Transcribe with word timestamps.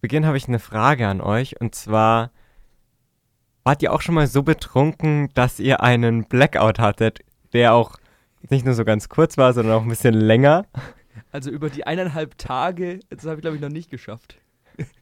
Beginn 0.00 0.26
habe 0.26 0.36
ich 0.36 0.48
eine 0.48 0.58
Frage 0.58 1.06
an 1.06 1.20
euch 1.20 1.60
und 1.60 1.74
zwar, 1.74 2.30
wart 3.64 3.82
ihr 3.82 3.92
auch 3.92 4.00
schon 4.00 4.14
mal 4.14 4.26
so 4.26 4.42
betrunken, 4.42 5.28
dass 5.34 5.60
ihr 5.60 5.82
einen 5.82 6.24
Blackout 6.24 6.78
hattet, 6.78 7.20
der 7.52 7.74
auch 7.74 7.96
nicht 8.48 8.64
nur 8.64 8.74
so 8.74 8.84
ganz 8.84 9.08
kurz 9.08 9.36
war, 9.36 9.52
sondern 9.52 9.74
auch 9.76 9.82
ein 9.82 9.88
bisschen 9.88 10.14
länger? 10.14 10.64
Also 11.32 11.50
über 11.50 11.68
die 11.68 11.86
eineinhalb 11.86 12.38
Tage, 12.38 13.00
das 13.10 13.24
habe 13.24 13.36
ich 13.36 13.42
glaube 13.42 13.56
ich 13.56 13.62
noch 13.62 13.68
nicht 13.68 13.90
geschafft. 13.90 14.38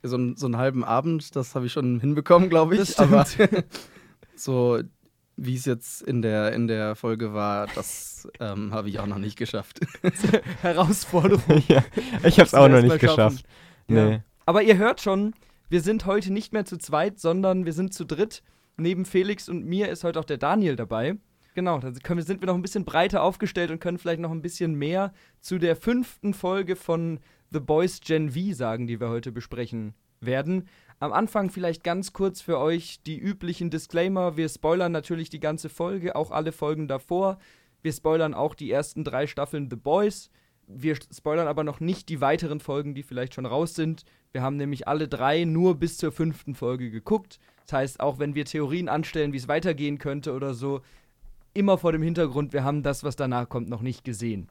So, 0.02 0.16
ein, 0.16 0.36
so 0.36 0.46
einen 0.46 0.56
halben 0.56 0.82
Abend, 0.84 1.36
das 1.36 1.54
habe 1.54 1.66
ich 1.66 1.72
schon 1.72 2.00
hinbekommen, 2.00 2.48
glaube 2.48 2.74
ich. 2.74 2.80
Das 2.80 2.92
stimmt. 2.94 3.12
Aber 3.12 3.24
so 4.34 4.80
wie 5.38 5.54
es 5.54 5.64
jetzt 5.64 6.02
in 6.02 6.20
der, 6.20 6.52
in 6.52 6.66
der 6.66 6.96
Folge 6.96 7.32
war, 7.32 7.68
das 7.68 8.28
ähm, 8.40 8.74
habe 8.74 8.88
ich 8.88 8.98
auch 8.98 9.06
noch 9.06 9.18
nicht 9.18 9.38
geschafft. 9.38 9.80
Herausforderung. 10.62 11.62
ja, 11.68 11.84
ich 12.24 12.38
habe 12.40 12.46
es 12.46 12.54
auch 12.54 12.68
noch 12.68 12.82
nicht 12.82 12.98
geschafft. 12.98 13.44
Nee. 13.86 14.12
Ja. 14.14 14.20
Aber 14.48 14.62
ihr 14.62 14.78
hört 14.78 15.02
schon, 15.02 15.34
wir 15.68 15.82
sind 15.82 16.06
heute 16.06 16.32
nicht 16.32 16.54
mehr 16.54 16.64
zu 16.64 16.78
zweit, 16.78 17.18
sondern 17.18 17.66
wir 17.66 17.74
sind 17.74 17.92
zu 17.92 18.06
dritt. 18.06 18.42
Neben 18.78 19.04
Felix 19.04 19.46
und 19.46 19.66
mir 19.66 19.90
ist 19.90 20.04
heute 20.04 20.18
auch 20.18 20.24
der 20.24 20.38
Daniel 20.38 20.74
dabei. 20.74 21.18
Genau, 21.54 21.78
dann 21.78 21.92
können 21.98 22.22
sind 22.22 22.40
wir 22.40 22.46
noch 22.46 22.54
ein 22.54 22.62
bisschen 22.62 22.86
breiter 22.86 23.22
aufgestellt 23.22 23.70
und 23.70 23.78
können 23.78 23.98
vielleicht 23.98 24.20
noch 24.20 24.30
ein 24.30 24.40
bisschen 24.40 24.74
mehr 24.74 25.12
zu 25.40 25.58
der 25.58 25.76
fünften 25.76 26.32
Folge 26.32 26.76
von 26.76 27.20
The 27.50 27.60
Boys 27.60 28.00
Gen 28.00 28.30
V 28.30 28.54
sagen, 28.54 28.86
die 28.86 28.98
wir 28.98 29.10
heute 29.10 29.32
besprechen 29.32 29.92
werden. 30.22 30.66
Am 30.98 31.12
Anfang 31.12 31.50
vielleicht 31.50 31.84
ganz 31.84 32.14
kurz 32.14 32.40
für 32.40 32.58
euch 32.58 33.02
die 33.02 33.18
üblichen 33.18 33.68
Disclaimer. 33.68 34.38
Wir 34.38 34.48
spoilern 34.48 34.92
natürlich 34.92 35.28
die 35.28 35.40
ganze 35.40 35.68
Folge, 35.68 36.16
auch 36.16 36.30
alle 36.30 36.52
Folgen 36.52 36.88
davor. 36.88 37.38
Wir 37.82 37.92
spoilern 37.92 38.32
auch 38.32 38.54
die 38.54 38.70
ersten 38.70 39.04
drei 39.04 39.26
Staffeln 39.26 39.68
The 39.68 39.76
Boys. 39.76 40.30
Wir 40.68 40.96
spoilern 40.96 41.48
aber 41.48 41.64
noch 41.64 41.80
nicht 41.80 42.08
die 42.10 42.20
weiteren 42.20 42.60
Folgen, 42.60 42.94
die 42.94 43.02
vielleicht 43.02 43.34
schon 43.34 43.46
raus 43.46 43.74
sind. 43.74 44.04
Wir 44.32 44.42
haben 44.42 44.56
nämlich 44.56 44.86
alle 44.86 45.08
drei 45.08 45.44
nur 45.44 45.76
bis 45.76 45.96
zur 45.96 46.12
fünften 46.12 46.54
Folge 46.54 46.90
geguckt. 46.90 47.40
Das 47.66 47.72
heißt, 47.72 48.00
auch 48.00 48.18
wenn 48.18 48.34
wir 48.34 48.44
Theorien 48.44 48.88
anstellen, 48.88 49.32
wie 49.32 49.38
es 49.38 49.48
weitergehen 49.48 49.98
könnte 49.98 50.34
oder 50.34 50.54
so, 50.54 50.82
immer 51.54 51.78
vor 51.78 51.92
dem 51.92 52.02
Hintergrund, 52.02 52.52
wir 52.52 52.64
haben 52.64 52.82
das, 52.82 53.02
was 53.02 53.16
danach 53.16 53.48
kommt, 53.48 53.68
noch 53.68 53.80
nicht 53.80 54.04
gesehen. 54.04 54.48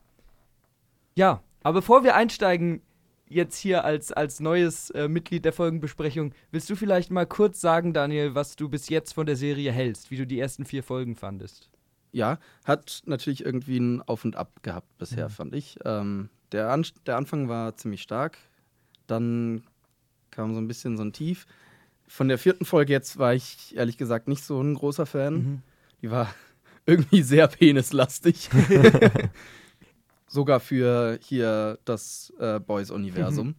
Ja, 1.16 1.42
aber 1.64 1.80
bevor 1.80 2.04
wir 2.04 2.16
einsteigen, 2.16 2.82
jetzt 3.30 3.58
hier 3.58 3.84
als, 3.84 4.12
als 4.12 4.40
neues 4.40 4.90
äh, 4.92 5.08
Mitglied 5.08 5.46
der 5.46 5.54
Folgenbesprechung, 5.54 6.34
willst 6.52 6.70
du 6.70 6.76
vielleicht 6.76 7.12
mal 7.12 7.26
kurz 7.26 7.62
sagen, 7.62 7.94
Daniel, 7.94 8.36
was 8.36 8.56
du 8.56 8.70
bis 8.70 8.90
jetzt 8.90 9.14
von 9.14 9.26
der 9.26 9.36
Serie 9.36 9.72
hältst, 9.72 10.12
wie 10.12 10.18
du 10.18 10.26
die 10.26 10.40
ersten 10.40 10.66
vier 10.66 10.84
Folgen 10.84 11.16
fandest? 11.16 11.70
Ja, 12.18 12.40
hat 12.66 13.04
natürlich 13.06 13.46
irgendwie 13.46 13.78
ein 13.78 14.02
Auf 14.02 14.26
und 14.26 14.36
Ab 14.36 14.64
gehabt 14.64 14.98
bisher, 14.98 15.26
Mhm. 15.28 15.32
fand 15.32 15.54
ich. 15.56 15.78
Ähm, 15.86 16.30
der, 16.52 16.72
An 16.72 16.84
der 17.06 17.16
Anfang 17.16 17.48
war 17.48 17.76
ziemlich 17.78 18.02
stark, 18.02 18.40
dann 19.06 19.62
kam 20.32 20.54
so 20.56 20.60
ein 20.60 20.68
bisschen 20.68 20.98
so 20.98 21.04
ein 21.04 21.14
Tief. 21.14 21.46
Von 22.08 22.28
der 22.28 22.40
vierten 22.40 22.66
Folge 22.66 22.92
jetzt 22.92 23.20
war 23.20 23.36
ich 23.36 23.76
ehrlich 23.76 23.98
gesagt 23.98 24.28
nicht 24.28 24.44
so 24.44 24.60
ein 24.60 24.74
großer 24.74 25.06
Fan. 25.06 25.34
Mhm. 25.36 25.62
Die 26.02 26.10
war 26.10 26.34
irgendwie 26.88 27.22
sehr 27.22 27.48
penislastig. 27.48 28.50
Sogar 30.28 30.60
für 30.60 31.20
hier 31.22 31.78
das 31.86 32.34
äh, 32.40 32.60
Boys-Universum. 32.60 33.56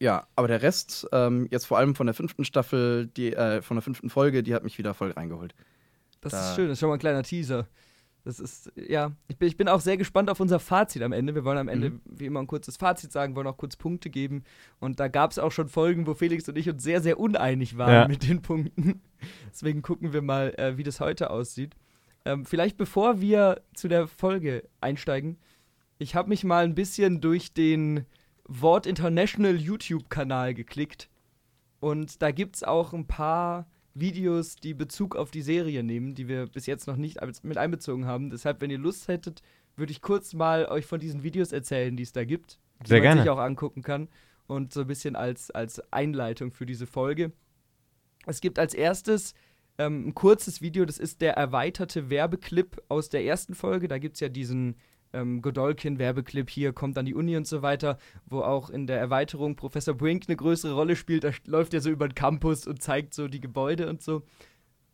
Ja, 0.00 0.26
aber 0.34 0.48
der 0.48 0.62
Rest, 0.62 1.06
ähm, 1.12 1.46
jetzt 1.50 1.66
vor 1.66 1.76
allem 1.78 1.94
von 1.94 2.06
der 2.06 2.14
fünften 2.14 2.44
Staffel, 2.44 3.06
die, 3.08 3.34
äh, 3.34 3.60
von 3.60 3.76
der 3.76 3.82
fünften 3.82 4.08
Folge, 4.08 4.42
die 4.42 4.54
hat 4.54 4.64
mich 4.64 4.78
wieder 4.78 4.94
voll 4.94 5.10
reingeholt. 5.10 5.54
Das 6.20 6.32
Da- 6.32 6.50
ist 6.50 6.56
schön, 6.56 6.68
das 6.68 6.74
ist 6.74 6.80
schon 6.80 6.88
mal 6.88 6.96
ein 6.96 7.00
kleiner 7.00 7.22
Teaser. 7.22 7.66
Das 8.22 8.38
ist, 8.38 8.70
ja, 8.76 9.12
ich 9.28 9.38
bin, 9.38 9.48
ich 9.48 9.56
bin 9.56 9.66
auch 9.66 9.80
sehr 9.80 9.96
gespannt 9.96 10.28
auf 10.28 10.40
unser 10.40 10.58
Fazit 10.60 11.00
am 11.02 11.12
Ende. 11.12 11.34
Wir 11.34 11.42
wollen 11.44 11.56
am 11.56 11.68
Ende, 11.68 11.90
Mhm. 11.90 12.00
wie 12.04 12.26
immer, 12.26 12.40
ein 12.40 12.46
kurzes 12.46 12.76
Fazit 12.76 13.10
sagen, 13.12 13.34
wollen 13.34 13.46
auch 13.46 13.56
kurz 13.56 13.76
Punkte 13.76 14.10
geben. 14.10 14.44
Und 14.78 15.00
da 15.00 15.08
gab 15.08 15.30
es 15.30 15.38
auch 15.38 15.50
schon 15.52 15.68
Folgen, 15.68 16.06
wo 16.06 16.12
Felix 16.12 16.46
und 16.46 16.58
ich 16.58 16.68
uns 16.68 16.82
sehr, 16.82 17.00
sehr 17.00 17.18
uneinig 17.18 17.78
waren 17.78 17.92
Ja. 17.94 18.08
mit 18.08 18.28
den 18.28 18.42
Punkten. 18.42 19.00
Deswegen 19.50 19.80
gucken 19.80 20.12
wir 20.12 20.20
mal, 20.20 20.52
äh, 20.58 20.76
wie 20.76 20.82
das 20.82 21.00
heute 21.00 21.30
aussieht. 21.30 21.74
Ähm, 22.26 22.44
vielleicht 22.44 22.76
bevor 22.76 23.22
wir 23.22 23.62
zu 23.72 23.88
der 23.88 24.06
Folge 24.06 24.68
einsteigen, 24.82 25.38
ich 25.96 26.14
habe 26.14 26.28
mich 26.28 26.44
mal 26.44 26.64
ein 26.64 26.74
bisschen 26.74 27.22
durch 27.22 27.54
den 27.54 28.04
Wort 28.44 28.84
International 28.86 29.56
YouTube-Kanal 29.56 30.52
geklickt. 30.52 31.08
Und 31.80 32.20
da 32.20 32.30
gibt 32.32 32.56
es 32.56 32.64
auch 32.64 32.92
ein 32.92 33.06
paar 33.06 33.66
Videos, 33.94 34.56
die 34.56 34.74
Bezug 34.74 35.16
auf 35.16 35.30
die 35.30 35.42
Serie 35.42 35.82
nehmen, 35.82 36.14
die 36.14 36.28
wir 36.28 36.46
bis 36.46 36.66
jetzt 36.66 36.86
noch 36.86 36.96
nicht 36.96 37.18
mit 37.42 37.58
einbezogen 37.58 38.06
haben. 38.06 38.30
Deshalb, 38.30 38.60
wenn 38.60 38.70
ihr 38.70 38.78
Lust 38.78 39.08
hättet, 39.08 39.42
würde 39.76 39.92
ich 39.92 40.02
kurz 40.02 40.32
mal 40.34 40.66
euch 40.66 40.86
von 40.86 41.00
diesen 41.00 41.22
Videos 41.22 41.52
erzählen, 41.52 41.96
die 41.96 42.02
es 42.02 42.12
da 42.12 42.24
gibt. 42.24 42.58
Die 42.84 42.88
Sehr 42.88 42.98
man 42.98 43.02
gerne. 43.02 43.20
sich 43.22 43.30
auch 43.30 43.38
angucken 43.38 43.82
kann. 43.82 44.08
Und 44.46 44.72
so 44.72 44.80
ein 44.80 44.86
bisschen 44.86 45.16
als, 45.16 45.50
als 45.50 45.80
Einleitung 45.92 46.50
für 46.50 46.66
diese 46.66 46.86
Folge. 46.86 47.32
Es 48.26 48.40
gibt 48.40 48.58
als 48.58 48.74
erstes 48.74 49.34
ähm, 49.78 50.08
ein 50.08 50.14
kurzes 50.14 50.60
Video, 50.60 50.84
das 50.84 50.98
ist 50.98 51.20
der 51.20 51.34
erweiterte 51.34 52.10
Werbeclip 52.10 52.82
aus 52.88 53.08
der 53.08 53.24
ersten 53.24 53.54
Folge. 53.54 53.88
Da 53.88 53.98
gibt 53.98 54.16
es 54.16 54.20
ja 54.20 54.28
diesen 54.28 54.76
ähm, 55.12 55.42
Godolkin-Werbeclip 55.42 56.50
hier, 56.50 56.72
kommt 56.72 56.96
an 56.98 57.06
die 57.06 57.14
Uni 57.14 57.36
und 57.36 57.46
so 57.46 57.62
weiter, 57.62 57.98
wo 58.26 58.40
auch 58.40 58.70
in 58.70 58.86
der 58.86 58.98
Erweiterung 58.98 59.56
Professor 59.56 59.94
Brink 59.94 60.24
eine 60.26 60.36
größere 60.36 60.74
Rolle 60.74 60.96
spielt. 60.96 61.24
Da 61.24 61.32
läuft 61.46 61.74
er 61.74 61.80
so 61.80 61.90
über 61.90 62.08
den 62.08 62.14
Campus 62.14 62.66
und 62.66 62.82
zeigt 62.82 63.14
so 63.14 63.28
die 63.28 63.40
Gebäude 63.40 63.88
und 63.88 64.02
so. 64.02 64.22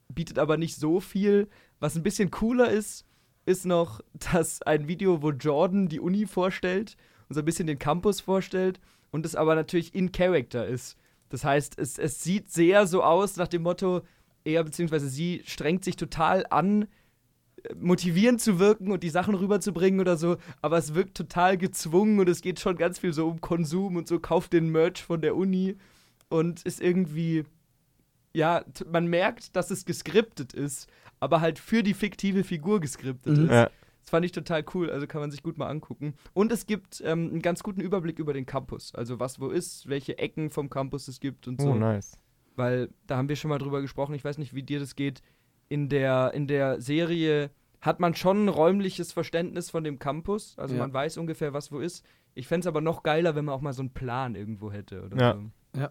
Bietet 0.08 0.38
aber 0.38 0.56
nicht 0.56 0.76
so 0.76 1.00
viel. 1.00 1.48
Was 1.80 1.96
ein 1.96 2.02
bisschen 2.02 2.30
cooler 2.30 2.70
ist, 2.70 3.04
ist 3.44 3.66
noch 3.66 4.00
dass 4.32 4.62
ein 4.62 4.88
Video, 4.88 5.22
wo 5.22 5.30
Jordan 5.30 5.88
die 5.88 6.00
Uni 6.00 6.26
vorstellt 6.26 6.96
und 7.28 7.34
so 7.34 7.40
ein 7.40 7.46
bisschen 7.46 7.66
den 7.66 7.78
Campus 7.78 8.20
vorstellt 8.20 8.80
und 9.10 9.26
es 9.26 9.34
aber 9.34 9.54
natürlich 9.54 9.94
in 9.94 10.12
Character 10.12 10.66
ist. 10.66 10.96
Das 11.28 11.44
heißt, 11.44 11.78
es, 11.78 11.98
es 11.98 12.22
sieht 12.22 12.50
sehr 12.50 12.86
so 12.86 13.02
aus 13.02 13.36
nach 13.36 13.48
dem 13.48 13.62
Motto, 13.62 14.02
er 14.44 14.62
bzw. 14.62 14.98
sie 15.00 15.42
strengt 15.44 15.84
sich 15.84 15.96
total 15.96 16.46
an, 16.50 16.86
motivierend 17.78 18.40
zu 18.40 18.58
wirken 18.58 18.90
und 18.92 19.02
die 19.02 19.10
Sachen 19.10 19.34
rüberzubringen 19.34 20.00
oder 20.00 20.16
so, 20.16 20.36
aber 20.62 20.78
es 20.78 20.94
wirkt 20.94 21.16
total 21.16 21.56
gezwungen 21.58 22.18
und 22.20 22.28
es 22.28 22.40
geht 22.42 22.60
schon 22.60 22.76
ganz 22.76 22.98
viel 22.98 23.12
so 23.12 23.28
um 23.28 23.40
Konsum 23.40 23.96
und 23.96 24.08
so, 24.08 24.18
kauft 24.20 24.52
den 24.52 24.70
Merch 24.70 25.02
von 25.02 25.20
der 25.20 25.36
Uni 25.36 25.76
und 26.28 26.62
ist 26.62 26.80
irgendwie, 26.80 27.44
ja, 28.32 28.64
man 28.90 29.06
merkt, 29.06 29.56
dass 29.56 29.70
es 29.70 29.84
geskriptet 29.84 30.52
ist, 30.52 30.88
aber 31.20 31.40
halt 31.40 31.58
für 31.58 31.82
die 31.82 31.94
fiktive 31.94 32.44
Figur 32.44 32.80
geskriptet 32.80 33.36
Mhm. 33.38 33.44
ist. 33.44 33.50
Ja. 33.50 33.70
Das 34.02 34.10
fand 34.10 34.24
ich 34.24 34.30
total 34.30 34.64
cool, 34.74 34.88
also 34.90 35.06
kann 35.08 35.20
man 35.20 35.32
sich 35.32 35.42
gut 35.42 35.58
mal 35.58 35.66
angucken. 35.68 36.14
Und 36.32 36.52
es 36.52 36.66
gibt 36.66 37.02
ähm, 37.04 37.28
einen 37.30 37.42
ganz 37.42 37.64
guten 37.64 37.80
Überblick 37.80 38.20
über 38.20 38.32
den 38.32 38.46
Campus, 38.46 38.94
also 38.94 39.18
was 39.18 39.40
wo 39.40 39.48
ist, 39.48 39.88
welche 39.88 40.18
Ecken 40.18 40.50
vom 40.50 40.70
Campus 40.70 41.08
es 41.08 41.18
gibt 41.18 41.48
und 41.48 41.60
so. 41.60 41.70
Oh, 41.70 41.74
nice. 41.74 42.16
Weil 42.54 42.88
da 43.08 43.16
haben 43.16 43.28
wir 43.28 43.34
schon 43.36 43.48
mal 43.48 43.58
drüber 43.58 43.82
gesprochen, 43.82 44.14
ich 44.14 44.24
weiß 44.24 44.38
nicht, 44.38 44.54
wie 44.54 44.62
dir 44.62 44.78
das 44.78 44.94
geht. 44.94 45.22
In 45.68 45.88
der, 45.88 46.32
in 46.34 46.46
der 46.46 46.80
Serie 46.80 47.50
hat 47.80 48.00
man 48.00 48.14
schon 48.14 48.44
ein 48.44 48.48
räumliches 48.48 49.12
Verständnis 49.12 49.70
von 49.70 49.84
dem 49.84 49.98
Campus, 49.98 50.58
also 50.58 50.74
Ja. 50.74 50.80
man 50.82 50.92
weiß 50.92 51.18
ungefähr, 51.18 51.52
was 51.52 51.70
wo 51.72 51.78
ist. 51.78 52.04
Ich 52.34 52.46
fände 52.48 52.60
es 52.60 52.66
aber 52.66 52.80
noch 52.80 53.02
geiler, 53.02 53.34
wenn 53.34 53.44
man 53.46 53.54
auch 53.54 53.60
mal 53.60 53.72
so 53.72 53.82
einen 53.82 53.90
Plan 53.94 54.34
irgendwo 54.34 54.70
hätte 54.72 55.02
oder 55.02 55.16
Ja. 55.16 55.32
so. 55.34 55.88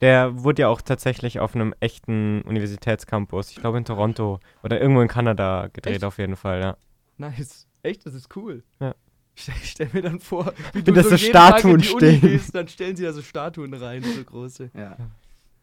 Der 0.00 0.42
wurde 0.42 0.62
ja 0.62 0.68
auch 0.68 0.82
tatsächlich 0.82 1.40
auf 1.40 1.54
einem 1.54 1.72
echten 1.80 2.42
Universitätscampus, 2.42 3.50
ich 3.50 3.56
glaube 3.56 3.78
in 3.78 3.84
Toronto 3.84 4.40
oder 4.62 4.80
irgendwo 4.80 5.00
in 5.00 5.08
Kanada 5.08 5.68
gedreht 5.72 5.94
Echt? 5.96 6.04
auf 6.04 6.18
jeden 6.18 6.36
Fall, 6.36 6.60
ja. 6.60 6.76
Nice. 7.16 7.66
Echt, 7.82 8.04
das 8.04 8.14
ist 8.14 8.34
cool. 8.36 8.62
Ja. 8.80 8.94
Ich 9.36 9.70
stell, 9.70 9.88
mir 9.92 10.02
dann 10.02 10.20
vor, 10.20 10.52
wie 10.74 10.86
Wie 10.86 10.92
da 10.92 11.02
so 11.02 11.10
jeden 11.16 11.32
Tag 11.32 11.58
Statuen 11.60 11.74
in 11.76 11.80
die 11.80 11.88
Uni 11.92 11.98
stehen. 12.06 12.20
Gehst, 12.20 12.54
dann 12.54 12.68
stellen 12.68 12.94
sie 12.96 13.02
da 13.02 13.12
so 13.12 13.20
Statuen 13.22 13.74
rein, 13.74 14.02
so 14.02 14.22
große. 14.22 14.70
Ja. 14.76 14.96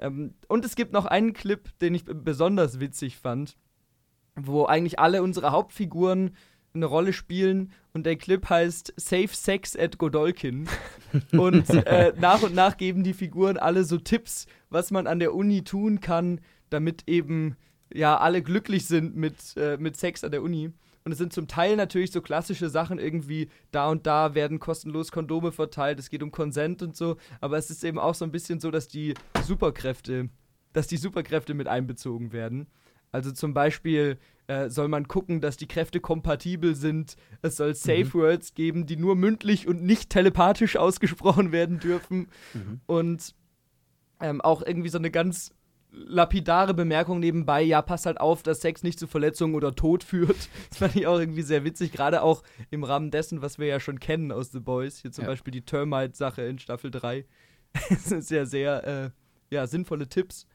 Ähm, 0.01 0.33
und 0.47 0.65
es 0.65 0.75
gibt 0.75 0.91
noch 0.91 1.05
einen 1.05 1.33
Clip, 1.33 1.69
den 1.79 1.95
ich 1.95 2.03
besonders 2.05 2.79
witzig 2.79 3.17
fand, 3.17 3.55
wo 4.35 4.65
eigentlich 4.65 4.99
alle 4.99 5.23
unsere 5.23 5.51
Hauptfiguren 5.51 6.35
eine 6.73 6.85
Rolle 6.85 7.13
spielen 7.13 7.71
und 7.93 8.05
der 8.05 8.15
Clip 8.15 8.49
heißt 8.49 8.93
Safe 8.97 9.27
Sex 9.27 9.75
at 9.75 9.97
Godolkin. 9.97 10.67
und 11.33 11.69
äh, 11.69 12.13
nach 12.17 12.41
und 12.41 12.55
nach 12.55 12.77
geben 12.77 13.03
die 13.03 13.13
Figuren 13.13 13.57
alle 13.57 13.83
so 13.83 13.97
Tipps, 13.97 14.47
was 14.69 14.91
man 14.91 15.07
an 15.07 15.19
der 15.19 15.35
Uni 15.35 15.63
tun 15.63 15.99
kann, 15.99 16.41
damit 16.69 17.03
eben 17.07 17.57
ja 17.93 18.17
alle 18.17 18.41
glücklich 18.41 18.85
sind 18.85 19.15
mit, 19.15 19.35
äh, 19.57 19.77
mit 19.77 19.97
Sex 19.97 20.23
an 20.23 20.31
der 20.31 20.41
Uni. 20.41 20.71
Und 21.03 21.11
es 21.11 21.17
sind 21.17 21.33
zum 21.33 21.47
Teil 21.47 21.75
natürlich 21.75 22.11
so 22.11 22.21
klassische 22.21 22.69
Sachen, 22.69 22.99
irgendwie 22.99 23.49
da 23.71 23.89
und 23.89 24.05
da 24.05 24.35
werden 24.35 24.59
kostenlos 24.59 25.11
Kondome 25.11 25.51
verteilt, 25.51 25.99
es 25.99 26.09
geht 26.09 26.21
um 26.23 26.31
Konsent 26.31 26.81
und 26.81 26.95
so, 26.95 27.17
aber 27.39 27.57
es 27.57 27.69
ist 27.69 27.83
eben 27.83 27.97
auch 27.97 28.13
so 28.13 28.25
ein 28.25 28.31
bisschen 28.31 28.59
so, 28.59 28.69
dass 28.69 28.87
die 28.87 29.15
Superkräfte, 29.43 30.29
dass 30.73 30.87
die 30.87 30.97
Superkräfte 30.97 31.53
mit 31.53 31.67
einbezogen 31.67 32.31
werden. 32.31 32.67
Also 33.11 33.31
zum 33.31 33.53
Beispiel 33.53 34.19
äh, 34.47 34.69
soll 34.69 34.87
man 34.87 35.07
gucken, 35.07 35.41
dass 35.41 35.57
die 35.57 35.67
Kräfte 35.67 35.99
kompatibel 35.99 36.75
sind. 36.75 37.15
Es 37.41 37.57
soll 37.57 37.75
Safe 37.75 38.13
Words 38.13 38.53
geben, 38.53 38.85
die 38.85 38.95
nur 38.95 39.15
mündlich 39.15 39.67
und 39.67 39.83
nicht 39.83 40.09
telepathisch 40.09 40.75
ausgesprochen 40.77 41.51
werden 41.51 41.79
dürfen. 41.79 42.27
Mhm. 42.53 42.81
Und 42.85 43.35
ähm, 44.21 44.39
auch 44.41 44.61
irgendwie 44.61 44.89
so 44.89 44.97
eine 44.97 45.11
ganz 45.11 45.53
lapidare 45.91 46.73
Bemerkung 46.73 47.19
nebenbei, 47.19 47.61
ja, 47.61 47.81
passt 47.81 48.05
halt 48.05 48.19
auf, 48.19 48.43
dass 48.43 48.61
Sex 48.61 48.81
nicht 48.83 48.97
zu 48.97 49.07
Verletzungen 49.07 49.55
oder 49.55 49.75
Tod 49.75 50.03
führt. 50.03 50.49
Das 50.69 50.77
fand 50.77 50.95
ich 50.95 51.05
auch 51.07 51.19
irgendwie 51.19 51.41
sehr 51.41 51.63
witzig, 51.63 51.91
gerade 51.91 52.21
auch 52.23 52.43
im 52.69 52.83
Rahmen 52.83 53.11
dessen, 53.11 53.41
was 53.41 53.59
wir 53.59 53.67
ja 53.67 53.79
schon 53.79 53.99
kennen 53.99 54.31
aus 54.31 54.51
The 54.51 54.59
Boys. 54.59 54.99
Hier 54.99 55.11
zum 55.11 55.23
Ja. 55.23 55.31
Beispiel 55.31 55.51
die 55.51 55.65
Termite-Sache 55.65 56.43
in 56.43 56.59
Staffel 56.59 56.91
3. 56.91 57.25
es 57.89 58.05
sind 58.05 58.23
sehr, 58.23 58.45
sehr 58.45 58.87
äh, 58.87 59.09
ja, 59.53 59.67
sinnvolle 59.67 60.07
Tipps. 60.07 60.47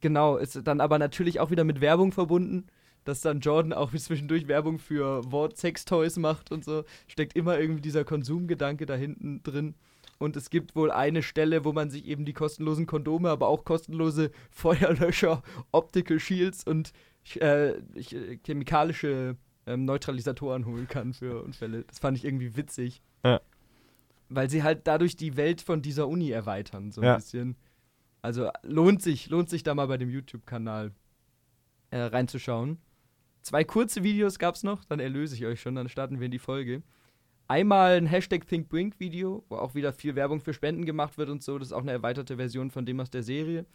Genau, 0.00 0.36
ist 0.36 0.60
dann 0.64 0.80
aber 0.80 0.98
natürlich 0.98 1.40
auch 1.40 1.50
wieder 1.50 1.64
mit 1.64 1.80
Werbung 1.80 2.12
verbunden, 2.12 2.68
dass 3.04 3.20
dann 3.20 3.40
Jordan 3.40 3.72
auch 3.72 3.92
wie 3.92 3.98
zwischendurch 4.00 4.46
Werbung 4.48 4.78
für 4.78 5.22
Wort-Sex-Toys 5.30 6.18
macht 6.18 6.52
und 6.52 6.64
so. 6.64 6.84
Steckt 7.08 7.36
immer 7.36 7.58
irgendwie 7.58 7.82
dieser 7.82 8.04
Konsumgedanke 8.04 8.86
da 8.86 8.94
hinten 8.94 9.42
drin. 9.42 9.74
Und 10.20 10.36
es 10.36 10.50
gibt 10.50 10.76
wohl 10.76 10.90
eine 10.90 11.22
Stelle, 11.22 11.64
wo 11.64 11.72
man 11.72 11.88
sich 11.88 12.04
eben 12.04 12.26
die 12.26 12.34
kostenlosen 12.34 12.86
Kondome, 12.86 13.30
aber 13.30 13.48
auch 13.48 13.64
kostenlose 13.64 14.30
Feuerlöscher, 14.50 15.42
Optical 15.72 16.20
Shields 16.20 16.62
und 16.62 16.92
äh, 17.36 17.70
äh, 17.70 18.38
chemikalische 18.44 19.36
ähm, 19.66 19.86
Neutralisatoren 19.86 20.66
holen 20.66 20.88
kann 20.88 21.14
für 21.14 21.42
Unfälle. 21.42 21.84
Das 21.84 21.98
fand 22.00 22.18
ich 22.18 22.26
irgendwie 22.26 22.54
witzig. 22.54 23.00
Ja. 23.24 23.40
Weil 24.28 24.50
sie 24.50 24.62
halt 24.62 24.86
dadurch 24.86 25.16
die 25.16 25.36
Welt 25.38 25.62
von 25.62 25.80
dieser 25.80 26.06
Uni 26.06 26.30
erweitern, 26.30 26.92
so 26.92 27.00
ein 27.00 27.06
Ja. 27.06 27.16
bisschen. 27.16 27.56
Also 28.20 28.50
lohnt 28.62 29.00
sich, 29.00 29.30
lohnt 29.30 29.48
sich 29.48 29.62
da 29.62 29.74
mal 29.74 29.86
bei 29.86 29.96
dem 29.96 30.10
YouTube-Kanal 30.10 30.92
äh, 31.90 31.98
reinzuschauen. 31.98 32.76
Zwei 33.40 33.64
kurze 33.64 34.02
Videos 34.02 34.38
gab's 34.38 34.64
noch, 34.64 34.84
dann 34.84 35.00
erlöse 35.00 35.34
ich 35.34 35.46
euch 35.46 35.62
schon, 35.62 35.74
dann 35.76 35.88
starten 35.88 36.20
wir 36.20 36.26
in 36.26 36.30
die 36.30 36.38
Folge. 36.38 36.82
Einmal 37.50 37.96
ein 37.96 38.06
Hashtag 38.06 38.46
ThinkBrink-Video, 38.46 39.42
wo 39.48 39.56
auch 39.56 39.74
wieder 39.74 39.92
viel 39.92 40.14
Werbung 40.14 40.38
für 40.38 40.54
Spenden 40.54 40.84
gemacht 40.84 41.18
wird 41.18 41.28
und 41.30 41.42
so. 41.42 41.58
Das 41.58 41.66
ist 41.66 41.72
auch 41.72 41.80
eine 41.80 41.90
erweiterte 41.90 42.36
Version 42.36 42.70
von 42.70 42.86
dem 42.86 43.00
aus 43.00 43.10
der 43.10 43.24
Serie. 43.24 43.66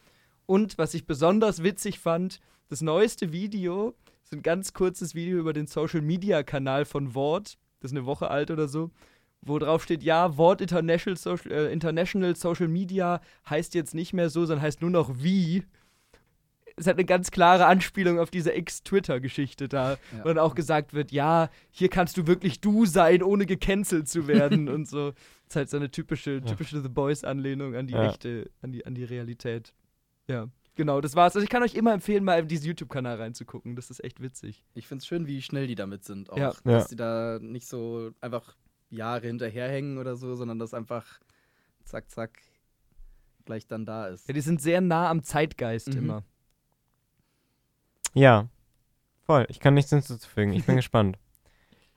Und 0.45 0.77
was 0.77 0.94
ich 0.94 1.06
besonders 1.06 1.62
witzig 1.62 2.00
fand, 2.00 2.39
das 2.69 2.80
neueste 2.80 3.33
Video 3.33 3.94
ist 4.24 4.31
ein 4.31 4.44
ganz 4.44 4.72
kurzes 4.72 5.13
Video 5.13 5.38
über 5.38 5.51
den 5.51 5.68
Social-Media-Kanal 5.68 6.86
von 6.86 7.16
Wort. 7.16 7.57
Das 7.81 7.92
ist 7.92 7.98
eine 7.98 8.06
Woche 8.06 8.30
alt 8.30 8.50
oder 8.50 8.69
so. 8.69 8.92
Wo 9.42 9.60
drauf 9.60 9.83
steht, 9.83 10.04
ja, 10.04 10.38
Wort 10.38 10.62
International 10.62 11.18
Social, 11.18 11.51
äh, 11.51 11.74
International 11.74 12.33
Social 12.38 12.69
Media 12.69 13.19
heißt 13.50 13.75
jetzt 13.75 13.94
nicht 13.94 14.13
mehr 14.13 14.30
so, 14.30 14.45
sondern 14.45 14.63
heißt 14.63 14.80
nur 14.80 14.89
noch 14.89 15.21
wie. 15.21 15.66
Es 16.77 16.88
hat 16.88 16.95
eine 16.98 17.06
ganz 17.06 17.31
klare 17.31 17.66
Anspielung 17.68 18.19
auf 18.19 18.30
diese 18.30 18.51
Ex-Twitter-Geschichte 18.54 19.69
da, 19.69 19.92
Ja. 19.94 19.98
wo 20.24 20.27
dann 20.27 20.39
auch 20.39 20.56
gesagt 20.56 20.94
wird, 20.94 21.12
ja, 21.12 21.50
hier 21.72 21.89
kannst 21.89 22.18
du 22.18 22.27
wirklich 22.27 22.60
du 22.60 22.86
sein, 22.86 23.24
ohne 23.24 23.45
gecancelt 23.45 24.10
zu 24.10 24.27
werden 24.27 24.68
und 24.69 24.88
so. 24.88 25.12
Das 25.12 25.18
ist 25.50 25.56
halt 25.56 25.69
so 25.69 25.77
eine 25.77 25.89
typische, 25.92 26.42
typische 26.44 26.81
The 26.81 26.89
Boys-Anlehnung 26.89 27.75
an 27.75 27.88
die 27.88 27.94
Ja. 27.94 28.10
echte, 28.10 28.50
an 28.62 28.72
die, 28.72 28.86
an 28.86 28.94
die 28.95 29.04
Realität. 29.06 29.74
Ja, 30.27 30.50
genau, 30.75 31.00
das 31.00 31.16
war's. 31.16 31.36
Also 31.36 31.44
ich 31.45 31.50
kann 31.50 31.63
euch 31.63 31.75
immer 31.75 31.94
empfehlen, 31.94 32.24
mal 32.25 32.39
in 32.39 32.48
diesen 32.48 32.68
YouTube-Kanal 32.68 33.18
reinzugucken. 33.18 33.75
Das 33.78 33.89
ist 33.89 34.04
echt 34.04 34.21
witzig. 34.21 34.66
Ich 34.74 34.88
finde 34.88 35.00
es 35.04 35.07
schön, 35.07 35.28
wie 35.28 35.42
schnell 35.42 35.68
die 35.68 35.75
damit 35.75 36.04
sind. 36.04 36.30
Auch, 36.30 36.38
Ja. 36.38 36.54
dass 36.63 36.83
Ja. 36.83 36.88
die 36.89 36.95
da 36.98 37.39
nicht 37.42 37.68
so 37.68 38.12
einfach 38.21 38.57
Jahre 38.89 39.28
hinterherhängen 39.28 39.98
oder 39.98 40.16
so, 40.18 40.36
sondern 40.36 40.60
dass 40.60 40.74
einfach 40.74 41.19
zack, 41.86 42.10
zack 42.10 42.39
gleich 43.45 43.68
dann 43.68 43.86
da 43.86 44.07
ist. 44.07 44.28
Ja, 44.28 44.33
die 44.33 44.42
sind 44.42 44.62
sehr 44.62 44.81
nah 44.81 45.10
am 45.10 45.21
Zeitgeist 45.24 45.89
Mhm. 45.94 45.98
immer. 46.00 46.24
Ja, 48.16 48.48
voll. 49.26 49.46
Ich 49.50 49.60
kann 49.60 49.74
nichts 49.74 49.90
hinzuzufügen. 49.90 50.54
Ich 50.54 50.66
bin 50.66 50.76
gespannt. 50.78 51.20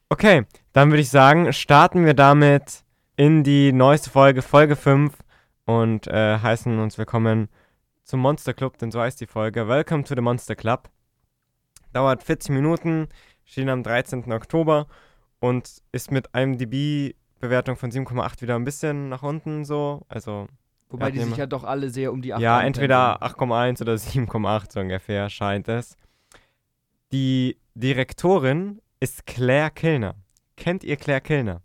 Okay, 0.08 0.44
dann 0.72 0.90
würde 0.90 1.00
ich 1.00 1.10
sagen, 1.10 1.52
starten 1.52 2.04
wir 2.04 2.14
damit 2.14 2.82
in 3.16 3.44
die 3.44 3.72
neueste 3.72 4.10
Folge, 4.10 4.42
Folge 4.42 4.74
5 4.74 5.16
und 5.64 6.08
äh, 6.08 6.38
heißen 6.38 6.76
uns 6.80 6.98
willkommen 6.98 7.48
zum 8.02 8.18
Monster 8.18 8.52
Club, 8.52 8.78
denn 8.78 8.90
so 8.90 9.00
heißt 9.00 9.20
die 9.20 9.26
Folge. 9.26 9.68
Welcome 9.68 10.02
to 10.02 10.16
the 10.16 10.20
Monster 10.20 10.56
Club. 10.56 10.90
Dauert 11.92 12.24
40 12.24 12.50
Minuten, 12.50 13.08
schien 13.44 13.68
am 13.68 13.84
13. 13.84 14.32
Oktober 14.32 14.88
und 15.38 15.82
ist 15.92 16.10
mit 16.10 16.34
einem 16.34 16.58
DB-Bewertung 16.58 17.76
von 17.76 17.92
7,8 17.92 18.42
wieder 18.42 18.56
ein 18.56 18.64
bisschen 18.64 19.08
nach 19.08 19.22
unten 19.22 19.64
so. 19.64 20.02
Also 20.08 20.48
Wobei 20.88 21.12
die 21.12 21.20
sich 21.20 21.36
ja 21.36 21.46
doch 21.46 21.62
alle 21.62 21.90
sehr 21.90 22.12
um 22.12 22.22
die 22.22 22.34
8 22.34 22.40
ja, 22.40 22.60
entweder 22.60 23.22
8,1 23.22 23.82
oder 23.82 23.94
7,8 23.94 24.72
so 24.72 24.80
ungefähr 24.80 25.30
scheint 25.30 25.68
es. 25.68 25.96
Die 27.12 27.56
Direktorin 27.74 28.80
ist 29.00 29.26
Claire 29.26 29.70
Kilner. 29.70 30.14
Kennt 30.56 30.84
ihr 30.84 30.96
Claire 30.96 31.20
Kilner? 31.20 31.62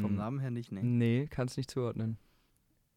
Vom 0.00 0.16
Namen 0.16 0.40
her 0.40 0.50
nicht, 0.50 0.70
nee. 0.72 0.80
Hm. 0.82 0.98
Nee, 0.98 1.26
kannst 1.30 1.56
nicht 1.56 1.70
zuordnen. 1.70 2.18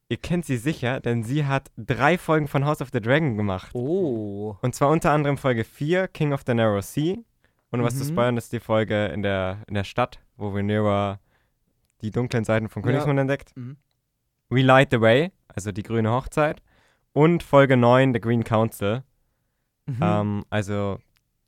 Ihr 0.10 0.18
kennt 0.18 0.46
sie 0.46 0.58
sicher, 0.58 1.00
denn 1.00 1.24
sie 1.24 1.46
hat 1.46 1.72
drei 1.78 2.18
Folgen 2.18 2.50
von 2.50 2.66
House 2.66 2.82
of 2.82 2.90
the 2.92 3.00
Dragon 3.00 3.38
gemacht. 3.38 3.72
Oh. 3.74 4.58
Und 4.62 4.76
zwar 4.76 4.90
unter 4.90 5.12
anderem 5.12 5.38
Folge 5.38 5.64
4, 5.64 6.10
King 6.10 6.34
of 6.34 6.42
the 6.46 6.54
Narrow 6.54 6.82
Sea. 6.84 7.16
Und 7.70 7.82
was 7.84 7.98
zu 7.98 8.04
Mhm. 8.04 8.10
spoilern 8.10 8.38
ist 8.38 8.52
die 8.52 8.60
Folge 8.60 9.06
in 9.06 9.22
der, 9.22 9.60
in 9.68 9.76
der 9.76 9.86
Stadt, 9.86 10.20
wo 10.36 10.50
Rhaenyra 10.50 11.22
die 12.02 12.12
dunklen 12.12 12.44
Seiten 12.44 12.68
von 12.68 12.82
Ja. 12.84 12.88
Königsmund 12.90 13.20
entdeckt. 13.20 13.56
Mhm. 13.56 13.78
We 14.50 14.62
Light 14.64 14.90
the 14.92 15.00
Way, 15.00 15.32
also 15.48 15.72
die 15.72 15.84
grüne 15.84 16.12
Hochzeit. 16.12 16.62
Und 17.14 17.42
Folge 17.44 17.78
9, 17.78 18.14
The 18.14 18.20
Green 18.20 18.44
Council. 18.44 19.04
Mhm. 19.86 19.98
Ähm, 20.02 20.46
also, 20.50 21.00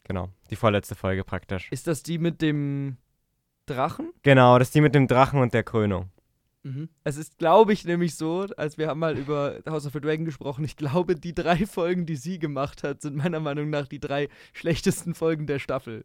genau, 0.04 0.30
die 0.50 0.56
vorletzte 0.56 0.96
Folge 0.96 1.24
praktisch. 1.24 1.68
Ist 1.72 1.88
das 1.88 2.04
die 2.04 2.18
mit 2.18 2.42
dem 2.42 2.98
Drachen? 3.66 4.12
Genau, 4.24 4.60
das 4.60 4.70
ist 4.70 4.76
die 4.76 4.82
mit 4.82 4.96
dem 4.96 5.08
Drachen 5.08 5.40
und 5.40 5.54
der 5.54 5.64
Krönung. 5.64 6.10
Mhm. 6.64 6.90
Es 7.04 7.18
ist, 7.18 7.38
glaube 7.38 7.74
ich, 7.74 7.84
nämlich 7.86 8.16
so, 8.16 8.46
als 8.58 8.78
wir 8.78 8.88
haben 8.88 9.00
mal 9.00 9.18
über 9.18 9.60
House 9.68 9.86
of 9.86 9.94
the 9.94 10.00
Dragon 10.00 10.26
gesprochen, 10.26 10.64
ich 10.64 10.78
glaube, 10.78 11.16
die 11.16 11.34
drei 11.36 11.66
Folgen, 11.66 12.06
die 12.06 12.16
sie 12.16 12.40
gemacht 12.40 12.84
hat, 12.84 13.02
sind 13.02 13.16
meiner 13.18 13.40
Meinung 13.40 13.70
nach 13.70 13.88
die 13.88 14.00
drei 14.00 14.30
schlechtesten 14.54 15.14
Folgen 15.14 15.46
der 15.46 15.60
Staffel. 15.60 16.04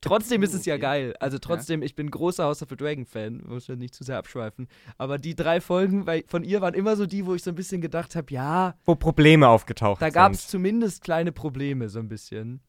Trotzdem 0.00 0.44
ist 0.44 0.54
es 0.54 0.64
ja 0.64 0.76
geil. 0.76 1.14
Also 1.18 1.38
trotzdem, 1.38 1.82
ich 1.82 1.96
bin 1.96 2.10
großer 2.10 2.44
House 2.44 2.62
of 2.62 2.68
the 2.68 2.76
Dragon-Fan, 2.76 3.42
muss 3.46 3.66
ja 3.66 3.74
nicht 3.74 3.94
zu 3.94 4.04
sehr 4.04 4.16
abschweifen. 4.16 4.68
Aber 4.96 5.18
die 5.18 5.34
drei 5.34 5.60
Folgen 5.60 6.06
von 6.28 6.44
ihr 6.44 6.60
waren 6.60 6.74
immer 6.74 6.94
so 6.94 7.04
die, 7.04 7.26
wo 7.26 7.34
ich 7.34 7.42
so 7.42 7.50
ein 7.50 7.56
bisschen 7.56 7.80
gedacht 7.80 8.14
habe, 8.14 8.32
ja, 8.32 8.76
Wo 8.84 8.94
Probleme 8.94 9.48
aufgetaucht 9.48 10.00
da 10.00 10.06
sind. 10.06 10.14
gab 10.14 10.32
es 10.32 10.46
zumindest 10.46 11.02
kleine 11.02 11.32
Probleme, 11.32 11.88
so 11.88 11.98
ein 11.98 12.08
bisschen. 12.08 12.60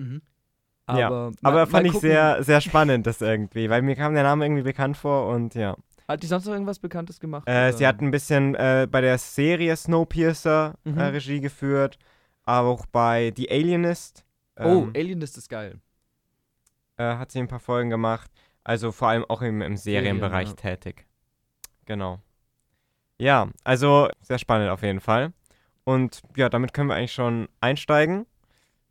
Mhm. 0.00 0.22
Aber, 0.86 0.98
ja, 0.98 1.08
mal- 1.10 1.32
aber 1.42 1.66
fand 1.66 1.86
ich 1.86 1.92
sehr, 1.92 2.42
sehr 2.42 2.60
spannend, 2.60 3.06
das 3.06 3.20
irgendwie, 3.20 3.70
weil 3.70 3.82
mir 3.82 3.94
kam 3.94 4.14
der 4.14 4.24
Name 4.24 4.44
irgendwie 4.44 4.62
bekannt 4.62 4.96
vor 4.96 5.28
und 5.28 5.54
ja. 5.54 5.76
Hat 6.08 6.22
die 6.22 6.26
sonst 6.26 6.46
noch 6.46 6.54
irgendwas 6.54 6.80
Bekanntes 6.80 7.20
gemacht? 7.20 7.46
Äh, 7.48 7.72
sie 7.72 7.86
hat 7.86 8.00
ein 8.00 8.10
bisschen 8.10 8.56
äh, 8.56 8.88
bei 8.90 9.00
der 9.00 9.16
Serie 9.18 9.76
Snowpiercer 9.76 10.74
Mhm. 10.84 10.98
äh, 10.98 11.02
Regie 11.04 11.40
geführt, 11.40 11.98
aber 12.42 12.68
auch 12.68 12.86
bei 12.86 13.32
The 13.36 13.48
Alienist 13.50 14.24
Oh, 14.58 14.62
ähm, 14.62 14.92
Alienist 14.96 15.38
ist 15.38 15.48
geil. 15.48 15.78
äh, 16.96 17.04
hat 17.16 17.30
sie 17.30 17.38
ein 17.38 17.48
paar 17.48 17.60
Folgen 17.60 17.90
gemacht. 17.90 18.30
Also 18.64 18.90
vor 18.92 19.08
allem 19.08 19.24
auch 19.28 19.42
im, 19.42 19.62
im 19.62 19.76
Serienbereich 19.76 20.48
ja. 20.48 20.54
tätig. 20.54 21.06
Genau. 21.86 22.18
Ja, 23.18 23.48
also 23.64 24.08
sehr 24.22 24.38
spannend 24.38 24.70
auf 24.70 24.82
jeden 24.82 25.00
Fall. 25.00 25.32
Und 25.84 26.20
ja, 26.36 26.48
damit 26.48 26.72
können 26.74 26.88
wir 26.88 26.96
eigentlich 26.96 27.12
schon 27.12 27.48
einsteigen. 27.60 28.26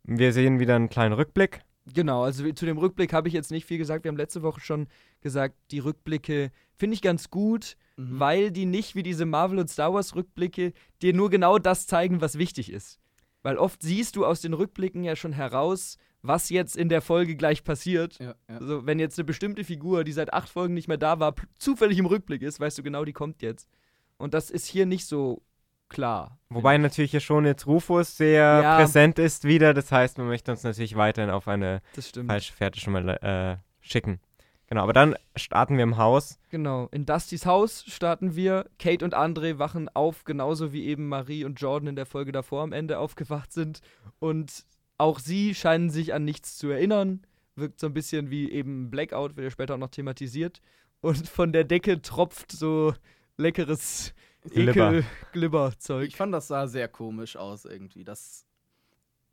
Wir 0.04 0.32
sehen 0.32 0.58
wieder 0.58 0.76
einen 0.76 0.88
kleinen 0.88 1.12
Rückblick. 1.14 1.60
Genau, 1.92 2.22
also 2.24 2.50
zu 2.52 2.66
dem 2.66 2.78
Rückblick 2.78 3.12
habe 3.12 3.28
ich 3.28 3.34
jetzt 3.34 3.50
nicht 3.50 3.64
viel 3.64 3.78
gesagt. 3.78 4.04
Wir 4.04 4.10
haben 4.10 4.16
letzte 4.16 4.42
Woche 4.42 4.60
schon 4.60 4.86
gesagt, 5.22 5.56
die 5.70 5.78
Rückblicke 5.80 6.50
finde 6.76 6.94
ich 6.94 7.02
ganz 7.02 7.30
gut, 7.30 7.76
Mhm. 7.96 8.20
weil 8.20 8.50
die 8.50 8.64
nicht 8.66 8.94
wie 8.94 9.02
diese 9.02 9.26
Marvel- 9.26 9.58
und 9.58 9.68
Star 9.68 9.92
Wars-Rückblicke 9.92 10.72
dir 11.02 11.12
nur 11.14 11.28
genau 11.30 11.58
das 11.58 11.86
zeigen, 11.86 12.20
was 12.20 12.38
wichtig 12.38 12.70
ist. 12.72 12.98
Weil 13.42 13.56
oft 13.56 13.82
siehst 13.82 14.16
du 14.16 14.24
aus 14.24 14.40
den 14.40 14.52
Rückblicken 14.54 15.02
ja 15.04 15.16
schon 15.16 15.32
heraus, 15.32 15.96
was 16.22 16.50
jetzt 16.50 16.76
in 16.76 16.88
der 16.90 17.00
Folge 17.02 17.34
gleich 17.36 17.64
passiert. 17.64 18.18
Ja, 18.18 18.34
ja. 18.48 18.56
Also, 18.58 18.86
wenn 18.86 18.98
jetzt 18.98 19.18
eine 19.18 19.24
bestimmte 19.24 19.64
Figur, 19.64 20.04
die 20.04 20.12
seit 20.12 20.32
acht 20.32 20.48
Folgen 20.48 20.74
nicht 20.74 20.88
mehr 20.88 20.98
da 20.98 21.18
war, 21.20 21.34
zufällig 21.58 21.98
im 21.98 22.06
Rückblick 22.06 22.42
ist, 22.42 22.60
weißt 22.60 22.78
du 22.78 22.82
genau, 22.82 23.04
die 23.04 23.12
kommt 23.14 23.42
jetzt. 23.42 23.68
Und 24.18 24.34
das 24.34 24.50
ist 24.50 24.66
hier 24.66 24.84
nicht 24.86 25.06
so 25.06 25.42
klar. 25.90 26.38
Wobei 26.48 26.78
natürlich 26.78 27.10
hier 27.10 27.20
schon 27.20 27.44
jetzt 27.44 27.66
Rufus 27.66 28.16
sehr 28.16 28.60
Ja. 28.62 28.76
präsent 28.78 29.18
ist 29.18 29.44
wieder. 29.44 29.74
Das 29.74 29.92
heißt, 29.92 30.16
man 30.18 30.26
möchte 30.28 30.50
uns 30.50 30.62
natürlich 30.62 30.96
weiterhin 30.96 31.30
auf 31.30 31.46
eine 31.48 31.82
falsche 32.26 32.52
Fährte 32.52 32.80
schon 32.80 32.94
mal 32.94 33.08
äh, 33.08 33.56
schicken. 33.80 34.20
Genau, 34.68 34.84
aber 34.84 34.92
dann 34.92 35.16
starten 35.34 35.76
wir 35.76 35.82
im 35.82 35.96
Haus. 35.96 36.38
Genau, 36.48 36.88
in 36.92 37.04
Dustys 37.04 37.44
Haus 37.44 37.84
starten 37.88 38.36
wir. 38.36 38.66
Kate 38.78 39.04
und 39.04 39.14
Andre 39.14 39.58
wachen 39.58 39.88
auf, 39.88 40.22
genauso 40.24 40.72
wie 40.72 40.86
eben 40.86 41.08
Marie 41.08 41.44
und 41.44 41.60
Jordan 41.60 41.88
in 41.88 41.96
der 41.96 42.06
Folge 42.06 42.30
davor 42.30 42.62
am 42.62 42.72
Ende 42.72 42.98
aufgewacht 43.00 43.52
sind. 43.52 43.80
Und 44.20 44.64
auch 44.96 45.18
sie 45.18 45.54
scheinen 45.56 45.90
sich 45.90 46.14
an 46.14 46.24
nichts 46.24 46.56
zu 46.56 46.68
erinnern. 46.70 47.22
Wirkt 47.56 47.80
so 47.80 47.88
ein 47.88 47.94
bisschen 47.94 48.30
wie 48.30 48.48
eben 48.50 48.90
Blackout, 48.92 49.36
wird 49.36 49.44
ja 49.44 49.50
später 49.50 49.74
auch 49.74 49.78
noch 49.78 49.90
thematisiert. 49.90 50.60
Und 51.00 51.28
von 51.28 51.52
der 51.52 51.64
Decke 51.64 52.00
tropft 52.00 52.52
so 52.52 52.94
leckeres 53.38 54.14
Glibber. 54.48 54.92
Ekel-Glibber-Zeug. 54.94 56.08
Ich 56.08 56.16
fand, 56.16 56.32
das 56.32 56.48
sah 56.48 56.66
sehr 56.66 56.88
komisch 56.88 57.36
aus 57.36 57.64
irgendwie. 57.64 58.04
Das 58.04 58.46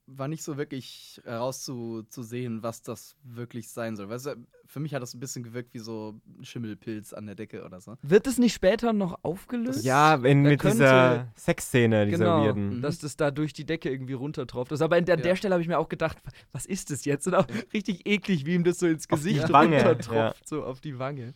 war 0.10 0.30
nicht 0.30 0.42
so 0.44 0.56
wirklich 0.56 1.20
herauszusehen, 1.26 2.64
was 2.64 2.82
das 2.82 3.18
wirklich 3.24 3.68
sein 3.70 3.98
soll. 3.98 4.08
Weißt 4.08 4.28
du, 4.28 4.36
für 4.66 4.80
mich 4.80 4.94
hat 4.94 5.02
das 5.02 5.14
ein 5.14 5.20
bisschen 5.20 5.44
gewirkt 5.44 5.74
wie 5.74 5.80
so 5.80 6.20
ein 6.40 6.46
Schimmelpilz 6.46 7.12
an 7.12 7.26
der 7.26 7.36
Decke 7.36 7.66
oder 7.66 7.82
so. 7.82 7.98
Wird 8.04 8.26
es 8.26 8.38
nicht 8.38 8.54
später 8.54 8.94
noch 8.94 9.20
aufgelöst? 9.24 9.84
Ja, 9.84 10.16
Da 10.16 10.18
mit 10.34 10.60
könnte- 10.62 10.78
dieser 10.78 11.28
Sexszene, 11.36 12.06
dieser 12.06 12.20
Genau, 12.24 12.44
weirden. 12.46 12.78
Mhm. 12.78 12.82
dass 12.82 13.00
das 13.00 13.18
da 13.18 13.32
durch 13.32 13.52
die 13.52 13.66
Decke 13.66 13.90
irgendwie 13.90 14.14
runtertropft. 14.14 14.72
Also, 14.72 14.86
aber 14.86 14.98
in 14.98 15.04
der, 15.04 15.18
Ja. 15.18 15.24
der 15.24 15.36
Stelle 15.36 15.54
habe 15.56 15.62
ich 15.62 15.68
mir 15.68 15.78
auch 15.78 15.90
gedacht, 15.90 16.18
was 16.54 16.66
ist 16.66 16.90
das 16.90 17.04
jetzt? 17.04 17.28
Und 17.28 17.36
auch 17.36 17.48
richtig 17.74 18.08
eklig, 18.08 18.46
wie 18.46 18.54
ihm 18.56 18.64
das 18.64 18.80
so 18.80 18.88
ins 18.88 19.10
Gesicht 19.10 19.52
Wange, 19.52 19.76
runtertropft, 19.78 20.40
ja. 20.42 20.48
so 20.48 20.64
auf 20.64 20.80
die 20.80 21.00
Wange. 21.00 21.34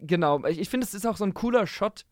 Genau, 0.00 0.42
ich, 0.46 0.58
ich 0.58 0.70
finde, 0.70 0.86
es 0.86 0.94
ist 0.94 1.06
auch 1.06 1.18
so 1.18 1.24
ein 1.24 1.34
cooler 1.34 1.66
Shot, 1.66 2.06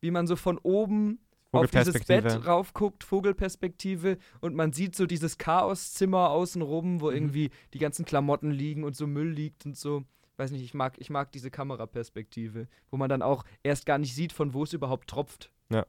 wie 0.00 0.10
man 0.10 0.26
so 0.26 0.36
von 0.36 0.58
oben 0.58 1.18
auf 1.52 1.70
dieses 1.70 2.04
Bett 2.04 2.46
raufguckt, 2.46 3.02
Vogelperspektive, 3.04 4.18
und 4.40 4.54
man 4.54 4.72
sieht 4.72 4.94
so 4.94 5.06
dieses 5.06 5.38
Chaoszimmer 5.38 6.30
außenrum, 6.30 7.00
wo 7.00 7.08
Mhm. 7.10 7.14
irgendwie 7.16 7.50
die 7.72 7.78
ganzen 7.78 8.04
Klamotten 8.04 8.50
liegen 8.50 8.84
und 8.84 8.94
so 8.96 9.06
Müll 9.06 9.30
liegt 9.30 9.64
und 9.64 9.76
so. 9.76 10.04
Weiß 10.36 10.50
nicht, 10.50 10.62
ich 10.62 10.74
mag, 10.74 10.96
ich 10.98 11.08
mag 11.08 11.32
diese 11.32 11.50
Kameraperspektive, 11.50 12.68
wo 12.90 12.96
man 12.98 13.08
dann 13.08 13.22
auch 13.22 13.44
erst 13.62 13.86
gar 13.86 13.96
nicht 13.96 14.14
sieht, 14.14 14.32
von 14.34 14.52
wo 14.52 14.64
es 14.64 14.74
überhaupt 14.74 15.08
tropft. 15.08 15.50
Genau. 15.70 15.84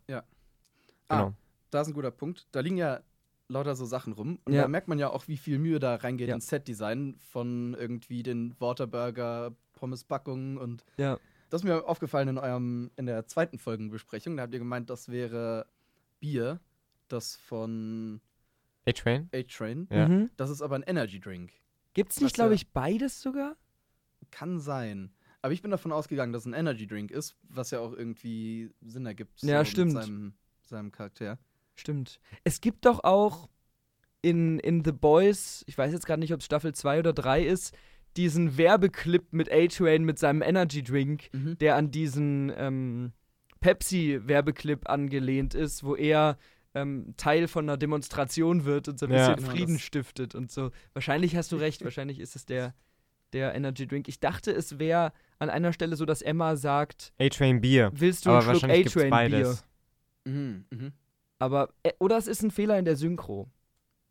Ah, 1.09 1.31
da 1.69 1.81
ist 1.81 1.87
ein 1.87 1.93
guter 1.93 2.11
Punkt. 2.11 2.47
Da 2.51 2.61
liegen 2.61 2.77
ja 2.77 3.01
lauter 3.49 3.75
so 3.75 3.85
Sachen 3.85 4.13
rum. 4.13 4.39
Und 4.45 4.53
Ja. 4.53 4.63
da 4.63 4.67
merkt 4.69 4.87
man 4.87 4.99
ja 4.99 5.09
auch, 5.09 5.27
wie 5.27 5.37
viel 5.37 5.57
Mühe 5.59 5.79
da 5.79 5.95
reingeht 5.95 6.29
Ja. 6.29 6.35
ins 6.35 6.47
Setdesign 6.47 7.15
von 7.31 7.75
irgendwie 7.79 8.23
den 8.23 8.55
Waterburger, 8.59 9.53
Pommespackungen 9.73 10.57
und 10.57 10.83
Ja. 10.97 11.17
Das 11.49 11.61
ist 11.61 11.65
mir 11.65 11.87
aufgefallen 11.87 12.27
in 12.29 12.37
eurem, 12.37 12.91
in 12.95 13.05
der 13.05 13.25
zweiten 13.27 13.57
Folgenbesprechung. 13.57 14.37
Da 14.37 14.43
habt 14.43 14.53
ihr 14.53 14.59
gemeint, 14.59 14.89
das 14.89 15.09
wäre 15.09 15.67
Bier, 16.19 16.59
das 17.07 17.35
von 17.35 18.21
A-Train? 18.87 19.29
A-Train. 19.33 19.87
Ja. 19.91 20.07
Mhm. 20.07 20.29
Das 20.37 20.49
ist 20.49 20.61
aber 20.61 20.75
ein 20.75 20.83
Energy 20.83 21.19
Drink. 21.19 21.51
Gibt's 21.93 22.17
nicht, 22.17 22.31
Was 22.31 22.33
glaube 22.33 22.53
ich, 22.55 22.71
beides 22.71 23.21
sogar? 23.21 23.55
Kann 24.31 24.59
sein. 24.59 25.11
Aber 25.41 25.53
ich 25.53 25.61
bin 25.61 25.71
davon 25.71 25.91
ausgegangen, 25.91 26.33
dass 26.33 26.43
es 26.43 26.47
ein 26.47 26.53
Energy 26.53 26.87
Drink 26.87 27.11
ist, 27.11 27.35
was 27.43 27.71
ja 27.71 27.79
auch 27.79 27.93
irgendwie 27.93 28.71
Sinn 28.81 29.05
ergibt. 29.05 29.41
Ja, 29.41 29.59
mit 29.59 29.67
stimmt. 29.67 29.93
Seinem, 29.93 30.33
seinem 30.63 30.91
Charakter. 30.91 31.37
Stimmt. 31.75 32.19
Es 32.43 32.59
gibt 32.59 32.85
doch 32.85 33.03
auch 33.03 33.49
in, 34.21 34.59
in 34.59 34.83
The 34.83 34.91
Boys, 34.91 35.63
ich 35.67 35.77
weiß 35.77 35.91
jetzt 35.93 36.05
gerade 36.05 36.19
nicht, 36.19 36.33
ob 36.33 36.39
es 36.39 36.45
Staffel 36.45 36.73
2 36.73 36.99
oder 36.99 37.13
3 37.13 37.43
ist, 37.45 37.75
diesen 38.17 38.57
Werbeclip 38.57 39.31
mit 39.31 39.51
A-Train 39.51 40.03
mit 40.03 40.17
seinem 40.19 40.41
Energy 40.41 40.83
Drink, 40.83 41.29
Mhm. 41.33 41.57
der 41.59 41.75
an 41.75 41.91
diesen 41.91 42.51
ähm, 42.57 43.13
Pepsi-Werbeclip 43.59 44.89
angelehnt 44.89 45.53
ist, 45.53 45.83
wo 45.83 45.95
er 45.95 46.37
ähm, 46.75 47.13
Teil 47.17 47.47
von 47.47 47.65
einer 47.65 47.77
Demonstration 47.77 48.65
wird 48.65 48.87
und 48.87 48.99
so 48.99 49.05
ein 49.07 49.11
Ja. 49.11 49.17
bisschen 49.29 49.35
Genau, 49.37 49.49
Frieden 49.49 49.73
das- 49.75 49.81
stiftet 49.81 50.35
und 50.35 50.51
so. 50.51 50.71
Wahrscheinlich 50.93 51.35
hast 51.35 51.51
du 51.51 51.55
recht, 51.55 51.83
wahrscheinlich 51.83 52.19
ist 52.19 52.35
es 52.35 52.45
der, 52.45 52.75
der 53.33 53.55
Energy 53.55 53.87
Drink. 53.87 54.07
Ich 54.07 54.19
dachte, 54.19 54.51
es 54.51 54.77
wäre 54.77 55.11
an 55.39 55.49
einer 55.49 55.73
Stelle 55.73 55.95
so, 55.95 56.05
dass 56.05 56.21
Emma 56.21 56.55
sagt, 56.55 57.13
A-Train 57.19 57.61
Bier. 57.61 57.91
willst 57.95 58.25
du 58.25 58.29
Aber 58.31 58.47
einen 58.47 58.59
Schluck 58.59 58.71
A-Train 58.71 59.01
Bier? 59.03 59.09
beides. 59.09 59.65
Mhm. 60.25 60.65
Mhm. 60.69 60.91
Aber, 61.39 61.69
äh, 61.83 61.93
oder 61.99 62.17
es 62.17 62.27
ist 62.27 62.43
ein 62.43 62.51
Fehler 62.51 62.77
in 62.77 62.85
der 62.85 62.95
Synchro. 62.95 63.49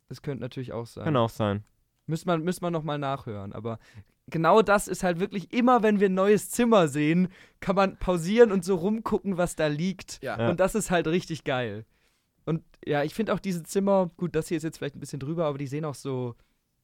Das 0.09 0.21
könnte 0.21 0.41
natürlich 0.41 0.73
auch 0.73 0.87
sein. 0.87 1.03
Kann 1.05 1.15
auch 1.17 1.29
sein. 1.29 1.63
Müssen 2.07 2.27
wir, 2.27 2.37
müssen 2.37 2.61
wir 2.63 2.71
nochmal 2.71 2.97
nachhören. 2.97 3.53
Aber 3.53 3.79
genau 4.29 4.61
das 4.61 4.87
ist 4.87 5.03
halt 5.03 5.19
wirklich 5.19 5.53
immer, 5.53 5.83
wenn 5.83 5.99
wir 5.99 6.09
ein 6.09 6.13
neues 6.15 6.49
Zimmer 6.49 6.87
sehen, 6.87 7.27
kann 7.59 7.75
man 7.75 7.97
pausieren 7.97 8.51
und 8.51 8.63
so 8.65 8.75
rumgucken, 8.75 9.37
was 9.37 9.55
da 9.55 9.67
liegt. 9.67 10.21
Ja. 10.23 10.39
Ja. 10.39 10.49
Und 10.49 10.59
das 10.59 10.73
ist 10.75 10.89
halt 10.91 11.07
richtig 11.07 11.43
geil. 11.43 11.85
Und 12.45 12.63
ja, 12.85 13.03
ich 13.03 13.13
finde 13.13 13.33
auch 13.33 13.39
diese 13.39 13.63
Zimmer, 13.63 14.09
gut, 14.17 14.35
das 14.35 14.47
hier 14.47 14.57
ist 14.57 14.63
jetzt 14.63 14.77
vielleicht 14.77 14.95
ein 14.95 15.01
bisschen 15.01 15.19
drüber, 15.19 15.45
aber 15.45 15.57
die 15.57 15.67
sehen 15.67 15.83
auch 15.85 15.95
so, 15.95 16.35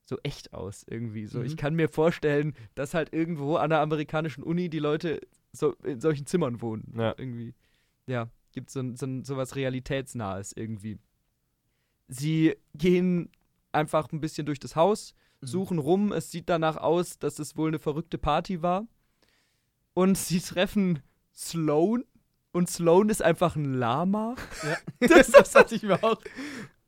so 0.05 0.17
echt 0.23 0.53
aus 0.53 0.83
irgendwie. 0.89 1.25
So, 1.25 1.39
Mhm. 1.39 1.45
ich 1.45 1.55
kann 1.55 1.73
mir 1.75 1.87
vorstellen, 1.87 2.53
dass 2.75 2.93
halt 2.93 3.13
irgendwo 3.13 3.55
an 3.55 3.69
der 3.69 3.79
amerikanischen 3.79 4.43
Uni 4.43 4.69
die 4.69 4.79
Leute 4.79 5.21
so 5.53 5.71
in 5.83 6.01
solchen 6.01 6.25
Zimmern 6.25 6.61
wohnen. 6.61 6.93
Ja. 6.97 7.15
Irgendwie. 7.17 7.53
Ja, 8.07 8.27
gibt 8.51 8.69
so, 8.69 8.81
so, 8.95 9.05
ein- 9.05 9.23
so 9.23 9.37
was 9.37 9.55
Realitätsnahes 9.55 10.51
irgendwie. 10.53 10.97
Sie 12.09 12.55
gehen 12.75 13.29
einfach 13.73 14.11
ein 14.11 14.21
bisschen 14.21 14.45
durch 14.45 14.59
das 14.59 14.75
Haus, 14.75 15.13
Mhm. 15.41 15.47
suchen 15.47 15.79
rum. 15.79 16.11
Es 16.13 16.31
sieht 16.31 16.47
danach 16.49 16.77
aus, 16.77 17.19
dass 17.19 17.39
es 17.39 17.57
wohl 17.57 17.67
eine 17.69 17.79
verrückte 17.79 18.17
Party 18.17 18.61
war. 18.61 18.85
Und 19.93 20.17
sie 20.17 20.39
treffen 20.39 20.99
Sloan. 21.35 22.03
Und 22.51 22.69
Sloan 22.69 23.09
ist 23.09 23.21
einfach 23.21 23.55
ein 23.55 23.73
Lama. 23.73 24.35
Ja. 24.63 24.77
Das, 25.17 25.27
das 25.31 25.51
dachte 25.51 25.75
ich 25.75 25.83
mir 25.83 26.01
auch. 26.03 26.19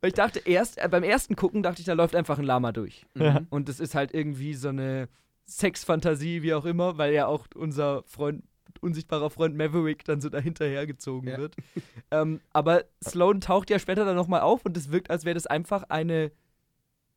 ich 0.02 0.14
dachte 0.14 0.38
erst, 0.44 0.78
äh, 0.78 0.88
beim 0.88 1.02
ersten 1.02 1.36
Gucken 1.36 1.62
dachte 1.62 1.80
ich, 1.80 1.86
da 1.86 1.92
läuft 1.92 2.14
einfach 2.14 2.38
ein 2.38 2.44
Lama 2.44 2.72
durch. 2.72 3.04
Ja. 3.14 3.40
Mhm. 3.40 3.46
Und 3.50 3.68
es 3.68 3.80
ist 3.80 3.94
halt 3.94 4.14
irgendwie 4.14 4.54
so 4.54 4.68
eine 4.68 5.08
Sexfantasie, 5.46 6.42
wie 6.42 6.54
auch 6.54 6.64
immer, 6.64 6.98
weil 6.98 7.12
ja 7.12 7.26
auch 7.26 7.46
unser 7.54 8.02
Freund, 8.04 8.42
unsichtbarer 8.80 9.30
Freund 9.30 9.56
Maverick 9.56 10.04
dann 10.04 10.20
so 10.20 10.28
dahinterhergezogen 10.28 11.28
Ja. 11.30 11.38
wird. 11.38 11.56
Ähm, 12.10 12.40
aber 12.52 12.84
Sloan 13.04 13.40
taucht 13.40 13.70
ja 13.70 13.78
später 13.78 14.04
dann 14.04 14.16
nochmal 14.16 14.40
auf 14.42 14.64
und 14.64 14.76
es 14.76 14.90
wirkt, 14.92 15.10
als 15.10 15.24
wäre 15.24 15.34
das 15.34 15.46
einfach 15.46 15.84
eine 15.84 16.30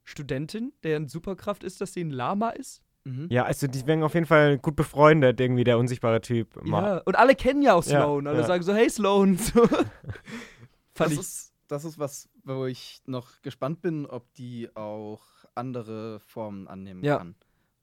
Studentin, 0.09 0.73
deren 0.83 1.07
Superkraft 1.07 1.63
ist, 1.63 1.81
dass 1.81 1.93
sie 1.93 2.01
ein 2.03 2.09
Lama 2.11 2.49
ist. 2.49 2.81
Mhm. 3.05 3.27
Ja, 3.29 3.43
also 3.45 3.67
die 3.67 3.85
werden 3.87 4.03
auf 4.03 4.13
jeden 4.13 4.25
Fall 4.25 4.57
gut 4.57 4.75
befreundet, 4.75 5.39
irgendwie 5.39 5.63
der 5.63 5.77
unsichtbare 5.77 6.19
Typ. 6.21 6.59
Ja. 6.65 6.97
Und 7.05 7.15
alle 7.15 7.35
kennen 7.35 7.61
ja 7.61 7.73
auch 7.73 7.85
Ja, 7.85 8.01
Sloan. 8.03 8.27
Alle 8.27 8.39
ja. 8.41 8.45
sagen 8.47 8.63
so, 8.63 8.73
hey 8.73 8.89
Sloan. 8.89 9.37
So. 9.53 9.65
Fand 9.67 9.85
Das 10.95 11.11
ich. 11.13 11.19
ist, 11.19 11.53
das 11.67 11.85
ist 11.85 11.97
was, 11.99 12.27
wo 12.43 12.65
ich 12.65 13.01
noch 13.05 13.41
gespannt 13.41 13.81
bin, 13.81 14.05
ob 14.05 14.33
die 14.33 14.67
auch 14.75 15.21
andere 15.55 16.19
Formen 16.19 16.67
annehmen 16.67 17.03
Ja. 17.03 17.17
kann. 17.17 17.35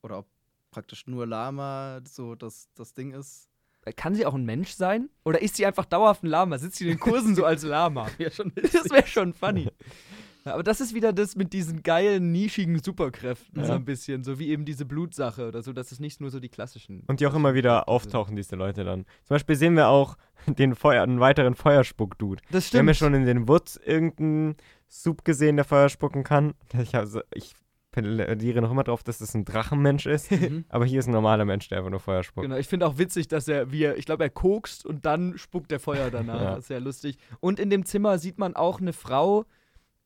Oder 0.03 0.19
ob 0.19 0.27
praktisch 0.71 1.07
nur 1.07 1.27
Lama 1.27 2.01
so 2.07 2.35
das, 2.35 2.69
das 2.75 2.93
Ding 2.93 3.13
ist. 3.13 3.49
Kann 3.95 4.15
sie 4.17 4.27
auch 4.27 4.35
ein 4.35 4.45
Mensch 4.45 4.73
sein? 4.73 5.09
Oder 5.25 5.41
ist 5.41 5.55
sie 5.57 5.65
einfach 5.65 5.85
dauerhaft 5.87 6.25
ein 6.25 6.27
Lama? 6.27 6.59
Sitzt 6.59 6.77
sie 6.79 6.85
in 6.85 6.91
den 6.91 7.01
Kursen 7.01 7.35
so 7.37 7.45
als 7.45 7.63
Lama? 7.63 8.09
Ja, 8.19 8.31
schon 8.31 8.53
Das 8.57 8.91
wäre 8.91 9.07
schon 9.07 9.33
funny. 9.33 9.69
Ja, 10.47 10.55
aber 10.55 10.63
das 10.63 10.81
ist 10.81 10.95
wieder 10.95 11.13
das 11.13 11.37
mit 11.37 11.53
diesen 11.53 11.83
geilen, 11.83 12.33
nischigen 12.33 12.79
Superkräften, 12.79 13.63
so 13.65 13.71
Ja. 13.71 13.75
ein 13.77 13.85
bisschen. 13.85 14.23
So 14.25 14.39
wie 14.39 14.49
eben 14.49 14.65
diese 14.65 14.85
Blutsache 14.87 15.49
oder 15.49 15.61
so. 15.63 15.73
Das 15.73 15.93
ist 15.93 16.01
nicht 16.01 16.21
nur 16.21 16.31
so 16.31 16.41
die 16.41 16.49
klassischen. 16.49 17.03
Und 17.09 17.21
die 17.21 17.27
auch 17.27 17.35
immer 17.35 17.55
wieder 17.55 17.89
auftauchen, 17.89 18.37
diese 18.37 18.57
Leute 18.57 18.85
dann. 18.85 19.05
Zum 19.25 19.35
Beispiel 19.35 19.57
sehen 19.57 19.75
wir 19.75 19.89
auch 19.89 20.17
den 20.47 20.75
Feuer, 20.75 21.03
einen 21.03 21.21
weiteren 21.21 21.55
Feuerspuck-Dude. 21.55 22.43
Das 22.53 22.73
Wir 22.73 22.79
haben 22.81 22.89
ja 22.89 22.95
stimmt. 22.95 23.13
schon 23.13 23.21
in 23.21 23.27
den 23.27 23.49
Woods 23.49 23.77
irgendeinen 23.85 24.57
Sub 24.89 25.25
gesehen, 25.25 25.57
der 25.57 25.65
Feuer 25.65 25.89
spucken 25.89 26.23
kann. 26.23 26.55
Ich, 26.81 26.95
also, 26.95 27.21
ich 27.35 27.55
plädiere 27.91 28.61
noch 28.61 28.71
immer 28.71 28.85
drauf, 28.85 29.03
dass 29.03 29.19
das 29.19 29.35
ein 29.35 29.45
Drachenmensch 29.45 30.07
ist. 30.07 30.31
Mhm. 30.37 30.65
Aber 30.69 30.85
hier 30.85 30.99
ist 31.01 31.07
ein 31.09 31.13
normaler 31.13 31.45
Mensch, 31.47 31.69
der 31.71 31.79
einfach 31.79 31.91
nur 31.91 31.99
Feuer 32.01 32.23
spuckt. 32.23 32.45
Genau, 32.45 32.57
ich 32.57 32.69
finde 32.69 32.87
auch 32.87 32.99
witzig, 32.99 33.27
dass 33.27 33.49
er, 33.49 33.73
wie 33.73 33.83
er, 33.85 33.97
ich 33.97 34.05
glaube, 34.05 34.23
er 34.25 34.31
kokst 34.31 34.85
und 34.85 35.07
dann 35.07 35.39
spuckt 35.39 35.71
der 35.71 35.81
Feuer 35.81 36.11
danach. 36.11 36.41
Ja. 36.41 36.51
Das 36.51 36.59
ist 36.61 36.69
sehr 36.69 36.81
lustig. 36.81 37.17
Und 37.41 37.59
in 37.59 37.71
dem 37.71 37.85
Zimmer 37.87 38.19
sieht 38.19 38.39
man 38.39 38.55
auch 38.55 38.81
eine 38.81 38.93
Frau, 38.93 39.45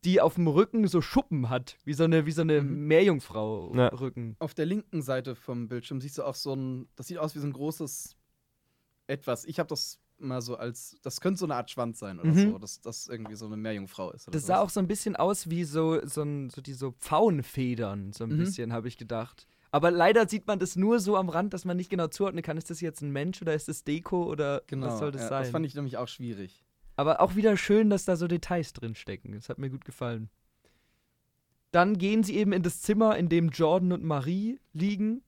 die 0.05 0.21
auf 0.21 0.35
dem 0.37 0.47
Rücken 0.49 0.87
so 0.89 1.01
Schuppen 1.03 1.51
hat, 1.51 1.77
wie 1.85 1.93
so 1.93 2.05
eine, 2.05 2.25
wie 2.27 2.33
so 2.33 2.43
eine 2.43 2.63
Mhm. 2.63 2.87
Meerjungfrau-Rücken. 2.87 4.37
Auf 4.39 4.55
der 4.55 4.67
linken 4.67 5.03
Seite 5.03 5.35
vom 5.35 5.69
Bildschirm 5.69 6.01
siehst 6.01 6.19
du 6.19 6.25
auch 6.25 6.35
so 6.35 6.55
ein, 6.55 6.89
das 6.97 7.07
sieht 7.09 7.19
aus 7.19 7.35
wie 7.35 7.39
so 7.41 7.47
ein 7.47 7.53
großes 7.53 8.17
etwas. 9.07 9.45
Ich 9.45 9.59
habe 9.59 9.69
das 9.69 9.99
mal 10.19 10.43
so 10.43 10.57
als, 10.57 10.97
das 11.03 11.21
könnte 11.21 11.39
so 11.41 11.47
eine 11.47 11.55
Art 11.55 11.71
Schwanz 11.71 11.99
sein 11.99 12.21
oder 12.21 12.31
Mhm. 12.31 12.51
so, 12.53 12.59
dass 12.59 12.81
das 12.81 13.07
irgendwie 13.09 13.35
so 13.37 13.47
eine 13.47 13.57
Meerjungfrau 13.57 14.11
ist. 14.13 14.29
Das 14.31 14.43
sah 14.47 14.57
sowas. 14.57 14.61
auch 14.61 14.71
so 14.71 14.81
ein 14.81 14.87
bisschen 14.87 15.17
aus 15.17 15.49
wie 15.51 15.65
so, 15.65 16.05
so, 16.07 16.23
ein, 16.23 16.51
so 16.51 16.61
die 16.61 16.75
so 16.75 16.93
Pfauenfedern, 16.93 18.13
so 18.13 18.25
ein 18.25 18.31
Mhm. 18.31 18.37
bisschen, 18.39 18.73
habe 18.73 18.89
ich 18.89 18.99
gedacht. 18.99 19.47
Aber 19.73 19.91
leider 19.91 20.29
sieht 20.29 20.47
man 20.47 20.59
das 20.59 20.77
nur 20.77 20.99
so 20.99 21.17
am 21.17 21.29
Rand, 21.29 21.55
dass 21.55 21.65
man 21.65 21.77
nicht 21.77 21.91
genau 21.91 22.09
zuordnen 22.09 22.43
kann, 22.43 22.57
ist 22.59 22.71
das 22.71 22.81
jetzt 22.81 23.03
ein 23.03 23.11
Mensch 23.13 23.41
oder 23.41 23.55
ist 23.55 23.69
das 23.69 23.85
Deko 23.85 24.25
oder 24.25 24.63
Genau, 24.67 24.87
was 24.87 24.99
soll 24.99 25.13
das 25.13 25.23
ja, 25.23 25.29
sein? 25.29 25.43
Das 25.45 25.51
fand 25.51 25.65
ich 25.67 25.75
nämlich 25.75 25.97
auch 25.97 26.09
schwierig. 26.09 26.65
Aber 27.01 27.23
auch 27.23 27.35
wieder 27.35 27.57
schön, 27.57 27.89
dass 27.89 28.05
da 28.05 28.15
so 28.15 28.29
Details 28.29 28.75
drin 28.75 28.95
stecken. 28.95 29.33
Das 29.33 29.49
hat 29.49 29.57
mir 29.57 29.71
gut 29.71 29.87
gefallen. 29.87 30.29
Dann 31.71 31.97
gehen 31.97 32.23
sie 32.23 32.37
eben 32.37 32.53
in 32.53 32.63
das 32.63 32.83
Zimmer, 32.83 33.17
in 33.17 33.31
dem 33.31 33.49
Jordan 33.49 33.93
und 33.93 34.05
Marie 34.05 34.61
liegen. 34.75 35.23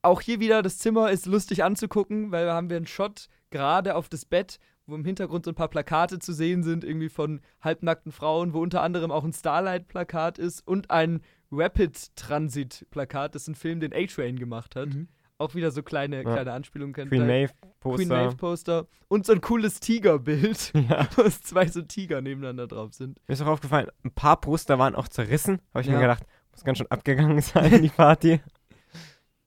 Auch 0.00 0.22
hier 0.22 0.40
wieder, 0.40 0.62
das 0.62 0.78
Zimmer 0.78 1.10
ist 1.10 1.26
lustig 1.26 1.62
anzugucken, 1.62 2.32
weil 2.32 2.46
da 2.46 2.54
haben 2.54 2.70
wir 2.70 2.78
einen 2.78 2.86
Shot 2.86 3.28
gerade 3.50 3.96
auf 3.96 4.08
das 4.08 4.24
Bett, 4.24 4.60
wo 4.86 4.94
im 4.94 5.04
Hintergrund 5.04 5.44
so 5.44 5.50
ein 5.50 5.56
paar 5.56 5.68
Plakate 5.68 6.20
zu 6.20 6.32
sehen 6.32 6.62
sind, 6.62 6.82
irgendwie 6.82 7.10
von 7.10 7.42
halbnackten 7.60 8.12
Frauen, 8.12 8.54
wo 8.54 8.62
unter 8.62 8.80
anderem 8.80 9.10
auch 9.10 9.24
ein 9.24 9.34
Starlight-Plakat 9.34 10.38
ist 10.38 10.66
und 10.66 10.90
ein 10.90 11.20
Rapid 11.52 12.16
Transit-Plakat. 12.16 13.34
Das 13.34 13.42
ist 13.42 13.48
ein 13.48 13.54
Film, 13.54 13.80
den 13.80 13.92
A-Train 13.92 14.38
gemacht 14.38 14.74
hat. 14.74 14.94
Mhm. 14.94 15.08
Auch 15.38 15.54
wieder 15.54 15.70
so 15.70 15.82
kleine, 15.82 16.16
Ja. 16.22 16.32
kleine 16.32 16.52
Anspielungen. 16.52 16.94
könnt 16.94 17.10
Queen 17.10 17.26
Maeve 17.26 17.52
Queen 17.60 17.72
Poster. 17.80 18.06
Maeve 18.16 18.36
Poster 18.36 18.86
und 19.08 19.26
so 19.26 19.32
ein 19.32 19.40
cooles 19.40 19.80
Tigerbild, 19.80 20.72
Ja. 20.88 21.06
wo 21.16 21.22
es 21.22 21.40
zwei 21.42 21.66
so 21.66 21.82
Tiger 21.82 22.20
nebeneinander 22.22 22.66
drauf 22.66 22.94
sind. 22.94 23.20
Mir 23.28 23.32
ist 23.34 23.42
auch 23.42 23.46
aufgefallen, 23.46 23.88
ein 24.02 24.10
paar 24.12 24.40
Poster 24.40 24.78
waren 24.78 24.94
auch 24.94 25.08
zerrissen. 25.08 25.60
Habe 25.74 25.82
ich 25.82 25.86
Ja. 25.88 25.94
mir 25.94 26.00
gedacht, 26.00 26.24
muss 26.52 26.64
ganz 26.64 26.78
schön 26.78 26.90
abgegangen 26.90 27.40
sein, 27.42 27.82
die 27.82 27.88
Party. 27.90 28.40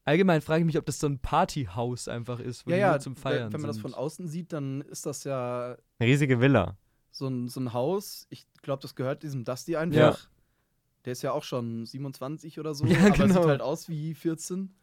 Allgemein 0.05 0.41
frage 0.41 0.61
ich 0.61 0.65
mich, 0.65 0.77
ob 0.77 0.85
das 0.85 0.99
so 0.99 1.07
ein 1.07 1.19
Partyhaus 1.19 2.07
einfach 2.07 2.39
ist, 2.39 2.65
wo 2.65 2.71
Ja, 2.71 2.75
die 2.75 2.81
ja, 2.81 2.99
zum 2.99 3.15
Feiern 3.15 3.53
wenn 3.53 3.61
man 3.61 3.67
das 3.67 3.75
sind. 3.77 3.83
von 3.83 3.93
außen 3.93 4.27
sieht, 4.27 4.53
dann 4.53 4.81
ist 4.81 5.05
das 5.05 5.23
ja 5.23 5.75
Eine 5.99 6.09
riesige 6.09 6.39
Villa. 6.39 6.77
so 7.11 7.27
ein, 7.27 7.47
so 7.47 7.59
ein 7.59 7.73
Haus. 7.73 8.25
Ich 8.29 8.47
glaube, 8.61 8.81
das 8.81 8.95
gehört 8.95 9.21
diesem 9.23 9.43
Dusty 9.43 9.75
einfach. 9.75 9.97
Ja. 9.97 10.15
Der 11.05 11.11
ist 11.13 11.21
ja 11.21 11.31
auch 11.31 11.43
schon 11.43 11.85
27 11.85 12.59
oder 12.59 12.73
so, 12.73 12.85
Ja, 12.85 12.99
aber 12.99 13.09
genau. 13.11 13.27
sieht 13.41 13.45
halt 13.45 13.61
aus 13.61 13.87
wie 13.87 14.13
14. 14.15 14.73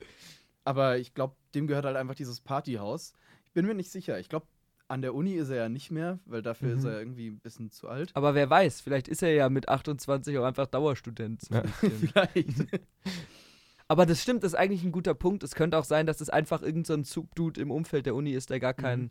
Aber 0.67 0.99
ich 0.99 1.15
glaube, 1.15 1.37
dem 1.55 1.67
gehört 1.67 1.85
halt 1.85 1.97
einfach 1.97 2.15
dieses 2.17 2.41
Partyhaus. 2.41 3.13
Ich 3.45 3.53
bin 3.53 3.67
mir 3.67 3.75
nicht 3.75 3.91
sicher. 3.91 4.19
Ich 4.19 4.29
glaube, 4.29 4.47
an 4.89 5.01
der 5.01 5.15
Uni 5.15 5.33
ist 5.35 5.49
er 5.49 5.57
ja 5.57 5.69
nicht 5.69 5.91
mehr, 5.91 6.19
weil 6.27 6.43
dafür 6.43 6.73
Mhm. 6.73 6.79
ist 6.79 6.85
er 6.85 6.99
irgendwie 6.99 7.29
ein 7.29 7.39
bisschen 7.41 7.71
zu 7.71 7.89
alt. 7.89 8.11
Aber 8.15 8.35
wer 8.35 8.51
weiß, 8.51 8.81
vielleicht 8.81 9.09
ist 9.09 9.23
er 9.23 9.33
ja 9.33 9.49
mit 9.49 9.69
28 9.69 10.37
auch 10.39 10.45
einfach 10.45 10.67
Dauerstudent. 10.67 11.43
So 11.43 11.55
Ja. 11.55 11.63
Vielleicht. 11.81 12.67
Aber 13.89 14.05
das 14.07 14.21
stimmt, 14.23 14.43
das 14.43 14.53
ist 14.55 14.59
eigentlich 14.59 14.83
ein 14.83 14.91
guter 14.93 15.15
Punkt. 15.15 15.45
Es 15.45 15.55
könnte 15.55 15.79
auch 15.79 15.85
sein, 15.85 16.07
dass 16.07 16.21
es 16.21 16.29
einfach 16.31 16.61
irgendein 16.63 16.85
so 16.85 16.95
ein 16.95 17.05
Subdude 17.05 17.61
im 17.61 17.71
Umfeld 17.71 18.07
der 18.07 18.17
Uni 18.17 18.33
ist, 18.33 18.51
der 18.51 18.59
gar 18.59 18.75
kein, 18.75 19.01
Mhm. 19.03 19.11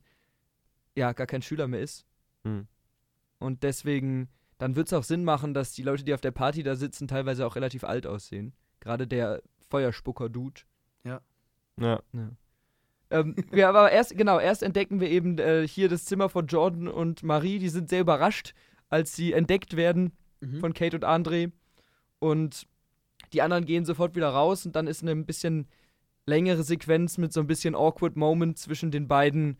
ja 0.95 1.13
gar 1.13 1.27
kein 1.27 1.41
Schüler 1.41 1.67
mehr 1.67 1.81
ist. 1.81 2.05
Hm. 2.43 2.67
Und 3.39 3.63
deswegen, 3.63 4.27
dann 4.57 4.75
wird 4.75 4.87
es 4.87 4.93
auch 4.93 5.03
Sinn 5.03 5.23
machen, 5.23 5.53
dass 5.53 5.71
die 5.71 5.83
Leute, 5.83 6.03
die 6.03 6.13
auf 6.13 6.21
der 6.21 6.31
Party 6.31 6.61
da 6.63 6.75
sitzen, 6.75 7.07
teilweise 7.07 7.45
auch 7.47 7.55
relativ 7.55 7.83
alt 7.85 8.05
aussehen. 8.05 8.53
Gerade 8.81 9.07
der 9.07 9.41
Feuerspucker-Dude. 9.69 10.61
Ja. 11.05 11.21
Ähm, 13.11 13.35
ja, 13.53 13.69
aber 13.69 13.91
erst, 13.91 14.17
genau, 14.17 14.39
erst 14.39 14.63
entdecken 14.63 14.99
wir 14.99 15.09
eben 15.09 15.37
äh, 15.37 15.67
hier 15.67 15.89
das 15.89 16.05
Zimmer 16.05 16.29
von 16.29 16.47
Jordan 16.47 16.87
und 16.87 17.23
Marie. 17.23 17.59
Die 17.59 17.69
sind 17.69 17.89
sehr 17.89 18.01
überrascht, 18.01 18.53
als 18.89 19.15
sie 19.15 19.33
entdeckt 19.33 19.75
werden 19.75 20.13
Mhm. 20.45 20.59
von 20.59 20.73
Kate 20.73 20.95
und 20.97 21.05
André. 21.05 21.51
Und 22.19 22.67
die 23.33 23.41
anderen 23.41 23.65
gehen 23.65 23.85
sofort 23.85 24.15
wieder 24.15 24.29
raus 24.29 24.65
und 24.65 24.75
dann 24.75 24.87
ist 24.87 25.01
eine 25.01 25.11
ein 25.11 25.25
bisschen 25.25 25.67
längere 26.25 26.63
Sequenz 26.63 27.17
mit 27.17 27.33
so 27.33 27.39
ein 27.39 27.47
bisschen 27.47 27.75
awkward 27.75 28.15
Moment 28.15 28.57
zwischen 28.57 28.91
den 28.91 29.07
beiden, 29.07 29.57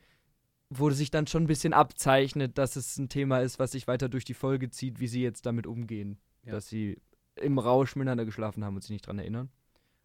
wo 0.70 0.90
sich 0.90 1.12
dann 1.12 1.28
schon 1.28 1.44
ein 1.44 1.48
bisschen 1.48 1.74
abzeichnet, 1.74 2.58
dass 2.58 2.76
es 2.76 2.98
ein 2.98 3.10
Thema 3.10 3.40
ist, 3.40 3.60
was 3.60 3.72
sich 3.74 3.88
weiter 3.88 4.10
durch 4.10 4.26
die 4.26 4.34
Folge 4.34 4.70
zieht, 4.70 5.00
wie 5.00 5.08
sie 5.08 5.22
jetzt 5.22 5.46
damit 5.46 5.68
umgehen. 5.68 6.18
Ja. 6.44 6.54
Dass 6.54 6.68
sie 6.68 7.00
im 7.36 7.60
Rausch 7.60 7.96
miteinander 7.96 8.26
geschlafen 8.26 8.64
haben 8.64 8.76
und 8.76 8.82
sich 8.82 8.92
nicht 8.92 9.08
dran 9.08 9.20
erinnern. 9.20 9.50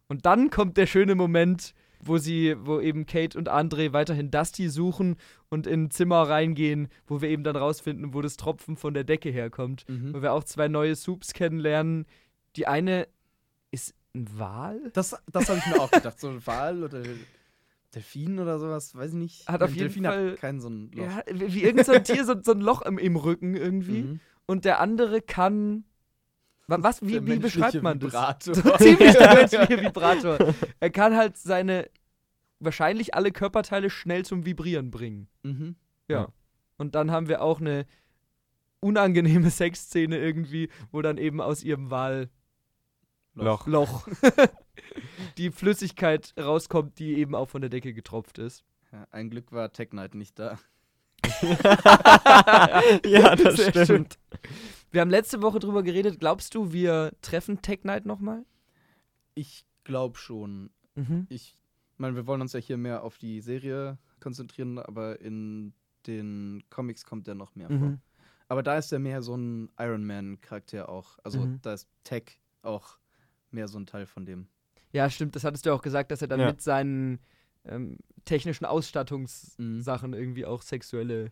Und 0.07 0.25
dann 0.25 0.49
kommt 0.49 0.77
der 0.77 0.85
schöne 0.85 1.15
Moment, 1.15 1.73
wo 2.03 2.17
sie, 2.17 2.55
wo 2.59 2.79
eben 2.79 3.05
Kate 3.05 3.37
und 3.37 3.49
André 3.49 3.93
weiterhin 3.93 4.31
Dusty 4.31 4.69
suchen 4.69 5.15
und 5.49 5.67
in 5.67 5.83
ein 5.85 5.91
Zimmer 5.91 6.23
reingehen, 6.23 6.87
wo 7.07 7.21
wir 7.21 7.29
eben 7.29 7.43
dann 7.43 7.55
rausfinden, 7.55 8.13
wo 8.13 8.21
das 8.21 8.37
Tropfen 8.37 8.75
von 8.77 8.93
der 8.93 9.03
Decke 9.03 9.29
herkommt. 9.29 9.87
Mhm. 9.87 10.13
Wo 10.13 10.21
wir 10.21 10.33
auch 10.33 10.43
zwei 10.43 10.67
neue 10.67 10.95
Soups 10.95 11.33
kennenlernen. 11.33 12.05
Die 12.55 12.67
eine 12.67 13.07
ist 13.71 13.93
ein 14.13 14.27
Wal? 14.37 14.91
Das, 14.93 15.15
das 15.31 15.49
habe 15.49 15.59
ich 15.59 15.65
mir 15.67 15.79
auch 15.79 15.91
gedacht. 15.91 16.19
So 16.19 16.29
ein 16.29 16.45
Wal 16.45 16.83
oder 16.83 17.03
Delfin 17.93 18.39
oder 18.39 18.57
sowas, 18.59 18.95
weiß 18.95 19.11
ich 19.11 19.17
nicht. 19.17 19.47
Hat 19.47 19.61
auf 19.61 19.69
Ein 19.69 19.75
jeden 19.75 19.87
Delfin 19.87 20.03
Fall- 20.05 20.31
hat 20.31 20.39
kein 20.39 20.59
so 20.61 20.69
ein 20.69 20.91
Loch. 20.93 21.03
Ja, 21.05 21.23
wie 21.31 21.53
wie 21.53 21.63
irgend 21.63 21.85
so 21.85 21.97
Tier, 21.99 22.23
so, 22.25 22.35
so 22.41 22.51
ein 22.53 22.61
Loch 22.61 22.81
im, 22.83 22.97
im 22.97 23.15
Rücken 23.15 23.55
irgendwie. 23.55 24.03
Mhm. 24.03 24.19
Und 24.45 24.65
der 24.65 24.79
andere 24.79 25.21
kann. 25.21 25.83
Wa- 26.71 26.77
Was? 26.81 27.01
Wie, 27.01 27.25
wie 27.25 27.37
beschreibt 27.37 27.81
man 27.83 27.99
das? 27.99 28.11
Vibrator. 28.13 28.55
So 28.55 28.61
ziemlich 28.77 29.13
der 29.13 29.33
menschliche 29.35 29.81
Vibrator. 29.81 30.37
Er 30.79 30.89
kann 30.89 31.15
halt 31.15 31.37
seine 31.37 31.89
wahrscheinlich 32.59 33.13
alle 33.13 33.31
Körperteile 33.31 33.89
schnell 33.89 34.23
zum 34.25 34.45
Vibrieren 34.45 34.89
bringen. 34.91 35.27
Mhm. 35.43 35.75
Ja. 36.07 36.21
Ja. 36.21 36.27
Und 36.77 36.95
dann 36.95 37.11
haben 37.11 37.27
wir 37.27 37.41
auch 37.41 37.59
eine 37.59 37.85
unangenehme 38.79 39.49
Sexszene 39.51 40.17
irgendwie, 40.17 40.69
wo 40.91 41.01
dann 41.01 41.17
eben 41.17 41.41
aus 41.41 41.61
ihrem 41.63 41.91
Wal 41.91 42.29
Loch. 43.33 43.65
Loch 43.67 44.07
die 45.37 45.51
Flüssigkeit 45.51 46.33
rauskommt, 46.39 46.99
die 46.99 47.15
eben 47.17 47.33
auch 47.35 47.49
von 47.49 47.61
der 47.61 47.69
Decke 47.69 47.93
getropft 47.93 48.39
ist. 48.39 48.63
Ja, 48.91 49.07
ein 49.11 49.29
Glück 49.29 49.51
war 49.51 49.71
Tech 49.71 49.89
Knight 49.91 50.15
nicht 50.15 50.37
da. 50.39 50.59
ja, 53.05 53.35
das 53.35 53.55
Sehr 53.55 53.69
stimmt. 53.69 53.87
schön. 53.87 54.07
Wir 54.91 55.01
haben 55.01 55.09
letzte 55.09 55.41
Woche 55.41 55.59
drüber 55.59 55.83
geredet. 55.83 56.19
Glaubst 56.19 56.53
du, 56.55 56.73
wir 56.73 57.13
treffen 57.21 57.61
Tech 57.61 57.81
Knight 57.81 58.05
nochmal? 58.05 58.45
Ich 59.35 59.65
glaube 59.83 60.17
schon. 60.17 60.69
Mhm. 60.95 61.27
Ich 61.29 61.57
meine, 61.97 62.15
wir 62.15 62.27
wollen 62.27 62.41
uns 62.41 62.53
ja 62.53 62.59
hier 62.59 62.77
mehr 62.77 63.03
auf 63.03 63.17
die 63.17 63.41
Serie 63.41 63.97
konzentrieren, 64.19 64.77
aber 64.79 65.21
in 65.21 65.73
den 66.07 66.63
Comics 66.69 67.05
kommt 67.05 67.27
der 67.27 67.35
noch 67.35 67.55
mehr 67.55 67.67
vor. 67.69 67.77
Mhm. 67.77 67.99
Aber 68.49 68.63
da 68.63 68.77
ist 68.77 68.91
er 68.91 68.99
mehr 68.99 69.21
so 69.21 69.35
ein 69.35 69.69
Iron 69.79 70.05
Man-Charakter 70.05 70.89
auch. 70.89 71.17
Also 71.23 71.39
Mhm. 71.39 71.59
da 71.61 71.73
ist 71.73 71.87
Tech 72.03 72.41
auch 72.61 72.97
mehr 73.49 73.67
so 73.69 73.79
ein 73.79 73.85
Teil 73.85 74.05
von 74.05 74.25
dem. 74.25 74.47
Ja, 74.91 75.09
stimmt. 75.09 75.35
Das 75.37 75.45
hattest 75.45 75.65
du 75.65 75.71
auch 75.73 75.81
gesagt, 75.81 76.11
dass 76.11 76.21
er 76.21 76.27
dann 76.27 76.41
Ja. 76.41 76.47
mit 76.47 76.61
seinen 76.61 77.19
ähm, 77.63 77.99
technischen 78.25 78.65
Ausstattungssachen 78.65 80.09
Mhm. 80.11 80.17
irgendwie 80.17 80.45
auch 80.47 80.63
sexuelle 80.63 81.31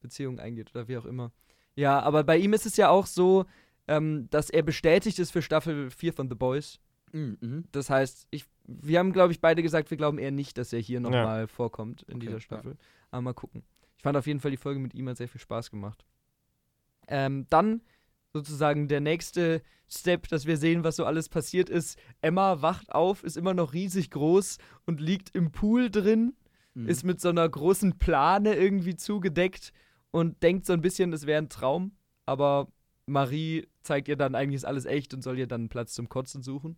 Beziehungen 0.00 0.38
eingeht 0.38 0.70
oder 0.74 0.86
wie 0.86 0.96
auch 0.96 1.04
immer. 1.04 1.32
Ja, 1.76 2.00
aber 2.00 2.24
bei 2.24 2.36
ihm 2.38 2.52
ist 2.52 2.66
es 2.66 2.76
ja 2.76 2.88
auch 2.88 3.06
so, 3.06 3.44
ähm, 3.88 4.28
dass 4.30 4.50
er 4.50 4.62
bestätigt 4.62 5.18
ist 5.18 5.30
für 5.32 5.42
Staffel 5.42 5.90
4 5.90 6.12
von 6.12 6.28
The 6.28 6.34
Boys. 6.34 6.78
Mhm. 7.12 7.64
Das 7.72 7.90
heißt, 7.90 8.26
ich, 8.30 8.44
wir 8.66 8.98
haben, 8.98 9.12
glaube 9.12 9.32
ich, 9.32 9.40
beide 9.40 9.62
gesagt, 9.62 9.90
wir 9.90 9.96
glauben 9.96 10.18
eher 10.18 10.30
nicht, 10.32 10.56
dass 10.58 10.72
er 10.72 10.80
hier 10.80 10.96
Ja. 10.96 11.00
nochmal 11.00 11.46
vorkommt 11.48 12.02
in 12.02 12.14
Okay, 12.16 12.20
dieser 12.26 12.32
ja. 12.34 12.40
Staffel. 12.40 12.76
Aber 13.10 13.22
mal 13.22 13.34
gucken. 13.34 13.62
Ich 13.96 14.02
fand 14.02 14.16
auf 14.16 14.26
jeden 14.26 14.40
Fall 14.40 14.50
die 14.50 14.56
Folge 14.56 14.80
mit 14.80 14.94
ihm 14.94 15.08
hat 15.08 15.16
sehr 15.16 15.28
viel 15.28 15.40
Spaß 15.40 15.70
gemacht. 15.70 16.04
Ähm, 17.08 17.46
dann 17.50 17.82
sozusagen 18.32 18.88
der 18.88 19.00
nächste 19.00 19.62
Step, 19.88 20.28
dass 20.28 20.46
wir 20.46 20.56
sehen, 20.56 20.82
was 20.82 20.96
so 20.96 21.04
alles 21.04 21.28
passiert 21.28 21.68
ist. 21.70 21.98
Emma 22.20 22.62
wacht 22.62 22.92
auf, 22.92 23.22
ist 23.22 23.36
immer 23.36 23.54
noch 23.54 23.74
riesig 23.74 24.10
groß 24.10 24.58
und 24.86 25.00
liegt 25.00 25.34
im 25.34 25.52
Pool 25.52 25.90
drin, 25.90 26.34
Mhm. 26.74 26.88
ist 26.88 27.04
mit 27.04 27.20
so 27.20 27.28
einer 27.28 27.48
großen 27.48 27.98
Plane 27.98 28.56
irgendwie 28.56 28.96
zugedeckt 28.96 29.72
und 30.14 30.42
denkt 30.44 30.64
so 30.64 30.72
ein 30.72 30.80
bisschen, 30.80 31.12
es 31.12 31.26
wäre 31.26 31.38
ein 31.42 31.48
Traum. 31.48 31.90
Aber 32.24 32.68
Marie 33.06 33.66
zeigt 33.82 34.06
ihr 34.06 34.14
dann, 34.16 34.36
eigentlich 34.36 34.54
ist 34.56 34.64
alles 34.64 34.84
echt 34.86 35.12
und 35.12 35.22
soll 35.22 35.38
ihr 35.38 35.48
dann 35.48 35.62
einen 35.62 35.68
Platz 35.68 35.92
zum 35.94 36.08
Kotzen 36.08 36.40
suchen. 36.42 36.76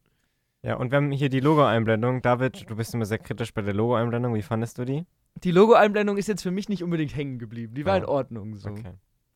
Ja, 0.63 0.77
und 0.77 0.91
wir 0.91 0.97
haben 0.97 1.11
hier 1.13 1.29
die 1.29 1.41
Logo-Einblendung. 1.41 2.23
David, 2.23 2.69
du 2.71 2.77
bist 2.77 2.95
immer 2.95 3.05
sehr 3.05 3.19
kritisch 3.19 3.53
bei 3.53 3.61
der 3.61 3.75
Logo-Einblendung. 3.75 4.35
Wie 4.35 4.41
fandest 4.43 4.79
du 4.79 4.87
die? 4.87 5.05
Die 5.45 5.51
Logo-Einblendung 5.51 6.17
ist 6.17 6.29
jetzt 6.29 6.43
für 6.43 6.51
mich 6.51 6.71
nicht 6.71 6.83
unbedingt 6.83 7.15
hängen 7.15 7.39
geblieben. 7.39 7.75
Die 7.75 7.85
war 7.85 7.93
Ah, 7.93 7.99
in 7.99 8.05
Ordnung 8.07 8.57
so. 8.57 8.71
Okay. 8.71 8.95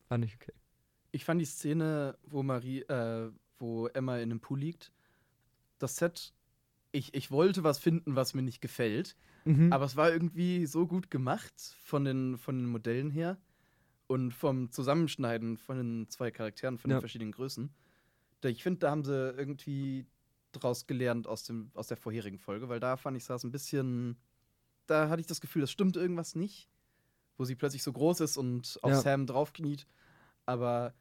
Fand 0.09 0.25
ich 0.25 0.35
okay. 0.35 0.51
Ich 1.11 1.23
fand 1.23 1.39
die 1.39 1.45
Szene, 1.45 2.17
wo 2.25 2.41
Marie, 2.41 2.81
äh, 2.81 3.29
wo 3.59 3.85
Emma 3.87 4.17
in 4.17 4.29
dem 4.29 4.39
Pool 4.39 4.59
liegt, 4.59 4.91
das 5.77 5.95
Set, 5.97 6.33
ich, 6.91 7.13
ich 7.13 7.29
wollte 7.29 7.63
was 7.63 7.77
finden, 7.77 8.15
was 8.15 8.33
mir 8.33 8.41
nicht 8.41 8.61
gefällt, 8.61 9.15
Mhm. 9.45 9.71
aber 9.73 9.85
es 9.85 9.95
war 9.95 10.11
irgendwie 10.11 10.65
so 10.65 10.85
gut 10.87 11.09
gemacht 11.11 11.53
von 11.83 12.03
den, 12.05 12.37
von 12.37 12.57
den 12.57 12.65
Modellen 12.67 13.09
her 13.11 13.37
und 14.11 14.31
vom 14.33 14.69
Zusammenschneiden 14.71 15.57
von 15.57 15.77
den 15.77 16.09
zwei 16.09 16.31
Charakteren, 16.31 16.77
von 16.77 16.91
Ja. 16.91 16.97
den 16.97 17.01
verschiedenen 17.01 17.31
Größen. 17.31 17.73
Ich 18.43 18.61
finde, 18.63 18.79
da 18.79 18.91
haben 18.91 19.03
sie 19.05 19.13
irgendwie 19.37 20.05
draus 20.51 20.85
gelernt 20.85 21.27
aus, 21.27 21.43
dem, 21.45 21.71
aus 21.75 21.87
der 21.87 21.95
vorherigen 21.97 22.37
Folge, 22.37 22.67
weil 22.67 22.79
da 22.81 22.97
fand 22.97 23.15
ich, 23.15 23.29
es 23.29 23.43
ein 23.45 23.51
bisschen, 23.51 24.17
da 24.87 25.07
hatte 25.09 25.21
ich 25.21 25.27
das 25.27 25.39
Gefühl, 25.39 25.63
es 25.63 25.71
stimmt 25.71 25.95
irgendwas 25.95 26.35
nicht, 26.35 26.67
wo 27.37 27.45
sie 27.45 27.55
plötzlich 27.55 27.83
so 27.83 27.93
groß 27.93 28.19
ist 28.19 28.35
und 28.37 28.77
auf 28.81 28.91
Ja. 28.91 28.99
Sam 29.01 29.25
draufkniet. 29.27 29.87
Aber 30.45 30.93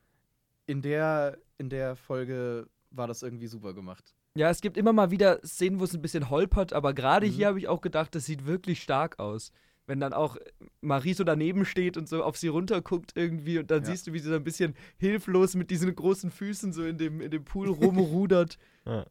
in 0.66 0.82
der, 0.82 1.38
in 1.58 1.68
der 1.68 1.96
Folge 1.96 2.68
war 2.90 3.08
das 3.08 3.22
irgendwie 3.24 3.48
super 3.48 3.74
gemacht. 3.74 4.14
Ja, 4.36 4.50
es 4.50 4.60
gibt 4.60 4.76
immer 4.76 4.92
mal 4.92 5.10
wieder 5.10 5.40
Szenen, 5.44 5.80
wo 5.80 5.84
es 5.84 5.94
ein 5.94 6.02
bisschen 6.02 6.30
holpert, 6.30 6.72
aber 6.72 6.94
gerade 6.94 7.26
Mhm. 7.26 7.30
hier 7.32 7.46
habe 7.48 7.58
ich 7.58 7.66
auch 7.66 7.80
gedacht, 7.80 8.14
das 8.14 8.26
sieht 8.26 8.46
wirklich 8.46 8.80
stark 8.82 9.18
aus. 9.18 9.50
Wenn 9.86 9.98
dann 10.00 10.12
auch 10.12 10.36
Marie 10.80 11.14
so 11.14 11.24
daneben 11.24 11.64
steht 11.64 11.96
und 11.96 12.08
so 12.08 12.22
auf 12.22 12.36
sie 12.36 12.48
runterguckt 12.48 13.12
irgendwie 13.16 13.58
und 13.58 13.70
dann 13.70 13.80
Ja. 13.82 13.90
siehst 13.90 14.06
du, 14.06 14.12
wie 14.12 14.18
sie 14.20 14.28
so 14.28 14.34
ein 14.36 14.44
bisschen 14.44 14.74
hilflos 14.98 15.54
mit 15.56 15.70
diesen 15.70 15.94
großen 15.94 16.30
Füßen 16.30 16.72
so 16.72 16.84
in 16.84 16.96
dem, 16.98 17.20
in 17.20 17.30
dem 17.30 17.44
Pool 17.44 17.68
rumrudert. 17.70 18.56
Ja. 18.86 19.04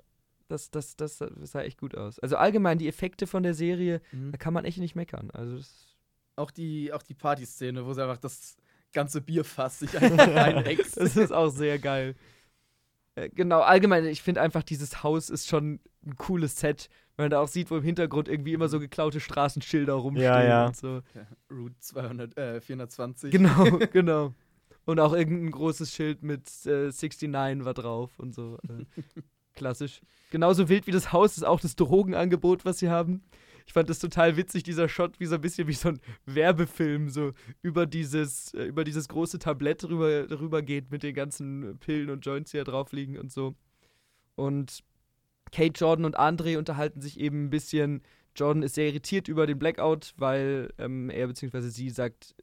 Das, 0.48 0.72
das, 0.72 0.96
das, 0.96 1.18
sah 1.20 1.62
echt 1.62 1.80
gut 1.80 1.96
aus. 1.96 2.18
Also 2.20 2.38
allgemein 2.38 2.78
die 2.80 2.88
Effekte 2.88 3.28
von 3.28 3.44
der 3.44 3.54
Serie, 3.54 4.02
Mhm. 4.12 4.32
da 4.32 4.38
kann 4.38 4.54
man 4.54 4.66
echt 4.66 4.78
nicht 4.80 4.96
meckern. 4.96 5.30
Also 5.32 5.60
Auch 6.38 6.50
die, 6.52 6.92
auch 6.94 7.04
die 7.04 7.14
Partyszene, 7.14 7.86
wo 7.86 7.94
sie 7.94 8.02
einfach 8.02 8.18
das 8.18 8.56
ganze 8.94 9.22
Bierfass 9.22 9.80
sich 9.80 9.92
einfach 9.98 10.28
reinäxt. 10.34 10.98
das 10.98 11.18
ist 11.18 11.32
auch 11.34 11.50
sehr 11.50 11.78
geil. 11.78 12.16
Äh, 13.16 13.30
Genau, 13.30 13.60
allgemein, 13.62 14.06
ich 14.06 14.22
finde 14.24 14.42
einfach, 14.42 14.64
dieses 14.64 15.04
Haus 15.04 15.30
ist 15.30 15.48
schon 15.48 15.80
ein 16.06 16.16
cooles 16.16 16.58
Set, 16.60 16.90
wenn 17.20 17.26
man 17.26 17.32
da 17.32 17.42
auch 17.42 17.50
sieht, 17.50 17.70
wo 17.70 17.76
im 17.76 17.84
Hintergrund 17.84 18.30
irgendwie 18.30 18.54
immer 18.54 18.70
so 18.70 18.80
geklaute 18.80 19.20
Straßenschilder 19.20 19.92
rumstehen 19.92 20.24
ja. 20.24 20.68
und 20.68 20.78
so. 20.78 21.02
Ja, 21.14 21.28
Route 21.52 21.76
200, 21.78 22.38
äh, 22.38 22.62
420. 22.62 23.30
Genau, 23.30 23.66
genau. 23.92 24.34
Und 24.86 25.02
auch 25.02 25.12
irgendein 25.12 25.52
großes 25.52 25.94
Schild 25.94 26.24
mit 26.24 26.48
äh, 26.66 26.94
69 26.94 27.66
war 27.66 27.74
drauf 27.74 28.18
und 28.20 28.34
so. 28.34 28.58
Äh, 28.70 28.86
klassisch. 29.54 30.00
Genauso 30.32 30.70
wild 30.70 30.88
wie 30.88 30.92
das 30.92 31.12
Haus 31.12 31.36
ist 31.36 31.44
auch 31.44 31.60
das 31.60 31.76
Drogenangebot, 31.76 32.64
was 32.64 32.80
sie 32.80 32.88
haben. 32.88 33.22
Ich 33.68 33.74
fand 33.74 33.90
das 33.90 34.00
total 34.00 34.38
witzig, 34.38 34.64
dieser 34.64 34.88
Shot, 34.88 35.20
wie 35.20 35.26
so 35.26 35.36
ein 35.36 35.42
bisschen 35.42 35.68
wie 35.68 35.74
so 35.74 35.90
ein 35.90 36.00
Werbefilm, 36.26 37.10
so 37.10 37.34
über 37.62 37.86
dieses, 37.86 38.54
äh, 38.54 38.64
über 38.64 38.86
dieses 38.86 39.10
große 39.10 39.40
Tablett 39.40 39.84
rüber, 39.84 40.40
rüber 40.40 40.62
geht 40.62 40.90
mit 40.90 41.04
den 41.04 41.16
ganzen 41.16 41.80
Pillen 41.80 42.12
und 42.12 42.26
Joints, 42.26 42.52
die 42.52 42.58
da 42.60 42.64
drauf 42.64 42.94
liegen 42.94 43.20
und 43.20 43.30
so. 43.30 43.56
Und 44.36 44.86
Kate, 45.52 45.80
Jordan 45.80 46.06
und 46.06 46.18
Andre 46.18 46.58
unterhalten 46.58 47.02
sich 47.02 47.20
eben 47.20 47.46
ein 47.46 47.50
bisschen. 47.50 48.02
Jordan 48.36 48.64
ist 48.64 48.76
sehr 48.76 48.88
irritiert 48.88 49.28
über 49.28 49.48
den 49.48 49.60
Blackout, 49.60 50.14
weil 50.18 50.72
ähm, 50.78 51.10
er 51.10 51.28
bzw. 51.28 51.62
sie 51.70 51.90
sagt, 51.90 52.36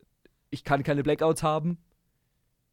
ich 0.51 0.65
kann 0.65 0.83
keine 0.83 1.03
Blackouts 1.03 1.43
haben. 1.43 1.79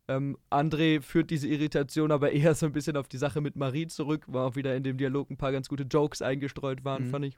Ähm, 0.08 0.38
André 0.52 1.02
führt 1.02 1.30
diese 1.30 1.48
Irritation 1.48 2.12
aber 2.12 2.32
eher 2.34 2.56
so 2.56 2.66
ein 2.66 2.74
bisschen 2.74 2.98
auf 2.98 3.08
die 3.08 3.18
Sache 3.18 3.40
mit 3.40 3.56
Marie 3.56 3.88
zurück, 3.88 4.26
wo 4.28 4.40
auch 4.40 4.56
wieder 4.56 4.76
in 4.76 4.84
dem 4.84 4.98
Dialog 4.98 5.30
ein 5.30 5.38
paar 5.38 5.52
ganz 5.54 5.70
gute 5.70 5.84
Jokes 5.84 6.22
eingestreut 6.22 6.84
waren, 6.84 7.06
Mhm. 7.06 7.10
fand 7.10 7.26
ich. 7.26 7.38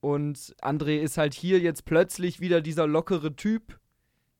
Und 0.00 0.54
André 0.62 0.98
ist 1.00 1.18
halt 1.18 1.34
hier 1.34 1.58
jetzt 1.58 1.84
plötzlich 1.84 2.40
wieder 2.40 2.60
dieser 2.60 2.86
lockere 2.86 3.34
Typ. 3.34 3.78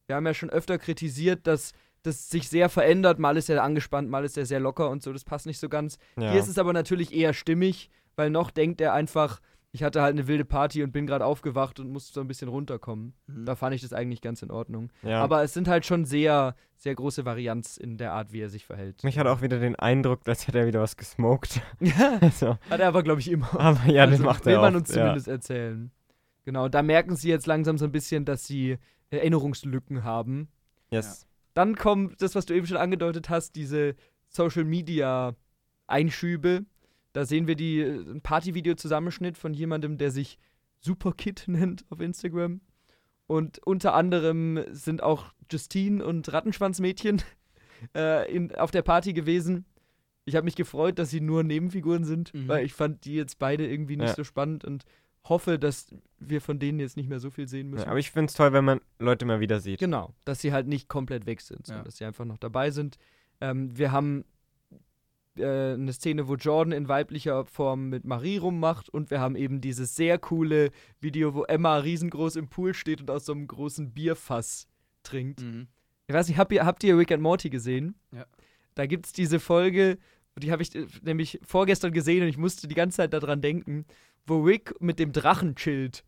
Wir 0.06 0.16
haben 0.16 0.26
ja 0.26 0.34
schon 0.34 0.50
öfter 0.50 0.78
kritisiert, 0.78 1.46
dass 1.46 1.72
das 2.02 2.30
sich 2.30 2.48
sehr 2.48 2.68
verändert. 2.68 3.18
Mal 3.18 3.36
ist 3.36 3.50
er 3.50 3.62
angespannt, 3.62 4.08
mal 4.08 4.24
ist 4.24 4.38
er 4.38 4.46
sehr 4.46 4.60
locker 4.60 4.90
und 4.90 5.02
so. 5.02 5.12
Das 5.12 5.24
passt 5.24 5.46
nicht 5.46 5.58
so 5.58 5.68
ganz. 5.68 5.98
Ja. 6.16 6.30
Hier 6.30 6.40
ist 6.40 6.48
es 6.48 6.58
aber 6.58 6.72
natürlich 6.72 7.14
eher 7.14 7.32
stimmig, 7.32 7.90
weil 8.16 8.30
noch 8.30 8.50
denkt 8.50 8.80
er 8.80 8.92
einfach, 8.92 9.40
ich 9.72 9.82
hatte 9.82 10.02
halt 10.02 10.14
eine 10.14 10.26
wilde 10.26 10.44
Party 10.44 10.82
und 10.82 10.92
bin 10.92 11.06
gerade 11.06 11.24
aufgewacht 11.24 11.78
und 11.78 11.90
musste 11.90 12.12
so 12.12 12.20
ein 12.20 12.26
bisschen 12.26 12.48
runterkommen. 12.48 13.14
Mhm. 13.26 13.44
Da 13.46 13.54
fand 13.54 13.74
ich 13.74 13.82
das 13.82 13.92
eigentlich 13.92 14.20
ganz 14.20 14.42
in 14.42 14.50
Ordnung. 14.50 14.90
Ja. 15.02 15.22
Aber 15.22 15.42
es 15.42 15.54
sind 15.54 15.68
halt 15.68 15.86
schon 15.86 16.04
sehr, 16.04 16.56
sehr 16.76 16.94
große 16.94 17.24
Varianz 17.24 17.76
in 17.76 17.96
der 17.96 18.12
Art, 18.12 18.32
wie 18.32 18.40
er 18.40 18.48
sich 18.48 18.66
verhält. 18.66 19.04
mich 19.04 19.18
hat 19.18 19.26
auch 19.26 19.42
wieder 19.42 19.60
den 19.60 19.76
Eindruck, 19.76 20.20
als 20.26 20.46
hätte 20.46 20.58
er 20.58 20.66
wieder 20.66 20.80
was 20.80 20.96
gesmoked. 20.96 21.62
Ja, 21.80 22.18
also, 22.20 22.58
hat 22.68 22.80
er 22.80 22.88
aber, 22.88 23.02
glaube 23.02 23.20
ich, 23.20 23.30
immer. 23.30 23.48
aber 23.58 23.86
ja, 23.86 24.04
also, 24.04 24.16
das 24.16 24.24
macht 24.24 24.46
will 24.46 24.54
er 24.54 24.60
man 24.60 24.74
oft, 24.74 24.82
uns 24.82 24.94
ja. 24.94 25.02
zumindest 25.02 25.28
erzählen. 25.28 25.90
Genau, 26.44 26.68
da 26.68 26.82
merken 26.82 27.16
sie 27.16 27.28
jetzt 27.28 27.46
langsam 27.46 27.78
so 27.78 27.84
ein 27.84 27.92
bisschen, 27.92 28.24
dass 28.24 28.46
sie 28.46 28.78
Erinnerungslücken 29.10 30.04
haben. 30.04 30.48
Yes. 30.90 31.26
Dann 31.60 31.76
kommt 31.76 32.22
das, 32.22 32.34
was 32.34 32.46
du 32.46 32.54
eben 32.54 32.66
schon 32.66 32.78
angedeutet 32.78 33.28
hast, 33.28 33.54
diese 33.54 33.94
Social 34.30 34.64
Media 34.64 35.34
Einschübe. 35.86 36.64
Da 37.12 37.26
sehen 37.26 37.46
wir 37.46 37.54
die 37.54 37.80
äh, 37.80 38.00
ein 38.00 38.22
Partyvideo-Zusammenschnitt 38.22 39.36
von 39.36 39.52
jemandem, 39.52 39.98
der 39.98 40.10
sich 40.10 40.38
Superkid 40.80 41.44
nennt 41.48 41.84
auf 41.90 42.00
Instagram. 42.00 42.62
Und 43.26 43.58
unter 43.66 43.92
anderem 43.92 44.64
sind 44.70 45.02
auch 45.02 45.34
Justine 45.50 46.02
und 46.02 46.32
Rattenschwanzmädchen 46.32 47.20
äh, 47.94 48.32
in, 48.34 48.54
auf 48.54 48.70
der 48.70 48.80
Party 48.82 49.12
gewesen. 49.12 49.66
Ich 50.24 50.36
habe 50.36 50.44
mich 50.46 50.56
gefreut, 50.56 50.98
dass 50.98 51.10
sie 51.10 51.20
nur 51.20 51.42
Nebenfiguren 51.42 52.04
sind, 52.04 52.32
Mhm. 52.32 52.48
weil 52.48 52.64
ich 52.64 52.72
fand 52.72 53.04
die 53.04 53.16
jetzt 53.16 53.38
beide 53.38 53.66
irgendwie 53.66 53.96
nicht 53.98 54.08
Ja. 54.08 54.14
so 54.14 54.24
spannend 54.24 54.64
und 54.64 54.84
hoffe, 55.28 55.58
dass 55.58 55.94
wir 56.18 56.40
von 56.40 56.58
denen 56.58 56.80
jetzt 56.80 56.96
nicht 56.96 57.08
mehr 57.08 57.20
so 57.20 57.30
viel 57.30 57.46
sehen 57.48 57.70
müssen. 57.70 57.84
Ja, 57.84 57.90
aber 57.90 57.98
ich 57.98 58.10
finde 58.10 58.26
es 58.30 58.34
toll, 58.34 58.52
wenn 58.52 58.64
man 58.64 58.80
Leute 58.98 59.24
mal 59.26 59.40
wieder 59.40 59.60
sieht. 59.60 59.78
Genau, 59.80 60.14
dass 60.24 60.40
sie 60.40 60.52
halt 60.52 60.66
nicht 60.66 60.88
komplett 60.88 61.26
weg 61.26 61.40
sind, 61.40 61.66
sondern 61.66 61.82
Ja. 61.82 61.84
dass 61.84 61.96
sie 61.98 62.04
einfach 62.04 62.24
noch 62.24 62.38
dabei 62.38 62.70
sind. 62.70 62.98
Ähm, 63.40 63.76
wir 63.76 63.92
haben 63.92 64.24
äh, 65.36 65.74
eine 65.74 65.92
Szene, 65.92 66.26
wo 66.28 66.34
Jordan 66.34 66.72
in 66.72 66.88
weiblicher 66.88 67.44
Form 67.46 67.88
mit 67.88 68.04
Marie 68.04 68.38
rummacht 68.38 68.88
und 68.88 69.10
wir 69.10 69.20
haben 69.20 69.36
eben 69.36 69.60
dieses 69.60 69.94
sehr 69.94 70.18
coole 70.18 70.70
Video, 71.00 71.34
wo 71.34 71.44
Emma 71.44 71.76
riesengroß 71.76 72.36
im 72.36 72.48
Pool 72.48 72.74
steht 72.74 73.00
und 73.00 73.10
aus 73.10 73.26
so 73.26 73.32
einem 73.32 73.46
großen 73.46 73.92
Bierfass 73.92 74.66
trinkt. 75.02 75.40
Mhm. 75.42 75.68
Ich 76.08 76.14
weiß 76.14 76.28
nicht, 76.28 76.38
habt 76.38 76.52
ihr, 76.52 76.66
habt 76.66 76.82
ihr 76.82 76.98
Rick 76.98 77.12
and 77.12 77.22
Morty 77.22 77.48
gesehen? 77.48 77.94
Ja. 78.12 78.26
Da 78.74 78.86
gibt 78.86 79.06
es 79.06 79.12
diese 79.12 79.38
Folge, 79.38 79.98
die 80.36 80.50
habe 80.50 80.62
ich 80.62 80.74
äh, 80.74 80.86
nämlich 81.02 81.38
vorgestern 81.44 81.92
gesehen 81.92 82.22
und 82.22 82.28
ich 82.28 82.38
musste 82.38 82.66
die 82.66 82.74
ganze 82.74 82.96
Zeit 82.96 83.12
daran 83.12 83.40
denken, 83.40 83.84
wo 84.30 84.40
Rick 84.40 84.80
mit 84.80 84.98
dem 84.98 85.12
Drachen 85.12 85.56
chillt. 85.56 86.04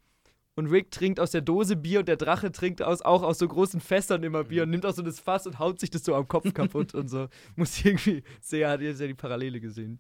Und 0.54 0.66
Rick 0.66 0.90
trinkt 0.90 1.18
aus 1.18 1.32
der 1.32 1.40
Dose 1.40 1.76
Bier 1.76 2.00
und 2.00 2.08
der 2.08 2.16
Drache 2.16 2.52
trinkt 2.52 2.82
aus, 2.82 3.02
auch 3.02 3.22
aus 3.22 3.38
so 3.38 3.48
großen 3.48 3.80
Fässern 3.80 4.22
immer 4.22 4.44
Bier 4.44 4.62
und 4.62 4.70
nimmt 4.70 4.86
auch 4.86 4.94
so 4.94 5.02
das 5.02 5.18
Fass 5.18 5.46
und 5.46 5.58
haut 5.58 5.80
sich 5.80 5.90
das 5.90 6.04
so 6.04 6.14
am 6.14 6.28
Kopf 6.28 6.52
kaputt 6.54 6.94
und 6.94 7.08
so. 7.08 7.28
Muss 7.56 7.78
ich 7.78 7.86
irgendwie 7.86 8.22
sehr, 8.40 8.70
hat 8.70 8.80
ihr 8.80 8.94
sehr 8.94 9.08
die 9.08 9.14
Parallele 9.14 9.60
gesehen. 9.60 9.98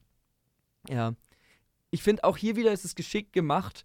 Ja. 0.88 1.14
Ich 1.90 2.02
finde 2.02 2.24
auch 2.24 2.36
hier 2.36 2.54
wieder 2.54 2.70
ist 2.70 2.84
es 2.84 2.94
geschickt 2.94 3.32
gemacht, 3.32 3.84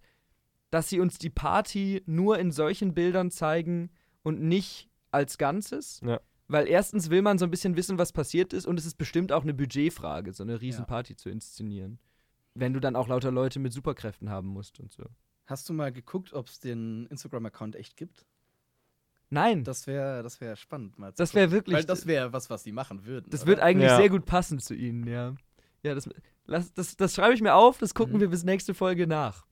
dass 0.70 0.88
sie 0.88 1.00
uns 1.00 1.18
die 1.18 1.30
Party 1.30 2.02
nur 2.06 2.38
in 2.38 2.52
solchen 2.52 2.94
Bildern 2.94 3.30
zeigen 3.30 3.90
und 4.22 4.40
nicht 4.40 4.88
als 5.10 5.38
Ganzes. 5.38 6.00
Ja. 6.04 6.20
Weil 6.48 6.68
erstens 6.68 7.10
will 7.10 7.22
man 7.22 7.38
so 7.38 7.44
ein 7.44 7.50
bisschen 7.50 7.76
wissen, 7.76 7.98
was 7.98 8.12
passiert 8.12 8.52
ist 8.52 8.66
und 8.66 8.78
es 8.78 8.86
ist 8.86 8.98
bestimmt 8.98 9.32
auch 9.32 9.42
eine 9.42 9.54
Budgetfrage, 9.54 10.32
so 10.32 10.44
eine 10.44 10.60
Riesenparty 10.60 11.16
zu 11.16 11.28
inszenieren. 11.28 11.98
Wenn 12.60 12.72
du 12.72 12.80
dann 12.80 12.96
auch 12.96 13.08
lauter 13.08 13.30
Leute 13.30 13.58
mit 13.58 13.72
Superkräften 13.72 14.30
haben 14.30 14.48
musst 14.48 14.80
und 14.80 14.92
so. 14.92 15.04
Hast 15.46 15.68
du 15.68 15.72
mal 15.72 15.92
geguckt, 15.92 16.32
ob 16.34 16.48
es 16.48 16.60
den 16.60 17.06
Instagram-Account 17.06 17.76
echt 17.76 17.96
gibt? 17.96 18.26
Nein, 19.30 19.62
Das 19.64 19.86
wäre 19.86 20.22
das 20.22 20.40
wär 20.40 20.56
spannend 20.56 20.98
mal 20.98 21.12
zu 21.14 21.22
Das 21.22 21.34
wär 21.34 21.44
gucken. 21.44 21.52
wirklich- 21.56 21.76
Weil 21.76 21.84
das 21.84 22.06
wäre 22.06 22.32
was, 22.32 22.48
was 22.48 22.62
die 22.62 22.72
machen 22.72 23.04
würden. 23.04 23.26
das 23.30 23.42
oder? 23.42 23.48
wird 23.48 23.60
eigentlich 23.60 23.90
Ja. 23.90 23.96
sehr 23.96 24.08
gut 24.08 24.24
passen 24.24 24.58
zu 24.58 24.74
ihnen, 24.74 25.06
ja. 25.06 25.34
Ja, 25.82 25.94
das, 25.94 26.08
lass, 26.46 26.72
das, 26.72 26.96
das 26.96 27.14
schreibe 27.14 27.34
ich 27.34 27.42
mir 27.42 27.54
auf, 27.54 27.78
das 27.78 27.94
gucken 27.94 28.16
Mhm. 28.16 28.20
wir 28.20 28.28
bis 28.30 28.44
nächste 28.44 28.72
Folge 28.74 29.06
nach. 29.06 29.46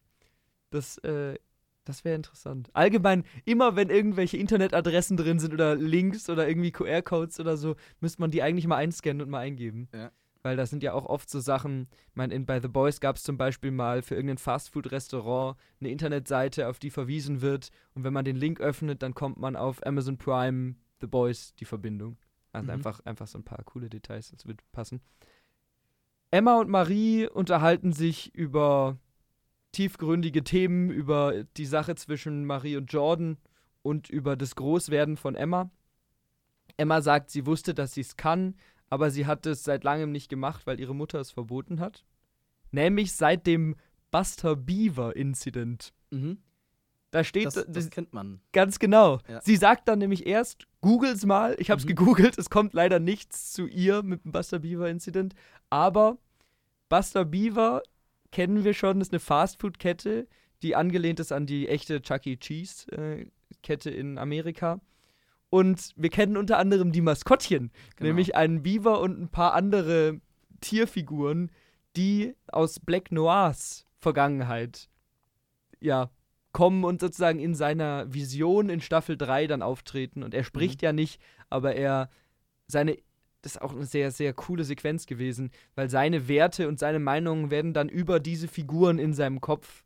Das, 0.71 0.99
äh, 0.99 1.39
das 1.85 2.05
wäre 2.05 2.17
interessant. 2.17 2.69
Allgemein, 2.73 3.25
immer 3.45 3.77
wenn 3.77 3.91
irgendwelche 3.91 4.39
Internetadressen 4.39 5.17
drin 5.17 5.39
sind 5.39 5.53
oder 5.55 5.77
Links 5.77 6.29
oder 6.31 6.49
irgendwie 6.49 6.73
QR-Codes 6.73 7.39
oder 7.39 7.57
so, 7.57 7.77
müsste 8.01 8.21
man 8.23 8.31
die 8.31 8.43
eigentlich 8.43 8.67
mal 8.67 8.77
einscannen 8.77 9.23
und 9.23 9.29
mal 9.31 9.41
eingeben. 9.41 9.89
Ja. 9.95 10.11
Weil 10.47 10.57
das 10.57 10.71
sind 10.71 10.85
ja 10.85 10.93
auch 10.93 11.07
oft 11.07 11.29
so 11.29 11.41
Sachen, 11.41 11.89
ich 12.09 12.15
meine, 12.15 12.33
in- 12.33 12.47
bei 12.47 12.61
The 12.61 12.69
Boys 12.69 13.01
gab 13.01 13.17
es 13.17 13.25
zum 13.25 13.37
Beispiel 13.37 13.73
mal 13.73 14.01
für 14.01 14.15
irgendein 14.15 14.39
Fastfood-Restaurant 14.39 15.59
eine 15.81 15.91
Internetseite, 15.91 16.69
auf 16.69 16.79
die 16.79 16.91
verwiesen 16.91 17.41
wird. 17.41 17.71
Und 17.95 18.05
wenn 18.05 18.13
man 18.13 18.25
den 18.25 18.37
Link 18.37 18.61
öffnet, 18.61 19.03
dann 19.03 19.13
kommt 19.13 19.39
man 19.41 19.57
auf 19.57 19.85
Amazon 19.85 20.19
Prime 20.19 20.77
The 21.01 21.09
Boys, 21.09 21.53
die 21.57 21.65
Verbindung. 21.65 22.17
Also 22.53 22.67
Mhm. 22.67 22.75
einfach, 22.75 23.01
einfach 23.01 23.27
so 23.27 23.39
ein 23.39 23.43
paar 23.45 23.65
coole 23.65 23.89
Details, 23.91 24.31
das 24.31 24.47
wird 24.47 24.61
passen. 24.71 25.01
Emma 26.31 26.61
und 26.61 26.71
Marie 26.71 27.27
unterhalten 27.27 27.93
sich 27.93 28.33
über 28.33 28.99
tiefgründige 29.73 30.45
Themen, 30.45 30.91
über 30.91 31.43
die 31.57 31.67
Sache 31.67 31.97
zwischen 31.97 32.45
Marie 32.45 32.77
und 32.77 32.93
Jordan 32.93 33.37
und 33.83 34.11
über 34.11 34.37
das 34.37 34.55
Großwerden 34.55 35.17
von 35.17 35.35
Emma. 35.35 35.71
Emma 36.77 37.01
sagt, 37.03 37.31
sie 37.31 37.47
wusste, 37.47 37.75
dass 37.75 37.95
sie 37.95 38.03
es 38.03 38.17
kann, 38.17 38.55
aber 38.91 39.11
sie 39.11 39.27
hat 39.27 39.47
es 39.47 39.65
seit 39.65 39.85
langem 39.85 40.13
nicht 40.13 40.29
gemacht, 40.29 40.67
weil 40.67 40.81
ihre 40.81 40.95
Mutter 40.95 41.21
es 41.21 41.31
verboten 41.31 41.81
hat. 41.81 42.05
Nämlich 42.71 43.13
seit 43.13 43.47
dem 43.47 43.77
Buster 44.11 44.57
Beaver-Incident. 44.57 45.93
Mhm. 46.11 46.39
Da 47.11 47.25
steht 47.25 47.47
Das, 47.47 47.55
das, 47.55 47.67
das 47.69 47.91
kennt 47.91 48.13
man. 48.13 48.41
ganz 48.53 48.79
genau. 48.79 49.21
Ja. 49.29 49.41
Sie 49.41 49.57
sagt 49.57 49.89
dann 49.89 49.99
nämlich 50.01 50.27
erst, 50.27 50.67
googles 50.81 51.25
mal. 51.25 51.57
Ich 51.59 51.71
habe 51.71 51.79
es 51.79 51.85
Mhm. 51.85 51.91
gegoogelt, 51.91 52.37
es 52.39 52.51
kommt 52.51 52.75
leider 52.75 52.99
nichts 52.99 53.53
zu 53.53 53.67
ihr 53.67 54.03
mit 54.03 54.25
dem 54.25 54.33
Buster 54.33 54.59
Beaver-Incident. 54.59 55.35
Aber 55.71 56.19
Buster 56.89 57.25
Beaver 57.25 57.83
kennen 58.33 58.65
wir 58.65 58.75
schon, 58.75 59.01
ist 59.01 59.13
eine 59.13 59.21
Fastfood-Kette, 59.21 60.27
die 60.63 60.75
angelehnt 60.77 61.21
ist 61.21 61.33
an 61.33 61.47
die 61.47 61.69
echte 61.69 62.03
Chuck 62.03 62.27
E. 62.27 62.37
Cheese-Kette 62.37 63.91
in 63.91 64.19
Amerika. 64.19 64.81
Und 65.57 65.93
wir 65.97 66.11
kennen 66.11 66.37
unter 66.37 66.59
anderem 66.59 66.93
die 66.93 67.01
Maskottchen, 67.01 67.71
Genau. 67.97 68.09
nämlich 68.09 68.37
einen 68.37 68.63
Beaver 68.63 69.01
und 69.01 69.19
ein 69.21 69.29
paar 69.29 69.55
andere 69.55 70.21
Tierfiguren, 70.61 71.51
die 71.97 72.35
aus 72.49 72.79
Black 72.81 73.11
Noirs 73.11 73.87
Vergangenheit 73.99 74.89
ja 75.81 76.11
kommen 76.53 76.85
und 76.85 77.01
sozusagen 77.01 77.39
in 77.39 77.55
seiner 77.55 78.13
Vision 78.13 78.69
in 78.69 78.81
Staffel 78.81 79.17
3 79.17 79.47
dann 79.47 79.63
auftreten. 79.63 80.23
Und 80.23 80.35
er 80.35 80.45
spricht 80.45 80.83
ja 80.83 80.93
nicht, 80.93 81.21
aber 81.51 81.75
er 81.75 82.09
seine 82.67 82.99
das 83.43 83.57
ist 83.57 83.63
auch 83.63 83.73
eine 83.73 83.85
sehr, 83.85 84.11
sehr 84.11 84.33
coole 84.33 84.65
Sequenz 84.65 85.07
gewesen, 85.07 85.51
weil 85.77 85.89
seine 85.89 86.27
Werte 86.27 86.67
und 86.67 86.81
seine 86.81 86.99
Meinungen 86.99 87.51
werden 87.53 87.73
dann 87.75 87.89
über 87.89 88.19
diese 88.19 88.49
Figuren 88.49 88.99
in 88.99 89.15
seinem 89.15 89.41
Kopf 89.41 89.85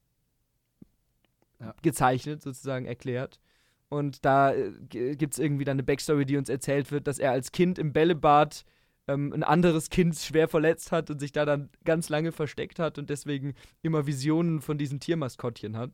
Ja. 1.60 1.74
gezeichnet, 1.82 2.40
sozusagen 2.40 2.86
erklärt. 2.86 3.38
Und 3.90 4.24
da 4.24 4.54
äh, 4.54 4.72
gibt 5.16 5.34
es 5.34 5.38
irgendwie 5.38 5.64
dann 5.64 5.74
eine 5.74 5.82
Backstory, 5.82 6.24
die 6.24 6.36
uns 6.36 6.48
erzählt 6.48 6.90
wird, 6.92 7.06
dass 7.06 7.18
er 7.18 7.32
als 7.32 7.52
Kind 7.52 7.78
im 7.78 7.92
Bällebad 7.92 8.64
ähm, 9.08 9.32
ein 9.32 9.42
anderes 9.42 9.90
Kind 9.90 10.16
schwer 10.16 10.48
verletzt 10.48 10.92
hat 10.92 11.10
und 11.10 11.18
sich 11.18 11.32
da 11.32 11.44
dann 11.44 11.68
ganz 11.84 12.08
lange 12.08 12.32
versteckt 12.32 12.78
hat 12.78 12.98
und 12.98 13.10
deswegen 13.10 13.54
immer 13.82 14.06
Visionen 14.06 14.60
von 14.60 14.78
diesen 14.78 15.00
Tiermaskottchen 15.00 15.76
hat. 15.76 15.90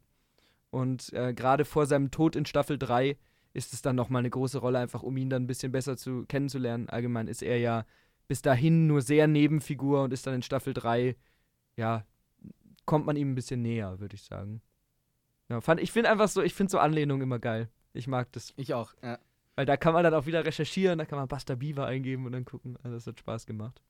Und 0.70 1.12
äh, 1.14 1.32
gerade 1.32 1.64
vor 1.64 1.86
seinem 1.86 2.10
Tod 2.10 2.36
in 2.36 2.44
Staffel 2.44 2.78
3 2.78 3.16
ist 3.54 3.72
es 3.72 3.80
dann 3.80 3.96
nochmal 3.96 4.20
eine 4.20 4.30
große 4.30 4.58
Rolle, 4.58 4.78
einfach 4.78 5.02
um 5.02 5.16
ihn 5.16 5.30
dann 5.30 5.44
ein 5.44 5.46
bisschen 5.46 5.72
besser 5.72 5.96
zu 5.96 6.26
kennenzulernen. 6.26 6.90
Allgemein 6.90 7.28
ist 7.28 7.42
er 7.42 7.58
ja 7.58 7.86
bis 8.28 8.42
dahin 8.42 8.86
nur 8.86 9.00
sehr 9.00 9.26
Nebenfigur 9.26 10.02
und 10.02 10.12
ist 10.12 10.26
dann 10.26 10.34
in 10.34 10.42
Staffel 10.42 10.74
3, 10.74 11.16
ja, 11.76 12.04
kommt 12.84 13.06
man 13.06 13.16
ihm 13.16 13.32
ein 13.32 13.34
bisschen 13.34 13.62
näher, 13.62 13.98
würde 14.00 14.16
ich 14.16 14.22
sagen. 14.22 14.60
Ja, 15.48 15.60
fand, 15.62 15.80
ich 15.80 15.92
finde 15.92 16.10
einfach 16.10 16.28
so, 16.28 16.42
ich 16.42 16.54
finde 16.54 16.72
so 16.72 16.78
Anlehnungen 16.78 17.22
immer 17.22 17.38
geil. 17.38 17.70
Ich 17.96 18.06
mag 18.06 18.30
das. 18.32 18.52
Ich 18.56 18.74
auch. 18.74 18.94
Ja. 19.02 19.18
Weil 19.54 19.66
da 19.66 19.76
kann 19.76 19.94
man 19.94 20.04
dann 20.04 20.14
auch 20.14 20.26
wieder 20.26 20.44
recherchieren, 20.44 20.98
da 20.98 21.04
kann 21.06 21.18
man 21.18 21.28
Buster 21.28 21.56
Beaver 21.56 21.86
eingeben 21.86 22.26
und 22.26 22.32
dann 22.32 22.44
gucken. 22.44 22.76
Also 22.82 22.96
das 22.96 23.06
hat 23.06 23.18
Spaß 23.18 23.46
gemacht. 23.46 23.80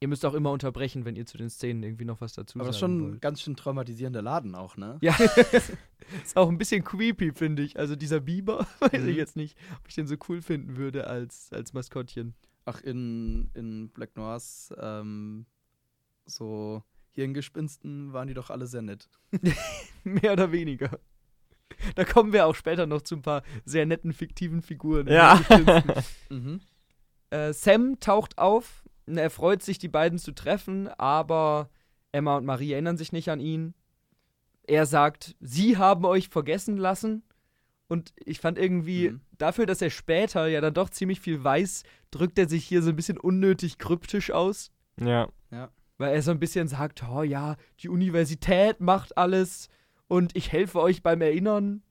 Ihr 0.00 0.06
müsst 0.08 0.24
auch 0.24 0.34
immer 0.34 0.52
unterbrechen, 0.52 1.04
wenn 1.04 1.16
ihr 1.16 1.26
zu 1.26 1.36
den 1.38 1.50
Szenen 1.50 1.82
irgendwie 1.82 2.04
noch 2.04 2.20
was 2.20 2.32
dazu 2.32 2.58
Aber 2.58 2.68
das 2.68 2.76
ist 2.76 2.80
schon 2.80 3.14
ein 3.14 3.20
ganz 3.20 3.40
schön 3.42 3.56
traumatisierender 3.56 4.22
Laden 4.22 4.54
auch, 4.54 4.76
ne? 4.76 4.96
Ja, 5.00 5.16
ist 6.24 6.36
auch 6.36 6.48
ein 6.48 6.56
bisschen 6.56 6.84
creepy, 6.84 7.32
finde 7.32 7.64
ich. 7.64 7.78
Also 7.78 7.96
dieser 7.96 8.20
Biber, 8.20 8.66
weiß 8.80 9.02
Mhm. 9.02 9.08
ich 9.08 9.16
jetzt 9.16 9.34
nicht, 9.36 9.58
ob 9.80 9.88
ich 9.88 9.96
den 9.96 10.06
so 10.06 10.14
cool 10.28 10.40
finden 10.40 10.76
würde 10.76 11.08
als, 11.08 11.52
als 11.52 11.72
Maskottchen. 11.72 12.34
Ach, 12.64 12.80
in, 12.80 13.50
in 13.54 13.88
Black 13.88 14.16
Noirs, 14.16 14.72
ähm, 14.80 15.46
so 16.26 16.82
Hirngespinsten 17.10 18.12
waren 18.12 18.28
die 18.28 18.34
doch 18.34 18.50
alle 18.50 18.68
sehr 18.68 18.82
nett. 18.82 19.08
Mehr 20.04 20.32
oder 20.34 20.52
weniger. 20.52 21.00
Da 21.94 22.04
kommen 22.04 22.32
wir 22.32 22.46
auch 22.46 22.54
später 22.54 22.86
noch 22.86 23.02
zu 23.02 23.16
ein 23.16 23.22
paar 23.22 23.42
sehr 23.64 23.86
netten 23.86 24.12
fiktiven 24.12 24.62
Figuren. 24.62 25.06
Ja. 25.08 25.40
Mhm. 26.30 26.60
äh, 27.30 27.52
Sam 27.52 27.98
taucht 28.00 28.38
auf. 28.38 28.84
Er 29.06 29.30
freut 29.30 29.62
sich, 29.62 29.78
die 29.78 29.88
beiden 29.88 30.18
zu 30.18 30.32
treffen, 30.32 30.88
aber 30.88 31.70
Emma 32.12 32.36
und 32.36 32.44
Marie 32.44 32.72
erinnern 32.72 32.96
sich 32.98 33.12
nicht 33.12 33.30
an 33.30 33.40
ihn. 33.40 33.74
Er 34.66 34.84
sagt, 34.84 35.34
sie 35.40 35.78
haben 35.78 36.04
euch 36.04 36.28
vergessen 36.28 36.76
lassen. 36.76 37.22
Und 37.90 38.12
ich 38.22 38.38
fand 38.40 38.58
irgendwie, 38.58 39.10
Mhm. 39.10 39.20
dafür, 39.38 39.64
dass 39.64 39.80
er 39.80 39.88
später 39.88 40.46
ja 40.46 40.60
dann 40.60 40.74
doch 40.74 40.90
ziemlich 40.90 41.20
viel 41.20 41.42
weiß, 41.42 41.84
drückt 42.10 42.38
er 42.38 42.46
sich 42.48 42.66
hier 42.66 42.82
so 42.82 42.90
ein 42.90 42.96
bisschen 42.96 43.16
unnötig 43.18 43.78
kryptisch 43.78 44.30
aus. 44.30 44.70
Ja. 45.00 45.28
weil 45.96 46.14
er 46.14 46.22
so 46.22 46.30
ein 46.30 46.38
bisschen 46.38 46.68
sagt, 46.68 47.02
oh 47.08 47.22
ja, 47.22 47.56
die 47.80 47.88
Universität 47.88 48.78
macht 48.80 49.16
alles 49.18 49.68
und 50.08 50.34
ich 50.36 50.50
helfe 50.52 50.80
euch 50.80 51.02
beim 51.02 51.20
Erinnern. 51.20 51.82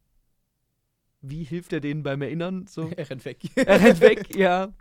Wie 1.22 1.44
hilft 1.44 1.74
er 1.74 1.80
denen 1.80 2.04
beim 2.04 2.22
Erinnern? 2.22 2.68
So. 2.68 2.90
Er 2.98 3.10
rennt 3.10 3.26
weg. 3.26 3.40
Er 3.56 3.82
rennt 3.82 4.02
weg, 4.02 4.36
ja. 4.36 4.74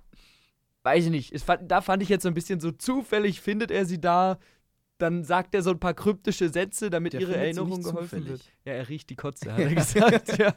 Weiß 0.83 1.05
ich 1.05 1.11
nicht. 1.11 1.41
Fand, 1.41 1.71
da 1.71 1.81
fand 1.81 2.03
ich 2.03 2.09
jetzt 2.09 2.23
so 2.23 2.29
ein 2.29 2.35
bisschen 2.35 2.61
so 2.61 2.71
zufällig, 2.73 3.41
findet 3.41 3.71
er 3.71 3.87
sie 3.87 4.01
da, 4.01 4.39
dann 4.99 5.25
sagt 5.25 5.55
er 5.55 5.63
so 5.63 5.71
ein 5.71 5.81
paar 5.81 5.95
kryptische 5.95 6.49
Sätze, 6.49 6.91
damit 6.91 7.13
Der 7.15 7.21
ihre 7.23 7.37
Erinnerung 7.37 7.83
geholfen 7.83 8.09
zufällig. 8.09 8.29
wird. 8.29 8.53
Ja, 8.65 8.73
er 8.75 8.89
riecht 8.89 9.11
die 9.11 9.17
Kotze, 9.17 9.53
hat 9.53 9.61
er 9.61 9.75
gesagt, 9.75 10.39
ja. 10.39 10.55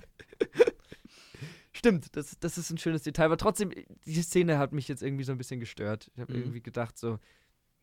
Stimmt, 1.72 2.16
das, 2.16 2.38
das 2.40 2.58
ist 2.58 2.70
ein 2.72 2.78
schönes 2.78 3.04
Detail, 3.04 3.26
aber 3.26 3.38
trotzdem, 3.38 3.72
diese 4.06 4.24
Szene 4.24 4.58
hat 4.58 4.74
mich 4.74 4.88
jetzt 4.88 5.02
irgendwie 5.04 5.24
so 5.24 5.32
ein 5.32 5.38
bisschen 5.38 5.60
gestört. 5.60 6.12
Ich 6.14 6.20
habe 6.22 6.34
Mhm. 6.34 6.40
irgendwie 6.40 6.62
gedacht, 6.62 6.98
so, 6.98 7.20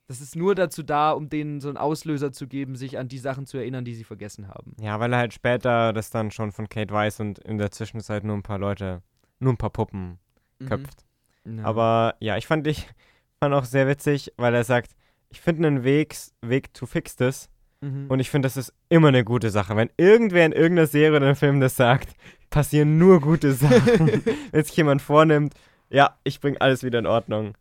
das 0.08 0.20
ist 0.20 0.36
nur 0.36 0.54
dazu 0.54 0.82
da, 0.82 1.10
um 1.12 1.28
denen 1.28 1.60
so 1.60 1.68
einen 1.68 1.76
Auslöser 1.76 2.32
zu 2.32 2.46
geben, 2.46 2.76
sich 2.76 2.98
an 2.98 3.08
die 3.08 3.18
Sachen 3.18 3.46
zu 3.46 3.58
erinnern, 3.58 3.84
die 3.84 3.94
sie 3.94 4.04
vergessen 4.04 4.48
haben. 4.48 4.74
Ja, 4.80 5.00
weil 5.00 5.12
er 5.12 5.18
halt 5.18 5.34
später 5.34 5.92
das 5.92 6.10
dann 6.10 6.30
schon 6.30 6.52
von 6.52 6.68
Kate 6.68 6.92
weiß 6.92 7.20
und 7.20 7.38
in 7.40 7.58
der 7.58 7.70
Zwischenzeit 7.70 8.24
nur 8.24 8.36
ein 8.36 8.42
paar 8.42 8.58
Leute, 8.58 9.02
nur 9.40 9.52
ein 9.52 9.56
paar 9.58 9.70
Puppen 9.70 10.18
Mhm. 10.58 10.66
köpft. 10.68 11.04
Ja. 11.44 11.64
Aber 11.64 12.14
ja, 12.20 12.36
ich 12.36 12.46
fand 12.46 12.66
ich 12.66 12.86
fand 13.40 13.54
auch 13.54 13.64
sehr 13.64 13.86
witzig, 13.88 14.32
weil 14.36 14.54
er 14.54 14.64
sagt, 14.64 14.92
ich 15.28 15.40
finde 15.40 15.66
einen 15.66 15.84
Weg, 15.84 16.16
Weg 16.40 16.72
to 16.72 16.86
fix 16.86 17.16
this. 17.16 17.50
Mhm. 17.82 18.06
Und 18.08 18.20
ich 18.20 18.30
finde, 18.30 18.46
das 18.46 18.56
ist 18.56 18.72
immer 18.88 19.08
eine 19.08 19.22
gute 19.24 19.50
Sache. 19.50 19.76
Wenn 19.76 19.90
irgendwer 19.98 20.46
in 20.46 20.52
irgendeiner 20.52 20.86
Serie 20.86 21.16
oder 21.18 21.26
einem 21.26 21.36
Film 21.36 21.60
das 21.60 21.76
sagt, 21.76 22.14
passieren 22.48 22.96
nur 22.96 23.20
gute 23.20 23.52
Sachen. 23.52 24.22
Wenn 24.52 24.64
sich 24.64 24.76
jemand 24.76 25.02
vornimmt, 25.02 25.52
ja, 25.90 26.16
ich 26.24 26.40
bringe 26.40 26.60
alles 26.60 26.82
wieder 26.84 26.98
in 27.00 27.06
Ordnung. 27.06 27.52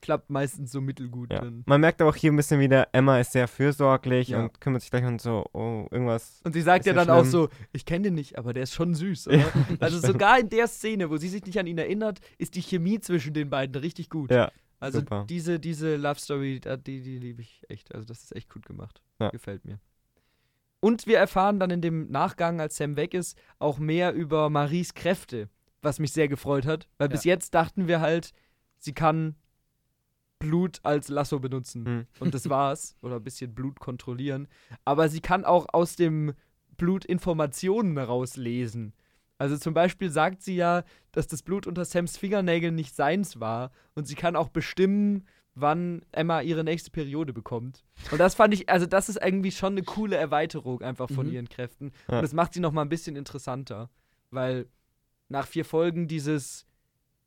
Klappt 0.00 0.30
meistens 0.30 0.72
so 0.72 0.80
mittelgut. 0.80 1.32
Ja. 1.32 1.42
Man 1.66 1.80
merkt 1.80 2.00
aber 2.00 2.10
auch 2.10 2.16
hier 2.16 2.32
ein 2.32 2.36
bisschen 2.36 2.60
wieder, 2.60 2.88
Emma 2.92 3.18
ist 3.20 3.32
sehr 3.32 3.48
fürsorglich 3.48 4.28
Ja. 4.28 4.40
und 4.40 4.60
kümmert 4.60 4.82
sich 4.82 4.90
gleich 4.90 5.04
um 5.04 5.18
so, 5.18 5.44
oh, 5.52 5.86
irgendwas. 5.90 6.40
Und 6.44 6.52
sie 6.52 6.62
sagt 6.62 6.86
ja 6.86 6.92
ja 6.92 7.04
dann 7.04 7.10
auch 7.10 7.20
schlimm. 7.20 7.30
so, 7.30 7.48
ich 7.72 7.84
kenne 7.84 8.04
den 8.04 8.14
nicht, 8.14 8.38
aber 8.38 8.52
der 8.52 8.64
ist 8.64 8.74
schon 8.74 8.94
süß. 8.94 9.28
Oder? 9.28 9.44
also 9.80 9.98
sogar 9.98 10.38
in 10.38 10.48
der 10.48 10.66
Szene, 10.66 11.10
wo 11.10 11.16
sie 11.16 11.28
sich 11.28 11.44
nicht 11.44 11.58
an 11.58 11.66
ihn 11.66 11.78
erinnert, 11.78 12.20
ist 12.38 12.54
die 12.54 12.62
Chemie 12.62 13.00
zwischen 13.00 13.34
den 13.34 13.50
beiden 13.50 13.74
richtig 13.80 14.10
gut. 14.10 14.30
Ja, 14.30 14.50
also 14.80 15.00
super. 15.00 15.24
diese, 15.28 15.58
diese 15.58 15.96
Love 15.96 16.20
Story, 16.20 16.60
die, 16.60 17.02
die 17.02 17.18
liebe 17.18 17.42
ich 17.42 17.64
echt. 17.68 17.94
Also 17.94 18.06
das 18.06 18.22
ist 18.22 18.34
echt 18.36 18.48
gut 18.52 18.66
gemacht. 18.66 19.02
Ja. 19.20 19.30
Gefällt 19.30 19.64
mir. 19.64 19.80
Und 20.80 21.06
wir 21.06 21.18
erfahren 21.18 21.58
dann 21.58 21.70
in 21.70 21.80
dem 21.80 22.08
Nachgang, 22.10 22.60
als 22.60 22.76
Sam 22.76 22.96
weg 22.96 23.14
ist, 23.14 23.36
auch 23.58 23.78
mehr 23.78 24.12
über 24.12 24.48
Maries 24.48 24.94
Kräfte, 24.94 25.48
was 25.82 25.98
mich 25.98 26.12
sehr 26.12 26.28
gefreut 26.28 26.66
hat. 26.66 26.88
Weil 26.98 27.08
bis 27.08 27.24
jetzt 27.24 27.54
dachten 27.54 27.88
wir 27.88 28.00
halt, 28.00 28.32
sie 28.78 28.92
kann 28.92 29.34
Blut 30.38 30.80
als 30.82 31.08
Lasso 31.08 31.40
benutzen. 31.40 31.84
Hm. 31.86 32.06
Und 32.20 32.34
das 32.34 32.48
war's. 32.50 32.96
Oder 33.02 33.16
ein 33.16 33.24
bisschen 33.24 33.54
Blut 33.54 33.80
kontrollieren. 33.80 34.48
Aber 34.84 35.08
sie 35.08 35.20
kann 35.20 35.44
auch 35.44 35.66
aus 35.72 35.96
dem 35.96 36.34
Blut 36.76 37.04
Informationen 37.04 37.96
herauslesen. 37.96 38.92
Also 39.38 39.56
zum 39.56 39.72
Beispiel 39.74 40.10
sagt 40.10 40.42
sie 40.42 40.56
ja, 40.56 40.82
dass 41.12 41.26
das 41.28 41.42
Blut 41.42 41.66
unter 41.66 41.84
Sams 41.84 42.16
Fingernägeln 42.16 42.74
nicht 42.74 42.94
seins 42.94 43.40
war. 43.40 43.70
Und 43.94 44.06
sie 44.06 44.14
kann 44.14 44.36
auch 44.36 44.48
bestimmen, 44.48 45.26
wann 45.54 46.02
Emma 46.12 46.40
ihre 46.40 46.62
nächste 46.62 46.90
Periode 46.90 47.32
bekommt. 47.32 47.84
Und 48.12 48.18
das 48.18 48.34
fand 48.36 48.54
ich, 48.54 48.68
also 48.68 48.86
das 48.86 49.08
ist 49.08 49.20
irgendwie 49.20 49.50
schon 49.50 49.72
eine 49.72 49.82
coole 49.82 50.16
Erweiterung 50.16 50.82
einfach 50.82 51.08
von 51.10 51.26
Mhm. 51.26 51.32
ihren 51.32 51.48
Kräften. 51.48 51.90
Ja. 52.08 52.16
Und 52.18 52.22
das 52.22 52.32
macht 52.32 52.54
sie 52.54 52.60
noch 52.60 52.72
mal 52.72 52.82
ein 52.82 52.88
bisschen 52.88 53.16
interessanter. 53.16 53.90
Weil 54.30 54.66
nach 55.28 55.46
vier 55.46 55.64
Folgen 55.64 56.06
dieses, 56.06 56.64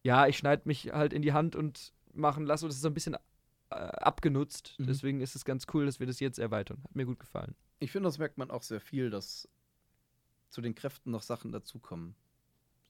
ja, 0.03 0.27
ich 0.27 0.37
schneide 0.37 0.63
mich 0.65 0.91
halt 0.93 1.11
in 1.13 1.21
die 1.21 1.33
Hand 1.33 1.55
und 1.57 1.93
machen 2.13 2.45
Lasso, 2.45 2.67
das 2.67 2.75
ist 2.77 2.81
so 2.81 2.87
ein 2.89 2.93
bisschen 2.93 3.15
äh, 3.15 3.75
abgenutzt. 3.75 4.75
Mhm. 4.77 4.87
Deswegen 4.87 5.21
ist 5.21 5.35
es 5.35 5.45
ganz 5.45 5.65
cool, 5.73 5.85
dass 5.85 5.99
wir 5.99 6.07
das 6.07 6.19
jetzt 6.19 6.39
erweitern. 6.39 6.79
Hat 6.83 6.95
mir 6.95 7.05
gut 7.05 7.19
gefallen. 7.19 7.55
Ich 7.79 7.91
finde, 7.91 8.07
das 8.07 8.17
merkt 8.17 8.37
man 8.37 8.51
auch 8.51 8.63
sehr 8.63 8.79
viel, 8.81 9.09
dass 9.09 9.47
zu 10.49 10.61
den 10.61 10.75
Kräften 10.75 11.11
noch 11.11 11.21
Sachen 11.23 11.51
dazukommen. 11.51 12.15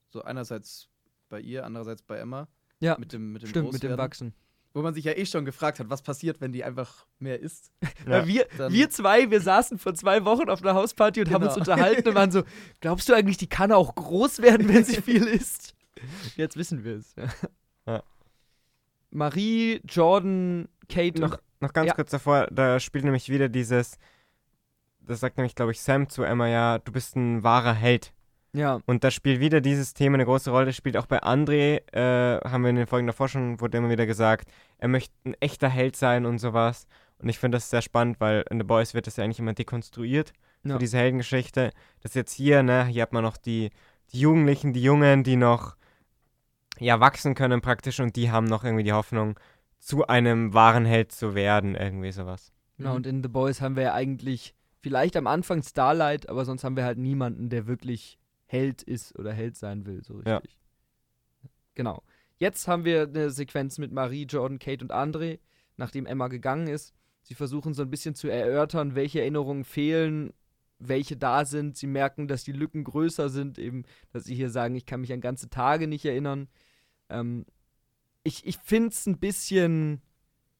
So 0.10 0.23
einerseits 0.23 0.89
bei 1.29 1.39
ihr, 1.39 1.65
andererseits 1.65 2.01
bei 2.01 2.17
Emma. 2.17 2.47
Ja, 2.79 2.97
Mit 2.97 3.13
dem, 3.13 3.31
mit 3.31 3.43
dem 3.43 3.49
stimmt, 3.49 3.71
mit 3.73 3.84
dem. 3.84 3.97
Wachsen. 3.97 4.34
Wo 4.73 4.81
man 4.81 4.93
sich 4.93 5.03
ja 5.03 5.12
eh 5.12 5.25
schon 5.25 5.43
gefragt 5.45 5.79
hat, 5.79 5.89
was 5.89 6.01
passiert, 6.01 6.39
wenn 6.41 6.51
die 6.53 6.63
einfach 6.63 7.05
mehr 7.19 7.39
isst. 7.41 7.71
Weil 8.05 8.25
wir, 8.25 8.47
dann- 8.57 8.71
wir 8.73 8.89
zwei, 8.89 9.29
wir 9.29 9.41
saßen 9.41 9.77
vor 9.77 9.93
zwei 9.93 10.23
Wochen 10.25 10.49
auf 10.49 10.62
einer 10.63 10.73
Hausparty 10.73 11.21
und 11.21 11.29
haben 11.31 11.43
uns 11.43 11.53
Genau. 11.55 11.71
unterhalten 11.71 12.07
und 12.10 12.15
waren 12.15 12.31
so, 12.31 12.43
glaubst 12.79 13.07
du 13.10 13.13
eigentlich, 13.13 13.38
die 13.38 13.47
kann 13.47 13.71
auch 13.71 13.93
groß 13.95 14.41
werden, 14.41 14.67
wenn 14.69 14.84
sie 14.86 15.01
viel 15.01 15.25
isst? 15.27 15.75
Jetzt 16.38 16.55
wissen 16.57 16.84
wir 16.84 16.95
es. 16.97 17.13
Ja. 17.15 17.27
Ja. 17.86 18.03
Marie, 19.12 19.82
Jordan, 19.88 20.67
Kate 20.89 21.19
Noch, 21.21 21.34
und 21.34 21.39
noch 21.62 21.74
ganz 21.74 21.88
Ja. 21.89 21.93
kurz 21.93 22.12
davor, 22.12 22.47
da 22.52 22.80
spielt 22.80 23.04
nämlich 23.04 23.30
wieder 23.30 23.50
dieses, 23.50 23.97
das 25.00 25.19
sagt 25.19 25.38
nämlich, 25.38 25.56
glaube 25.56 25.71
ich, 25.71 25.82
Sam 25.82 26.10
zu 26.10 26.24
Emma, 26.24 26.47
ja, 26.47 26.80
du 26.80 26.91
bist 26.91 27.15
ein 27.15 27.43
wahrer 27.43 27.74
Held. 27.74 28.13
ja, 28.54 28.80
Und 28.86 29.04
da 29.06 29.12
spielt 29.12 29.39
wieder 29.39 29.62
dieses 29.62 29.93
Thema 29.93 30.15
eine 30.15 30.26
große 30.26 30.52
Rolle. 30.52 30.65
Das 30.65 30.76
spielt 30.76 30.97
auch 30.97 31.06
bei 31.06 31.24
André, 31.24 31.82
äh, 31.93 32.39
haben 32.50 32.63
wir 32.63 32.69
in 32.69 32.76
den 32.76 32.88
Folgen 32.88 33.08
davor 33.08 33.30
schon, 33.30 33.62
wurde 33.62 33.78
immer 33.78 33.89
wieder 33.89 34.06
gesagt, 34.06 34.50
er 34.78 34.89
möchte 34.89 35.13
ein 35.26 35.36
echter 35.39 35.69
Held 35.69 35.95
sein 35.95 36.26
und 36.26 36.38
sowas. 36.39 36.86
Und 37.19 37.30
ich 37.30 37.39
finde 37.39 37.56
das 37.58 37.69
sehr 37.69 37.82
spannend, 37.82 38.19
weil 38.19 38.43
in 38.50 38.60
The 38.60 38.65
Boys 38.65 38.93
wird 38.93 39.08
das 39.08 39.15
ja 39.15 39.24
eigentlich 39.24 39.39
immer 39.39 39.54
dekonstruiert, 39.54 40.34
Ja. 40.63 40.74
so 40.74 40.80
diese 40.80 40.97
Heldengeschichte. 40.97 41.71
Das 42.02 42.13
jetzt 42.13 42.34
hier, 42.34 42.62
ne, 42.63 42.86
hier 42.88 43.04
hat 43.04 43.13
man 43.13 43.24
noch 43.24 43.38
die, 43.38 43.69
die 44.12 44.19
Jugendlichen, 44.19 44.74
die 44.74 44.84
Jungen, 44.84 45.24
die 45.24 45.38
noch, 45.38 45.76
ja, 46.82 47.00
wachsen 47.00 47.36
können 47.36 47.62
praktisch 47.62 48.00
und 48.00 48.15
die 48.15 48.32
haben 48.32 48.46
noch 48.46 48.63
irgendwie 48.63 48.84
die 48.84 48.94
Hoffnung, 48.94 49.39
zu 49.80 50.08
einem 50.08 50.54
wahren 50.54 50.86
Held 50.86 51.12
zu 51.12 51.34
werden, 51.36 51.76
irgendwie 51.76 52.12
sowas. 52.12 52.52
genau. 52.78 52.96
Und 52.96 53.08
in 53.08 53.24
The 53.24 53.30
Boys 53.30 53.62
haben 53.62 53.76
wir 53.76 53.84
ja 53.84 53.94
eigentlich 53.94 54.54
vielleicht 54.80 55.15
am 55.15 55.28
Anfang 55.28 55.63
Starlight, 55.63 56.30
aber 56.30 56.46
sonst 56.46 56.63
haben 56.63 56.76
wir 56.76 56.84
halt 56.86 56.98
niemanden, 56.98 57.50
der 57.50 57.67
wirklich 57.67 58.17
Held 58.46 58.82
ist 58.84 59.17
oder 59.17 59.32
Held 59.34 59.56
sein 59.56 59.86
will, 59.86 60.04
so 60.04 60.22
Ja. 60.26 60.38
richtig. 60.38 60.58
Genau. 61.76 62.04
Jetzt 62.38 62.67
haben 62.67 62.86
wir 62.86 63.04
eine 63.04 63.30
Sequenz 63.30 63.78
mit 63.78 63.91
Marie, 63.91 64.26
Jordan, 64.26 64.60
Kate 64.60 64.84
und 64.84 64.91
André, 64.91 65.39
nachdem 65.78 66.06
Emma 66.06 66.28
gegangen 66.28 66.67
ist. 66.67 66.94
Sie 67.22 67.36
versuchen 67.36 67.74
so 67.74 67.84
ein 67.84 67.89
bisschen 67.89 68.15
zu 68.15 68.28
erörtern, 68.30 68.96
welche 68.96 69.22
Erinnerungen 69.22 69.63
fehlen, 69.63 70.34
welche 70.80 71.15
da 71.15 71.46
sind. 71.46 71.78
Sie 71.78 71.88
merken, 71.88 72.28
dass 72.28 72.44
die 72.44 72.52
Lücken 72.52 72.84
größer 72.84 73.30
sind, 73.30 73.60
eben, 73.60 73.84
dass 74.12 74.24
sie 74.26 74.36
hier 74.36 74.50
sagen, 74.50 74.76
ich 74.76 74.86
kann 74.88 75.02
mich 75.02 75.13
an 75.13 75.22
ganze 75.22 75.50
Tage 75.50 75.88
nicht 75.88 76.06
erinnern. 76.06 76.48
Ähm, 77.12 77.45
ich 78.24 78.45
ich 78.45 78.58
finde 78.58 78.89
es 78.89 79.06
ein 79.06 79.19
bisschen, 79.19 80.02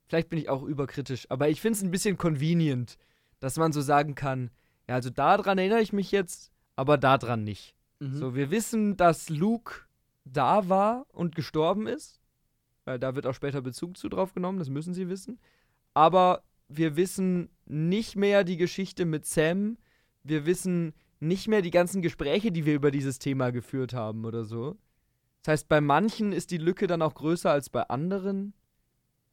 vielleicht 0.08 0.30
bin 0.30 0.40
ich 0.40 0.50
auch 0.50 0.64
überkritisch, 0.64 1.26
aber 1.30 1.50
ich 1.50 1.62
finde 1.62 1.78
es 1.78 1.84
ein 1.84 1.92
bisschen 1.92 2.18
convenient, 2.18 2.98
dass 3.40 3.58
man 3.58 3.72
so 3.72 3.82
sagen 3.82 4.16
kann, 4.16 4.52
ja, 4.88 4.96
also 4.96 5.10
daran 5.10 5.58
erinnere 5.58 5.82
ich 5.82 5.94
mich 5.94 6.12
jetzt, 6.12 6.52
aber 6.76 6.98
daran 6.98 7.44
nicht. 7.44 7.76
Mhm. 8.00 8.18
So, 8.18 8.36
wir 8.36 8.52
wissen, 8.52 8.98
dass 8.98 9.30
Luke 9.30 9.86
da 10.26 10.70
war 10.70 11.06
und 11.10 11.36
gestorben 11.36 11.88
ist. 11.88 12.20
Weil 12.86 13.00
da 13.00 13.16
wird 13.16 13.28
auch 13.28 13.34
später 13.34 13.62
Bezug 13.62 13.98
zu 13.98 14.10
drauf 14.10 14.34
genommen, 14.34 14.60
das 14.60 14.70
müssen 14.70 14.94
sie 14.94 15.08
wissen. 15.08 15.40
Aber 15.94 16.44
wir 16.68 16.96
wissen 16.96 17.50
nicht 17.66 18.16
mehr 18.16 18.44
die 18.44 18.58
Geschichte 18.58 19.06
mit 19.06 19.26
Sam. 19.26 19.78
Wir 20.24 20.46
wissen 20.46 20.94
nicht 21.20 21.48
mehr 21.48 21.62
die 21.62 21.72
ganzen 21.72 22.02
Gespräche, 22.02 22.52
die 22.52 22.66
wir 22.66 22.74
über 22.74 22.92
dieses 22.92 23.20
Thema 23.20 23.52
geführt 23.52 23.94
haben 23.94 24.26
oder 24.26 24.46
so. 24.46 24.78
Das 25.44 25.54
heißt, 25.54 25.68
bei 25.70 25.82
manchen 25.82 26.34
ist 26.34 26.52
die 26.52 26.58
Lücke 26.58 26.88
dann 26.88 27.02
auch 27.02 27.16
größer 27.16 27.50
als 27.52 27.70
bei 27.70 27.82
anderen. 27.84 28.54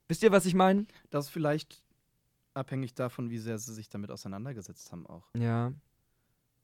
Wisst 0.09 0.23
ihr, 0.23 0.33
was 0.33 0.47
ich 0.47 0.55
meine? 0.55 0.87
Das 1.11 1.27
ist 1.27 1.31
vielleicht 1.31 1.83
abhängig 2.55 2.95
davon, 2.95 3.31
wie 3.31 3.39
sehr 3.39 3.59
sie 3.59 3.75
sich 3.75 3.89
damit 3.89 4.11
auseinandergesetzt 4.11 4.91
haben 4.91 5.07
auch. 5.07 5.29
Ja. 5.37 5.73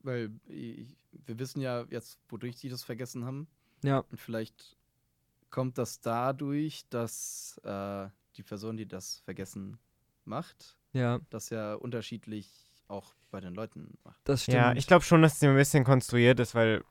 Weil 0.01 0.31
ich, 0.47 0.97
wir 1.13 1.39
wissen 1.39 1.61
ja 1.61 1.85
jetzt, 1.91 2.19
wodurch 2.29 2.57
sie 2.57 2.69
das 2.69 2.83
vergessen 2.83 3.25
haben. 3.25 3.47
Ja. 3.83 3.99
Und 4.11 4.19
vielleicht 4.19 4.77
kommt 5.51 5.77
das 5.79 6.01
dadurch, 6.01 6.85
dass 6.89 7.61
äh, 7.65 8.09
die 8.37 8.43
Person, 8.43 8.77
die 8.77 8.87
das 8.87 9.19
Vergessen 9.21 9.79
macht, 10.25 10.77
Ja, 10.93 11.21
das 11.31 11.51
ja 11.51 11.75
unterschiedlich 11.75 12.51
auch 12.89 13.15
bei 13.31 13.41
den 13.41 13.55
Leuten 13.55 13.97
macht. 14.05 14.21
das 14.25 14.43
stimmt. 14.45 14.57
Ja, 14.57 14.73
ich 14.75 14.87
glaube 14.87 15.05
schon, 15.05 15.23
dass 15.23 15.39
sie 15.39 15.47
ein 15.47 15.55
bisschen 15.55 15.85
konstruiert 15.85 16.41
ist, 16.41 16.55
weil 16.55 16.83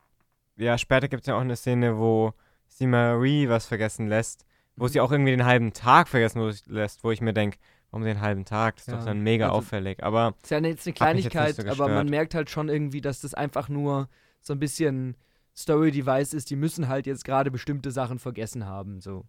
ja, 0.56 0.78
später 0.78 1.08
gibt 1.08 1.22
es 1.22 1.26
ja 1.26 1.36
auch 1.36 1.40
eine 1.40 1.56
Szene, 1.56 1.98
wo 1.98 2.32
sie 2.68 2.86
Marie 2.86 3.48
was 3.48 3.66
vergessen 3.66 4.06
lässt, 4.08 4.44
wo 4.76 4.88
sie 4.88 5.00
auch 5.00 5.12
irgendwie 5.12 5.30
den 5.32 5.44
halben 5.44 5.72
Tag 5.72 6.08
vergessen 6.08 6.40
lässt, 6.66 7.04
wo 7.04 7.10
ich 7.10 7.20
mir 7.20 7.32
denke, 7.32 7.58
warum 7.90 8.04
den 8.04 8.20
halben 8.20 8.44
Tag? 8.44 8.76
Das 8.76 8.84
ist 8.86 8.92
Ja, 8.92 8.98
doch 8.98 9.04
dann 9.04 9.20
mega 9.20 9.46
also- 9.46 9.58
auffällig. 9.58 10.02
Aber 10.02 10.34
Ist 10.42 10.50
ja 10.50 10.58
jetzt 10.58 10.62
eine 10.64 10.72
mich 10.72 10.76
jetzt 11.24 11.30
Kleinigkeit, 11.30 11.54
so 11.56 11.68
aber 11.68 11.88
man 11.88 12.08
merkt 12.08 12.34
halt 12.34 12.50
schon 12.50 12.68
irgendwie, 12.68 13.00
dass 13.00 13.20
das 13.20 13.34
einfach 13.34 13.68
nur 13.68 14.08
so 14.40 14.52
ein 14.52 14.58
bisschen 14.58 15.16
Story-Device 15.56 16.34
ist. 16.34 16.50
Die 16.50 16.56
müssen 16.56 16.88
halt 16.88 17.06
jetzt 17.06 17.24
gerade 17.24 17.50
bestimmte 17.50 17.90
Sachen 17.92 18.18
vergessen 18.18 18.66
haben. 18.66 19.00
So. 19.00 19.24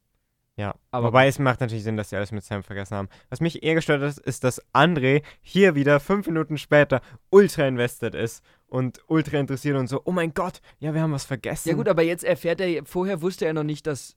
ja, 0.55 0.73
Aber 0.91 1.07
wobei 1.07 1.27
es 1.27 1.37
macht 1.37 1.61
natürlich 1.61 1.83
Sinn, 1.83 1.97
dass 1.97 2.09
sie 2.09 2.15
alles 2.15 2.31
mit 2.31 2.43
Sam 2.43 2.63
vergessen 2.63 2.95
haben. 2.97 3.09
Was 3.29 3.41
mich 3.41 3.61
eher 3.63 3.75
gestört 3.75 4.01
hat, 4.01 4.17
ist, 4.17 4.43
dass 4.43 4.61
André 4.73 5.21
hier 5.41 5.75
wieder 5.75 5.99
fünf 5.99 6.25
Minuten 6.25 6.57
später 6.57 7.01
ultra 7.29 7.67
invested 7.67 8.15
ist 8.15 8.43
und 8.75 8.99
ultra 9.07 9.37
interessiert 9.39 9.77
und 9.77 9.87
so, 9.87 10.01
oh 10.05 10.11
mein 10.11 10.33
Gott, 10.33 10.61
ja, 10.79 10.93
wir 10.93 11.01
haben 11.01 11.11
was 11.13 11.25
vergessen. 11.25 11.69
Ja 11.69 11.75
gut, 11.75 11.87
aber 11.87 12.03
jetzt 12.03 12.23
erfährt 12.23 12.59
er, 12.61 12.85
vorher 12.85 13.21
wusste 13.21 13.45
er 13.45 13.53
noch 13.53 13.63
nicht, 13.63 13.87
dass 13.87 14.15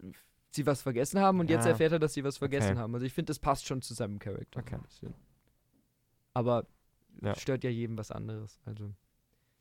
sie 0.51 0.67
was 0.67 0.83
vergessen 0.83 1.21
haben 1.21 1.39
und 1.41 1.49
jetzt 1.51 1.65
Ja. 1.65 1.71
erfährt 1.73 1.93
er, 1.93 1.99
dass 1.99 2.15
sie 2.15 2.25
was 2.25 2.39
vergessen 2.39 2.73
Okay. 2.73 2.79
haben. 2.79 2.95
Also 2.95 3.07
ich 3.07 3.13
finde, 3.13 3.31
das 3.31 3.39
passt 3.39 3.67
schon 3.67 3.83
zu 3.83 3.95
seinem 3.95 4.19
Charakter. 4.19 4.61
Okay. 4.61 4.79
Aber 6.35 6.67
Ja. 7.23 7.35
stört 7.37 7.65
ja 7.65 7.71
jedem 7.71 7.99
was 7.99 8.11
anderes. 8.11 8.61
Also. 8.65 8.93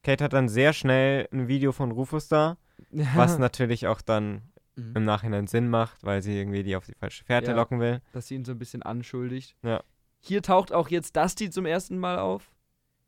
Kate 0.04 0.24
hat 0.24 0.34
dann 0.34 0.48
sehr 0.50 0.74
schnell 0.74 1.28
ein 1.32 1.48
Video 1.48 1.72
von 1.72 1.92
Rufus 1.92 2.28
da, 2.28 2.58
was 3.16 3.38
natürlich 3.40 3.88
auch 3.88 4.02
dann 4.02 4.42
Mhm. 4.76 4.96
im 4.96 5.04
Nachhinein 5.06 5.48
Sinn 5.48 5.70
macht, 5.70 6.04
weil 6.04 6.22
sie 6.22 6.38
irgendwie 6.38 6.62
die 6.64 6.76
auf 6.76 6.86
die 6.86 6.94
falsche 6.94 7.24
Fährte 7.24 7.52
Ja. 7.52 7.56
locken 7.58 7.80
will. 7.80 8.00
dass 8.14 8.28
sie 8.28 8.36
ihn 8.36 8.46
so 8.46 8.52
ein 8.52 8.60
bisschen 8.60 8.84
anschuldigt. 8.84 9.56
Ja. 9.64 9.82
Hier 10.20 10.42
taucht 10.44 10.72
auch 10.72 10.90
jetzt 10.90 11.16
Dusty 11.16 11.50
zum 11.50 11.66
ersten 11.66 11.98
Mal 11.98 12.20
auf. 12.20 12.52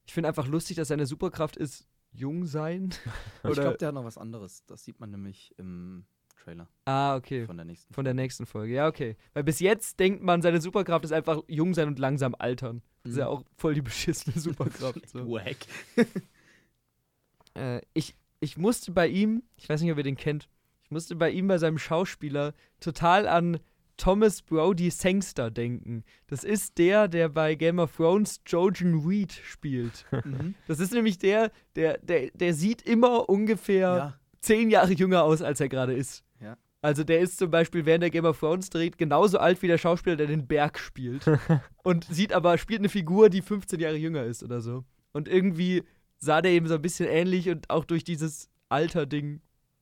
Ich 0.10 0.14
finde 0.16 0.28
einfach 0.28 0.48
lustig, 0.48 0.76
dass 0.76 0.88
seine 0.88 1.06
Superkraft 1.06 1.56
ist, 1.56 1.88
jung 2.12 2.48
sein. 2.48 2.90
Ich 3.48 3.54
glaube, 3.54 3.78
der 3.78 3.90
hat 3.90 3.94
noch 3.94 4.06
was 4.06 4.18
anderes. 4.18 4.66
Das 4.66 4.84
sieht 4.84 5.00
man 5.00 5.12
nämlich 5.12 5.54
im 5.60 6.04
Trailer 6.36 6.68
Ah, 6.86 7.16
okay. 7.16 7.46
von 7.46 7.58
der 7.58 7.66
nächsten. 7.68 7.94
Von 7.94 8.06
der 8.06 8.16
nächsten 8.16 8.48
Folge. 8.48 8.74
Ja, 8.74 8.88
okay. 8.88 9.18
Weil 9.34 9.44
bis 9.44 9.60
jetzt 9.60 10.00
denkt 10.00 10.24
man, 10.24 10.42
seine 10.42 10.62
Superkraft 10.62 11.06
ist 11.06 11.12
einfach 11.12 11.44
jung 11.48 11.76
sein 11.76 11.90
und 11.90 12.00
langsam 12.00 12.34
altern. 12.34 12.82
Das 13.04 13.12
ist 13.12 13.18
ja 13.20 13.28
auch 13.28 13.44
voll 13.56 13.76
die 13.76 13.84
beschissene 13.84 14.36
Superkraft. 14.40 15.08
So. 15.08 15.30
Wack. 15.30 15.58
äh, 17.54 17.82
ich, 17.94 18.16
ich 18.40 18.58
musste 18.58 18.92
bei 18.92 19.08
ihm, 19.08 19.44
ich 19.58 19.70
weiß 19.70 19.80
nicht, 19.80 19.92
ob 19.92 20.00
ihr 20.00 20.04
den 20.04 20.18
kennt, 20.18 20.50
ich 20.86 20.90
musste 20.90 21.16
bei 21.18 21.30
ihm 21.30 21.48
bei 21.48 21.60
seinem 21.60 21.78
Schauspieler 21.78 22.56
total 22.80 23.28
an 23.28 23.60
Thomas 24.00 24.42
Brody 24.42 24.90
Sangster 24.90 25.52
denken. 25.52 26.04
Das 26.28 26.44
ist 26.44 26.78
der, 26.78 27.08
der 27.08 27.30
bei 27.30 27.56
Game 27.56 27.80
of 27.80 27.96
Thrones 27.96 28.42
Jojen 28.48 29.06
Reed 29.06 29.32
spielt. 29.32 30.06
Mhm. 30.24 30.56
Das 30.68 30.80
ist 30.80 30.94
nämlich 30.94 31.18
der, 31.18 31.52
der, 31.76 31.98
der, 32.00 32.32
der 32.34 32.54
sieht 32.54 32.82
immer 32.82 33.30
ungefähr 33.30 33.80
Ja. 33.80 34.20
zehn 34.42 34.70
Jahre 34.70 34.94
jünger 34.94 35.24
aus, 35.24 35.42
als 35.42 35.60
er 35.60 35.70
gerade 35.70 35.94
ist. 35.94 36.24
Ja. 36.42 36.58
Also 36.82 37.04
der 37.04 37.20
ist 37.20 37.38
zum 37.38 37.52
Beispiel, 37.52 37.86
während 37.86 38.04
der 38.04 38.10
Game 38.10 38.26
of 38.26 38.40
Thrones 38.40 38.70
dreht, 38.70 38.98
genauso 38.98 39.38
alt 39.38 39.62
wie 39.62 39.68
der 39.68 39.78
Schauspieler, 39.78 40.16
der 40.16 40.28
den 40.28 40.48
Berg 40.48 40.80
spielt. 40.80 41.26
und 41.84 42.06
sieht 42.06 42.32
aber, 42.34 42.58
spielt 42.58 42.80
eine 42.80 42.90
Figur, 42.90 43.30
die 43.30 43.42
15 43.42 43.80
Jahre 43.82 43.98
jünger 43.98 44.24
ist 44.24 44.44
oder 44.44 44.62
so. 44.62 44.86
Und 45.12 45.28
irgendwie 45.28 45.84
sah 46.18 46.42
der 46.42 46.52
eben 46.52 46.68
so 46.68 46.76
ein 46.76 46.82
bisschen 46.82 47.08
ähnlich 47.08 47.50
und 47.50 47.70
auch 47.70 47.84
durch 47.86 48.04
dieses 48.04 48.50
Alter-Ding, 48.70 49.42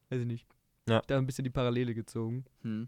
weiß 0.09 0.21
ich 0.21 0.25
nicht, 0.25 0.47
Ja. 0.89 1.01
da 1.05 1.17
ein 1.17 1.25
bisschen 1.27 1.43
die 1.43 1.49
Parallele 1.51 1.93
gezogen. 1.93 2.45
Hm. 2.63 2.87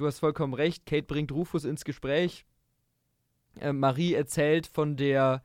Du 0.00 0.06
hast 0.06 0.20
vollkommen 0.20 0.54
recht, 0.54 0.86
Kate 0.86 1.02
bringt 1.02 1.30
Rufus 1.30 1.64
ins 1.64 1.84
Gespräch. 1.84 2.46
Äh, 3.60 3.74
Marie 3.74 4.14
erzählt 4.14 4.66
von 4.66 4.96
der 4.96 5.44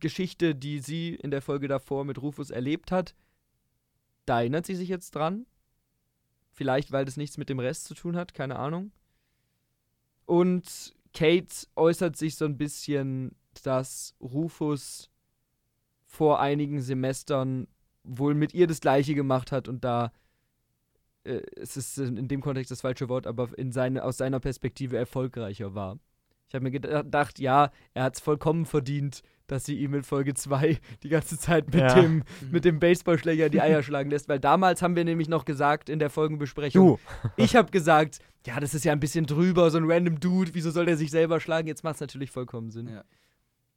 Geschichte, 0.00 0.54
die 0.54 0.78
sie 0.78 1.14
in 1.14 1.30
der 1.30 1.42
Folge 1.42 1.68
davor 1.68 2.06
mit 2.06 2.22
Rufus 2.22 2.48
erlebt 2.48 2.90
hat. 2.90 3.14
Da 4.24 4.40
erinnert 4.40 4.64
sie 4.64 4.76
sich 4.76 4.88
jetzt 4.88 5.14
dran. 5.14 5.44
Vielleicht, 6.52 6.90
weil 6.90 7.04
das 7.04 7.18
nichts 7.18 7.36
mit 7.36 7.50
dem 7.50 7.58
Rest 7.58 7.84
zu 7.84 7.92
tun 7.92 8.16
hat, 8.16 8.32
keine 8.32 8.58
Ahnung. 8.58 8.92
Und 10.24 10.96
Kate 11.12 11.54
äußert 11.76 12.16
sich 12.16 12.36
so 12.36 12.46
ein 12.46 12.56
bisschen, 12.56 13.36
dass 13.62 14.14
Rufus 14.22 15.10
vor 16.06 16.40
einigen 16.40 16.80
Semestern 16.80 17.68
wohl 18.04 18.32
mit 18.32 18.54
ihr 18.54 18.66
das 18.66 18.80
gleiche 18.80 19.14
gemacht 19.14 19.52
hat 19.52 19.68
und 19.68 19.84
da 19.84 20.12
äh, 21.24 21.40
es 21.56 21.76
ist 21.76 21.98
in 21.98 22.28
dem 22.28 22.40
Kontext 22.40 22.70
das 22.70 22.80
falsche 22.80 23.08
Wort, 23.08 23.26
aber 23.26 23.48
in 23.56 23.72
seine, 23.72 24.04
aus 24.04 24.16
seiner 24.16 24.40
Perspektive 24.40 24.96
erfolgreicher 24.96 25.74
war. 25.74 25.98
Ich 26.48 26.54
habe 26.54 26.64
mir 26.64 26.70
geda- 26.70 27.02
gedacht, 27.02 27.38
ja, 27.38 27.70
er 27.94 28.02
hat 28.04 28.14
es 28.16 28.20
vollkommen 28.20 28.66
verdient, 28.66 29.22
dass 29.46 29.64
sie 29.64 29.78
ihm 29.78 29.94
in 29.94 30.02
Folge 30.02 30.34
2 30.34 30.78
die 31.02 31.08
ganze 31.08 31.38
Zeit 31.38 31.66
mit, 31.66 31.76
Ja. 31.82 31.94
dem, 31.94 32.22
mit 32.50 32.64
dem 32.64 32.78
Baseballschläger 32.78 33.48
die 33.48 33.60
Eier 33.60 33.82
schlagen 33.82 34.10
lässt, 34.10 34.28
weil 34.28 34.38
damals 34.40 34.82
haben 34.82 34.94
wir 34.96 35.04
nämlich 35.04 35.28
noch 35.28 35.44
gesagt 35.44 35.88
in 35.88 35.98
der 35.98 36.10
Folgenbesprechung, 36.10 36.98
Du, 36.98 37.28
ich 37.36 37.56
habe 37.56 37.70
gesagt, 37.70 38.18
ja, 38.46 38.60
das 38.60 38.74
ist 38.74 38.84
ja 38.84 38.92
ein 38.92 39.00
bisschen 39.00 39.24
drüber, 39.26 39.70
so 39.70 39.78
ein 39.78 39.90
random 39.90 40.20
Dude, 40.20 40.54
wieso 40.54 40.70
soll 40.70 40.86
der 40.86 40.96
sich 40.96 41.10
selber 41.10 41.40
schlagen? 41.40 41.68
Jetzt 41.68 41.84
macht 41.84 41.94
es 41.96 42.00
natürlich 42.00 42.30
vollkommen 42.30 42.70
Sinn. 42.70 42.88
Ja. 42.88 43.04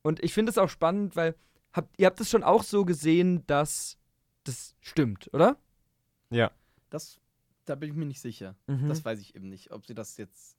Und 0.02 0.24
ich 0.24 0.34
finde 0.34 0.50
es 0.52 0.58
auch 0.58 0.70
spannend, 0.70 1.16
weil 1.16 1.36
habt, 1.74 1.94
ihr 2.00 2.06
habt 2.08 2.20
es 2.20 2.30
schon 2.30 2.44
auch 2.44 2.64
so 2.64 2.84
gesehen, 2.86 3.44
dass 3.48 3.98
das 4.44 4.76
stimmt, 4.82 5.30
oder? 5.34 5.58
ja. 6.30 6.52
Das, 6.92 7.20
da 7.66 7.76
bin 7.76 7.90
ich 7.90 7.96
mir 7.96 8.06
nicht 8.06 8.22
sicher. 8.22 8.56
Mhm. 8.68 8.88
Das 8.88 9.04
weiß 9.04 9.20
ich 9.20 9.36
eben 9.36 9.50
nicht, 9.50 9.72
ob 9.72 9.86
sie 9.86 9.94
das 9.96 10.18
jetzt 10.18 10.58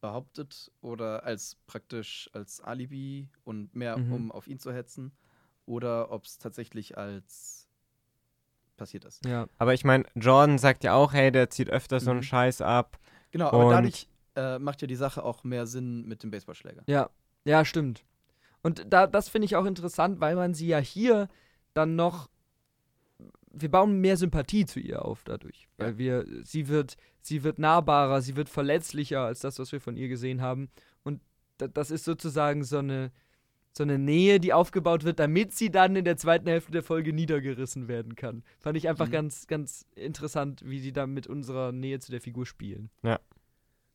behauptet 0.00 0.70
oder 0.80 1.24
als 1.24 1.56
praktisch 1.66 2.28
als 2.32 2.60
Alibi 2.60 3.28
und 3.44 3.74
mehr, 3.74 3.96
Mhm. 3.96 4.12
um 4.12 4.32
auf 4.32 4.46
ihn 4.48 4.58
zu 4.58 4.72
hetzen, 4.72 5.12
oder 5.66 6.10
ob 6.10 6.24
es 6.24 6.38
tatsächlich 6.38 6.98
als 6.98 7.66
passiert 8.76 9.04
ist. 9.04 9.24
Ja. 9.24 9.46
Aber 9.58 9.72
ich 9.72 9.84
meine, 9.84 10.04
Jordan 10.14 10.58
sagt 10.58 10.84
ja 10.84 10.94
auch, 10.94 11.12
hey, 11.12 11.30
der 11.32 11.48
zieht 11.48 11.70
öfter 11.70 12.00
so 12.00 12.10
einen 12.10 12.20
Mhm. 12.20 12.24
Scheiß 12.24 12.60
ab. 12.60 12.98
Genau, 13.30 13.48
aber 13.48 13.70
dadurch 13.70 14.08
äh, 14.36 14.58
macht 14.58 14.82
ja 14.82 14.88
die 14.88 14.96
Sache 14.96 15.22
auch 15.22 15.44
mehr 15.44 15.66
Sinn 15.66 16.04
mit 16.06 16.22
dem 16.22 16.30
Baseballschläger. 16.32 16.82
Ja, 16.86 17.08
ja, 17.44 17.64
stimmt. 17.64 18.04
Und 18.62 18.84
da, 18.92 19.06
das 19.06 19.28
finde 19.28 19.46
ich 19.46 19.56
auch 19.56 19.64
interessant, 19.64 20.20
weil 20.20 20.34
man 20.36 20.54
sie 20.54 20.66
ja 20.66 20.78
hier 20.78 21.28
dann 21.72 21.96
noch. 21.96 22.28
Wir 23.56 23.70
bauen 23.70 24.00
mehr 24.00 24.16
Sympathie 24.16 24.66
zu 24.66 24.80
ihr 24.80 25.04
auf 25.04 25.24
dadurch. 25.24 25.68
Weil 25.76 25.92
Ja. 25.92 25.98
wir, 25.98 26.26
sie 26.44 26.68
wird, 26.68 26.96
sie 27.20 27.42
wird 27.44 27.58
nahbarer, 27.58 28.20
sie 28.22 28.36
wird 28.36 28.48
verletzlicher 28.48 29.20
als 29.20 29.40
das, 29.40 29.58
was 29.58 29.72
wir 29.72 29.80
von 29.80 29.96
ihr 29.96 30.08
gesehen 30.08 30.40
haben. 30.42 30.68
Und 31.02 31.20
da, 31.58 31.68
das 31.68 31.90
ist 31.90 32.04
sozusagen 32.04 32.64
so 32.64 32.78
eine, 32.78 33.12
so 33.76 33.82
eine 33.82 33.98
Nähe, 33.98 34.38
die 34.40 34.52
aufgebaut 34.52 35.04
wird, 35.04 35.18
damit 35.18 35.52
sie 35.52 35.70
dann 35.70 35.96
in 35.96 36.04
der 36.04 36.16
zweiten 36.16 36.46
Hälfte 36.48 36.70
der 36.72 36.82
Folge 36.84 37.12
niedergerissen 37.12 37.88
werden 37.88 38.14
kann. 38.14 38.44
Fand 38.60 38.76
ich 38.76 38.88
einfach 38.88 39.08
Mhm. 39.08 39.12
ganz, 39.12 39.46
ganz 39.46 39.86
interessant, 39.96 40.62
wie 40.64 40.78
sie 40.80 40.92
da 40.92 41.06
mit 41.06 41.26
unserer 41.26 41.72
Nähe 41.72 41.98
zu 41.98 42.10
der 42.12 42.20
Figur 42.20 42.46
spielen. 42.46 42.90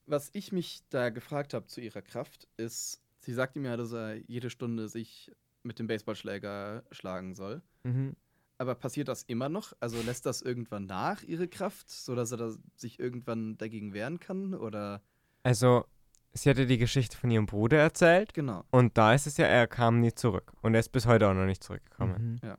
Was 0.06 0.30
ich 0.34 0.52
mich 0.52 0.82
da 0.90 1.10
gefragt 1.10 1.54
habe 1.54 1.68
zu 1.68 1.82
ihrer 1.82 2.02
Kraft, 2.02 2.48
ist, 2.58 3.00
sie 3.20 3.34
sagt 3.34 3.56
ihm 3.56 3.66
ja, 3.66 3.78
dass 3.78 3.92
er 3.94 4.16
jede 4.28 4.50
Stunde 4.50 4.90
sich 4.90 5.32
mit 5.64 5.78
dem 5.80 5.88
Baseballschläger 5.88 6.84
schlagen 6.92 7.36
soll. 7.36 7.62
Mhm. 7.84 8.16
Aber 8.60 8.76
passiert 8.76 9.08
das 9.08 9.24
immer 9.24 9.48
noch? 9.48 9.74
Also 9.80 10.02
lässt 10.02 10.26
das 10.26 10.42
irgendwann 10.42 10.86
nach, 10.86 11.24
ihre 11.24 11.48
Kraft, 11.48 11.90
sodass 11.90 12.32
er 12.32 12.38
da 12.38 12.52
sich 12.76 13.00
irgendwann 13.00 13.58
dagegen 13.58 13.94
wehren 13.94 14.20
kann? 14.20 14.54
Oder 14.54 15.02
Also, 15.44 15.86
sie 16.34 16.50
hatte 16.50 16.68
die 16.68 16.78
Geschichte 16.78 17.18
von 17.18 17.32
ihrem 17.32 17.46
Bruder 17.46 17.78
erzählt 17.78 18.34
genau. 18.34 18.66
und 18.70 18.98
da 18.98 19.14
ist 19.14 19.28
es 19.28 19.38
ja, 19.38 19.46
er 19.46 19.66
kam 19.68 20.02
nie 20.02 20.14
zurück. 20.14 20.52
Und 20.62 20.74
er 20.74 20.82
ist 20.82 20.92
bis 20.92 21.06
heute 21.06 21.30
auch 21.30 21.34
noch 21.34 21.46
nicht 21.46 21.64
zurückgekommen. 21.64 22.40
Mhm. 22.44 22.48
Ja. 22.48 22.58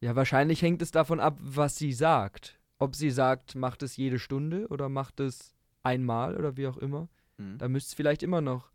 Ja, 0.00 0.16
wahrscheinlich 0.16 0.62
hängt 0.62 0.80
es 0.80 0.90
davon 0.90 1.20
ab, 1.20 1.38
was 1.40 1.76
sie 1.76 1.92
sagt. 1.92 2.58
Ob 2.78 2.96
sie 2.96 3.10
sagt, 3.10 3.54
macht 3.54 3.82
es 3.82 3.96
jede 3.96 4.18
Stunde 4.18 4.68
oder 4.68 4.88
macht 4.88 5.20
es 5.20 5.54
einmal 5.82 6.36
oder 6.36 6.56
wie 6.56 6.66
auch 6.66 6.78
immer. 6.78 7.08
Mhm. 7.36 7.58
Da 7.58 7.68
müsste 7.68 7.90
es 7.90 7.94
vielleicht 7.94 8.22
immer 8.22 8.40
noch 8.40 8.70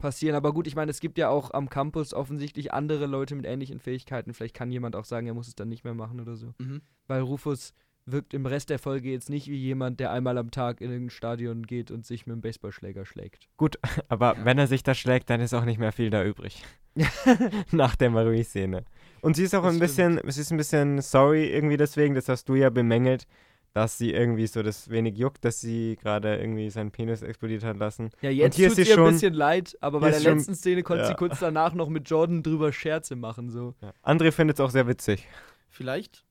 passieren. 0.00 0.34
Aber 0.34 0.52
gut, 0.52 0.66
ich 0.66 0.74
meine, 0.74 0.90
es 0.90 0.98
gibt 0.98 1.16
ja 1.18 1.28
auch 1.28 1.52
am 1.52 1.68
Campus 1.70 2.12
offensichtlich 2.12 2.72
andere 2.72 3.06
Leute 3.06 3.36
mit 3.36 3.46
ähnlichen 3.46 3.78
Fähigkeiten. 3.78 4.34
Vielleicht 4.34 4.54
kann 4.56 4.72
jemand 4.72 4.96
auch 4.96 5.04
sagen, 5.04 5.28
er 5.28 5.34
muss 5.34 5.46
es 5.46 5.54
dann 5.54 5.68
nicht 5.68 5.84
mehr 5.84 5.94
machen 5.94 6.18
oder 6.20 6.34
so. 6.34 6.54
Mhm. 6.58 6.80
Weil 7.06 7.20
Rufus 7.20 7.72
wirkt 8.06 8.34
im 8.34 8.46
Rest 8.46 8.70
der 8.70 8.78
Folge 8.80 9.10
jetzt 9.10 9.30
nicht 9.30 9.46
wie 9.46 9.56
jemand, 9.56 10.00
der 10.00 10.10
einmal 10.10 10.36
am 10.38 10.50
Tag 10.50 10.80
in 10.80 10.90
ein 10.90 11.10
Stadion 11.10 11.64
geht 11.66 11.90
und 11.92 12.04
sich 12.04 12.26
mit 12.26 12.32
einem 12.32 12.40
Baseballschläger 12.42 13.04
schlägt. 13.04 13.48
Aber 14.08 14.36
Ja. 14.36 14.44
wenn 14.44 14.58
er 14.58 14.66
sich 14.66 14.82
da 14.82 14.94
schlägt, 14.94 15.30
dann 15.30 15.40
ist 15.40 15.54
auch 15.54 15.64
nicht 15.64 15.78
mehr 15.78 15.92
viel 15.92 16.10
da 16.10 16.24
übrig. 16.24 16.64
Nach 17.70 17.94
der 17.96 18.10
Marie-Szene. 18.10 18.84
Und 19.20 19.36
sie 19.36 19.44
ist 19.44 19.54
auch 19.54 19.62
Das 19.62 19.74
ein 19.74 19.78
bisschen, 19.80 20.20
sie 20.26 20.40
ist 20.40 20.50
ein 20.50 20.56
bisschen 20.56 21.00
sorry 21.02 21.46
irgendwie 21.52 21.76
deswegen, 21.76 22.14
das 22.14 22.28
hast 22.28 22.48
du 22.48 22.54
ja 22.54 22.70
bemängelt, 22.70 23.26
dass 23.72 23.98
sie 23.98 24.10
irgendwie 24.12 24.46
so 24.46 24.62
das 24.62 24.88
wenig 24.90 25.16
juckt, 25.16 25.44
dass 25.44 25.60
sie 25.60 25.96
gerade 26.00 26.36
irgendwie 26.36 26.70
seinen 26.70 26.90
Penis 26.90 27.22
explodiert 27.22 27.62
hat 27.64 27.76
lassen. 27.76 28.10
Ja, 28.20 28.30
jetzt 28.30 28.56
hier 28.56 28.68
tut 28.68 28.78
ist 28.78 28.78
es 28.80 28.86
sie 28.86 28.90
ihr 28.92 28.98
ein 28.98 29.04
schon- 29.06 29.12
bisschen 29.14 29.34
leid, 29.34 29.76
aber 29.80 30.00
bei 30.00 30.08
der 30.08 30.18
ist 30.18 30.24
schon- 30.24 30.38
letzten 30.38 30.54
Szene 30.54 30.82
konnte 30.82 31.04
sie 31.04 31.10
ja. 31.12 31.16
kurz 31.16 31.38
danach 31.38 31.72
noch 31.74 31.88
mit 31.88 32.08
Jordan 32.10 32.42
drüber 32.42 32.72
Scherze 32.72 33.14
machen. 33.16 33.50
So. 33.50 33.74
Ja. 33.80 33.92
André 34.02 34.32
findet 34.32 34.56
es 34.58 34.60
auch 34.60 34.70
sehr 34.70 34.86
witzig. 34.88 35.26
Vielleicht 35.68 36.24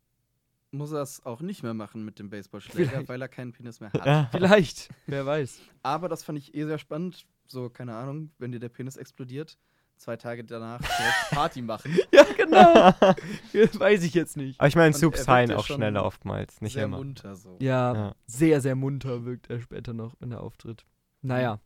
muss 0.72 0.92
er 0.92 1.02
es 1.02 1.26
auch 1.26 1.42
nicht 1.42 1.64
mehr 1.64 1.74
machen 1.74 2.06
mit 2.06 2.20
dem 2.20 2.30
Baseballschläger, 2.30 2.90
Vielleicht. 2.90 3.10
weil 3.10 3.22
er 3.22 3.28
keinen 3.28 3.54
Penis 3.54 3.80
mehr 3.80 3.92
hat. 3.92 4.06
Ja. 4.06 4.30
Vielleicht, 4.32 4.90
wer 5.08 5.26
weiß. 5.26 5.62
Aber 5.82 6.10
das 6.10 6.24
fand 6.24 6.38
ich 6.38 6.54
eh 6.54 6.66
sehr 6.66 6.78
spannend. 6.78 7.26
So, 7.48 7.70
keine 7.70 7.96
Ahnung, 7.96 8.32
wenn 8.38 8.52
dir 8.52 8.60
der 8.60 8.70
Penis 8.70 8.96
explodiert, 8.98 9.58
zwei 10.00 10.18
Tage 10.18 10.44
danach 10.44 10.80
Party 11.30 11.62
machen. 11.62 11.96
Ja, 12.12 12.24
genau. 12.24 12.60
weiß 13.80 14.04
ich 14.04 14.14
jetzt 14.14 14.38
nicht. 14.38 14.60
Aber 14.60 14.68
ich 14.68 14.76
meine, 14.76 14.94
heilen 14.96 15.52
ja 15.52 15.58
auch 15.58 15.66
schneller 15.66 16.04
oftmals, 16.04 16.62
nicht 16.62 16.74
sehr 16.74 16.86
immer. 16.86 16.98
munter 16.98 17.36
so. 17.36 17.58
Ja, 17.60 17.94
Ja. 17.94 18.16
sehr, 18.26 18.62
sehr 18.62 18.76
munter 18.76 19.26
wirkt 19.26 19.50
er 19.50 19.60
später 19.60 19.94
noch, 19.94 20.16
wenn 20.20 20.32
er 20.32 20.42
auftritt. 20.42 20.86
Naja. 21.22 21.60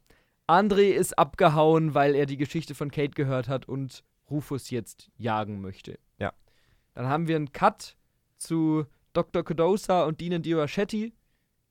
André 0.48 0.90
ist 0.92 1.18
abgehauen, 1.18 1.94
weil 1.94 2.16
er 2.16 2.26
die 2.26 2.38
Geschichte 2.38 2.76
von 2.76 2.92
Kate 2.92 3.12
gehört 3.14 3.48
hat 3.48 3.68
und 3.68 4.04
Rufus 4.30 4.70
jetzt 4.72 5.10
jagen 5.16 5.62
möchte. 5.62 5.98
Ja. 6.20 6.34
Dann 6.96 7.08
haben 7.08 7.28
wir 7.28 7.36
einen 7.38 7.54
Cut 7.54 7.96
zu 8.38 8.86
Dr. 9.14 9.44
Codosa 9.44 10.04
und 10.04 10.20
Dinan 10.20 10.42
Diorachetti. 10.42 11.14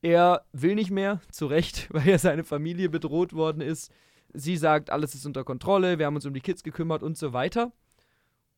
Er 0.01 0.45
will 0.53 0.75
nicht 0.75 0.91
mehr, 0.91 1.21
zu 1.31 1.47
Recht, 1.47 1.93
weil 1.93 2.09
ja 2.09 2.19
seine 2.19 2.45
Familie 2.45 2.89
bedroht 2.89 3.35
worden 3.35 3.61
ist. 3.61 3.93
Sie 4.35 4.57
sagt, 4.57 4.91
alles 4.91 5.15
ist 5.15 5.27
unter 5.27 5.45
Kontrolle, 5.45 5.99
wir 5.99 6.07
haben 6.07 6.15
uns 6.17 6.27
um 6.27 6.35
die 6.35 6.41
Kids 6.41 6.63
gekümmert 6.63 7.03
und 7.03 7.17
so 7.17 7.33
weiter. 7.33 7.73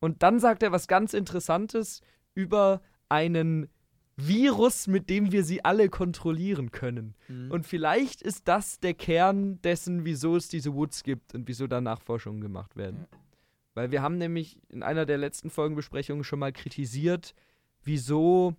Und 0.01 0.23
dann 0.23 0.39
sagt 0.39 0.63
er 0.63 0.73
was 0.73 0.87
ganz 0.87 1.15
Interessantes 1.15 2.01
über 2.35 2.81
einen 3.09 3.69
Virus, 4.17 4.87
mit 4.87 5.11
dem 5.11 5.33
wir 5.33 5.43
sie 5.43 5.65
alle 5.65 5.89
kontrollieren 5.89 6.71
können. 6.71 7.15
Mhm. 7.29 7.51
Und 7.51 7.67
vielleicht 7.67 8.23
ist 8.23 8.47
das 8.47 8.79
der 8.79 8.95
Kern 8.95 9.61
dessen, 9.63 10.05
wieso 10.05 10.37
es 10.37 10.49
diese 10.49 10.75
Woods 10.75 11.03
gibt 11.03 11.35
und 11.35 11.49
wieso 11.49 11.67
da 11.67 11.81
Nachforschungen 11.81 12.41
gemacht 12.41 12.77
werden. 12.77 13.07
Weil 13.75 13.91
wir 13.91 14.03
haben 14.03 14.19
nämlich 14.19 14.61
in 14.69 14.85
einer 14.85 15.05
der 15.05 15.19
letzten 15.19 15.51
Folgenbesprechungen 15.51 16.23
schon 16.23 16.39
mal 16.39 16.53
kritisiert, 16.53 17.35
wieso 17.83 18.55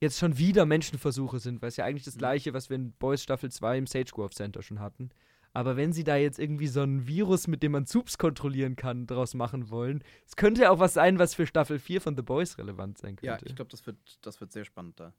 jetzt 0.00 0.18
schon 0.18 0.38
wieder 0.38 0.64
Menschenversuche 0.64 1.40
sind, 1.40 1.60
weil 1.60 1.68
es 1.70 1.76
ja 1.76 1.84
eigentlich 1.84 2.04
das 2.04 2.14
Mhm. 2.14 2.20
gleiche, 2.20 2.54
was 2.54 2.70
wir 2.70 2.76
in 2.76 2.92
Boys 2.92 3.22
Staffel 3.22 3.50
2 3.50 3.78
im 3.78 3.86
Sage 3.88 4.12
Grove 4.12 4.30
Center 4.30 4.62
schon 4.62 4.78
hatten. 4.78 5.10
Aber 5.52 5.76
wenn 5.76 5.92
sie 5.92 6.04
da 6.04 6.16
jetzt 6.16 6.38
irgendwie 6.38 6.68
so 6.68 6.82
ein 6.82 7.06
Virus, 7.08 7.48
mit 7.48 7.62
dem 7.62 7.72
man 7.72 7.84
Subs 7.86 8.18
kontrollieren 8.18 8.76
kann, 8.76 9.06
draus 9.06 9.34
machen 9.34 9.68
wollen, 9.70 10.04
es 10.26 10.36
könnte 10.36 10.62
ja 10.62 10.70
auch 10.70 10.78
was 10.78 10.94
sein, 10.94 11.18
was 11.18 11.34
für 11.34 11.46
Staffel 11.46 11.78
4 11.78 12.00
von 12.00 12.16
The 12.16 12.22
Boys 12.22 12.56
relevant 12.58 12.98
sein 12.98 13.16
Ja, 13.22 13.32
könnte. 13.32 13.46
ich 13.48 13.56
glaube, 13.56 13.70
das 13.70 13.84
wird, 13.86 13.96
das 14.22 14.40
wird 14.40 14.52
sehr 14.52 14.64
spannend 14.64 15.00
da. 15.00 15.12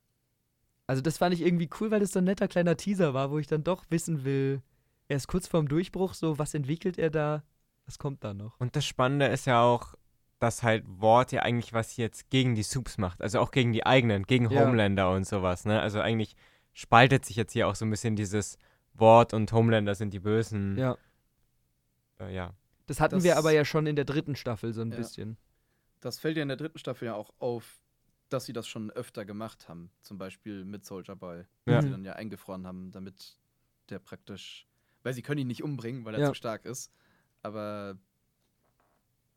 Also 0.87 1.01
das 1.01 1.17
fand 1.17 1.33
ich 1.33 1.41
irgendwie 1.41 1.69
cool, 1.79 1.91
weil 1.91 1.99
das 1.99 2.11
so 2.11 2.19
ein 2.19 2.25
netter 2.25 2.47
kleiner 2.47 2.77
Teaser 2.77 3.13
war, 3.13 3.31
wo 3.31 3.39
ich 3.39 3.47
dann 3.47 3.63
doch 3.63 3.83
wissen 3.89 4.23
will, 4.23 4.61
er 5.07 5.17
ist 5.17 5.27
kurz 5.27 5.47
vorm 5.47 5.67
Durchbruch, 5.67 6.13
so 6.13 6.39
was 6.39 6.53
entwickelt 6.53 6.97
er 6.97 7.09
da, 7.09 7.43
was 7.85 7.99
kommt 7.99 8.23
da 8.23 8.33
noch? 8.33 8.57
Und 8.59 8.75
das 8.77 8.85
Spannende 8.85 9.25
ist 9.27 9.45
ja 9.47 9.61
auch, 9.61 9.95
dass 10.39 10.63
halt 10.63 10.83
Wort 10.87 11.33
ja 11.33 11.41
eigentlich 11.43 11.73
was 11.73 11.97
jetzt 11.97 12.29
gegen 12.29 12.55
die 12.55 12.63
Subs 12.63 12.97
macht. 12.97 13.21
Also 13.21 13.39
auch 13.39 13.51
gegen 13.51 13.73
die 13.73 13.85
eigenen, 13.85 14.23
gegen 14.23 14.49
Ja. 14.49 14.61
Homelander 14.61 15.11
und 15.11 15.27
sowas. 15.27 15.65
Ne? 15.65 15.79
Also 15.81 15.99
eigentlich 15.99 16.35
spaltet 16.73 17.25
sich 17.25 17.35
jetzt 17.35 17.51
hier 17.53 17.67
auch 17.67 17.75
so 17.75 17.85
ein 17.85 17.89
bisschen 17.91 18.15
dieses 18.15 18.57
Wort 18.93 19.33
und 19.33 19.51
Homelander 19.51 19.95
sind 19.95 20.13
die 20.13 20.19
Bösen. 20.19 20.77
Ja. 20.77 20.97
Äh, 22.19 22.33
ja. 22.35 22.53
Das 22.87 22.99
hatten 22.99 23.15
Das- 23.15 23.23
wir 23.23 23.37
aber 23.37 23.51
ja 23.51 23.63
schon 23.65 23.87
in 23.87 23.95
der 23.95 24.05
dritten 24.05 24.35
Staffel 24.35 24.73
so 24.73 24.81
ein 24.81 24.91
Ja. 24.91 24.97
bisschen. 24.97 25.37
Das 26.01 26.19
fällt 26.19 26.35
ja 26.37 26.41
in 26.43 26.47
der 26.49 26.57
dritten 26.57 26.77
Staffel 26.79 27.05
ja 27.05 27.13
auch 27.15 27.31
auf, 27.39 27.81
dass 28.29 28.45
sie 28.45 28.53
das 28.53 28.67
schon 28.67 28.91
öfter 28.91 29.23
gemacht 29.25 29.67
haben. 29.69 29.91
Zum 30.01 30.17
Beispiel 30.17 30.65
mit 30.65 30.85
Soldier 30.85 31.15
Boy. 31.15 31.45
Ja. 31.65 31.79
Den 31.79 31.81
sie 31.83 31.91
dann 31.91 32.05
ja 32.05 32.13
eingefroren 32.13 32.65
haben, 32.67 32.91
damit 32.91 33.37
der 33.89 33.99
praktisch. 33.99 34.67
Weil 35.03 35.13
sie 35.13 35.21
können 35.21 35.41
ihn 35.41 35.47
nicht 35.47 35.63
umbringen, 35.63 36.05
weil 36.05 36.15
er 36.15 36.21
Ja. 36.21 36.27
zu 36.29 36.33
stark 36.35 36.65
ist. 36.65 36.91
Aber 37.43 37.97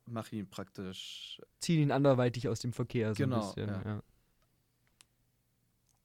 mach 0.07 0.30
ihn 0.32 0.48
praktisch. 0.48 1.40
Ziehen 1.61 1.80
ihn 1.80 1.90
anderweitig 1.90 2.48
aus 2.48 2.61
dem 2.61 2.72
Verkehr 2.72 3.14
so 3.14 3.22
Genau, 3.22 3.36
ein 3.50 3.55
bisschen. 3.55 3.68
ja. 3.84 4.02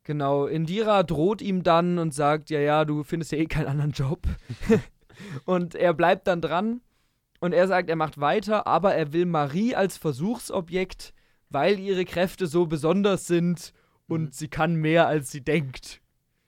Genau, 0.09 0.47
Indira 0.47 1.03
droht 1.03 1.39
ihm 1.39 1.61
dann 1.61 1.99
und 1.99 2.15
sagt, 2.15 2.49
ja, 2.49 2.59
ja, 2.59 2.83
du 2.83 3.03
findest 3.03 3.31
ja 3.31 3.37
eh 3.37 3.45
keinen 3.45 3.67
anderen 3.67 3.91
Job. 3.91 4.23
und 5.45 5.75
er 5.75 5.93
bleibt 5.93 6.25
dann 6.25 6.41
dran 6.41 6.81
und 7.41 7.53
er 7.53 7.67
sagt, 7.67 7.91
er 7.91 7.95
macht 7.95 8.19
weiter, 8.19 8.65
aber 8.65 8.95
er 8.95 9.13
will 9.13 9.27
Marie 9.27 9.75
als 9.75 9.97
Versuchsobjekt, 9.97 11.13
weil 11.51 11.77
ihre 11.79 12.05
Kräfte 12.05 12.47
so 12.47 12.65
besonders 12.65 13.27
sind 13.27 13.71
und 14.07 14.21
Mhm. 14.23 14.31
sie 14.31 14.47
kann 14.47 14.73
mehr, 14.77 15.05
als 15.07 15.29
sie 15.29 15.41
denkt. 15.41 16.01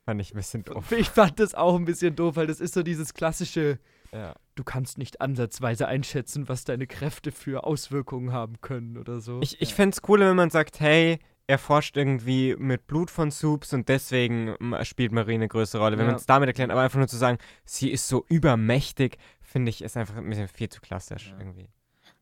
Fand 0.06 0.20
ich 0.22 0.34
ein 0.34 0.38
bisschen 0.38 0.64
doof. 0.64 0.92
Ich 0.94 1.12
fand 1.12 1.40
das 1.40 1.54
auch 1.54 1.76
ein 1.76 1.86
bisschen 1.86 2.16
doof, 2.16 2.38
weil 2.38 2.48
das 2.48 2.60
ist 2.62 2.74
so 2.74 2.82
dieses 2.82 3.14
klassische, 3.14 3.78
Ja. 4.12 4.34
du 4.56 4.64
kannst 4.64 4.98
nicht 4.98 5.22
ansatzweise 5.22 5.88
einschätzen, 5.88 6.50
was 6.50 6.64
deine 6.66 6.88
Kräfte 6.88 7.32
für 7.32 7.64
Auswirkungen 7.64 8.32
haben 8.34 8.60
können 8.62 8.98
oder 8.98 9.22
so. 9.22 9.40
Ich, 9.44 9.62
ich 9.62 9.70
Ja. 9.70 9.76
fände 9.76 9.94
es 9.94 10.02
cooler, 10.02 10.28
wenn 10.30 10.36
man 10.36 10.50
sagt, 10.50 10.80
hey, 10.80 11.20
er 11.48 11.58
forscht 11.58 11.98
irgendwie 11.98 12.56
mit 12.58 12.88
Blut 12.88 13.12
von 13.12 13.32
Soups 13.32 13.74
und 13.74 13.90
deswegen 13.90 14.56
mm, 14.60 14.76
spielt 14.84 15.12
Marie 15.12 15.34
eine 15.36 15.48
größere 15.48 15.82
Rolle. 15.82 15.98
Wenn 15.98 16.06
Ja. 16.06 16.12
man 16.12 16.20
es 16.20 16.26
damit 16.26 16.48
erklärt, 16.48 16.72
aber 16.72 16.82
einfach 16.82 16.98
nur 17.00 17.08
zu 17.08 17.18
sagen, 17.18 17.38
sie 17.66 17.90
ist 17.92 18.08
so 18.08 18.26
übermächtig, 18.30 19.18
finde 19.42 19.70
ich, 19.70 19.82
ist 19.82 19.98
einfach 19.98 20.16
ein 20.16 20.30
bisschen 20.30 20.48
viel 20.48 20.70
zu 20.70 20.82
klassisch 20.82 21.30
Ja. 21.32 21.40
irgendwie. 21.40 21.70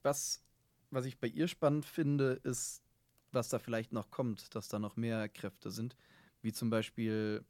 Was, 0.04 0.44
was 0.92 1.06
ich 1.06 1.20
bei 1.20 1.28
ihr 1.28 1.48
spannend 1.48 1.86
finde, 1.86 2.40
ist, 2.44 2.82
was 3.32 3.50
da 3.50 3.60
vielleicht 3.60 3.92
noch 3.94 4.10
kommt, 4.10 4.56
dass 4.56 4.68
da 4.70 4.80
noch 4.80 4.96
mehr 4.96 5.30
Kräfte 5.30 5.70
sind. 5.72 5.96
Wie 6.42 6.54
zum 6.54 6.70
Beispiel 6.70 7.44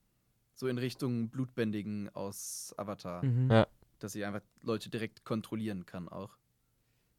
so 0.56 0.68
in 0.68 0.78
Richtung 0.78 1.30
Blutbändigen 1.30 2.10
aus 2.14 2.74
Avatar. 2.78 3.24
Mhm. 3.24 3.50
Ja. 3.52 3.68
Dass 4.00 4.14
sie 4.14 4.26
einfach 4.26 4.42
Leute 4.62 4.90
direkt 4.90 5.24
kontrollieren 5.24 5.86
kann 5.86 6.10
auch. 6.10 6.38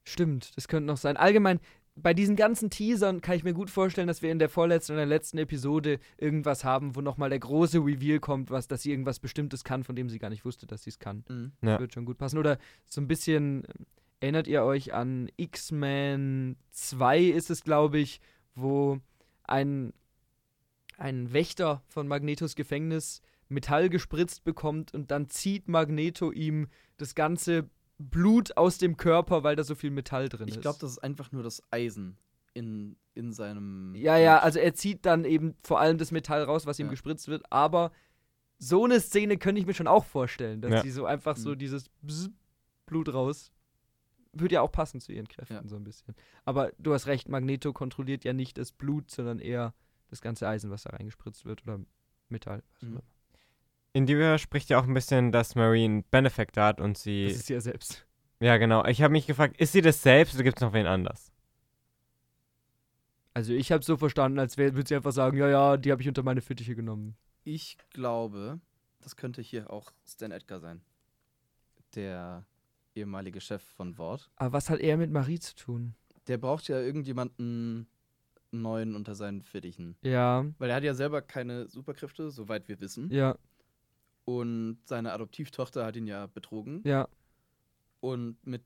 Stimmt, 0.04 0.56
das 0.56 0.66
könnte 0.66 0.86
noch 0.86 0.96
sein. 0.96 1.16
Allgemein, 1.16 1.60
bei 1.96 2.14
diesen 2.14 2.36
ganzen 2.36 2.70
Teasern 2.70 3.20
kann 3.20 3.36
ich 3.36 3.44
mir 3.44 3.52
gut 3.52 3.70
vorstellen, 3.70 4.08
dass 4.08 4.22
wir 4.22 4.30
in 4.30 4.38
der 4.38 4.48
vorletzten 4.48 4.92
oder 4.92 5.06
letzten 5.06 5.38
Episode 5.38 5.98
irgendwas 6.18 6.64
haben, 6.64 6.94
wo 6.96 7.00
nochmal 7.00 7.30
der 7.30 7.40
große 7.40 7.78
Reveal 7.78 8.20
kommt, 8.20 8.50
was, 8.50 8.68
dass 8.68 8.82
sie 8.82 8.90
irgendwas 8.90 9.18
Bestimmtes 9.18 9.64
kann, 9.64 9.84
von 9.84 9.96
dem 9.96 10.08
sie 10.08 10.18
gar 10.18 10.30
nicht 10.30 10.44
wusste, 10.44 10.66
dass 10.66 10.82
sie 10.82 10.90
es 10.90 10.98
kann. 10.98 11.24
Mhm. 11.28 11.52
Ja. 11.62 11.78
Wird 11.78 11.92
schon 11.92 12.04
gut 12.04 12.18
passen. 12.18 12.38
Oder 12.38 12.58
so 12.86 13.00
ein 13.00 13.08
bisschen, 13.08 13.64
ähm, 13.64 13.86
erinnert 14.20 14.46
ihr 14.46 14.62
euch 14.62 14.94
an 14.94 15.30
X-Men 15.36 16.56
2 16.70 17.20
ist 17.20 17.50
es, 17.50 17.64
glaube 17.64 17.98
ich, 17.98 18.20
wo 18.54 19.00
ein, 19.44 19.92
ein 20.96 21.32
Wächter 21.32 21.82
von 21.88 22.06
Magnetos 22.06 22.54
Gefängnis 22.54 23.20
Metall 23.48 23.90
gespritzt 23.90 24.44
bekommt 24.44 24.94
und 24.94 25.10
dann 25.10 25.28
zieht 25.28 25.68
Magneto 25.68 26.30
ihm 26.30 26.68
das 26.98 27.14
ganze 27.14 27.68
Blut 28.02 28.56
aus 28.56 28.78
dem 28.78 28.96
Körper, 28.96 29.42
weil 29.44 29.56
da 29.56 29.62
so 29.64 29.74
viel 29.74 29.90
Metall 29.90 30.28
drin 30.28 30.48
ist. 30.48 30.54
Ich 30.56 30.60
glaube, 30.60 30.78
das 30.80 30.92
ist 30.92 30.98
einfach 30.98 31.32
nur 31.32 31.42
das 31.42 31.62
Eisen 31.70 32.16
in, 32.54 32.96
in 33.14 33.32
seinem. 33.32 33.94
Ja, 33.94 34.16
ja, 34.16 34.38
also 34.38 34.58
er 34.58 34.74
zieht 34.74 35.04
dann 35.04 35.24
eben 35.24 35.54
vor 35.62 35.80
allem 35.80 35.98
das 35.98 36.10
Metall 36.10 36.42
raus, 36.42 36.64
was 36.66 36.78
ihm 36.78 36.86
Ja. 36.86 36.90
gespritzt 36.90 37.28
wird, 37.28 37.44
aber 37.52 37.92
so 38.58 38.84
eine 38.84 39.00
Szene 39.00 39.36
könnte 39.38 39.60
ich 39.60 39.66
mir 39.66 39.74
schon 39.74 39.86
auch 39.86 40.04
vorstellen, 40.04 40.60
dass 40.62 40.72
Ja. 40.72 40.82
sie 40.82 40.90
so 40.90 41.04
einfach 41.06 41.36
so 41.36 41.50
Mhm. 41.50 41.58
dieses 41.58 41.88
Bzz, 42.02 42.30
Blut 42.86 43.12
raus. 43.12 43.52
Würde 44.32 44.54
ja 44.54 44.60
auch 44.62 44.70
passen 44.72 45.00
zu 45.00 45.12
ihren 45.12 45.28
Kräften 45.28 45.54
Ja. 45.54 45.66
so 45.68 45.76
ein 45.76 45.84
bisschen. 45.84 46.14
Aber 46.44 46.72
du 46.78 46.92
hast 46.94 47.06
recht, 47.06 47.28
Magneto 47.28 47.72
kontrolliert 47.72 48.24
ja 48.24 48.32
nicht 48.32 48.58
das 48.58 48.72
Blut, 48.72 49.10
sondern 49.10 49.38
eher 49.40 49.74
das 50.08 50.20
ganze 50.20 50.46
Eisen, 50.48 50.70
was 50.70 50.82
da 50.84 50.90
reingespritzt 50.90 51.44
wird 51.44 51.62
oder 51.64 51.80
Metall. 52.28 52.62
was 52.80 52.88
auch 52.88 52.92
Mhm. 52.94 53.00
Immer. 53.92 54.00
Indira 54.02 54.38
spricht 54.38 54.70
ja 54.70 54.80
auch 54.80 54.84
ein 54.86 54.94
bisschen, 54.94 55.32
dass 55.32 55.54
Marie 55.54 55.84
einen 55.84 56.04
Benefactor 56.04 56.64
hat 56.64 56.80
und 56.80 56.96
sie. 56.98 57.28
Das 57.28 57.36
ist 57.36 57.46
sie 57.46 57.54
ja 57.54 57.60
selbst. 57.60 58.06
Ja, 58.40 58.56
genau. 58.56 58.84
Ich 58.86 59.02
habe 59.02 59.12
mich 59.12 59.26
gefragt, 59.26 59.60
ist 59.60 59.72
sie 59.72 59.82
das 59.82 60.02
selbst 60.02 60.34
oder 60.34 60.44
gibt 60.44 60.58
es 60.58 60.62
noch 60.62 60.72
wen 60.72 60.86
anders? 60.86 61.30
Also 63.34 63.52
ich 63.52 63.70
habe 63.70 63.84
so 63.84 63.96
verstanden, 63.96 64.38
als 64.38 64.58
würde 64.58 64.82
sie 64.86 64.96
einfach 64.96 65.12
sagen, 65.12 65.36
ja, 65.36 65.48
ja, 65.48 65.76
die 65.76 65.92
habe 65.92 66.02
ich 66.02 66.08
unter 66.08 66.22
meine 66.22 66.40
Fittiche 66.40 66.74
genommen. 66.74 67.16
Ich 67.44 67.76
glaube, 67.90 68.60
das 69.00 69.16
könnte 69.16 69.40
hier 69.40 69.70
auch 69.70 69.92
Stan 70.06 70.30
Edgar 70.32 70.60
sein. 70.60 70.80
Der 71.94 72.44
ehemalige 72.94 73.40
Chef 73.40 73.62
von 73.62 73.98
Wort. 73.98 74.30
Aber 74.36 74.52
was 74.52 74.68
hat 74.68 74.80
er 74.80 74.96
mit 74.96 75.10
Marie 75.10 75.38
zu 75.38 75.54
tun? 75.54 75.94
Der 76.26 76.38
braucht 76.38 76.68
ja 76.68 76.80
irgendjemanden 76.80 77.86
neuen 78.50 78.96
unter 78.96 79.14
seinen 79.14 79.42
Fittichen. 79.42 79.96
Ja, 80.02 80.44
Weil 80.58 80.70
er 80.70 80.76
hat 80.76 80.82
ja 80.84 80.94
selber 80.94 81.22
keine 81.22 81.68
Superkräfte, 81.68 82.30
soweit 82.30 82.68
wir 82.68 82.80
wissen. 82.80 83.10
ja, 83.12 83.36
Und 84.24 84.78
seine 84.84 85.12
Adoptivtochter 85.12 85.84
hat 85.84 85.96
ihn 85.96 86.06
ja 86.06 86.26
betrogen. 86.26 86.82
ja. 86.84 87.08
Und 88.00 88.38
mit 88.46 88.62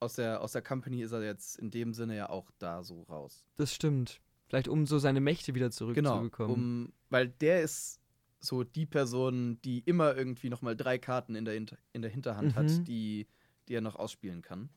aus 0.00 0.16
der, 0.16 0.42
aus 0.42 0.52
der 0.52 0.60
Company 0.60 1.00
ist 1.02 1.12
er 1.12 1.22
jetzt 1.24 1.58
in 1.58 1.70
dem 1.70 1.94
Sinne 1.94 2.14
ja 2.16 2.28
auch 2.28 2.50
da 2.58 2.82
so 2.82 3.04
raus. 3.04 3.42
Das 3.56 3.72
stimmt. 3.74 4.20
Vielleicht 4.48 4.68
um 4.68 4.84
so 4.86 4.98
seine 4.98 5.20
Mächte 5.20 5.54
wieder 5.54 5.66
Genau. 5.70 5.76
zurückzubekommen. 5.76 6.54
Um, 6.54 6.92
weil 7.08 7.28
der 7.28 7.62
ist 7.62 8.00
so 8.38 8.64
die 8.64 8.84
Person, 8.84 9.58
die 9.64 9.78
immer 9.80 10.14
irgendwie 10.14 10.50
noch 10.50 10.60
mal 10.60 10.76
drei 10.76 10.98
Karten 10.98 11.34
in 11.34 11.46
der, 11.46 11.54
Hinter 11.54 11.78
in 11.94 12.02
der 12.02 12.10
Hinterhand 12.10 12.48
Mhm. 12.52 12.54
hat, 12.56 12.86
die, 12.86 13.26
die 13.68 13.74
er 13.74 13.80
noch 13.80 13.96
ausspielen 13.96 14.42
kann. 14.42 14.68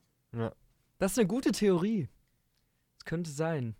Das 0.98 1.12
ist 1.12 1.18
eine 1.18 1.28
gute 1.28 1.52
Theorie. 1.52 2.08
Das 2.96 3.04
könnte 3.04 3.30
sein. 3.30 3.76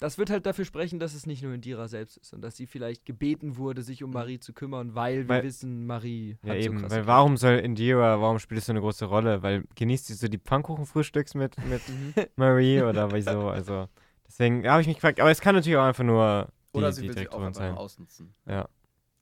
Das 0.00 0.16
wird 0.16 0.30
halt 0.30 0.46
dafür 0.46 0.64
sprechen, 0.64 0.98
dass 0.98 1.14
es 1.14 1.26
nicht 1.26 1.42
nur 1.42 1.52
Indira 1.52 1.86
selbst 1.86 2.16
ist 2.16 2.32
und 2.32 2.40
dass 2.40 2.56
sie 2.56 2.66
vielleicht 2.66 3.04
gebeten 3.04 3.56
wurde, 3.58 3.82
sich 3.82 4.02
um 4.02 4.10
Marie 4.12 4.40
zu 4.40 4.52
kümmern, 4.54 4.94
weil, 4.94 5.24
wir 5.24 5.28
Weil- 5.28 5.42
wissen, 5.44 5.86
Marie 5.86 6.38
Ja, 6.42 6.54
hat 6.54 6.58
eben. 6.60 6.76
so 6.78 6.80
krasse 6.82 6.96
weil 6.96 7.06
warum 7.06 7.36
soll 7.36 7.54
Indira, 7.58 8.20
warum 8.20 8.38
spielt 8.38 8.60
es 8.60 8.66
so 8.66 8.72
eine 8.72 8.80
große 8.80 9.04
Rolle? 9.04 9.42
Weil 9.42 9.64
genießt 9.74 10.06
sie 10.06 10.14
so 10.14 10.26
die 10.28 10.38
Pfannkuchenfrühstücks 10.38 11.34
mit, 11.34 11.56
mit 11.66 11.82
Marie 12.36 12.80
oder 12.82 13.12
wieso? 13.12 13.48
Also, 13.50 13.88
deswegen 14.26 14.66
habe 14.66 14.80
ich 14.80 14.86
mich 14.88 14.96
gefragt. 14.96 15.20
Aber 15.20 15.30
es 15.30 15.40
kann 15.42 15.54
natürlich 15.54 15.76
auch 15.76 15.84
einfach 15.84 16.04
nur 16.04 16.48
die, 16.72 16.78
Oder 16.78 16.92
sie 16.92 17.02
die 17.02 17.08
will 17.08 17.14
sie 17.14 17.20
auch 17.28 17.38
Direktorin 17.38 17.46
einfach 17.48 17.60
sein. 17.60 17.74
ausnutzen. 17.76 18.34
Mhm. 18.46 18.64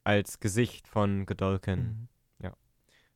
Als 0.05 0.39
Gesicht 0.41 0.87
von 0.87 1.26
Godolkin. 1.26 1.79
Mhm. 1.81 2.09
Ja. 2.45 2.53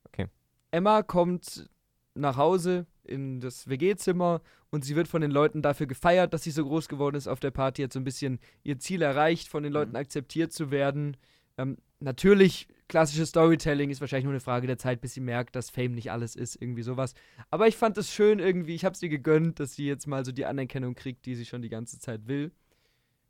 Okay. 0.04 0.26
Emma 0.72 1.02
kommt 1.02 1.70
nach 2.14 2.36
Hause 2.36 2.86
in 3.04 3.40
das 3.40 3.68
WG-Zimmer 3.68 4.40
und 4.72 4.84
sie 4.84 4.96
wird 4.96 5.06
von 5.06 5.20
den 5.20 5.30
Leuten 5.30 5.62
dafür 5.62 5.86
gefeiert, 5.86 6.34
dass 6.34 6.42
sie 6.42 6.50
so 6.50 6.64
groß 6.64 6.88
geworden 6.88 7.14
ist 7.14 7.28
auf 7.28 7.38
der 7.38 7.50
Party, 7.52 7.82
hat 7.82 7.92
so 7.92 8.00
ein 8.00 8.04
bisschen 8.04 8.40
ihr 8.64 8.78
Ziel 8.78 9.02
erreicht, 9.02 9.48
von 9.48 9.62
den 9.62 9.72
Leuten 9.72 9.90
Mhm. 9.90 9.96
akzeptiert 9.96 10.52
zu 10.52 10.70
werden. 10.72 11.16
Ähm, 11.58 11.76
natürlich, 12.00 12.66
klassisches 12.88 13.28
Storytelling 13.28 13.90
ist 13.90 14.00
wahrscheinlich 14.00 14.24
nur 14.24 14.32
eine 14.32 14.40
Frage 14.40 14.66
der 14.66 14.78
Zeit, 14.78 15.02
bis 15.02 15.12
sie 15.14 15.20
merkt, 15.20 15.54
dass 15.54 15.68
Fame 15.70 15.94
nicht 15.94 16.10
alles 16.10 16.34
ist, 16.34 16.56
irgendwie 16.60 16.82
sowas. 16.82 17.14
Aber 17.50 17.68
ich 17.68 17.76
fand 17.76 17.98
es 17.98 18.12
schön 18.12 18.38
irgendwie, 18.38 18.74
ich 18.74 18.84
habe 18.86 18.94
es 18.94 19.02
ihr 19.02 19.10
gegönnt, 19.10 19.60
dass 19.60 19.74
sie 19.74 19.86
jetzt 19.86 20.06
mal 20.06 20.24
so 20.24 20.32
die 20.32 20.46
Anerkennung 20.46 20.94
kriegt, 20.94 21.26
die 21.26 21.34
sie 21.34 21.44
schon 21.44 21.62
die 21.62 21.68
ganze 21.68 22.00
Zeit 22.00 22.26
will. 22.26 22.50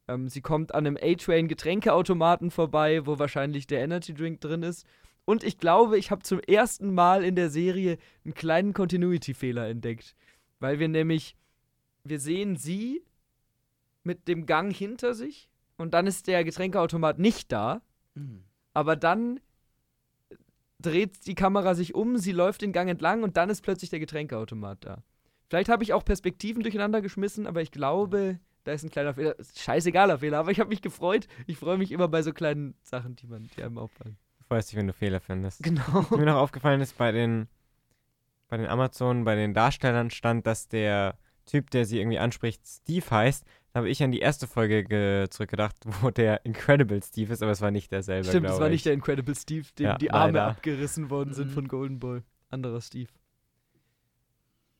Ähm, 0.08 0.28
sie 0.28 0.40
kommt 0.40 0.74
an 0.74 0.86
einem 0.86 0.96
A-Train 1.00 1.48
Getränkeautomaten 1.48 2.50
vorbei, 2.52 3.04
wo 3.06 3.18
wahrscheinlich 3.18 3.66
der 3.66 3.82
Energy 3.82 4.14
Drink 4.14 4.40
drin 4.40 4.62
ist. 4.62 4.86
Und 5.24 5.44
ich 5.44 5.58
glaube, 5.58 5.98
ich 5.98 6.10
habe 6.10 6.22
zum 6.22 6.40
ersten 6.40 6.92
Mal 6.94 7.24
in 7.24 7.36
der 7.36 7.50
Serie 7.50 7.98
einen 8.24 8.34
kleinen 8.34 8.72
Continuity-Fehler 8.72 9.68
entdeckt. 9.68 10.14
Weil 10.62 10.78
wir 10.78 10.86
nämlich, 10.88 11.36
wir 12.04 12.20
sehen 12.20 12.54
sie 12.56 13.04
mit 14.04 14.28
dem 14.28 14.46
Gang 14.46 14.72
hinter 14.72 15.12
sich 15.12 15.50
und 15.76 15.92
dann 15.92 16.06
ist 16.06 16.28
der 16.28 16.44
Getränkeautomat 16.44 17.18
nicht 17.18 17.50
da. 17.50 17.82
Mhm. 18.14 18.44
Aber 18.72 18.94
dann 18.94 19.40
dreht 20.78 21.26
die 21.26 21.34
Kamera 21.34 21.74
sich 21.74 21.96
um, 21.96 22.16
sie 22.16 22.30
läuft 22.30 22.62
den 22.62 22.72
Gang 22.72 22.88
entlang 22.88 23.24
und 23.24 23.36
dann 23.36 23.50
ist 23.50 23.62
plötzlich 23.62 23.90
der 23.90 23.98
Getränkeautomat 23.98 24.84
da. 24.84 25.02
Vielleicht 25.48 25.68
habe 25.68 25.82
ich 25.82 25.92
auch 25.92 26.04
Perspektiven 26.04 26.62
durcheinander 26.62 27.02
geschmissen, 27.02 27.48
aber 27.48 27.60
ich 27.60 27.72
glaube, 27.72 28.38
da 28.62 28.72
ist 28.72 28.84
ein 28.84 28.90
kleiner 28.90 29.14
Fehler. 29.14 29.36
Ist 29.40 29.58
Scheißegaler 29.58 30.18
Fehler, 30.18 30.38
aber 30.38 30.52
ich 30.52 30.60
habe 30.60 30.70
mich 30.70 30.80
gefreut. 30.80 31.26
Ich 31.48 31.58
freue 31.58 31.76
mich 31.76 31.90
immer 31.90 32.06
bei 32.06 32.22
so 32.22 32.32
kleinen 32.32 32.74
Sachen, 32.82 33.16
die, 33.16 33.26
man, 33.26 33.50
die 33.56 33.64
einem 33.64 33.78
auffallen. 33.78 34.16
Du 34.38 34.44
freust 34.44 34.70
dich, 34.70 34.78
wenn 34.78 34.86
du 34.86 34.92
Fehler 34.92 35.18
findest. 35.18 35.60
Genau. 35.62 35.82
Was 35.92 36.10
mir 36.10 36.24
noch 36.24 36.36
aufgefallen 36.36 36.80
ist, 36.80 36.96
bei 36.96 37.10
den, 37.10 37.48
bei 38.52 38.58
den 38.58 38.66
Amazon, 38.66 39.24
bei 39.24 39.34
den 39.34 39.54
Darstellern 39.54 40.10
stand, 40.10 40.46
dass 40.46 40.68
der 40.68 41.16
Typ, 41.46 41.70
der 41.70 41.86
sie 41.86 41.98
irgendwie 41.98 42.18
anspricht, 42.18 42.60
Steve 42.66 43.06
heißt. 43.10 43.46
Da 43.72 43.78
habe 43.78 43.88
ich 43.88 44.02
an 44.02 44.12
die 44.12 44.18
erste 44.18 44.46
Folge 44.46 44.84
ge- 44.84 45.26
zurückgedacht, 45.30 45.74
wo 46.02 46.10
der 46.10 46.44
Incredible 46.44 47.02
Steve 47.02 47.32
ist, 47.32 47.42
aber 47.42 47.52
es 47.52 47.62
war 47.62 47.70
nicht 47.70 47.90
derselbe. 47.90 48.28
Stimmt, 48.28 48.44
glaube 48.48 48.60
war 48.60 48.66
ich. 48.68 48.72
nicht 48.72 48.84
der 48.84 48.92
Incredible 48.92 49.34
Steve, 49.34 49.66
dem 49.78 49.86
Ja, 49.86 49.96
die 49.96 50.10
Arme 50.10 50.34
leider. 50.34 50.48
abgerissen 50.48 51.08
worden 51.08 51.32
sind 51.32 51.48
Mhm. 51.48 51.52
von 51.54 51.68
Golden 51.68 51.98
Boy. 51.98 52.20
Anderer 52.50 52.82
Steve. 52.82 53.08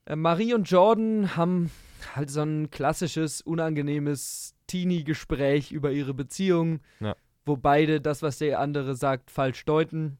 Äh, 0.04 0.16
Marie 0.16 0.52
und 0.52 0.68
Jordan 0.68 1.34
haben 1.34 1.70
halt 2.14 2.28
so 2.28 2.42
ein 2.42 2.70
klassisches, 2.70 3.40
unangenehmes 3.40 4.54
Teenie-Gespräch 4.66 5.72
über 5.72 5.92
ihre 5.92 6.12
Beziehung, 6.12 6.80
Ja. 7.00 7.16
wo 7.46 7.56
beide 7.56 8.02
das, 8.02 8.20
was 8.20 8.36
der 8.36 8.60
andere 8.60 8.94
sagt, 8.96 9.30
falsch 9.30 9.64
deuten. 9.64 10.18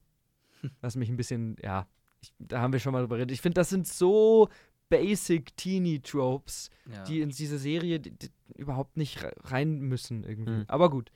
Was 0.81 0.97
mich 0.97 1.11
ein 1.11 1.17
bisschen, 1.19 1.57
ja, 1.63 1.87
ich, 2.23 2.33
da 2.39 2.61
haben 2.61 2.73
wir 2.73 2.81
schon 2.81 2.93
mal 2.93 3.01
drüber 3.01 3.17
geredet. 3.17 3.33
Ich 3.35 3.41
finde, 3.43 3.55
das 3.55 3.71
sind 3.71 3.87
so 3.87 4.49
basic 4.89 5.57
Teenie-Tropes, 5.57 6.71
Ja. 6.93 7.03
die 7.05 7.21
in 7.21 7.31
diese 7.31 7.59
Serie 7.59 8.01
die, 8.01 8.11
die 8.11 8.29
überhaupt 8.57 8.97
nicht 8.97 9.23
re- 9.23 9.33
rein 9.45 9.81
müssen 9.81 10.25
irgendwie. 10.25 10.51
Mhm. 10.53 10.65
Aber 10.69 10.91
gut. 10.91 11.11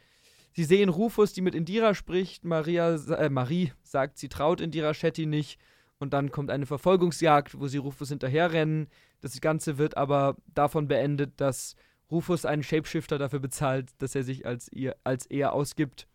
Sie 0.54 0.64
sehen 0.64 0.88
Rufus, 0.88 1.34
die 1.34 1.42
mit 1.42 1.54
Indira 1.54 1.94
spricht. 1.94 2.44
Maria, 2.44 2.94
äh, 2.94 3.28
Marie 3.28 3.72
sagt, 3.82 4.16
sie 4.18 4.28
traut 4.30 4.60
Indira 4.62 4.94
Shetty 4.94 5.26
nicht. 5.26 5.60
Und 5.98 6.12
dann 6.14 6.30
kommt 6.30 6.50
eine 6.50 6.64
Verfolgungsjagd, 6.66 7.58
wo 7.60 7.68
sie 7.68 7.76
Rufus 7.78 8.08
hinterherrennen. 8.08 8.88
Das 9.20 9.38
Ganze 9.40 9.76
wird 9.78 9.96
aber 9.98 10.36
davon 10.54 10.88
beendet, 10.88 11.40
dass 11.40 11.74
Rufus 12.10 12.44
einen 12.46 12.62
Shapeshifter 12.62 13.18
dafür 13.18 13.40
bezahlt, 13.40 13.90
dass 13.98 14.14
er 14.14 14.22
sich 14.22 14.46
als, 14.46 14.70
ihr, 14.72 14.96
als 15.04 15.26
er 15.26 15.52
ausgibt. 15.52 16.06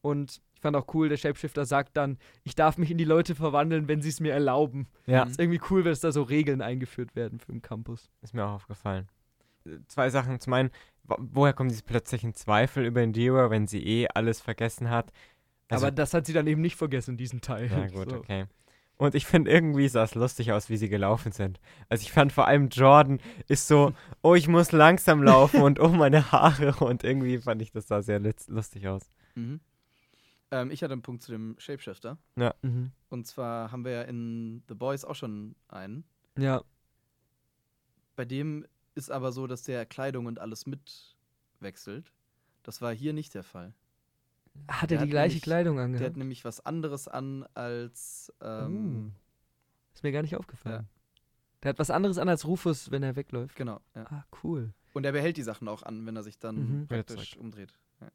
Und 0.00 0.40
ich 0.60 0.62
fand 0.62 0.76
auch 0.76 0.92
cool, 0.92 1.08
der 1.08 1.16
Shapeshifter 1.16 1.64
sagt 1.64 1.96
dann, 1.96 2.18
ich 2.44 2.54
darf 2.54 2.76
mich 2.76 2.90
in 2.90 2.98
die 2.98 3.04
Leute 3.06 3.34
verwandeln, 3.34 3.88
wenn 3.88 4.02
sie 4.02 4.10
es 4.10 4.20
mir 4.20 4.34
erlauben. 4.34 4.88
Ja. 5.06 5.22
Ist 5.22 5.40
irgendwie 5.40 5.60
cool, 5.70 5.86
wenn 5.86 5.92
es 5.92 6.00
da 6.00 6.12
so 6.12 6.20
Regeln 6.22 6.60
eingeführt 6.60 7.16
werden 7.16 7.40
für 7.40 7.50
den 7.50 7.62
Campus. 7.62 8.10
ist 8.20 8.34
mir 8.34 8.44
auch 8.44 8.52
aufgefallen. 8.56 9.08
Zwei 9.88 10.10
Sachen. 10.10 10.38
Zum 10.38 10.52
einen, 10.52 10.70
wo- 11.04 11.16
woher 11.18 11.54
kommen 11.54 11.70
diese 11.70 11.82
plötzlichen 11.82 12.34
Zweifel 12.34 12.84
über 12.84 13.02
Indira, 13.02 13.48
wenn 13.50 13.66
sie 13.66 13.82
eh 13.82 14.08
alles 14.14 14.42
vergessen 14.42 14.90
hat? 14.90 15.12
Also, 15.70 15.86
aber 15.86 15.94
das 15.94 16.12
hat 16.12 16.26
sie 16.26 16.34
dann 16.34 16.46
eben 16.46 16.60
nicht 16.60 16.76
vergessen, 16.76 17.16
diesen 17.16 17.40
Teil. 17.40 17.70
Ja, 17.70 17.86
gut, 17.98 18.10
So. 18.10 18.16
okay. 18.18 18.44
Und 18.98 19.14
ich 19.14 19.24
finde, 19.24 19.50
irgendwie 19.50 19.88
sah 19.88 20.02
es 20.04 20.14
lustig 20.14 20.52
aus, 20.52 20.68
wie 20.68 20.76
sie 20.76 20.90
gelaufen 20.90 21.32
sind. 21.32 21.58
Also 21.88 22.02
ich 22.02 22.12
fand 22.12 22.32
vor 22.34 22.46
allem 22.46 22.68
Jordan 22.68 23.18
ist 23.48 23.66
so, 23.66 23.94
oh, 24.22 24.34
ich 24.34 24.46
muss 24.46 24.72
langsam 24.72 25.22
laufen 25.22 25.62
und 25.62 25.80
oh, 25.80 25.88
meine 25.88 26.32
Haare. 26.32 26.74
Und 26.84 27.02
irgendwie 27.02 27.38
fand 27.38 27.62
ich, 27.62 27.72
das 27.72 27.88
sah 27.88 28.02
sehr 28.02 28.20
lustig 28.48 28.88
aus. 28.88 29.10
Mhm. 29.36 29.60
Ähm, 30.50 30.70
ich 30.70 30.82
hatte 30.82 30.92
einen 30.92 31.02
Punkt 31.02 31.22
zu 31.22 31.30
dem 31.32 31.54
Shapeshifter. 31.58 32.18
Mhm. 32.62 32.90
Und 33.08 33.26
zwar 33.26 33.70
haben 33.72 33.84
wir 33.84 33.92
ja 33.92 34.02
in 34.02 34.62
The 34.68 34.74
Boys 34.74 35.04
auch 35.04 35.14
schon 35.14 35.54
einen. 35.68 36.04
Ja. 36.38 36.62
Bei 38.16 38.24
dem 38.24 38.66
ist 38.94 39.10
aber 39.10 39.32
so, 39.32 39.46
dass 39.46 39.62
der 39.62 39.86
Kleidung 39.86 40.26
und 40.26 40.38
alles 40.40 40.66
mitwechselt. 40.66 42.12
Das 42.62 42.82
war 42.82 42.92
hier 42.92 43.12
nicht 43.12 43.34
der 43.34 43.44
Fall. 43.44 43.72
Hat 44.68 44.90
Der 44.90 44.98
er 44.98 45.04
die 45.04 45.08
hat 45.08 45.10
gleiche 45.10 45.28
nämlich- 45.34 45.42
Kleidung 45.42 45.76
Der 45.76 45.84
hat 45.84 45.90
angehabt? 45.94 46.16
nämlich 46.16 46.44
was 46.44 46.60
anderes 46.66 47.06
an 47.08 47.46
als. 47.54 48.32
Ähm, 48.40 49.12
Ist 49.94 50.02
mir 50.02 50.12
gar 50.12 50.22
nicht 50.22 50.36
aufgefallen. 50.36 50.88
Der 51.62 51.68
hat 51.70 51.78
was 51.78 51.90
anderes 51.90 52.18
an 52.18 52.28
als 52.28 52.46
Rufus, 52.46 52.90
wenn 52.90 53.02
er 53.02 53.16
wegläuft. 53.16 53.54
Genau. 53.56 53.80
Ja. 53.94 54.04
Ah, 54.10 54.24
cool. 54.42 54.72
Und 54.92 55.04
er 55.06 55.12
behält 55.12 55.36
die 55.36 55.42
Sachen 55.42 55.68
auch 55.68 55.82
an, 55.84 56.04
wenn 56.06 56.16
er 56.16 56.22
sich 56.22 56.38
dann 56.38 56.80
Mhm. 56.82 56.88
Praktisch 56.88 57.36
umdreht. 57.36 57.72
Ja. 58.00 58.08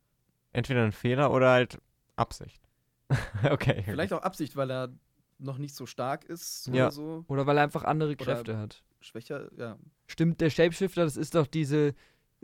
Entweder 0.52 0.84
ein 0.84 0.92
Fehler 0.92 1.32
oder 1.32 1.52
halt 1.52 1.80
Absicht. 2.16 2.62
okay. 3.50 3.84
Vielleicht 3.86 4.14
auch 4.14 4.22
Absicht, 4.24 4.56
weil 4.56 4.72
er 4.72 4.90
noch 5.38 5.58
nicht 5.58 5.76
so 5.76 5.86
stark 5.86 6.24
ist 6.26 6.68
Ja. 6.68 6.86
oder 6.86 6.92
so. 6.92 7.26
Oder 7.28 7.46
weil 7.46 7.58
er 7.58 7.64
einfach 7.64 7.84
andere 7.84 8.12
Oder- 8.14 8.24
Kräfte 8.26 8.58
hat. 8.58 8.84
Schwächer, 9.02 9.50
ja. 9.58 9.78
Stimmt, 10.08 10.42
der 10.42 10.50
Shapeshifter, 10.50 11.04
das 11.04 11.16
ist 11.18 11.36
doch 11.36 11.46
diese 11.46 11.94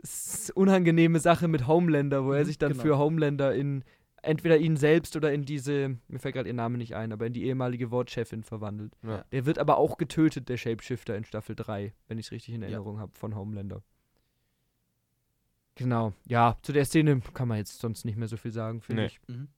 s- 0.02 0.52
unangenehme 0.54 1.18
Sache 1.18 1.48
mit 1.48 1.66
Homelander, 1.66 2.24
wo 2.24 2.32
er 2.32 2.42
Mhm, 2.42 2.46
sich 2.46 2.58
dann 2.58 2.72
genau. 2.72 2.82
für 2.84 2.98
Homelander 2.98 3.54
in 3.54 3.82
entweder 4.24 4.56
ihn 4.58 4.76
selbst 4.76 5.16
oder 5.16 5.32
in 5.32 5.44
diese, 5.44 5.98
mir 6.06 6.20
fällt 6.20 6.34
gerade 6.36 6.48
ihr 6.48 6.54
Name 6.54 6.78
nicht 6.78 6.94
ein, 6.94 7.12
aber 7.12 7.26
in 7.26 7.32
die 7.32 7.42
ehemalige 7.44 7.90
Wortchefin 7.90 8.44
verwandelt. 8.44 8.96
Ja. 9.02 9.24
Der 9.32 9.46
wird 9.46 9.58
aber 9.58 9.78
auch 9.78 9.96
getötet, 9.98 10.48
der 10.48 10.56
Shapeshifter 10.56 11.16
in 11.16 11.24
Staffel 11.24 11.56
3, 11.56 11.92
wenn 12.06 12.18
ich 12.18 12.26
es 12.26 12.32
richtig 12.32 12.54
in 12.54 12.60
Ja. 12.62 12.68
Erinnerung 12.68 13.00
habe, 13.00 13.10
von 13.18 13.34
Homelander. 13.34 13.82
Genau, 15.74 16.12
ja, 16.26 16.56
zu 16.62 16.72
der 16.72 16.84
Szene 16.84 17.20
kann 17.32 17.48
man 17.48 17.56
jetzt 17.58 17.80
sonst 17.80 18.04
nicht 18.04 18.16
mehr 18.16 18.28
so 18.28 18.36
viel 18.36 18.52
sagen, 18.52 18.82
finde 18.82 19.02
Nee. 19.02 19.06
ich. 19.08 19.20
Mhm. 19.26 19.48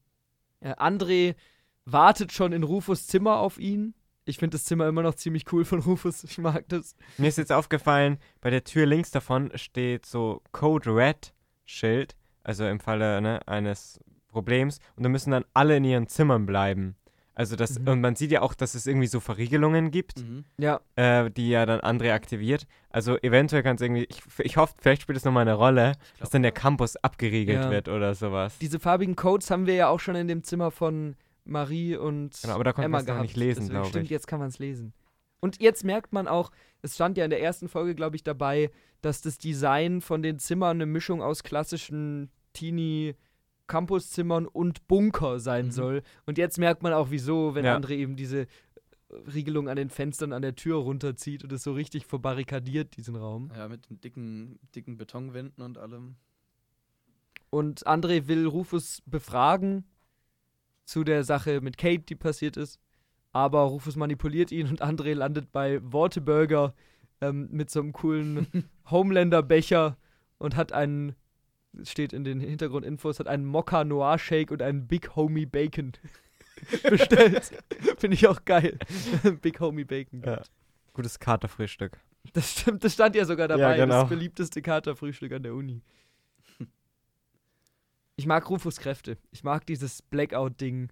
Äh, 0.65 0.75
André 0.77 1.37
wartet 1.85 2.33
schon 2.33 2.53
in 2.53 2.63
Rufus 2.63 3.07
Zimmer 3.07 3.39
auf 3.39 3.59
ihn. 3.59 3.95
Ich 4.25 4.39
finde 4.39 4.57
das 4.57 4.65
Zimmer 4.65 4.89
immer 4.89 5.03
noch 5.03 5.15
ziemlich 5.15 5.53
cool 5.53 5.65
von 5.65 5.79
Rufus. 5.81 6.25
Ich 6.25 6.39
mag 6.39 6.65
das. 6.69 6.97
Mir 7.19 7.29
ist 7.29 7.39
jetzt 7.39 7.53
aufgefallen, 7.53 8.19
bei 8.41 8.51
der 8.51 8.65
Tür 8.65 8.87
links 8.87 9.11
davon 9.11 9.53
steht 9.55 10.07
so 10.07 10.43
Code 10.53 10.95
Red 10.97 11.35
Schild, 11.67 12.17
also 12.43 12.67
im 12.67 12.81
Falle 12.81 13.21
ne, 13.21 13.47
eines 13.47 14.01
Problems. 14.29 14.79
Und 14.97 15.03
da 15.03 15.09
müssen 15.09 15.31
dann 15.31 15.45
alle 15.53 15.77
in 15.77 15.85
ihren 15.85 16.09
Zimmern 16.09 16.47
bleiben. 16.47 16.97
Also 17.37 17.57
das, 17.57 17.79
Mhm. 17.81 17.89
und 17.89 18.01
man 18.01 18.15
sieht 18.17 18.31
ja 18.31 18.43
auch, 18.43 18.55
dass 18.55 18.75
es 18.75 18.87
irgendwie 18.87 19.07
so 19.09 19.19
Verriegelungen 19.21 19.91
gibt, 19.91 20.21
Mhm. 20.21 20.45
Ja, 20.59 20.81
äh, 20.97 21.31
die 21.31 21.49
ja 21.51 21.67
dann 21.67 21.81
André 21.81 22.13
aktiviert. 22.13 22.67
Also 22.91 23.17
eventuell 23.19 23.63
kann 23.63 23.77
es 23.77 23.83
irgendwie, 23.83 24.05
ich, 24.05 24.23
ich 24.39 24.57
hoffe, 24.57 24.75
vielleicht 24.81 25.03
spielt 25.03 25.19
es 25.19 25.25
nochmal 25.25 25.43
eine 25.43 25.55
Rolle, 25.55 25.93
dass 26.19 26.31
dann 26.31 26.43
der 26.43 26.53
Campus 26.53 26.97
abgeriegelt 26.97 27.65
Ja. 27.65 27.71
wird 27.71 27.89
oder 27.89 28.15
sowas. 28.15 28.57
diese 28.59 28.79
farbigen 28.79 29.17
Codes 29.17 29.51
haben 29.51 29.67
wir 29.67 29.75
ja 29.75 29.89
auch 29.89 29.99
schon 30.01 30.15
in 30.15 30.29
dem 30.29 30.45
Zimmer 30.45 30.71
von 30.71 31.17
Marie 31.45 31.97
und 31.97 32.41
Genau, 32.41 32.55
aber 32.55 32.65
da 32.65 32.73
konnte 32.73 32.87
Emma 32.87 32.99
man 32.99 33.03
es 33.03 33.07
noch 33.09 33.15
gehabt. 33.15 33.29
nicht 33.29 33.37
lesen, 33.37 33.69
glaube 33.69 33.89
Stimmt, 33.89 34.05
ich. 34.05 34.11
jetzt 34.11 34.27
kann 34.29 34.39
man 34.39 34.49
es 34.49 34.59
lesen. 34.61 34.93
Und 35.41 35.61
jetzt 35.61 35.85
merkt 35.85 36.13
man 36.13 36.27
auch, 36.29 36.51
es 36.81 36.95
stand 36.95 37.19
ja 37.19 37.25
in 37.25 37.31
der 37.31 37.43
ersten 37.43 37.69
Folge, 37.69 37.95
glaube 37.95 38.17
ich, 38.17 38.23
dabei, 38.23 38.71
dass 39.03 39.21
das 39.21 39.37
Design 39.39 40.01
von 40.01 40.23
den 40.23 40.39
Zimmern 40.39 40.77
eine 40.79 40.87
Mischung 40.87 41.21
aus 41.21 41.43
klassischen 41.43 42.31
Teenie 42.55 43.15
Campuszimmern 43.67 44.47
und 44.47 44.87
Bunker 44.89 45.39
sein 45.41 45.67
Mhm. 45.67 45.71
soll. 45.73 46.03
Und 46.27 46.39
jetzt 46.39 46.59
merkt 46.59 46.83
man 46.83 46.93
auch, 46.93 47.11
wieso, 47.11 47.55
wenn 47.55 47.65
Ja. 47.65 47.77
André 47.77 47.93
eben 47.93 48.17
diese 48.17 48.43
äh, 48.43 48.47
Riegelung 49.33 49.69
an 49.69 49.77
den 49.77 49.91
Fenstern 49.91 50.33
an 50.33 50.43
der 50.43 50.55
Tür 50.57 50.77
runterzieht 50.77 51.45
und 51.45 51.53
es 51.53 51.63
so 51.63 51.73
richtig 51.73 52.07
verbarrikadiert, 52.07 52.97
diesen 52.97 53.17
Raum. 53.17 53.51
Ja, 53.57 53.69
mit 53.69 53.89
den 53.89 54.01
dicken, 54.01 54.59
dicken 54.75 54.97
Betonwänden 54.97 55.63
und 55.65 55.79
allem. 55.79 56.17
Und 57.51 57.87
André 57.87 58.27
will 58.27 58.47
Rufus 58.47 59.03
befragen 59.07 59.85
zu 60.85 61.05
der 61.05 61.25
Sache 61.25 61.61
mit 61.61 61.79
Kate, 61.79 62.03
die 62.03 62.17
passiert 62.17 62.57
ist. 62.57 62.81
Aber 63.33 63.63
Rufus 63.63 63.97
manipuliert 63.97 64.53
ihn 64.53 64.69
und 64.69 64.83
André 64.83 65.15
landet 65.15 65.53
bei 65.53 65.81
Worteburger 65.83 66.75
ähm, 67.21 67.49
mit 67.51 67.71
so 67.71 67.81
einem 67.81 67.93
coolen 67.93 68.47
Homelander-Becher 68.91 69.97
und 70.39 70.57
hat 70.57 70.73
einen, 70.73 71.15
steht 71.83 72.13
in 72.13 72.25
den 72.25 72.41
Hintergrundinfos, 72.41 73.19
hat 73.19 73.27
einen 73.27 73.45
Mokka 73.45 73.85
Noir 73.85 74.19
Shake 74.19 74.51
und 74.51 74.63
einen 74.63 74.87
Big 74.87 75.17
Homie 75.17 75.47
Bacon 75.47 75.93
bestellt. 76.89 77.53
Finde 77.99 78.15
ich 78.15 78.27
auch 78.27 78.45
geil. 78.45 78.79
Big 79.43 79.61
Homie 79.61 79.85
Bacon. 79.85 80.23
Ja. 80.25 80.43
Gutes 80.93 81.19
Katerfrühstück. 81.19 81.99
Das 82.33 82.53
stimmt, 82.53 82.85
das 82.85 82.95
stand 82.95 83.17
ja 83.17 83.25
sogar 83.25 83.49
dabei. 83.49 83.77
Ja, 83.77 83.85
genau. 83.85 84.01
Das 84.03 84.09
beliebteste 84.09 84.63
Katerfrühstück 84.63 85.33
an 85.33 85.43
der 85.43 85.55
Uni. 85.55 85.83
Ich 88.17 88.27
mag 88.27 88.49
Rufus 88.49 88.77
Kräfte. 88.77 89.19
Ich 89.33 89.43
mag 89.43 89.67
dieses 89.67 90.01
Blackout-Ding, 90.03 90.91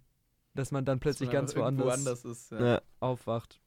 dass 0.55 0.73
man 0.73 0.85
dann 0.85 0.99
plötzlich 0.99 1.29
man 1.29 1.35
ganz 1.35 1.57
woanders 1.57 1.99
anders 1.99 2.25
ist. 2.25 2.51
Ja. 2.51 2.83
aufwacht. 2.99 3.61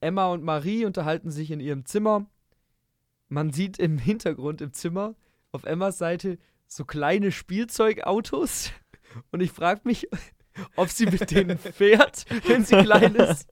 Emma 0.00 0.26
und 0.28 0.42
Marie 0.42 0.84
unterhalten 0.84 1.30
sich 1.30 1.50
in 1.50 1.60
ihrem 1.60 1.84
Zimmer. 1.84 2.26
Man 3.30 3.52
sieht 3.52 3.78
im 3.78 3.96
Hintergrund 3.96 4.60
im 4.60 4.72
Zimmer 4.74 5.14
auf 5.52 5.64
Emmas 5.64 5.96
Seite 5.98 6.36
so 6.66 6.84
kleine 6.84 7.32
Spielzeugautos. 7.32 8.70
Und 9.32 9.40
ich 9.40 9.52
frage 9.52 9.80
mich, 9.84 10.06
ob 10.76 10.88
sie 10.90 11.06
mit 11.06 11.30
denen 11.30 11.56
fährt, 11.58 12.26
wenn 12.46 12.64
sie 12.64 12.76
klein 12.76 13.14
ist. 13.14 13.48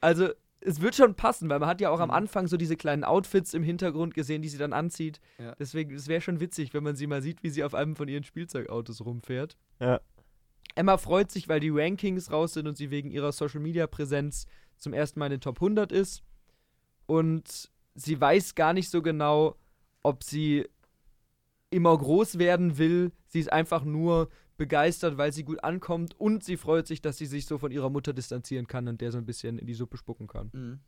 Also, 0.00 0.28
es 0.60 0.80
wird 0.80 0.94
schon 0.94 1.14
passen, 1.14 1.48
weil 1.48 1.58
man 1.58 1.68
hat 1.68 1.80
ja 1.80 1.90
auch 1.90 2.00
am 2.00 2.08
Mhm. 2.08 2.14
Anfang 2.14 2.46
so 2.46 2.56
diese 2.56 2.76
kleinen 2.76 3.04
Outfits 3.04 3.52
im 3.54 3.62
Hintergrund 3.62 4.14
gesehen, 4.14 4.42
die 4.42 4.48
sie 4.48 4.58
dann 4.58 4.72
anzieht. 4.72 5.20
Ja. 5.38 5.54
Deswegen, 5.56 5.94
es 5.94 6.08
wäre 6.08 6.20
schon 6.20 6.40
witzig, 6.40 6.72
wenn 6.74 6.82
man 6.84 6.96
sie 6.96 7.06
mal 7.06 7.22
sieht, 7.22 7.42
wie 7.42 7.50
sie 7.50 7.64
auf 7.64 7.74
einem 7.74 7.96
von 7.96 8.08
ihren 8.08 8.24
Spielzeugautos 8.24 9.04
rumfährt. 9.04 9.56
Ja. 9.80 10.00
Emma 10.74 10.96
freut 10.96 11.30
sich, 11.30 11.48
weil 11.48 11.60
die 11.60 11.70
Rankings 11.70 12.30
raus 12.32 12.54
sind 12.54 12.66
und 12.66 12.76
sie 12.76 12.90
wegen 12.90 13.10
ihrer 13.10 13.30
Social 13.32 13.60
Media 13.60 13.86
Präsenz 13.86 14.46
zum 14.76 14.92
ersten 14.92 15.20
Mal 15.20 15.26
in 15.26 15.32
den 15.32 15.40
Top 15.40 15.56
100 15.58 15.92
ist. 15.92 16.22
Und 17.06 17.70
sie 17.94 18.20
weiß 18.20 18.54
gar 18.54 18.72
nicht 18.72 18.90
so 18.90 19.02
genau, 19.02 19.56
ob 20.02 20.22
sie 20.22 20.68
immer 21.70 21.96
groß 21.96 22.38
werden 22.38 22.78
will. 22.78 23.12
Sie 23.26 23.40
ist 23.40 23.52
einfach 23.52 23.84
nur 23.84 24.28
begeistert, 24.56 25.18
weil 25.18 25.32
sie 25.32 25.44
gut 25.44 25.62
ankommt 25.64 26.18
und 26.18 26.44
sie 26.44 26.56
freut 26.56 26.86
sich, 26.86 27.02
dass 27.02 27.18
sie 27.18 27.26
sich 27.26 27.46
so 27.46 27.58
von 27.58 27.72
ihrer 27.72 27.90
Mutter 27.90 28.12
distanzieren 28.12 28.66
kann 28.66 28.86
und 28.86 29.00
der 29.00 29.10
so 29.10 29.18
ein 29.18 29.26
bisschen 29.26 29.58
in 29.58 29.66
die 29.66 29.74
Suppe 29.74 29.96
spucken 29.96 30.28
kann. 30.28 30.50
Mhm. 30.52 30.80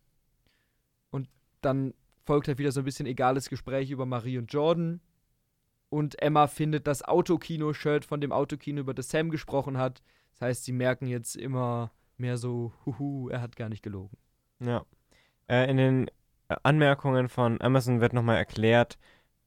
Und 1.11 1.29
dann 1.61 1.95
folgt 2.25 2.49
halt 2.49 2.59
wieder 2.59 2.73
so 2.73 2.81
ein 2.81 2.85
bisschen 2.85 3.07
egales 3.07 3.49
Gespräch 3.49 3.91
über 3.91 4.07
Marie 4.07 4.39
und 4.39 4.53
Jordan. 4.53 5.01
Und 5.89 6.21
Emma 6.21 6.47
findet 6.47 6.87
das 6.87 7.03
Autokino-Shirt 7.03 8.05
von 8.05 8.21
dem 8.21 8.33
Autokino, 8.33 8.81
über 8.81 8.95
das 8.95 9.09
Sam 9.09 9.31
gesprochen 9.31 9.79
hat. 9.79 10.03
Das 10.33 10.43
heißt, 10.43 10.65
sie 10.65 10.73
merken 10.73 11.07
jetzt 11.07 11.37
immer 11.37 11.93
mehr 12.17 12.37
so, 12.37 12.73
huhu, 12.85 13.29
er 13.29 13.41
hat 13.41 13.57
gar 13.57 13.69
nicht 13.69 13.83
gelogen. 13.83 14.17
Ja. 14.61 14.85
Äh, 15.49 15.71
in 15.71 15.77
den 15.77 16.11
Anmerkungen 16.63 17.29
von 17.29 17.61
Amazon 17.61 18.01
wird 18.01 18.13
nochmal 18.13 18.37
erklärt, 18.37 18.99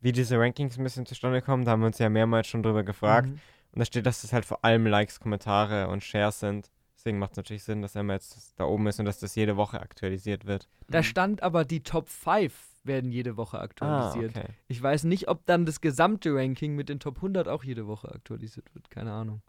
wie 0.02 0.12
diese 0.12 0.40
Rankings 0.40 0.78
ein 0.78 0.84
bisschen 0.84 1.06
zustande 1.06 1.42
kommen. 1.42 1.66
Da 1.66 1.72
haben 1.72 1.82
wir 1.82 1.88
uns 1.88 2.00
ja 2.00 2.10
mehrmals 2.10 2.48
schon 2.48 2.64
drüber 2.64 2.84
gefragt. 2.84 3.28
Mhm. 3.30 3.40
Und 3.72 3.80
da 3.80 3.86
steht, 3.86 4.06
dass 4.06 4.24
es 4.24 4.34
halt 4.34 4.46
vor 4.46 4.64
allem 4.66 4.86
Likes, 4.88 5.20
Kommentare 5.20 5.88
und 5.90 6.04
Shares 6.04 6.40
sind. 6.40 6.72
Deswegen 6.98 7.20
macht 7.20 7.32
es 7.32 7.38
natürlich 7.38 7.64
Sinn, 7.64 7.82
dass 7.82 7.96
Emma 7.96 8.14
jetzt 8.14 8.54
da 8.60 8.66
oben 8.66 8.88
ist 8.88 9.00
und 9.00 9.06
dass 9.06 9.20
das 9.20 9.36
jede 9.36 9.56
Woche 9.58 9.80
aktualisiert 9.80 10.46
wird. 10.46 10.68
Da 10.90 11.00
Mhm. 11.00 11.04
stand 11.04 11.44
aber, 11.44 11.64
die 11.66 11.82
Top 11.84 12.10
5 12.10 12.54
werden 12.84 13.12
jede 13.12 13.38
Woche 13.38 13.60
aktualisiert. 13.60 14.36
Ah, 14.36 14.40
okay. 14.40 14.50
Ich 14.68 14.82
weiß 14.82 15.04
nicht, 15.04 15.28
ob 15.30 15.46
dann 15.46 15.66
das 15.66 15.80
gesamte 15.82 16.34
Ranking 16.34 16.76
mit 16.76 16.90
den 16.90 17.00
Top 17.00 17.18
100 17.22 17.48
auch 17.48 17.64
jede 17.64 17.88
Woche 17.88 18.10
aktualisiert 18.14 18.74
wird. 18.74 18.90
Keine 18.90 19.12
Ahnung. 19.14 19.42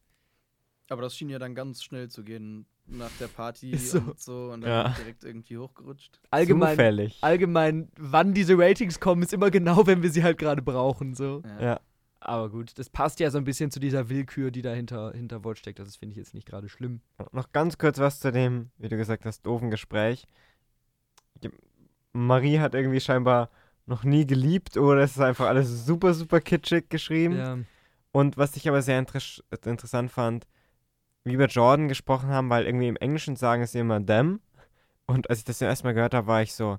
Aber 0.91 1.01
das 1.03 1.17
schien 1.17 1.29
ja 1.31 1.39
dann 1.39 1.55
ganz 1.55 1.83
schnell 1.83 2.09
zu 2.11 2.23
gehen 2.25 2.67
nach 2.87 3.11
der 3.21 3.29
Party 3.29 3.77
so. 3.79 3.99
und 3.99 4.21
so 4.21 4.51
und 4.53 4.61
dann 4.63 4.71
Ja. 4.71 4.89
direkt 4.99 5.25
irgendwie 5.25 5.57
hochgerutscht. 5.57 6.21
Allgemein, 6.31 6.71
Zufällig. 6.77 7.19
allgemein, 7.23 7.89
wann 7.97 8.35
diese 8.35 8.59
Ratings 8.59 9.01
kommen, 9.01 9.23
ist 9.23 9.33
immer 9.33 9.51
genau, 9.51 9.87
wenn 9.87 10.03
wir 10.03 10.11
sie 10.11 10.23
halt 10.23 10.37
gerade 10.39 10.61
brauchen. 10.63 11.15
So. 11.15 11.43
ja. 11.61 11.81
Aber 12.23 12.51
gut, 12.51 12.79
das 12.79 12.91
passt 12.91 13.19
ja 13.21 13.31
so 13.31 13.39
ein 13.39 13.45
bisschen 13.45 13.71
zu 13.71 13.81
dieser 13.81 14.11
Willkür, 14.11 14.51
die 14.51 14.61
dahinter 14.61 15.13
hinter 15.13 15.43
Wort 15.43 15.57
steckt. 15.57 15.79
Das 15.79 15.97
finde 15.97 16.13
ich 16.13 16.19
jetzt 16.19 16.35
nicht 16.35 16.47
gerade 16.47 16.69
schlimm. 16.69 17.01
Noch 17.33 17.51
ganz 17.53 17.79
kurz 17.79 17.99
was 17.99 18.21
zu 18.21 18.31
dem, 18.31 18.71
wie 18.77 18.89
du 18.91 18.99
gesagt 18.99 19.25
hast, 19.25 19.47
doofen 19.47 19.71
Gespräch. 19.71 20.27
Die- 21.43 21.49
Marie 22.13 22.59
hat 22.59 22.75
irgendwie 22.75 23.01
scheinbar 23.01 23.49
noch 23.87 24.05
nie 24.05 24.27
geliebt 24.27 24.77
oder 24.77 25.01
es 25.03 25.13
ist 25.13 25.21
einfach 25.23 25.47
alles 25.47 25.87
super, 25.87 26.13
super 26.13 26.41
kitschig 26.41 26.89
geschrieben. 26.91 27.37
Ja. 27.37 27.59
Und 28.13 28.37
was 28.37 28.57
ich 28.57 28.69
aber 28.69 28.83
sehr 28.83 28.99
inter 28.99 29.19
interessant 29.65 30.11
fand, 30.11 30.47
wie 31.25 31.39
wir 31.39 31.47
Jordan 31.47 31.89
gesprochen 31.89 32.29
haben, 32.31 32.51
weil 32.51 32.65
irgendwie 32.67 32.89
im 32.89 32.97
Englischen 32.97 33.37
sagen 33.37 33.67
sie 33.67 33.79
immer 33.79 34.05
them. 34.05 34.41
Und 35.07 35.29
als 35.29 35.41
ich 35.41 35.45
das 35.45 35.59
zum 35.59 35.69
ersten 35.69 35.87
Mal 35.87 35.93
gehört 35.95 36.15
habe, 36.15 36.27
war 36.27 36.43
ich 36.43 36.55
so, 36.55 36.79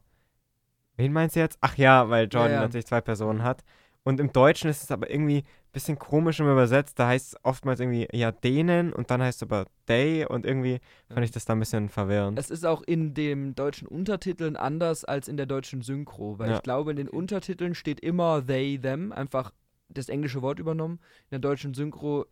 wen 0.98 1.14
meinst 1.14 1.36
du 1.36 1.40
jetzt? 1.42 1.58
Ach 1.62 1.78
ja, 1.78 2.10
weil 2.10 2.24
Jordan 2.26 2.52
Ja, 2.52 2.56
ja. 2.58 2.62
natürlich 2.62 2.86
zwei 2.88 3.02
Personen 3.02 3.44
hat. 3.44 3.64
Und 4.04 4.20
im 4.20 4.32
Deutschen 4.34 4.68
ist 4.70 4.82
es 4.82 4.90
aber 4.90 5.12
irgendwie 5.12 5.40
ein 5.40 5.72
bisschen 5.74 6.00
komisch 6.00 6.40
im 6.40 6.50
Übersetzt. 6.50 6.98
Da 6.98 7.08
heißt 7.10 7.34
es 7.34 7.40
oftmals 7.46 7.80
irgendwie, 7.80 8.08
ja, 8.12 8.32
denen 8.32 8.94
und 8.94 9.12
dann 9.12 9.22
heißt 9.22 9.44
es 9.44 9.48
aber 9.48 9.68
they 9.86 10.26
und 10.26 10.44
irgendwie 10.44 10.80
fand 11.14 11.24
ich 11.24 11.30
das 11.30 11.46
da 11.46 11.54
ein 11.54 11.60
bisschen 11.60 11.88
verwirrend. 11.88 12.40
Es 12.40 12.50
ist 12.50 12.66
auch 12.66 12.82
in 12.82 13.14
den 13.14 13.54
deutschen 13.54 13.88
Untertiteln 13.88 14.56
anders 14.56 15.06
als 15.06 15.28
in 15.28 15.38
der 15.38 15.46
deutschen 15.46 15.84
Synchro, 15.84 16.40
weil 16.40 16.50
Ja. 16.50 16.56
ich 16.56 16.64
glaube, 16.64 16.90
in 16.92 16.98
den 16.98 17.10
Untertiteln 17.10 17.76
steht 17.76 18.00
immer 18.00 18.44
they, 18.44 18.80
them, 18.80 19.12
einfach 19.12 19.52
das 19.90 20.10
englische 20.10 20.42
Wort 20.42 20.58
übernommen. 20.58 20.96
In 21.26 21.40
der 21.40 21.40
deutschen 21.40 21.76
Synchro 21.76 22.26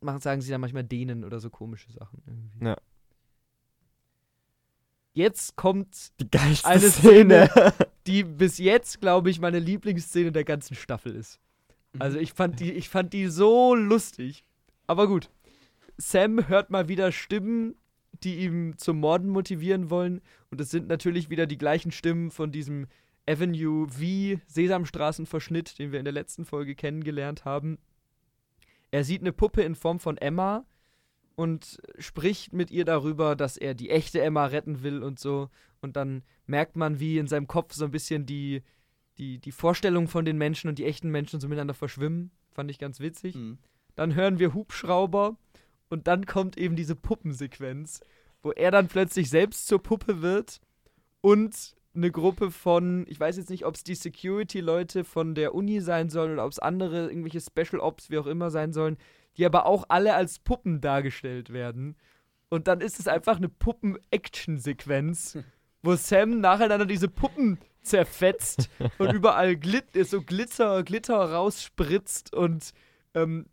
machen, 0.00 0.20
sagen 0.20 0.40
sie 0.40 0.50
dann 0.50 0.60
manchmal 0.60 0.84
denen 0.84 1.24
oder 1.24 1.40
so 1.40 1.50
komische 1.50 1.90
Sachen. 1.92 2.22
Irgendwie. 2.26 2.64
Ja. 2.64 2.76
Jetzt 5.12 5.56
kommt 5.56 6.12
Die 6.20 6.30
geilste 6.30 6.68
Eine 6.68 6.90
Szene. 6.90 7.50
die 8.06 8.22
bis 8.22 8.58
jetzt, 8.58 9.00
glaube 9.00 9.30
ich, 9.30 9.40
meine 9.40 9.58
Lieblingsszene 9.58 10.32
der 10.32 10.44
ganzen 10.44 10.74
Staffel 10.74 11.14
ist. 11.14 11.40
Mhm. 11.92 12.02
Also 12.02 12.18
ich 12.18 12.32
fand 12.32 12.60
die, 12.60 12.72
ich 12.72 12.88
fand 12.88 13.12
die 13.12 13.26
so 13.26 13.74
lustig. 13.74 14.44
Aber 14.86 15.08
gut. 15.08 15.30
Sam 15.96 16.48
hört 16.48 16.70
mal 16.70 16.88
wieder 16.88 17.10
Stimmen, 17.10 17.74
die 18.22 18.36
ihm 18.44 18.78
zum 18.78 19.00
Morden 19.00 19.28
motivieren 19.28 19.90
wollen. 19.90 20.20
Und 20.50 20.60
es 20.60 20.70
sind 20.70 20.88
natürlich 20.88 21.30
wieder 21.30 21.46
die 21.46 21.58
gleichen 21.58 21.90
Stimmen 21.90 22.30
von 22.30 22.52
diesem 22.52 22.86
Avenue 23.28 23.88
V 23.88 24.40
Sesamstraßenverschnitt, 24.46 25.78
den 25.78 25.92
wir 25.92 25.98
in 25.98 26.04
der 26.04 26.14
letzten 26.14 26.44
Folge 26.44 26.74
kennengelernt 26.74 27.44
haben. 27.44 27.78
Er 28.90 29.04
sieht 29.04 29.20
eine 29.20 29.32
Puppe 29.32 29.62
in 29.62 29.74
Form 29.74 30.00
von 30.00 30.16
Emma 30.16 30.64
und 31.36 31.80
spricht 31.98 32.52
mit 32.52 32.70
ihr 32.70 32.84
darüber, 32.84 33.36
dass 33.36 33.56
er 33.56 33.74
die 33.74 33.90
echte 33.90 34.20
Emma 34.20 34.46
retten 34.46 34.82
will 34.82 35.02
und 35.02 35.18
so. 35.18 35.50
Und 35.80 35.96
dann 35.96 36.22
merkt 36.46 36.76
man, 36.76 36.98
wie 36.98 37.18
in 37.18 37.28
seinem 37.28 37.46
Kopf 37.46 37.74
so 37.74 37.84
ein 37.84 37.90
bisschen 37.90 38.26
die, 38.26 38.62
die, 39.18 39.38
die 39.38 39.52
Vorstellungen 39.52 40.08
von 40.08 40.24
den 40.24 40.38
Menschen 40.38 40.68
und 40.68 40.78
die 40.78 40.86
echten 40.86 41.10
Menschen 41.10 41.40
so 41.40 41.48
miteinander 41.48 41.74
verschwimmen. 41.74 42.30
Fand 42.50 42.70
ich 42.70 42.78
ganz 42.78 42.98
witzig. 42.98 43.36
Mhm. 43.36 43.58
Dann 43.94 44.14
hören 44.14 44.38
wir 44.38 44.54
Hubschrauber 44.54 45.36
und 45.88 46.06
dann 46.06 46.26
kommt 46.26 46.56
eben 46.56 46.76
diese 46.76 46.96
Puppensequenz, 46.96 48.00
wo 48.42 48.52
er 48.52 48.70
dann 48.70 48.88
plötzlich 48.88 49.30
selbst 49.30 49.66
zur 49.66 49.82
Puppe 49.82 50.22
wird 50.22 50.60
und 51.20 51.76
eine 51.98 52.10
Gruppe 52.12 52.50
von, 52.50 53.04
ich 53.08 53.18
weiß 53.18 53.36
jetzt 53.36 53.50
nicht, 53.50 53.66
ob 53.66 53.74
es 53.74 53.82
die 53.84 53.94
Security-Leute 53.96 55.04
von 55.04 55.34
der 55.34 55.54
Uni 55.54 55.80
sein 55.80 56.08
sollen 56.10 56.32
oder 56.32 56.44
ob 56.44 56.52
es 56.52 56.58
andere, 56.58 57.08
irgendwelche 57.08 57.40
Special 57.40 57.80
Ops, 57.80 58.08
wie 58.10 58.18
auch 58.18 58.26
immer 58.26 58.50
sein 58.50 58.72
sollen, 58.72 58.96
die 59.36 59.44
aber 59.44 59.66
auch 59.66 59.84
alle 59.88 60.14
als 60.14 60.38
Puppen 60.38 60.80
dargestellt 60.80 61.52
werden. 61.52 61.96
Und 62.50 62.68
dann 62.68 62.80
ist 62.80 62.98
es 63.00 63.08
einfach 63.08 63.36
eine 63.36 63.48
Puppen-Action-Sequenz, 63.48 65.38
wo 65.82 65.94
Sam 65.96 66.40
nacheinander 66.40 66.86
diese 66.86 67.08
Puppen 67.08 67.58
zerfetzt 67.82 68.68
und 68.98 69.12
überall 69.12 69.56
glit 69.56 69.84
so 70.06 70.20
Glitzer, 70.22 70.82
Glitter 70.82 71.16
rausspritzt 71.32 72.34
und 72.34 72.72
ähm, 73.14 73.46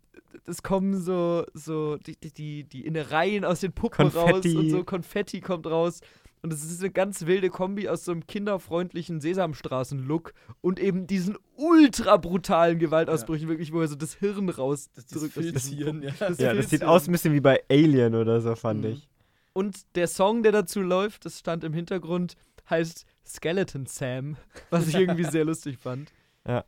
es 0.46 0.62
kommen 0.62 1.00
so, 1.00 1.46
so 1.54 1.96
die, 1.96 2.16
die- 2.32 2.64
die, 2.64 2.84
Innereien 2.84 3.44
aus 3.44 3.60
den 3.60 3.72
Puppen 3.72 4.06
raus 4.08 4.30
Konfetti. 4.32 4.56
und 4.56 4.70
so 4.70 4.84
Konfetti 4.84 5.40
kommt 5.40 5.66
raus. 5.66 6.00
Und 6.46 6.52
es 6.52 6.64
ist 6.64 6.80
eine 6.80 6.90
ganz 6.92 7.26
wilde 7.26 7.50
Kombi 7.50 7.88
aus 7.88 8.04
so 8.04 8.12
einem 8.12 8.24
kinderfreundlichen 8.26 9.20
Sesamstraßen-Look 9.20 10.32
und 10.60 10.78
eben 10.78 11.06
diesen 11.08 11.36
ultra 11.56 12.16
brutalen 12.18 12.78
Gewaltausbrüchen, 12.78 13.48
wirklich, 13.48 13.72
wo 13.72 13.80
er 13.80 13.88
so 13.88 13.96
das 13.96 14.14
Hirn 14.14 14.46
Das, 14.46 14.58
rausdrückt. 14.58 15.36
das 15.36 15.44
Filzieren, 15.44 16.02
ja. 16.02 16.12
Das 16.18 16.38
ja, 16.38 16.54
das 16.54 16.70
sieht 16.70 16.84
aus 16.84 17.08
ein 17.08 17.12
bisschen 17.12 17.34
wie 17.34 17.40
bei 17.40 17.62
Alien 17.68 18.14
oder 18.14 18.40
so, 18.40 18.54
fand 18.54 18.82
Mhm. 18.84 18.90
ich. 18.92 19.08
Und 19.54 19.96
der 19.96 20.06
Song, 20.06 20.42
der 20.44 20.52
dazu 20.52 20.80
läuft, 20.82 21.24
das 21.24 21.38
stand 21.40 21.64
im 21.64 21.72
Hintergrund, 21.72 22.36
heißt 22.70 23.06
Skeleton 23.26 23.86
Sam, 23.86 24.36
was 24.70 24.86
ich 24.86 24.94
irgendwie 24.94 25.24
sehr 25.24 25.44
lustig 25.44 25.78
fand. 25.78 26.12
Ja. 26.46 26.64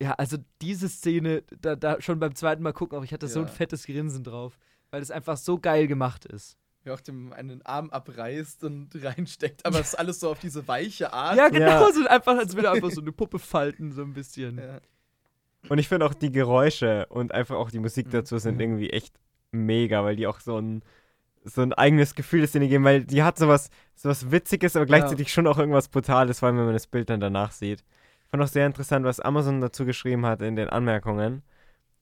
Ja, 0.00 0.12
also 0.12 0.38
diese 0.62 0.88
Szene, 0.88 1.42
da, 1.60 1.76
da 1.76 2.00
schon 2.00 2.18
beim 2.18 2.34
zweiten 2.34 2.62
Mal 2.62 2.72
gucken, 2.72 2.96
auch 2.98 3.04
ich 3.04 3.12
hatte 3.12 3.28
so 3.28 3.40
ein 3.40 3.46
Ja. 3.46 3.52
fettes 3.52 3.84
Grinsen 3.84 4.24
drauf, 4.24 4.56
weil 4.90 5.02
es 5.02 5.10
einfach 5.10 5.36
so 5.36 5.58
geil 5.58 5.86
gemacht 5.86 6.24
ist. 6.24 6.56
Wie 6.88 6.92
auch 6.92 7.00
dem 7.00 7.32
einen 7.34 7.60
Arm 7.66 7.90
abreißt 7.90 8.64
und 8.64 8.88
reinsteckt, 9.04 9.66
aber 9.66 9.78
es 9.80 9.88
ist 9.88 9.94
alles 9.98 10.20
so 10.20 10.30
auf 10.30 10.38
diese 10.38 10.66
weiche 10.66 11.12
Art. 11.12 11.36
Ja, 11.36 11.48
genau, 11.50 11.66
Ja. 11.66 11.92
so 11.92 12.06
einfach, 12.06 12.38
als 12.38 12.54
würde 12.56 12.68
er 12.68 12.72
einfach 12.72 12.90
so 12.90 13.02
eine 13.02 13.12
Puppe 13.12 13.38
falten, 13.38 13.92
so 13.92 14.00
ein 14.02 14.14
bisschen. 14.14 14.56
Ja. 14.58 14.80
Und 15.68 15.78
ich 15.78 15.86
finde 15.88 16.06
auch 16.06 16.14
die 16.14 16.32
Geräusche 16.32 17.04
und 17.10 17.32
einfach 17.32 17.56
auch 17.56 17.70
die 17.70 17.78
Musik 17.78 18.06
Mhm. 18.06 18.10
dazu 18.12 18.38
sind 18.38 18.54
Mhm. 18.54 18.60
irgendwie 18.62 18.90
echt 18.90 19.14
mega, 19.52 20.02
weil 20.02 20.16
die 20.16 20.26
auch 20.26 20.40
so 20.40 20.56
ein, 20.58 20.82
so 21.44 21.60
ein 21.62 21.72
eigenes 21.74 22.14
Gefühl 22.14 22.40
des 22.40 22.50
Szene 22.50 22.68
geben, 22.68 22.84
weil 22.84 23.04
die 23.04 23.22
hat 23.22 23.38
sowas, 23.38 23.68
sowas 23.94 24.30
Witziges, 24.30 24.74
aber 24.76 24.86
gleichzeitig 24.86 25.30
schon 25.32 25.46
auch 25.46 25.58
irgendwas 25.58 25.88
Brutales, 25.88 26.38
vor 26.40 26.46
allem 26.48 26.56
wenn 26.58 26.64
man 26.66 26.74
das 26.74 26.86
Bild 26.86 27.10
dann 27.10 27.20
danach 27.20 27.52
sieht. 27.52 27.80
Ich 28.24 28.30
fand 28.30 28.42
auch 28.42 28.48
sehr 28.48 28.66
interessant, 28.66 29.04
was 29.04 29.20
Amazon 29.20 29.60
dazu 29.60 29.84
geschrieben 29.84 30.24
hat 30.26 30.40
in 30.42 30.56
den 30.56 30.68
Anmerkungen. 30.70 31.42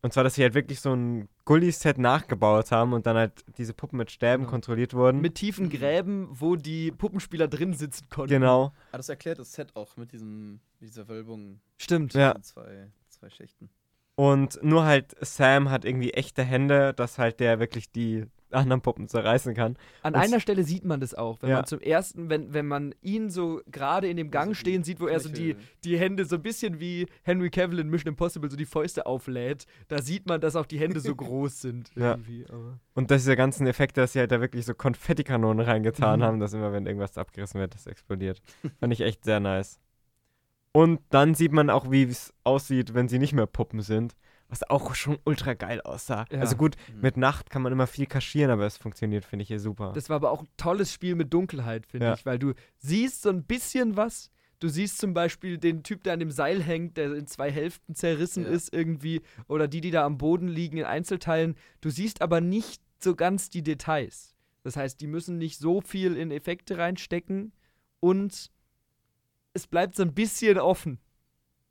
Und 0.02 0.12
zwar, 0.12 0.22
dass 0.24 0.34
sie 0.34 0.42
halt 0.42 0.54
wirklich 0.54 0.80
so 0.80 0.92
ein 0.94 1.28
Gully-Set 1.46 1.98
nachgebaut 1.98 2.70
haben 2.70 2.92
und 2.92 3.06
dann 3.06 3.16
halt 3.16 3.44
diese 3.58 3.72
Puppen 3.74 3.96
mit 3.98 4.10
Stäben 4.10 4.42
Genau. 4.44 4.50
kontrolliert 4.50 4.94
wurden. 4.94 5.20
Mit 5.20 5.34
tiefen 5.36 5.68
Gräben, 5.70 6.28
wo 6.30 6.54
die 6.56 6.92
Puppenspieler 6.92 7.48
drin 7.48 7.72
sitzen 7.74 8.08
konnten. 8.08 8.30
genau. 8.34 8.72
Aber 8.90 8.98
das 8.98 9.08
erklärt 9.08 9.38
das 9.38 9.52
Set 9.52 9.74
auch 9.74 9.96
mit 9.96 10.12
diesem, 10.12 10.60
mit 10.80 10.90
dieser 10.90 11.08
Wölbung. 11.08 11.60
Stimmt. 11.78 12.14
Ja. 12.14 12.34
Zwei, 12.42 12.88
zwei 13.08 13.30
Schächten. 13.30 13.68
Und 14.14 14.58
nur 14.62 14.84
halt 14.84 15.14
Sam 15.20 15.70
hat 15.70 15.84
irgendwie 15.84 16.12
echte 16.12 16.42
Hände, 16.42 16.94
dass 16.94 17.18
halt 17.18 17.40
der 17.40 17.58
wirklich 17.58 17.90
die 17.90 18.24
anderen 18.52 18.80
Puppen 18.80 19.08
zerreißen 19.08 19.54
kann. 19.54 19.76
An 20.02 20.14
Und- 20.14 20.20
einer 20.20 20.40
Stelle 20.40 20.62
sieht 20.64 20.84
man 20.84 21.00
das 21.00 21.14
auch, 21.14 21.42
wenn 21.42 21.50
Ja. 21.50 21.56
man 21.56 21.66
zum 21.66 21.80
ersten, 21.80 22.30
wenn, 22.30 22.52
wenn 22.54 22.66
man 22.66 22.94
ihn 23.02 23.28
so 23.30 23.60
gerade 23.70 24.08
in 24.08 24.16
dem 24.16 24.30
Gang 24.30 24.48
Also 24.50 24.60
stehen 24.60 24.84
sieht, 24.84 25.00
wo 25.00 25.06
er 25.08 25.18
so 25.20 25.28
die, 25.28 25.56
die 25.84 25.98
Hände 25.98 26.24
so 26.24 26.36
ein 26.36 26.42
bisschen 26.42 26.78
wie 26.80 27.06
Henry 27.22 27.50
Cavill 27.50 27.78
in 27.80 27.88
Mission 27.88 28.08
Impossible 28.12 28.50
so 28.50 28.56
die 28.56 28.66
Fäuste 28.66 29.06
auflädt, 29.06 29.66
da 29.88 30.00
sieht 30.00 30.26
man, 30.26 30.40
dass 30.40 30.54
auch 30.56 30.66
die 30.66 30.78
Hände 30.78 31.00
so 31.00 31.14
groß 31.16 31.60
sind. 31.60 31.90
Ja. 31.96 32.12
Irgendwie. 32.12 32.46
Aber 32.48 32.78
Und 32.94 33.10
diese 33.10 33.34
ganzen 33.36 33.66
Effekte, 33.66 34.00
dass 34.00 34.12
sie 34.12 34.20
halt 34.20 34.30
da 34.30 34.40
wirklich 34.40 34.64
so 34.64 34.74
Konfettikanonen 34.74 35.64
reingetan 35.66 36.20
Mhm. 36.20 36.24
haben, 36.24 36.40
dass 36.40 36.52
immer, 36.52 36.72
wenn 36.72 36.86
irgendwas 36.86 37.18
abgerissen 37.18 37.60
wird, 37.60 37.74
das 37.74 37.86
explodiert. 37.86 38.40
Fand 38.80 38.92
ich 38.92 39.00
echt 39.00 39.24
sehr 39.24 39.40
nice. 39.40 39.80
Und 40.72 41.00
dann 41.10 41.34
sieht 41.34 41.52
man 41.52 41.70
auch, 41.70 41.90
wie 41.90 42.02
es 42.02 42.34
aussieht, 42.44 42.92
wenn 42.94 43.08
sie 43.08 43.18
nicht 43.18 43.32
mehr 43.32 43.46
Puppen 43.46 43.80
sind. 43.80 44.14
Was 44.48 44.62
auch 44.62 44.94
schon 44.94 45.18
ultra 45.24 45.54
geil 45.54 45.80
aussah. 45.80 46.24
Ja. 46.30 46.38
Also 46.40 46.56
gut, 46.56 46.76
Mhm. 46.94 47.00
mit 47.00 47.16
Nacht 47.16 47.50
kann 47.50 47.62
man 47.62 47.72
immer 47.72 47.86
viel 47.88 48.06
kaschieren, 48.06 48.50
aber 48.50 48.64
es 48.66 48.76
funktioniert, 48.76 49.24
finde 49.24 49.42
ich 49.42 49.48
hier 49.48 49.58
super. 49.60 49.92
das 49.92 50.08
war 50.08 50.16
aber 50.16 50.30
auch 50.30 50.42
ein 50.42 50.48
tolles 50.56 50.92
Spiel 50.92 51.14
mit 51.16 51.32
Dunkelheit, 51.34 51.86
finde 51.86 52.06
Ja. 52.06 52.14
ich, 52.14 52.24
weil 52.24 52.38
du 52.38 52.52
siehst 52.78 53.22
so 53.22 53.28
ein 53.30 53.42
bisschen 53.44 53.96
was. 53.96 54.30
Du 54.60 54.68
siehst 54.68 54.98
zum 54.98 55.12
Beispiel 55.12 55.58
den 55.58 55.82
Typ, 55.82 56.02
der 56.04 56.14
an 56.14 56.20
dem 56.20 56.30
Seil 56.30 56.62
hängt, 56.62 56.96
der 56.96 57.12
in 57.14 57.26
zwei 57.26 57.50
Hälften 57.50 57.94
zerrissen 57.94 58.44
Ja. 58.44 58.50
ist 58.50 58.72
irgendwie, 58.72 59.20
oder 59.48 59.68
die, 59.68 59.80
die 59.82 59.90
da 59.90 60.04
am 60.06 60.16
Boden 60.16 60.48
liegen 60.48 60.78
in 60.78 60.84
Einzelteilen. 60.84 61.56
Du 61.82 61.90
siehst 61.90 62.22
aber 62.22 62.40
nicht 62.40 62.80
so 62.98 63.14
ganz 63.14 63.50
die 63.50 63.62
Details. 63.62 64.34
Das 64.62 64.76
heißt, 64.76 65.00
die 65.00 65.06
müssen 65.08 65.36
nicht 65.38 65.58
so 65.58 65.80
viel 65.82 66.16
in 66.16 66.30
Effekte 66.30 66.78
reinstecken 66.78 67.52
und 68.00 68.50
es 69.52 69.66
bleibt 69.66 69.94
so 69.94 70.02
ein 70.02 70.14
bisschen 70.14 70.58
offen. 70.58 70.98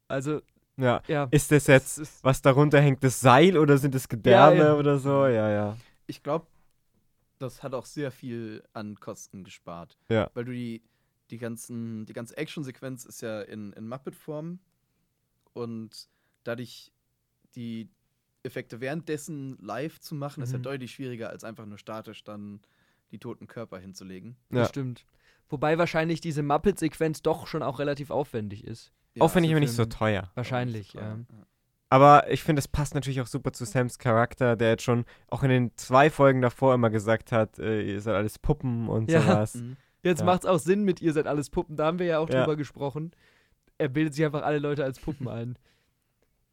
Also, 0.08 0.42
Ja. 0.78 1.02
ja. 1.08 1.28
Ist 1.32 1.52
das 1.52 1.68
jetzt, 1.68 1.98
es 1.98 2.10
ist, 2.10 2.24
was 2.24 2.42
darunter 2.42 2.82
hängt, 2.82 3.04
das 3.04 3.20
Seil 3.20 3.58
oder 3.58 3.78
sind 3.78 3.96
es 3.96 4.08
Gedärme 4.10 4.58
Ja, 4.58 4.66
ja. 4.66 4.76
oder 4.76 4.98
so? 5.00 5.26
Ja, 5.28 5.50
ja. 5.50 5.78
Ich 6.08 6.22
glaube, 6.24 6.48
das 7.40 7.64
hat 7.64 7.74
auch 7.74 7.86
sehr 7.86 8.12
viel 8.12 8.64
an 8.74 9.00
Kosten 9.00 9.44
gespart. 9.44 9.98
Ja. 10.10 10.30
Weil 10.34 10.46
du 10.46 10.52
die, 10.52 10.82
die 11.30 11.38
ganzen, 11.38 12.06
die 12.06 12.14
ganze 12.14 12.38
Actionsequenz 12.38 13.06
ist 13.06 13.22
ja 13.22 13.42
in, 13.42 13.74
in 13.74 13.88
Muppet-Form 13.88 14.60
und 15.54 16.08
dadurch 16.44 16.92
die 17.56 17.90
Effekte 18.44 18.80
währenddessen 18.80 19.58
live 19.60 20.00
zu 20.00 20.14
machen, 20.14 20.44
ist 20.44 20.52
ja 20.52 20.60
Mhm. 20.60 20.64
deutlich 20.64 20.92
schwieriger, 20.92 21.30
als 21.30 21.44
einfach 21.44 21.66
nur 21.66 21.78
statisch 21.78 22.24
dann 22.24 22.60
die 23.12 23.18
toten 23.18 23.48
Körper 23.48 23.80
hinzulegen. 23.80 24.36
Ja. 24.52 24.60
Das 24.60 24.70
stimmt. 24.70 25.06
Wobei 25.50 25.78
wahrscheinlich 25.78 26.22
diese 26.22 26.44
Muppet-Sequenz 26.44 27.22
doch 27.22 27.48
schon 27.48 27.64
auch 27.64 27.80
relativ 27.80 28.12
aufwendig 28.12 28.64
ist. 28.66 28.92
Aufwendig, 29.22 29.50
so 29.52 29.54
aber 29.54 29.60
nicht 29.62 29.72
so 29.74 29.86
teuer. 29.86 30.32
Wahrscheinlich, 30.36 30.94
Ja, 30.94 31.02
ja. 31.02 31.08
ja. 31.10 31.46
Aber 31.90 32.30
ich 32.32 32.44
finde, 32.44 32.60
es 32.60 32.68
passt 32.68 32.96
natürlich 32.96 33.22
auch 33.22 33.28
super 33.28 33.54
zu 33.54 33.64
Sams 33.64 34.00
Charakter, 34.00 34.56
der 34.56 34.70
jetzt 34.72 34.84
schon 34.84 35.06
auch 35.28 35.44
in 35.44 35.50
den 35.50 35.72
zwei 35.78 36.10
Folgen 36.10 36.42
davor 36.42 36.74
immer 36.74 36.90
gesagt 36.90 37.32
hat, 37.32 37.60
äh, 37.60 37.82
ihr 37.84 38.02
seid 38.02 38.16
alles 38.16 38.40
Puppen 38.40 38.90
und 38.90 39.10
Ja. 39.10 39.22
sowas. 39.22 39.56
Mhm. 39.56 39.78
Jetzt 40.04 40.20
Ja. 40.20 40.26
macht's 40.26 40.46
auch 40.46 40.60
Sinn 40.60 40.84
mit 40.84 41.02
ihr 41.02 41.14
seid 41.14 41.28
alles 41.28 41.50
Puppen, 41.50 41.76
da 41.78 41.86
haben 41.86 42.00
wir 42.00 42.06
ja 42.08 42.20
auch 42.20 42.30
Ja. 42.30 42.42
drüber 42.42 42.56
gesprochen. 42.56 43.12
Er 43.78 43.88
bildet 43.90 44.14
sich 44.16 44.26
einfach 44.26 44.44
alle 44.44 44.60
Leute 44.60 44.84
als 44.84 45.00
Puppen 45.00 45.28
ein. 45.28 45.58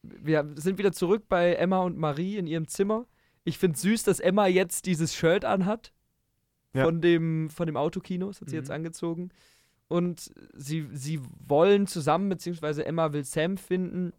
Wir 0.03 0.49
sind 0.57 0.79
wieder 0.79 0.93
zurück 0.93 1.25
bei 1.29 1.55
Emma 1.55 1.81
und 1.81 1.97
Marie 1.97 2.37
in 2.37 2.47
ihrem 2.47 2.67
Zimmer. 2.69 3.07
Ich 3.45 3.59
finde 3.59 3.79
süß, 3.79 4.03
dass 4.05 4.21
Emma 4.21 4.47
jetzt 4.47 4.87
dieses 4.87 5.15
Shirt 5.15 5.45
anhat. 5.45 5.93
Ja. 6.75 6.85
Von, 6.85 7.01
dem, 7.03 7.51
von 7.51 7.67
dem 7.67 7.77
Autokino, 7.77 8.29
das 8.29 8.41
hat 8.41 8.49
sie 8.49 8.57
Mhm. 8.57 8.63
jetzt 8.63 8.71
angezogen. 8.71 9.31
Und 9.89 10.33
sie, 10.55 10.89
sie 10.93 11.21
wollen 11.47 11.87
zusammen, 11.87 12.29
beziehungsweise 12.29 12.87
Emma 12.87 13.13
will 13.13 13.25
Sam 13.25 13.57
finden 13.57 14.13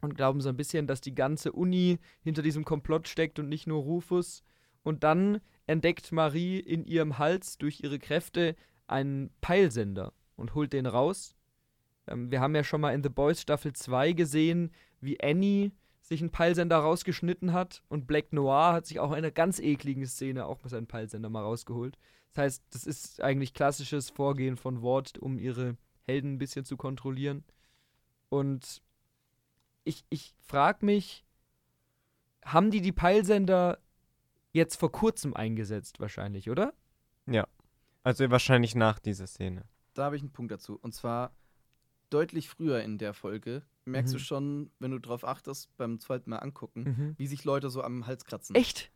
und 0.00 0.14
glauben 0.14 0.40
so 0.40 0.48
ein 0.48 0.56
bisschen, 0.56 0.86
dass 0.86 1.00
die 1.00 1.14
ganze 1.14 1.52
Uni 1.52 1.98
hinter 2.22 2.42
diesem 2.42 2.64
Komplott 2.64 3.08
steckt 3.08 3.38
und 3.38 3.48
nicht 3.48 3.66
nur 3.66 3.82
Rufus. 3.82 4.44
Und 4.82 5.02
dann 5.02 5.40
entdeckt 5.66 6.12
Marie 6.12 6.60
in 6.60 6.84
ihrem 6.84 7.18
Hals 7.18 7.58
durch 7.58 7.80
ihre 7.82 7.98
Kräfte 7.98 8.54
einen 8.86 9.30
Peilsender 9.40 10.12
und 10.36 10.54
holt 10.54 10.72
den 10.72 10.86
raus. 10.86 11.34
Ähm, 12.06 12.30
wir 12.30 12.40
haben 12.40 12.54
ja 12.54 12.62
schon 12.62 12.80
mal 12.80 12.94
in 12.94 13.02
The 13.02 13.08
Boys 13.08 13.40
Staffel 13.40 13.72
2 13.72 14.12
gesehen, 14.12 14.70
wie 15.00 15.20
Annie 15.20 15.72
sich 16.06 16.20
einen 16.20 16.30
Peilsender 16.30 16.78
rausgeschnitten 16.78 17.52
hat 17.52 17.82
und 17.88 18.06
Black 18.06 18.32
Noir 18.32 18.72
hat 18.72 18.86
sich 18.86 19.00
auch 19.00 19.10
in 19.10 19.18
einer 19.18 19.32
ganz 19.32 19.58
ekligen 19.58 20.06
Szene 20.06 20.46
auch 20.46 20.62
mal 20.62 20.68
seinen 20.68 20.86
Peilsender 20.86 21.28
mal 21.28 21.42
rausgeholt. 21.42 21.98
Das 22.32 22.42
heißt, 22.42 22.64
das 22.70 22.84
ist 22.84 23.20
eigentlich 23.20 23.54
klassisches 23.54 24.10
Vorgehen 24.10 24.56
von 24.56 24.82
Ward, 24.82 25.18
um 25.18 25.36
ihre 25.36 25.76
Helden 26.06 26.34
ein 26.34 26.38
bisschen 26.38 26.64
zu 26.64 26.76
kontrollieren. 26.76 27.42
Und 28.28 28.82
ich, 29.82 30.04
ich 30.08 30.36
frage 30.38 30.86
mich, 30.86 31.24
haben 32.44 32.70
die 32.70 32.82
die 32.82 32.92
Peilsender 32.92 33.78
jetzt 34.52 34.76
vor 34.76 34.92
kurzem 34.92 35.34
eingesetzt 35.34 35.98
wahrscheinlich, 35.98 36.48
oder? 36.50 36.72
Also 38.04 38.30
wahrscheinlich 38.30 38.76
nach 38.76 39.00
dieser 39.00 39.26
Szene. 39.26 39.64
Da 39.94 40.04
habe 40.04 40.14
ich 40.14 40.22
einen 40.22 40.30
Punkt 40.30 40.52
dazu. 40.52 40.78
Und 40.80 40.94
zwar 40.94 41.32
deutlich 42.10 42.48
früher 42.48 42.82
in 42.82 42.98
der 42.98 43.12
Folge 43.14 43.62
merkst 43.84 44.12
Mhm. 44.14 44.18
du 44.18 44.22
schon, 44.24 44.70
wenn 44.78 44.90
du 44.90 44.98
drauf 44.98 45.24
achtest, 45.24 45.76
beim 45.76 45.98
zweiten 46.00 46.30
Mal 46.30 46.38
angucken, 46.38 46.82
Mhm. 46.82 47.14
wie 47.18 47.26
sich 47.26 47.44
Leute 47.44 47.70
so 47.70 47.82
am 47.82 48.06
Hals 48.06 48.24
kratzen. 48.24 48.54
Echt? 48.56 48.90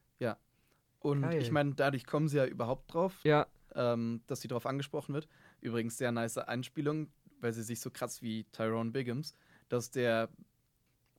Und 1.02 1.22
Geil. 1.22 1.40
ich 1.40 1.50
meine, 1.50 1.74
dadurch 1.74 2.04
kommen 2.06 2.28
sie 2.28 2.36
ja 2.36 2.44
überhaupt 2.44 2.92
drauf, 2.92 3.14
Ja. 3.24 3.46
ähm, 3.74 4.20
dass 4.26 4.42
sie 4.42 4.48
drauf 4.48 4.66
angesprochen 4.66 5.14
wird. 5.14 5.28
Übrigens 5.62 5.96
sehr 5.96 6.12
nice 6.12 6.36
Einspielung, 6.36 7.10
weil 7.40 7.54
sie 7.54 7.62
sich 7.62 7.80
so 7.80 7.90
kratzt 7.90 8.20
wie 8.20 8.44
Tyrone 8.52 8.90
Biggums, 8.90 9.34
dass 9.70 9.90
der 9.90 10.28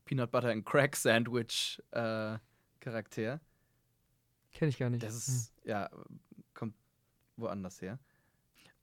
Peanut 0.05 0.29
Butter 0.29 0.51
and 0.51 0.67
Crack 0.67 0.95
Sandwich 0.95 1.81
äh, 1.89 2.37
Charakter, 2.79 3.41
Kenne 4.51 4.69
ich 4.69 4.77
gar 4.77 4.91
nicht. 4.91 5.01
das 5.01 5.27
ist, 5.27 5.53
ja, 5.63 5.89
kommt 6.53 6.75
woanders 7.37 7.81
her. 7.81 7.97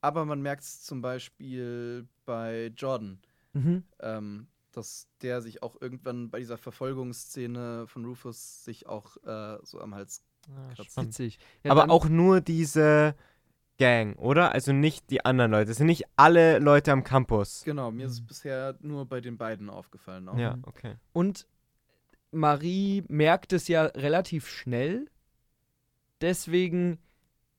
Aber 0.01 0.25
man 0.25 0.41
merkt 0.41 0.63
es 0.63 0.81
zum 0.83 1.01
Beispiel 1.01 2.07
bei 2.25 2.71
Jordan, 2.75 3.19
Mhm. 3.53 3.83
ähm, 3.99 4.47
dass 4.71 5.07
der 5.21 5.41
sich 5.41 5.63
auch 5.63 5.81
irgendwann 5.81 6.29
bei 6.29 6.39
dieser 6.39 6.57
Verfolgungsszene 6.57 7.85
von 7.87 8.05
Rufus 8.05 8.63
sich 8.63 8.87
auch 8.87 9.17
äh, 9.25 9.57
so 9.63 9.81
am 9.81 9.95
Hals. 9.95 10.23
Ah, 10.49 10.73
Kratzt. 10.75 11.19
Ja, 11.63 11.71
Aber 11.71 11.89
auch 11.89 12.07
nur 12.07 12.39
diese 12.41 13.15
Gang, 13.77 14.17
oder? 14.19 14.51
Also 14.53 14.71
nicht 14.73 15.09
die 15.09 15.25
anderen 15.25 15.51
Leute. 15.51 15.71
Es 15.71 15.77
sind 15.77 15.87
nicht 15.87 16.05
alle 16.15 16.59
Leute 16.59 16.91
am 16.91 17.03
Campus. 17.03 17.63
Genau, 17.65 17.91
mir 17.91 18.05
ist 18.05 18.13
es 18.13 18.21
Mhm. 18.21 18.25
bisher 18.27 18.77
nur 18.81 19.05
bei 19.05 19.21
den 19.21 19.37
beiden 19.37 19.69
aufgefallen. 19.69 20.27
Auch. 20.29 20.37
Ja, 20.37 20.55
Mhm. 20.57 20.63
okay. 20.65 20.95
Und 21.13 21.47
Marie 22.31 23.03
merkt 23.07 23.53
es 23.53 23.67
ja 23.67 23.85
relativ 23.85 24.47
schnell. 24.47 25.07
Deswegen 26.21 26.99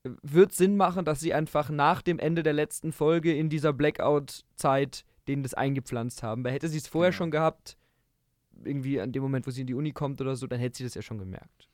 wird 0.03 0.51
Sinn 0.53 0.77
machen, 0.77 1.05
dass 1.05 1.19
sie 1.19 1.33
einfach 1.33 1.69
nach 1.69 2.01
dem 2.01 2.17
Ende 2.19 2.43
der 2.43 2.53
letzten 2.53 2.91
Folge 2.91 3.35
in 3.35 3.49
dieser 3.49 3.73
Blackout-Zeit 3.73 5.05
denen 5.27 5.43
das 5.43 5.53
eingepflanzt 5.53 6.23
haben. 6.23 6.43
Weil 6.43 6.53
hätte 6.53 6.67
sie 6.67 6.79
es 6.79 6.87
vorher 6.87 7.11
Genau. 7.11 7.17
schon 7.17 7.31
gehabt, 7.31 7.77
irgendwie 8.63 8.99
an 8.99 9.11
dem 9.11 9.21
Moment, 9.21 9.45
wo 9.45 9.51
sie 9.51 9.61
in 9.61 9.67
die 9.67 9.75
Uni 9.75 9.91
kommt 9.91 10.19
oder 10.21 10.35
so, 10.35 10.47
dann 10.47 10.59
hätte 10.59 10.77
sie 10.77 10.83
das 10.83 10.95
ja 10.95 11.01
schon 11.01 11.17
gemerkt. 11.19 11.67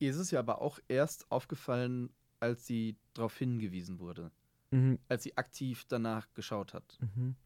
Ihr 0.00 0.10
ist 0.10 0.16
es 0.16 0.30
ja 0.32 0.40
aber 0.40 0.60
auch 0.60 0.80
erst 0.88 1.30
aufgefallen, 1.30 2.10
als 2.40 2.66
sie 2.66 2.96
darauf 3.14 3.38
hingewiesen 3.38 4.00
wurde. 4.00 4.30
Mhm. 4.70 4.98
Als 5.08 5.22
sie 5.22 5.36
aktiv 5.38 5.84
danach 5.88 6.26
geschaut 6.34 6.74
hat. 6.74 6.98
Mhm. 7.00 7.36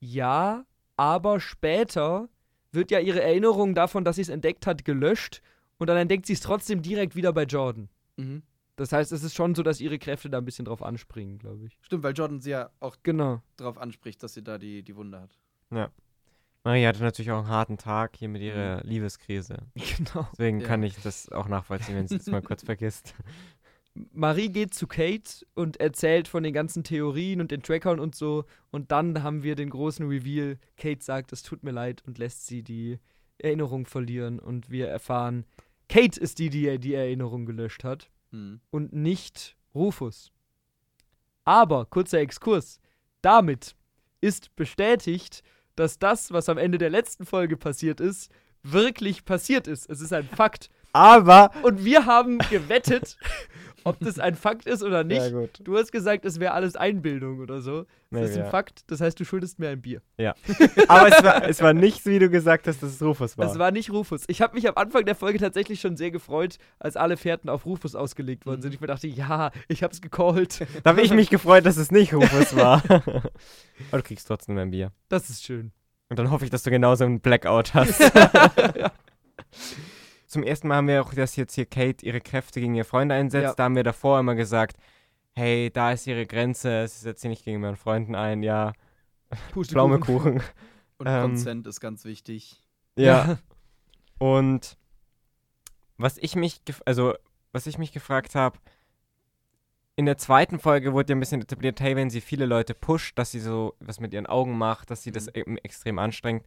Ja, 0.00 0.64
aber 0.96 1.38
später 1.40 2.28
wird 2.72 2.90
ja 2.90 2.98
ihre 2.98 3.22
Erinnerung 3.22 3.74
davon, 3.74 4.04
dass 4.04 4.16
sie 4.16 4.22
es 4.22 4.28
entdeckt 4.28 4.66
hat, 4.66 4.84
gelöscht 4.84 5.40
und 5.78 5.86
dann 5.88 5.96
entdeckt 5.98 6.26
sie 6.26 6.32
es 6.32 6.40
trotzdem 6.40 6.82
direkt 6.82 7.14
wieder 7.14 7.32
bei 7.32 7.44
Jordan. 7.44 7.88
Mhm. 8.16 8.42
Das 8.76 8.92
heißt, 8.92 9.12
es 9.12 9.22
ist 9.22 9.34
schon 9.34 9.54
so, 9.54 9.62
dass 9.62 9.80
ihre 9.80 9.98
Kräfte 9.98 10.28
da 10.30 10.38
ein 10.38 10.44
bisschen 10.44 10.64
drauf 10.64 10.82
anspringen, 10.82 11.38
glaube 11.38 11.66
ich. 11.66 11.78
Stimmt, 11.80 12.02
weil 12.02 12.12
Jordan 12.14 12.40
sie 12.40 12.50
ja 12.50 12.70
auch 12.80 12.96
Genau. 13.02 13.40
darauf 13.56 13.78
anspricht, 13.78 14.22
dass 14.22 14.34
sie 14.34 14.42
da 14.42 14.58
die, 14.58 14.82
die 14.82 14.96
Wunde 14.96 15.20
hat. 15.20 15.38
Maria 16.64 16.88
hatte 16.88 17.02
natürlich 17.02 17.30
auch 17.30 17.40
einen 17.40 17.48
harten 17.48 17.76
Tag 17.78 18.16
hier 18.16 18.28
mit 18.28 18.42
ihrer 18.42 18.82
Liebeskrise. 18.84 19.58
Genau. 19.98 20.26
Deswegen 20.32 20.60
Ja. 20.60 20.66
kann 20.66 20.82
ich 20.82 20.96
das 21.02 21.30
auch 21.30 21.46
nachvollziehen, 21.48 21.94
wenn 21.96 22.08
sie 22.08 22.16
es 22.16 22.26
mal 22.26 22.42
kurz 22.42 22.62
vergisst. 22.64 23.14
Marie 24.12 24.48
geht 24.48 24.74
zu 24.74 24.86
Kate 24.88 25.46
und 25.54 25.78
erzählt 25.78 26.26
von 26.26 26.42
den 26.42 26.52
ganzen 26.52 26.82
Theorien 26.82 27.40
und 27.40 27.52
den 27.52 27.62
Trackern 27.62 28.00
und 28.00 28.14
so. 28.16 28.44
Und 28.72 28.90
dann 28.90 29.22
haben 29.22 29.42
wir 29.44 29.54
den 29.54 29.70
großen 29.70 30.08
Reveal. 30.08 30.58
Kate 30.76 31.00
sagt, 31.04 31.32
es 31.32 31.42
tut 31.44 31.62
mir 31.62 31.70
leid 31.70 32.02
und 32.06 32.18
lässt 32.18 32.46
sie 32.46 32.62
die 32.64 32.98
Erinnerung 33.38 33.86
verlieren. 33.86 34.40
Und 34.40 34.68
wir 34.70 34.88
erfahren, 34.88 35.44
Kate 35.88 36.18
ist 36.18 36.38
die, 36.40 36.50
die 36.50 36.78
die 36.80 36.94
Erinnerung 36.94 37.46
gelöscht 37.46 37.84
hat. 37.84 38.10
Mhm. 38.34 38.60
und 38.70 38.92
nicht 38.92 39.56
Rufus. 39.74 40.32
Aber, 41.44 41.86
kurzer 41.86 42.18
Exkurs, 42.18 42.80
damit 43.22 43.76
ist 44.20 44.54
bestätigt, 44.56 45.42
dass 45.76 45.98
das, 45.98 46.32
was 46.32 46.48
am 46.48 46.58
Ende 46.58 46.78
der 46.78 46.90
letzten 46.90 47.26
Folge 47.26 47.56
passiert 47.56 48.00
ist, 48.00 48.30
wirklich 48.62 49.24
passiert 49.24 49.68
ist. 49.68 49.88
Es 49.88 50.00
ist 50.00 50.12
ein 50.12 50.28
Fakt. 50.28 50.68
Aber. 50.92 51.50
Und 51.62 51.84
wir 51.84 52.06
haben 52.06 52.38
gewettet, 52.50 53.18
ob 53.84 54.00
das 54.00 54.18
ein 54.18 54.34
Fakt 54.34 54.66
ist 54.66 54.82
oder 54.82 55.04
nicht. 55.04 55.32
gut. 55.32 55.60
Du 55.62 55.76
hast 55.76 55.92
gesagt, 55.92 56.24
es 56.24 56.40
wäre 56.40 56.52
alles 56.54 56.74
Einbildung 56.76 57.38
oder 57.40 57.60
so. 57.60 57.82
Das 57.82 57.88
Nee, 58.10 58.24
ist 58.26 58.36
ein 58.36 58.44
ja. 58.44 58.50
Fakt, 58.50 58.82
das 58.90 59.00
heißt, 59.00 59.18
du 59.18 59.24
schuldest 59.24 59.58
mir 59.58 59.68
ein 59.70 59.82
Bier. 59.82 60.00
Aber 60.88 61.08
es 61.08 61.22
war, 61.24 61.48
es 61.48 61.60
war 61.62 61.72
nicht, 61.74 62.06
wie 62.06 62.18
du 62.18 62.28
gesagt 62.30 62.66
hast, 62.68 62.82
dass 62.82 62.90
es 62.92 63.02
Rufus 63.02 63.36
war. 63.36 63.50
Es 63.50 63.58
war 63.58 63.70
nicht 63.72 63.90
Rufus. 63.90 64.22
Ich 64.28 64.40
habe 64.40 64.54
mich 64.54 64.68
am 64.68 64.76
Anfang 64.76 65.04
der 65.04 65.14
Folge 65.16 65.38
tatsächlich 65.38 65.80
schon 65.80 65.96
sehr 65.96 66.10
gefreut, 66.12 66.58
als 66.78 66.96
alle 66.96 67.16
Fährten 67.16 67.48
auf 67.48 67.66
Rufus 67.66 67.94
ausgelegt 67.94 68.46
worden 68.46 68.58
Mhm. 68.58 68.62
sind. 68.62 68.74
Ich 68.74 68.80
mir 68.80 68.86
dachte, 68.86 69.08
ja, 69.08 69.50
ich 69.68 69.82
habe 69.82 69.92
es 69.92 70.00
gecallt. 70.00 70.64
da 70.84 70.90
habe 70.90 71.02
ich 71.02 71.12
mich 71.12 71.28
gefreut, 71.30 71.66
dass 71.66 71.76
es 71.76 71.90
nicht 71.90 72.14
Rufus 72.14 72.54
war. 72.56 72.82
Aber 72.88 73.98
du 73.98 74.02
kriegst 74.02 74.28
trotzdem 74.28 74.56
ein 74.58 74.70
Bier. 74.70 74.92
Das 75.08 75.28
ist 75.30 75.42
schön. 75.44 75.72
Und 76.08 76.18
dann 76.18 76.30
hoffe 76.30 76.44
ich, 76.44 76.50
dass 76.50 76.62
du 76.62 76.70
genauso 76.70 77.04
einen 77.04 77.20
Blackout 77.20 77.74
hast. 77.74 78.00
Zum 80.34 80.42
ersten 80.42 80.66
Mal 80.66 80.78
haben 80.78 80.88
wir 80.88 81.00
auch, 81.00 81.14
dass 81.14 81.36
jetzt 81.36 81.54
hier 81.54 81.64
Kate 81.64 82.04
ihre 82.04 82.20
Kräfte 82.20 82.58
gegen 82.60 82.74
ihre 82.74 82.84
Freunde 82.84 83.14
einsetzt. 83.14 83.44
Ja. 83.44 83.54
Da 83.54 83.62
haben 83.62 83.76
wir 83.76 83.84
davor 83.84 84.18
immer 84.18 84.34
gesagt, 84.34 84.76
hey, 85.36 85.70
da 85.72 85.92
ist 85.92 86.08
ihre 86.08 86.26
Grenze, 86.26 86.88
sie 86.88 86.98
setzt 86.98 87.22
sie 87.22 87.28
nicht 87.28 87.44
gegen 87.44 87.62
ihren 87.62 87.76
Freunden 87.76 88.16
ein, 88.16 88.42
ja, 88.42 88.72
Pustekuchen. 89.52 89.64
Pflaumekuchen. 90.02 90.42
Und 90.98 91.06
Ähm, 91.06 91.20
Consent 91.22 91.68
ist 91.68 91.78
ganz 91.78 92.04
wichtig. 92.04 92.60
ja. 92.96 93.38
Und 94.18 94.76
was 95.98 96.18
ich 96.18 96.34
mich, 96.34 96.60
also 96.84 97.14
was 97.52 97.68
ich 97.68 97.78
mich 97.78 97.92
gefragt 97.92 98.34
habe, 98.34 98.58
in 99.94 100.04
der 100.06 100.18
zweiten 100.18 100.58
Folge 100.58 100.94
wurde 100.94 101.12
ja 101.12 101.16
ein 101.16 101.20
bisschen 101.20 101.42
etabliert, 101.42 101.80
hey, 101.80 101.94
wenn 101.94 102.10
sie 102.10 102.20
viele 102.20 102.46
Leute 102.46 102.74
pusht, 102.74 103.16
dass 103.20 103.30
sie 103.30 103.38
so 103.38 103.76
was 103.78 104.00
mit 104.00 104.12
ihren 104.12 104.26
Augen 104.26 104.58
macht, 104.58 104.90
dass 104.90 105.04
sie 105.04 105.12
das 105.12 105.26
Mhm. 105.26 105.32
eben 105.36 105.58
extrem 105.58 106.00
anstrengt. 106.00 106.44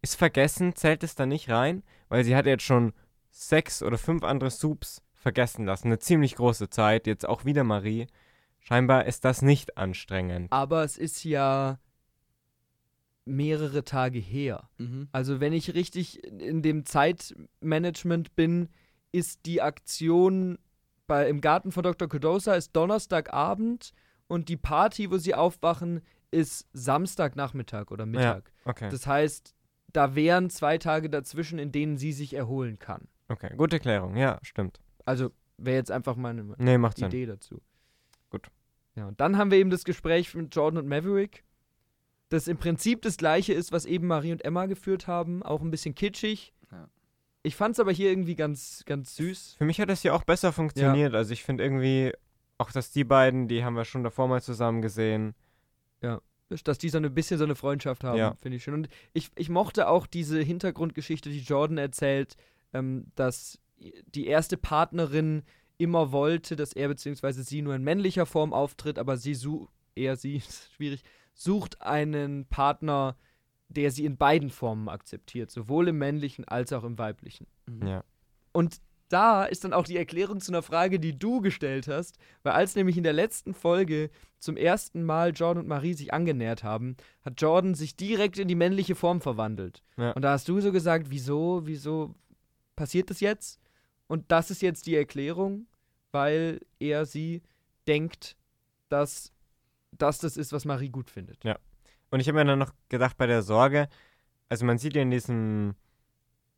Ist 0.00 0.14
vergessen, 0.16 0.74
zählt 0.74 1.02
es 1.02 1.14
da 1.16 1.26
nicht 1.26 1.50
rein, 1.50 1.82
weil 2.08 2.24
sie 2.24 2.34
hat 2.34 2.46
jetzt 2.46 2.64
schon 2.64 2.94
sechs 3.36 3.82
oder 3.82 3.98
fünf 3.98 4.24
andere 4.24 4.50
Soups 4.50 5.02
vergessen 5.14 5.66
lassen. 5.66 5.88
Eine 5.88 5.98
ziemlich 5.98 6.36
große 6.36 6.70
Zeit, 6.70 7.06
jetzt 7.06 7.28
auch 7.28 7.44
wieder 7.44 7.64
Marie. 7.64 8.06
Scheinbar 8.60 9.04
ist 9.04 9.24
das 9.24 9.42
nicht 9.42 9.76
anstrengend. 9.76 10.50
Aber 10.50 10.82
es 10.84 10.96
ist 10.96 11.22
ja 11.22 11.78
mehrere 13.26 13.84
Tage 13.84 14.18
her. 14.18 14.70
Mhm. 14.78 15.08
Also 15.12 15.40
wenn 15.40 15.52
ich 15.52 15.74
richtig 15.74 16.24
in 16.24 16.62
dem 16.62 16.86
Zeitmanagement 16.86 18.34
bin, 18.36 18.68
ist 19.12 19.44
die 19.46 19.60
Aktion 19.60 20.58
bei, 21.06 21.28
im 21.28 21.40
Garten 21.40 21.72
von 21.72 21.82
Dr. 21.82 22.08
Kodosa 22.08 22.54
ist 22.54 22.74
Donnerstagabend 22.74 23.92
und 24.28 24.48
die 24.48 24.56
Party, 24.56 25.10
wo 25.10 25.18
sie 25.18 25.34
aufwachen, 25.34 26.00
ist 26.30 26.66
Samstagnachmittag 26.72 27.90
oder 27.90 28.06
Mittag. 28.06 28.52
Okay. 28.64 28.88
Das 28.90 29.06
heißt, 29.06 29.54
da 29.92 30.14
wären 30.14 30.50
zwei 30.50 30.78
Tage 30.78 31.10
dazwischen, 31.10 31.58
in 31.58 31.70
denen 31.70 31.96
sie 31.96 32.12
sich 32.12 32.34
erholen 32.34 32.78
kann. 32.78 33.08
Okay, 33.28 33.54
gute 33.56 33.76
Erklärung. 33.76 34.16
Ja, 34.16 34.38
stimmt. 34.42 34.80
Also 35.04 35.30
wäre 35.58 35.76
jetzt 35.76 35.90
einfach 35.90 36.16
meine 36.16 36.42
Nee, 36.58 36.78
macht 36.78 36.98
Sinn. 36.98 37.08
Idee 37.08 37.26
dazu. 37.26 37.60
Gut. 38.30 38.48
Ja, 38.94 39.06
und 39.06 39.20
dann 39.20 39.36
haben 39.38 39.50
wir 39.50 39.58
eben 39.58 39.70
das 39.70 39.84
Gespräch 39.84 40.34
mit 40.34 40.54
Jordan 40.54 40.78
und 40.78 40.88
Maverick, 40.88 41.44
das 42.28 42.48
im 42.48 42.56
Prinzip 42.56 43.02
das 43.02 43.16
gleiche 43.16 43.52
ist, 43.52 43.72
was 43.72 43.84
eben 43.84 44.06
Marie 44.06 44.32
und 44.32 44.44
Emma 44.44 44.66
geführt 44.66 45.06
haben, 45.06 45.42
auch 45.42 45.60
ein 45.60 45.70
bisschen 45.70 45.94
kitschig. 45.94 46.52
Ja. 46.72 46.88
Ich 47.42 47.54
fand 47.54 47.74
es 47.74 47.80
aber 47.80 47.92
hier 47.92 48.10
irgendwie 48.10 48.34
ganz, 48.34 48.82
ganz 48.86 49.14
süß. 49.16 49.54
Für 49.58 49.64
mich 49.64 49.80
hat 49.80 49.88
das 49.88 50.02
hier 50.02 50.14
auch 50.14 50.24
besser 50.24 50.52
funktioniert. 50.52 51.14
Also 51.14 51.32
ich 51.32 51.44
finde 51.44 51.62
irgendwie, 51.62 52.12
auch 52.58 52.72
dass 52.72 52.90
die 52.90 53.04
beiden, 53.04 53.46
die 53.46 53.62
haben 53.64 53.74
wir 53.76 53.84
schon 53.84 54.02
davor 54.02 54.26
mal 54.28 54.42
zusammen 54.42 54.82
gesehen. 54.82 55.34
dass 56.64 56.78
die 56.78 56.88
so 56.88 56.98
ein 56.98 57.14
bisschen 57.14 57.38
so 57.38 57.44
eine 57.44 57.56
Freundschaft 57.56 58.04
haben, 58.04 58.18
Ja. 58.18 58.34
finde 58.40 58.56
ich 58.56 58.62
schön. 58.64 58.74
Und 58.74 58.88
ich, 59.12 59.30
ich 59.34 59.48
mochte 59.48 59.88
auch 59.88 60.06
diese 60.06 60.40
Hintergrundgeschichte, 60.40 61.28
die 61.28 61.40
Jordan 61.40 61.76
erzählt, 61.78 62.36
ähm, 62.72 63.06
dass 63.14 63.58
die 63.78 64.26
erste 64.26 64.56
Partnerin 64.56 65.42
immer 65.78 66.12
wollte, 66.12 66.56
dass 66.56 66.72
er 66.72 66.88
bzw. 66.88 67.42
sie 67.42 67.62
nur 67.62 67.74
in 67.74 67.82
männlicher 67.82 68.26
Form 68.26 68.52
auftritt, 68.52 68.98
aber 68.98 69.16
sie 69.16 69.34
sucht, 69.34 69.70
er, 69.94 70.16
sie, 70.16 70.36
ist 70.36 70.72
schwierig, 70.76 71.02
sucht 71.34 71.82
einen 71.82 72.46
Partner, 72.46 73.16
der 73.68 73.90
sie 73.90 74.04
in 74.04 74.16
beiden 74.16 74.50
Formen 74.50 74.88
akzeptiert, 74.88 75.50
sowohl 75.50 75.88
im 75.88 75.98
männlichen 75.98 76.46
als 76.46 76.72
auch 76.72 76.84
im 76.84 76.98
weiblichen. 76.98 77.46
Mhm. 77.66 77.86
Ja. 77.86 78.04
Und 78.52 78.80
da 79.08 79.44
ist 79.44 79.64
dann 79.64 79.72
auch 79.72 79.84
die 79.84 79.96
Erklärung 79.96 80.40
zu 80.40 80.50
einer 80.50 80.62
Frage, 80.62 80.98
die 80.98 81.16
du 81.16 81.40
gestellt 81.40 81.86
hast, 81.86 82.18
weil 82.42 82.54
als 82.54 82.74
nämlich 82.74 82.96
in 82.96 83.04
der 83.04 83.12
letzten 83.12 83.54
Folge 83.54 84.10
zum 84.38 84.56
ersten 84.56 85.04
Mal 85.04 85.32
Jordan 85.32 85.64
und 85.64 85.68
Marie 85.68 85.94
sich 85.94 86.12
angenähert 86.12 86.64
haben, 86.64 86.96
hat 87.24 87.40
Jordan 87.40 87.74
sich 87.74 87.96
direkt 87.96 88.38
in 88.38 88.48
die 88.48 88.54
männliche 88.54 88.94
Form 88.94 89.20
verwandelt. 89.20 89.82
Ja. 89.96 90.12
Und 90.12 90.22
da 90.22 90.32
hast 90.32 90.48
du 90.48 90.60
so 90.60 90.72
gesagt, 90.72 91.10
wieso, 91.10 91.62
wieso 91.66 92.14
passiert 92.76 93.10
das 93.10 93.20
jetzt? 93.20 93.60
Und 94.06 94.30
das 94.30 94.50
ist 94.50 94.62
jetzt 94.62 94.86
die 94.86 94.94
Erklärung, 94.94 95.66
weil 96.12 96.60
er 96.78 97.06
sie 97.06 97.42
denkt, 97.88 98.36
dass 98.88 99.32
das 99.92 100.18
das 100.18 100.36
ist, 100.36 100.52
was 100.52 100.64
Marie 100.64 100.90
gut 100.90 101.10
findet. 101.10 101.42
Ja. 101.44 101.58
Und 102.10 102.20
ich 102.20 102.28
habe 102.28 102.38
mir 102.38 102.44
dann 102.44 102.58
noch 102.58 102.72
gedacht 102.88 103.16
bei 103.16 103.26
der 103.26 103.42
Sorge, 103.42 103.88
also 104.48 104.64
man 104.64 104.78
sieht 104.78 104.94
ja 104.94 105.02
in 105.02 105.10
diesem 105.10 105.74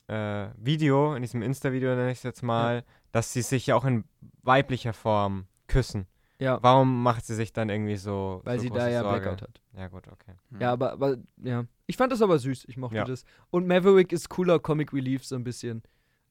äh, 0.08 0.48
Video, 0.56 1.14
in 1.14 1.22
diesem 1.22 1.42
Insta-Video 1.42 1.94
nenne 1.94 2.10
ich 2.10 2.18
es 2.18 2.22
jetzt 2.24 2.42
mal, 2.42 2.84
dass 3.12 3.32
sie 3.32 3.42
sich 3.42 3.66
ja 3.68 3.76
auch 3.76 3.84
in 3.84 4.04
weiblicher 4.42 4.92
Form 4.92 5.46
küssen. 5.68 6.06
Ja, 6.40 6.62
Warum 6.62 7.02
macht 7.02 7.26
sie 7.26 7.34
sich 7.34 7.52
dann 7.52 7.68
irgendwie 7.68 7.96
so 7.96 8.40
weil 8.44 8.58
so 8.58 8.62
sie 8.64 8.70
da 8.70 8.88
ja 8.88 9.02
Sorge? 9.02 9.20
Blackout 9.20 9.42
hat. 9.42 9.60
Ja 9.76 9.88
gut, 9.88 10.06
okay. 10.06 10.34
Ja, 10.60 10.72
aber, 10.72 10.92
aber, 10.92 11.16
ja. 11.38 11.64
Ich 11.86 11.96
fand 11.96 12.12
das 12.12 12.22
aber 12.22 12.38
süß. 12.38 12.66
Ich 12.68 12.76
mochte 12.76 12.96
Ja. 12.96 13.04
das. 13.04 13.24
Und 13.50 13.66
Maverick 13.66 14.12
ist 14.12 14.28
cooler 14.28 14.60
Comic 14.60 14.92
Relief 14.92 15.24
so 15.24 15.34
ein 15.34 15.42
bisschen. 15.42 15.82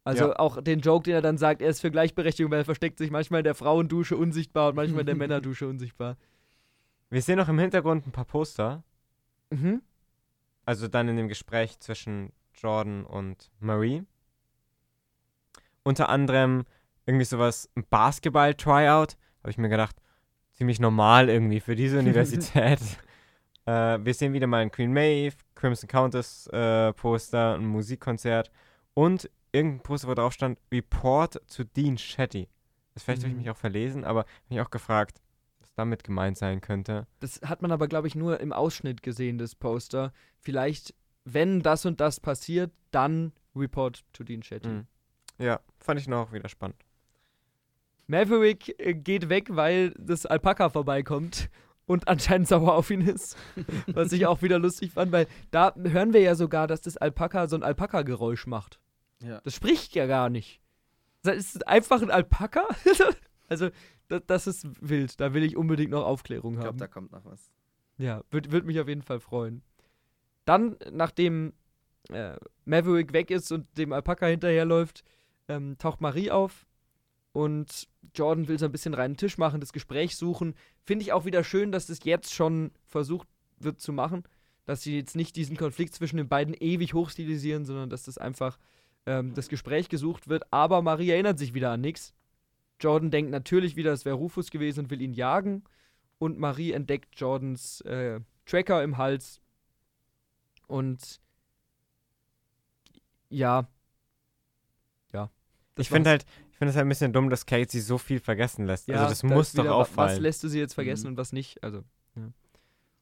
Also 0.08 0.28
Ja. 0.30 0.39
auch 0.39 0.62
den 0.62 0.80
Joke, 0.80 1.03
den 1.03 1.14
er 1.16 1.22
dann 1.22 1.38
sagt, 1.38 1.62
er 1.62 1.70
ist 1.70 1.82
für 1.82 1.91
Gleichberechtigung, 1.91 2.49
weil 2.51 2.60
er 2.60 2.66
versteckt 2.66 2.97
sich 2.97 3.12
manchmal 3.12 3.41
in 3.41 3.43
der 3.43 3.55
Frauendusche 3.55 4.16
unsichtbar 4.16 4.70
und 4.70 4.76
manchmal 4.76 5.01
in 5.01 5.05
der 5.08 5.16
Männerdusche 5.28 5.68
unsichtbar. 5.68 6.16
Wir 7.10 7.22
sehen 7.22 7.38
noch 7.38 7.49
im 7.49 7.60
Hintergrund 7.60 8.08
ein 8.08 8.12
paar 8.12 8.26
Poster. 8.26 8.84
Mhm. 9.49 9.82
Also 10.66 10.88
dann 10.88 11.08
in 11.10 11.18
dem 11.18 11.28
Gespräch 11.28 11.80
zwischen 11.80 12.32
Jordan 12.53 13.03
und 13.05 13.49
Marie. 13.60 14.03
Unter 15.84 16.10
anderem 16.10 16.66
irgendwie 17.05 17.26
sowas, 17.26 17.70
ein 17.76 17.86
Basketball-Tryout. 17.89 19.16
Habe 19.41 19.49
ich 19.49 19.58
mir 19.58 19.70
gedacht, 19.70 19.95
ziemlich 20.53 20.80
normal 20.80 21.30
irgendwie 21.30 21.60
für 21.60 21.76
diese 21.76 21.99
Universität. 21.99 22.80
äh, 23.66 23.99
wir 24.03 24.14
sehen 24.14 24.34
wieder 24.34 24.47
mal 24.47 24.58
ein 24.62 24.72
Queen 24.72 24.91
Maeve, 24.91 25.36
Crimson 25.55 25.88
Countess 25.88 26.47
äh, 26.47 26.91
Poster, 26.93 27.55
ein 27.55 27.66
Musikkonzert 27.66 28.51
und 28.93 29.30
irgendein 29.52 29.82
Poster, 29.82 30.08
wo 30.08 30.14
drauf 30.14 30.34
stand, 30.34 30.60
Report 30.72 31.41
zu 31.48 31.64
Dean 31.64 31.98
Shetty. 31.98 32.48
Das 32.93 33.04
vielleicht 33.04 33.22
habe 33.22 33.30
ich 33.30 33.36
Mhm. 33.36 33.41
mich 33.41 33.50
auch 33.50 33.58
verlesen, 33.58 34.04
aber 34.06 34.26
mich 34.50 34.60
auch 34.62 34.70
gefragt, 34.72 35.22
was 35.60 35.74
damit 35.76 36.04
gemeint 36.04 36.38
sein 36.38 36.62
könnte. 36.62 37.08
Das 37.20 37.41
hat 37.43 37.62
man 37.62 37.72
aber, 37.72 37.88
glaube 37.88 38.08
ich, 38.08 38.16
nur 38.16 38.39
im 38.39 38.52
Ausschnitt 38.54 39.04
gesehen, 39.04 39.38
das 39.38 39.56
Poster. 39.56 40.12
Vielleicht, 40.39 40.93
wenn 41.24 41.62
das 41.62 41.86
und 41.86 42.00
das 42.02 42.20
passiert, 42.20 42.72
dann 42.91 43.34
Report 43.56 44.04
to 44.14 44.24
Dean 44.24 44.41
Shetty. 44.43 44.68
Mhm. 44.68 44.88
Ja, 45.38 45.60
fand 45.80 46.00
ich 46.00 46.08
noch 46.08 46.32
wieder 46.34 46.50
spannend. 46.50 46.84
Maverick 48.08 48.80
äh, 48.80 48.93
geht 48.93 49.30
weg, 49.30 49.48
weil 49.56 49.91
das 50.00 50.26
Alpaka 50.26 50.70
vorbeikommt 50.70 51.50
und 51.86 52.08
anscheinend 52.08 52.48
sauer 52.48 52.74
auf 52.76 52.89
ihn 52.89 53.02
ist. 53.02 53.38
Was 53.88 54.12
ich 54.12 54.26
auch 54.26 54.41
wieder 54.41 54.60
lustig 54.60 54.91
fand, 54.93 55.12
weil 55.12 55.28
da 55.52 55.74
hören 55.76 56.14
wir 56.14 56.22
ja 56.22 56.36
sogar, 56.36 56.68
dass 56.68 56.82
das 56.82 56.98
Alpaka 56.98 57.48
so 57.48 57.56
ein 57.56 57.64
Alpaka-Geräusch 57.64 58.48
macht. 58.48 58.80
Ja. 59.22 59.41
Das 59.43 59.55
spricht 59.55 59.95
ja 59.95 60.05
gar 60.05 60.30
nicht. 60.30 60.61
Das 61.24 61.38
ist 61.38 61.68
einfach 61.68 62.01
ein 62.01 62.11
Alpaka? 62.11 62.68
also, 63.47 63.70
das, 64.07 64.22
das 64.28 64.47
ist 64.47 64.68
wild. 64.82 65.20
Da 65.20 65.34
will 65.34 65.43
ich 65.43 65.57
unbedingt 65.57 65.91
noch 65.91 66.05
Aufklärung 66.05 66.53
Ich 66.53 66.59
glaube, 66.59 66.70
haben. 66.70 66.78
da 66.78 66.88
kommt 66.88 67.11
noch 67.11 67.26
was. 67.26 67.51
Ja, 67.97 68.24
würde 68.30 68.51
würd 68.51 68.65
mich 68.65 68.80
auf 68.80 68.88
jeden 68.88 69.01
Fall 69.01 69.20
freuen. 69.20 69.63
Dann, 70.45 70.78
nachdem 70.91 71.53
äh, 72.09 72.38
Maverick 72.65 73.11
weg 73.13 73.32
ist 73.32 73.51
und 73.51 73.65
dem 73.78 73.91
Alpaka 73.91 74.28
hinterherläuft, 74.28 75.03
ähm, 75.47 75.78
taucht 75.78 75.99
Marie 75.99 76.32
auf 76.32 76.68
und 77.34 77.88
Jordan 78.15 78.47
will 78.47 78.57
so 78.59 78.65
ein 78.65 78.72
bisschen 78.72 78.93
reinen 78.93 79.18
Tisch 79.18 79.38
machen, 79.38 79.59
das 79.59 79.74
Gespräch 79.74 80.15
suchen. 80.15 80.55
Finde 80.84 81.03
ich 81.03 81.13
auch 81.13 81.26
wieder 81.26 81.43
schön, 81.43 81.72
dass 81.72 81.88
das 81.88 82.03
jetzt 82.03 82.34
schon 82.34 82.72
versucht 82.86 83.28
wird 83.59 83.80
zu 83.82 83.91
machen, 83.91 84.24
dass 84.65 84.82
sie 84.84 84.95
jetzt 84.97 85.15
nicht 85.15 85.36
diesen 85.36 85.57
Konflikt 85.57 85.93
zwischen 85.93 86.18
den 86.18 86.30
beiden 86.30 86.53
ewig 86.53 86.93
hochstilisieren, 86.93 87.65
sondern 87.65 87.89
dass 87.89 88.03
das 88.03 88.18
einfach 88.18 88.57
ähm, 89.08 89.34
das 89.34 89.47
Gespräch 89.49 89.89
gesucht 89.89 90.28
wird. 90.28 90.43
Aber 90.53 90.84
Marie 90.84 91.10
erinnert 91.10 91.39
sich 91.39 91.55
wieder 91.55 91.72
an 91.72 91.82
nichts. 91.82 92.14
Jordan 92.80 93.10
denkt 93.10 93.32
natürlich 93.32 93.76
wieder, 93.76 93.91
es 93.93 94.05
wäre 94.05 94.16
Rufus 94.16 94.51
gewesen 94.51 94.82
und 94.82 94.89
will 94.91 95.01
ihn 95.01 95.14
jagen 95.14 95.64
und 96.20 96.38
Marie 96.38 96.74
entdeckt 96.74 97.20
Jordans 97.20 97.82
äh, 97.82 98.20
Tracker 98.45 98.84
im 98.84 98.97
Hals. 98.97 99.41
Und 100.68 101.20
ja. 103.30 103.68
Ja. 105.14 105.30
das 105.76 105.86
ich 105.86 105.89
finde 105.89 106.10
halt, 106.12 106.26
ich 106.51 106.58
finde 106.58 106.70
es 106.72 106.76
halt 106.76 106.86
ein 106.86 106.89
bisschen 106.89 107.14
dumm, 107.14 107.30
dass 107.30 107.45
Kate 107.45 107.72
sie 107.72 107.82
so 107.82 107.97
viel 107.97 108.20
vergessen 108.20 108.66
lässt. 108.66 108.88
Ja, 108.88 108.95
also 108.97 109.10
das 109.10 109.20
da 109.22 109.28
muss 109.28 109.53
doch 109.53 109.64
wieder, 109.64 109.74
wa- 109.74 109.80
Was 109.80 109.89
auffallen. 109.89 110.22
lässt 110.22 110.43
du 110.43 110.47
sie 110.47 110.60
jetzt 110.60 110.74
vergessen 110.74 111.05
Mhm. 111.08 111.12
und 111.14 111.18
was 111.18 111.34
nicht? 111.34 111.62
Also, 111.64 111.84
ja. 112.16 112.30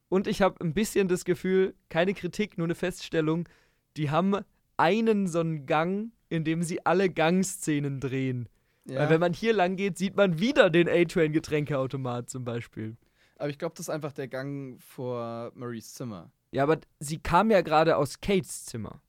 Und 0.08 0.26
ich 0.26 0.40
habe 0.42 0.62
ein 0.64 0.72
bisschen 0.74 1.08
das 1.08 1.24
Gefühl, 1.24 1.74
keine 1.88 2.14
Kritik, 2.14 2.58
nur 2.58 2.66
eine 2.66 2.74
Feststellung, 2.74 3.48
die 3.96 4.10
haben 4.10 4.36
einen 4.76 5.26
so 5.26 5.40
einen 5.40 5.66
Gang, 5.66 6.12
in 6.28 6.44
dem 6.44 6.62
sie 6.62 6.84
alle 6.84 7.08
Gangszenen 7.10 8.00
drehen. 8.00 8.48
Weil 8.84 9.10
wenn 9.10 9.20
man 9.20 9.32
hier 9.32 9.52
lang 9.52 9.74
geht, 9.76 9.98
sieht 9.98 10.16
man 10.16 10.38
wieder 10.38 10.70
den 10.70 10.88
A-Train-Getränkeautomat 10.88 12.30
zum 12.30 12.44
Beispiel. 12.44 12.96
aber 13.36 13.48
ich 13.48 13.58
glaube, 13.58 13.74
das 13.76 13.86
ist 13.86 13.90
einfach 13.90 14.12
der 14.12 14.28
Gang 14.28 14.80
vor 14.80 15.50
Maries 15.54 15.94
Zimmer. 15.94 16.30
Ja, 16.52 16.62
aber 16.62 16.78
sie 17.00 17.18
kam 17.18 17.50
ja 17.50 17.60
gerade 17.62 17.96
aus 17.96 18.20
Kates 18.20 18.64
Zimmer. 18.64 19.00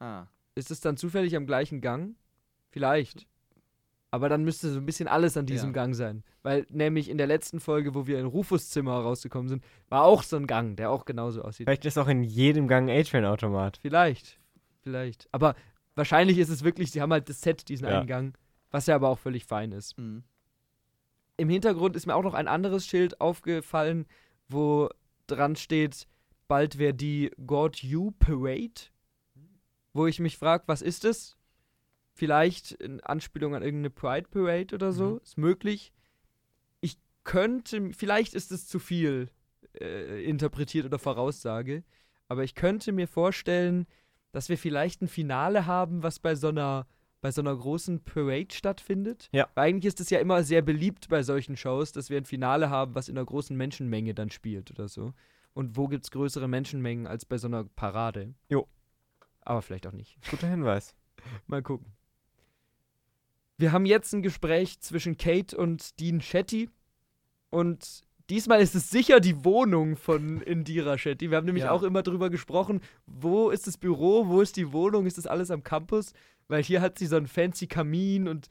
Ah. 0.00 0.26
Ist 0.54 0.70
es 0.70 0.80
dann 0.80 0.96
zufällig 0.96 1.36
am 1.36 1.46
gleichen 1.46 1.80
Gang? 1.80 2.16
Vielleicht. 2.70 3.26
Aber 4.10 4.28
dann 4.28 4.44
müsste 4.44 4.70
so 4.70 4.78
ein 4.78 4.86
bisschen 4.86 5.08
alles 5.08 5.36
an 5.36 5.44
diesem 5.46 5.70
Ja. 5.70 5.72
Gang 5.74 5.94
sein. 5.94 6.22
Weil 6.42 6.66
nämlich 6.70 7.08
in 7.10 7.18
der 7.18 7.26
letzten 7.26 7.60
Folge, 7.60 7.94
wo 7.94 8.06
wir 8.06 8.18
in 8.18 8.26
Rufus 8.26 8.70
Zimmer 8.70 8.94
rausgekommen 9.00 9.48
sind, 9.48 9.64
war 9.88 10.02
auch 10.04 10.22
so 10.22 10.36
ein 10.36 10.46
Gang, 10.46 10.76
der 10.76 10.90
auch 10.90 11.04
genauso 11.04 11.42
aussieht. 11.42 11.66
Vielleicht 11.66 11.84
ist 11.84 11.98
auch 11.98 12.08
in 12.08 12.22
jedem 12.22 12.68
Gang 12.68 12.88
ein 12.88 12.98
A-Train-Automat. 13.00 13.78
Vielleicht. 13.82 14.38
Vielleicht. 14.84 15.28
Aber 15.32 15.56
wahrscheinlich 15.96 16.38
ist 16.38 16.50
es 16.50 16.62
wirklich, 16.62 16.92
sie 16.92 17.00
haben 17.02 17.12
halt 17.12 17.28
das 17.28 17.40
Set, 17.40 17.68
diesen 17.68 17.88
Ja. 17.88 17.98
einen 17.98 18.06
Gang. 18.06 18.38
Was 18.70 18.86
ja 18.86 18.94
aber 18.94 19.08
auch 19.08 19.18
völlig 19.18 19.44
fein 19.44 19.72
ist. 19.72 19.98
Mhm. 19.98 20.24
Im 21.36 21.48
Hintergrund 21.48 21.96
ist 21.96 22.06
mir 22.06 22.14
auch 22.14 22.22
noch 22.22 22.34
ein 22.34 22.46
anderes 22.48 22.86
Schild 22.86 23.20
aufgefallen, 23.20 24.06
wo 24.48 24.88
dran 25.26 25.56
steht, 25.56 26.06
bald 26.48 26.78
wäre 26.78 26.94
die 26.94 27.30
God 27.44 27.82
You 27.82 28.12
Parade. 28.12 28.90
Wo 29.92 30.06
ich 30.06 30.20
mich 30.20 30.38
frage, 30.38 30.64
was 30.66 30.82
ist 30.82 31.04
es? 31.04 31.36
Vielleicht 32.12 32.72
in 32.72 33.00
Anspielung 33.00 33.54
an 33.54 33.62
irgendeine 33.62 33.90
Pride 33.90 34.28
Parade 34.28 34.74
oder 34.74 34.92
so. 34.92 35.12
Mhm. 35.12 35.20
Ist 35.22 35.38
möglich. 35.38 35.92
Ich 36.80 36.98
könnte, 37.24 37.90
vielleicht 37.92 38.34
ist 38.34 38.52
es 38.52 38.66
zu 38.68 38.78
viel 38.78 39.30
äh, 39.80 40.22
interpretiert 40.24 40.84
oder 40.84 40.98
Voraussage, 40.98 41.84
aber 42.28 42.44
ich 42.44 42.54
könnte 42.54 42.92
mir 42.92 43.08
vorstellen, 43.08 43.86
dass 44.34 44.48
wir 44.48 44.58
vielleicht 44.58 45.00
ein 45.00 45.08
Finale 45.08 45.66
haben, 45.66 46.02
was 46.02 46.18
bei 46.18 46.34
so 46.34 46.48
einer 46.48 46.86
bei 47.20 47.30
so 47.30 47.40
einer 47.40 47.56
großen 47.56 48.00
Parade 48.04 48.52
stattfindet. 48.52 49.30
Ja. 49.32 49.48
Weil 49.54 49.68
eigentlich 49.68 49.86
ist 49.86 50.00
es 50.00 50.10
ja 50.10 50.18
immer 50.18 50.44
sehr 50.44 50.60
beliebt 50.60 51.08
bei 51.08 51.22
solchen 51.22 51.56
Shows, 51.56 51.92
dass 51.92 52.10
wir 52.10 52.18
ein 52.18 52.26
Finale 52.26 52.68
haben, 52.68 52.94
was 52.94 53.08
in 53.08 53.16
einer 53.16 53.24
großen 53.24 53.56
Menschenmenge 53.56 54.12
dann 54.12 54.28
spielt 54.28 54.70
oder 54.70 54.88
so. 54.88 55.14
Und 55.54 55.74
wo 55.78 55.88
gibt 55.88 56.04
es 56.04 56.10
größere 56.10 56.48
Menschenmengen 56.48 57.06
als 57.06 57.24
bei 57.24 57.38
so 57.38 57.46
einer 57.46 57.64
Parade? 57.64 58.34
Jo. 58.50 58.68
Aber 59.40 59.62
vielleicht 59.62 59.86
auch 59.86 59.92
nicht. 59.92 60.18
Guter 60.30 60.48
Hinweis. 60.48 60.94
Mal 61.46 61.62
gucken. 61.62 61.94
Wir 63.56 63.72
haben 63.72 63.86
jetzt 63.86 64.12
ein 64.12 64.22
Gespräch 64.22 64.80
zwischen 64.80 65.16
Kate 65.16 65.56
und 65.56 65.98
Dean 66.00 66.20
Shetty. 66.20 66.68
Und 67.48 68.02
diesmal 68.30 68.60
ist 68.60 68.74
es 68.74 68.90
sicher 68.90 69.20
die 69.20 69.44
Wohnung 69.44 69.96
von 69.96 70.40
Indira 70.42 70.96
Shetty. 70.98 71.30
Wir 71.30 71.36
haben 71.36 71.46
nämlich 71.46 71.64
Ja. 71.64 71.70
auch 71.72 71.82
immer 71.82 72.02
drüber 72.02 72.30
gesprochen, 72.30 72.80
wo 73.06 73.50
ist 73.50 73.66
das 73.66 73.76
Büro, 73.78 74.26
wo 74.28 74.40
ist 74.40 74.56
die 74.56 74.72
Wohnung, 74.72 75.06
ist 75.06 75.18
das 75.18 75.26
alles 75.26 75.50
am 75.50 75.62
Campus? 75.62 76.12
Weil 76.48 76.62
hier 76.62 76.80
hat 76.80 76.98
sie 76.98 77.06
so 77.06 77.16
einen 77.16 77.26
fancy 77.26 77.66
Kamin 77.66 78.28
und 78.28 78.48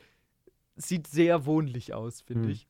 sieht 0.76 1.08
sehr 1.08 1.46
wohnlich 1.46 1.94
aus, 1.94 2.22
finde 2.22 2.46
Hm. 2.46 2.50
ich. 2.52 2.68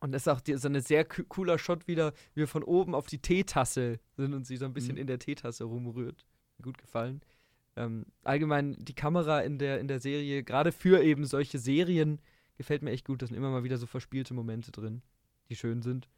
Und 0.00 0.12
das 0.12 0.22
ist 0.22 0.28
auch 0.28 0.40
die, 0.40 0.54
so 0.56 0.68
ein 0.68 0.80
sehr 0.80 1.06
coo- 1.08 1.24
cooler 1.28 1.58
Shot 1.58 1.88
wieder, 1.88 2.12
wie 2.34 2.40
wir 2.40 2.48
von 2.48 2.62
oben 2.62 2.94
auf 2.94 3.06
die 3.06 3.18
Teetasse 3.18 3.98
sind 4.16 4.34
und 4.34 4.46
sie 4.46 4.56
so 4.56 4.64
ein 4.66 4.72
bisschen 4.74 4.94
Mhm. 4.94 5.00
in 5.02 5.06
der 5.06 5.18
Teetasse 5.18 5.64
rumrührt. 5.64 6.24
Gut 6.62 6.78
gefallen. 6.78 7.20
Ähm, 7.76 8.06
allgemein 8.22 8.76
die 8.78 8.94
Kamera 8.94 9.40
in 9.40 9.58
der, 9.58 9.80
in 9.80 9.88
der 9.88 10.00
Serie, 10.00 10.42
gerade 10.42 10.72
für 10.72 11.02
eben 11.02 11.24
solche 11.26 11.58
Serien, 11.58 12.20
gefällt 12.56 12.82
mir 12.82 12.90
echt 12.92 13.06
gut. 13.06 13.20
Da 13.20 13.26
sind 13.26 13.36
immer 13.36 13.50
mal 13.50 13.64
wieder 13.64 13.76
so 13.76 13.86
verspielte 13.86 14.32
Momente 14.32 14.70
drin, 14.70 15.02
die 15.48 15.56
schön 15.56 15.82
sind. 15.82 16.08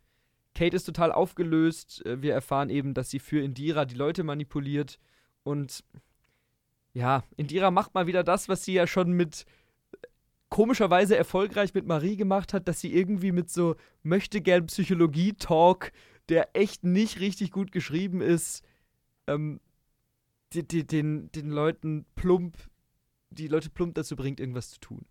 Kate 0.55 0.77
ist 0.77 0.85
total 0.85 1.13
aufgelöst. 1.13 2.05
Äh, 2.05 2.23
Wir 2.23 2.35
erfahren 2.35 2.71
eben, 2.71 2.95
dass 2.95 3.11
sie 3.11 3.19
für 3.19 3.41
Indira 3.41 3.85
die 3.85 3.95
Leute 3.95 4.25
manipuliert. 4.25 4.99
Und 5.45 5.85
ja, 6.95 7.23
Indira 7.37 7.71
macht 7.71 7.95
mal 7.95 8.07
wieder 8.07 8.25
das, 8.25 8.49
was 8.49 8.65
sie 8.65 8.73
ja 8.73 8.87
schon 8.87 9.13
mit 9.13 9.45
komischerweise 10.49 11.17
erfolgreich 11.17 11.75
mit 11.75 11.87
Marie 11.87 12.17
gemacht 12.17 12.53
hat, 12.55 12.69
dass 12.69 12.81
sie 12.81 12.93
irgendwie 12.93 13.33
mit 13.33 13.51
so 13.51 13.77
möchte 14.03 14.41
gern 14.41 14.67
Psychologie-Talk, 14.67 15.93
der 16.29 16.57
echt 16.57 16.85
nicht 16.85 17.21
richtig 17.21 17.51
gut 17.53 17.71
geschrieben 17.71 18.21
ist, 18.21 18.65
ähm, 19.27 19.61
die, 20.55 20.67
die, 20.67 20.87
den, 20.87 21.31
den 21.33 21.51
Leuten 21.51 22.07
plump, 22.15 22.57
die 23.31 23.49
Leute 23.49 23.71
plump 23.71 23.95
dazu 23.95 24.17
bringt, 24.17 24.41
irgendwas 24.41 24.71
zu 24.71 24.81
tun. 24.81 25.05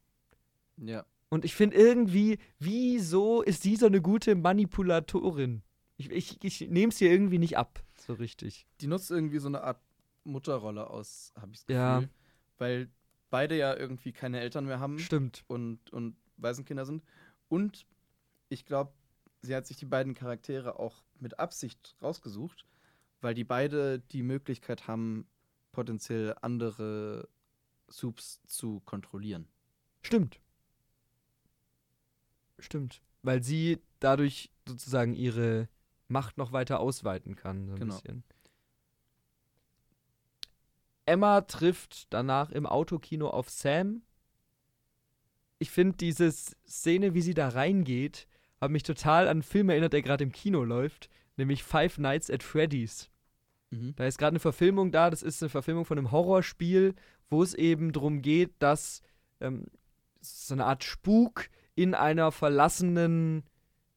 Ja. 0.77 1.05
Und 1.29 1.43
ich 1.45 1.55
finde 1.55 1.75
irgendwie, 1.75 2.39
wieso 2.59 3.41
ist 3.41 3.63
sie 3.63 3.75
so 3.75 3.85
eine 3.85 4.01
gute 4.01 4.35
Manipulatorin? 4.35 5.61
Ich, 5.97 6.09
ich, 6.09 6.43
ich 6.43 6.69
nehme 6.69 6.91
es 6.91 7.01
ihr 7.01 7.11
irgendwie 7.11 7.39
nicht 7.39 7.57
ab, 7.57 7.83
so 7.95 8.13
richtig. 8.13 8.67
Die 8.81 8.87
nutzt 8.87 9.11
irgendwie 9.11 9.39
so 9.39 9.47
eine 9.47 9.63
Art 9.63 9.81
Mutterrolle 10.23 10.89
aus, 10.89 11.33
habe 11.35 11.51
ich 11.51 11.59
das 11.59 11.65
Gefühl. 11.65 11.79
Ja. 11.79 12.03
Weil 12.57 12.89
beide 13.29 13.57
ja 13.57 13.75
irgendwie 13.75 14.11
keine 14.11 14.39
Eltern 14.39 14.65
mehr 14.65 14.79
haben 14.79 14.99
Stimmt. 14.99 15.43
und, 15.47 15.91
und 15.91 16.15
Waisenkinder 16.37 16.85
sind. 16.85 17.03
Und 17.49 17.85
ich 18.49 18.65
glaube, 18.65 18.93
sie 19.41 19.55
hat 19.55 19.65
sich 19.65 19.77
die 19.77 19.85
beiden 19.85 20.13
Charaktere 20.13 20.79
auch 20.79 21.03
mit 21.19 21.39
Absicht 21.39 21.95
rausgesucht, 22.01 22.65
weil 23.21 23.33
die 23.33 23.43
beide 23.43 23.99
die 23.99 24.23
Möglichkeit 24.23 24.87
haben, 24.87 25.27
potenziell 25.71 26.35
andere 26.41 27.27
Soups 27.89 28.41
zu 28.47 28.81
kontrollieren. 28.81 29.47
Stimmt. 30.01 30.39
Stimmt. 32.59 33.01
Weil 33.23 33.43
sie 33.43 33.79
dadurch 33.99 34.51
sozusagen 34.67 35.13
ihre 35.13 35.67
Macht 36.07 36.37
noch 36.37 36.51
weiter 36.51 36.79
ausweiten 36.79 37.35
kann. 37.35 37.67
So 37.67 37.73
ein 37.73 37.79
Genau. 37.79 37.95
bisschen. 37.95 38.23
Emma 41.05 41.41
trifft 41.41 42.11
danach 42.13 42.51
im 42.51 42.65
Autokino 42.65 43.29
auf 43.29 43.49
Sam. 43.49 44.01
Ich 45.59 45.71
finde 45.71 45.97
diese 45.97 46.31
Szene, 46.31 47.13
wie 47.13 47.21
sie 47.21 47.33
da 47.33 47.49
reingeht, 47.49 48.27
hat 48.59 48.71
mich 48.71 48.83
total 48.83 49.23
an 49.25 49.29
einen 49.37 49.43
Film 49.43 49.69
erinnert, 49.69 49.93
der 49.93 50.01
gerade 50.01 50.23
im 50.23 50.31
Kino 50.31 50.63
läuft, 50.63 51.09
nämlich 51.37 51.63
Five 51.63 51.97
Nights 51.97 52.29
at 52.29 52.43
Freddy's. 52.43 53.09
Mhm. 53.69 53.95
Da 53.95 54.05
ist 54.05 54.17
gerade 54.17 54.33
eine 54.33 54.39
Verfilmung 54.39 54.91
da, 54.91 55.09
das 55.09 55.23
ist 55.23 55.41
eine 55.41 55.49
Verfilmung 55.49 55.85
von 55.85 55.97
einem 55.97 56.11
Horrorspiel, 56.11 56.93
wo 57.29 57.41
es 57.41 57.53
eben 57.53 57.91
darum 57.91 58.21
geht, 58.21 58.53
dass 58.59 59.01
ähm, 59.39 59.65
so 60.21 60.53
eine 60.53 60.65
Art 60.65 60.83
Spuk 60.83 61.49
in 61.77 61.93
einer 61.93 62.31
verlassenen 62.33 63.43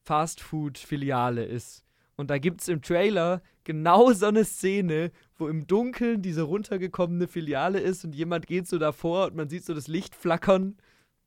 Fastfood-Filiale 0.03 1.43
ist. 1.43 1.83
Und 2.15 2.29
da 2.29 2.37
gibt 2.37 2.61
es 2.61 2.67
im 2.67 2.81
Trailer 2.81 3.41
genau 3.63 4.11
so 4.13 4.27
eine 4.27 4.45
Szene, 4.45 5.11
wo 5.37 5.47
im 5.47 5.65
Dunkeln 5.65 6.21
diese 6.21 6.43
runtergekommene 6.43 7.27
Filiale 7.27 7.79
ist 7.79 8.05
und 8.05 8.13
jemand 8.15 8.45
geht 8.47 8.67
so 8.67 8.77
davor 8.77 9.27
und 9.27 9.35
man 9.35 9.49
sieht 9.49 9.65
so 9.65 9.73
das 9.73 9.87
Licht 9.87 10.15
flackern. 10.15 10.77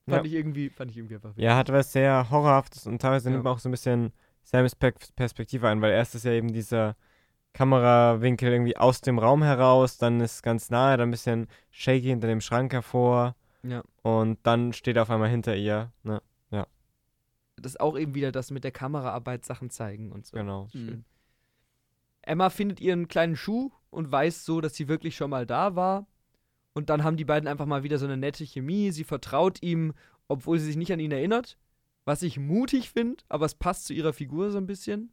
Fand 0.08 0.24
Ja. 0.24 0.30
ich 0.30 0.34
irgendwie, 0.34 0.70
fand 0.70 0.90
ich 0.90 0.96
irgendwie 0.98 1.14
einfach 1.16 1.30
witzig. 1.30 1.42
Ja, 1.44 1.56
hat 1.56 1.72
was 1.72 1.92
sehr 1.92 2.30
Horrorhaftes 2.30 2.86
und 2.86 3.00
teilweise 3.02 3.28
Ja. 3.28 3.32
nimmt 3.32 3.44
man 3.44 3.54
auch 3.54 3.58
so 3.58 3.68
ein 3.68 3.72
bisschen 3.72 4.12
Sams 4.44 4.76
Pe 4.76 4.92
Perspektive 5.16 5.68
ein, 5.68 5.80
weil 5.82 5.92
erst 5.92 6.14
ist 6.14 6.24
ja 6.24 6.32
eben 6.32 6.52
dieser 6.52 6.94
Kamerawinkel 7.54 8.52
irgendwie 8.52 8.76
aus 8.76 9.00
dem 9.00 9.18
Raum 9.18 9.42
heraus, 9.42 9.96
dann 9.96 10.20
ist 10.20 10.42
ganz 10.42 10.70
nahe, 10.70 10.96
dann 10.96 11.08
ein 11.08 11.12
bisschen 11.12 11.46
shaky 11.70 12.08
hinter 12.08 12.28
dem 12.28 12.40
Schrank 12.40 12.72
hervor 12.72 13.34
Ja. 13.62 13.82
und 14.02 14.38
dann 14.42 14.72
steht 14.72 14.96
er 14.96 15.02
auf 15.02 15.10
einmal 15.10 15.30
hinter 15.30 15.56
ihr. 15.56 15.90
Ne? 16.02 16.20
Das 17.56 17.72
ist 17.72 17.80
auch 17.80 17.96
eben 17.98 18.14
wieder 18.14 18.32
das 18.32 18.50
mit 18.50 18.64
der 18.64 18.72
Kameraarbeit 18.72 19.44
Sachen 19.44 19.70
zeigen 19.70 20.12
und 20.12 20.26
so. 20.26 20.36
Genau. 20.36 20.64
Mhm. 20.64 20.68
Schön. 20.88 21.04
Emma 22.22 22.50
findet 22.50 22.80
ihren 22.80 23.08
kleinen 23.08 23.36
Schuh 23.36 23.70
und 23.90 24.10
weiß 24.10 24.44
so, 24.44 24.60
dass 24.60 24.74
sie 24.74 24.88
wirklich 24.88 25.16
schon 25.16 25.30
mal 25.30 25.46
da 25.46 25.76
war. 25.76 26.06
Und 26.72 26.90
dann 26.90 27.04
haben 27.04 27.16
die 27.16 27.24
beiden 27.24 27.46
einfach 27.48 27.66
mal 27.66 27.82
wieder 27.84 27.98
so 27.98 28.06
eine 28.06 28.16
nette 28.16 28.44
Chemie. 28.44 28.90
Sie 28.90 29.04
vertraut 29.04 29.62
ihm, 29.62 29.92
obwohl 30.26 30.58
sie 30.58 30.66
sich 30.66 30.76
nicht 30.76 30.92
an 30.92 31.00
ihn 31.00 31.12
erinnert. 31.12 31.56
Was 32.04 32.22
ich 32.22 32.38
mutig 32.38 32.90
finde, 32.90 33.22
aber 33.28 33.46
es 33.46 33.54
passt 33.54 33.84
zu 33.86 33.94
ihrer 33.94 34.12
Figur 34.12 34.50
so 34.50 34.58
ein 34.58 34.66
bisschen. 34.66 35.12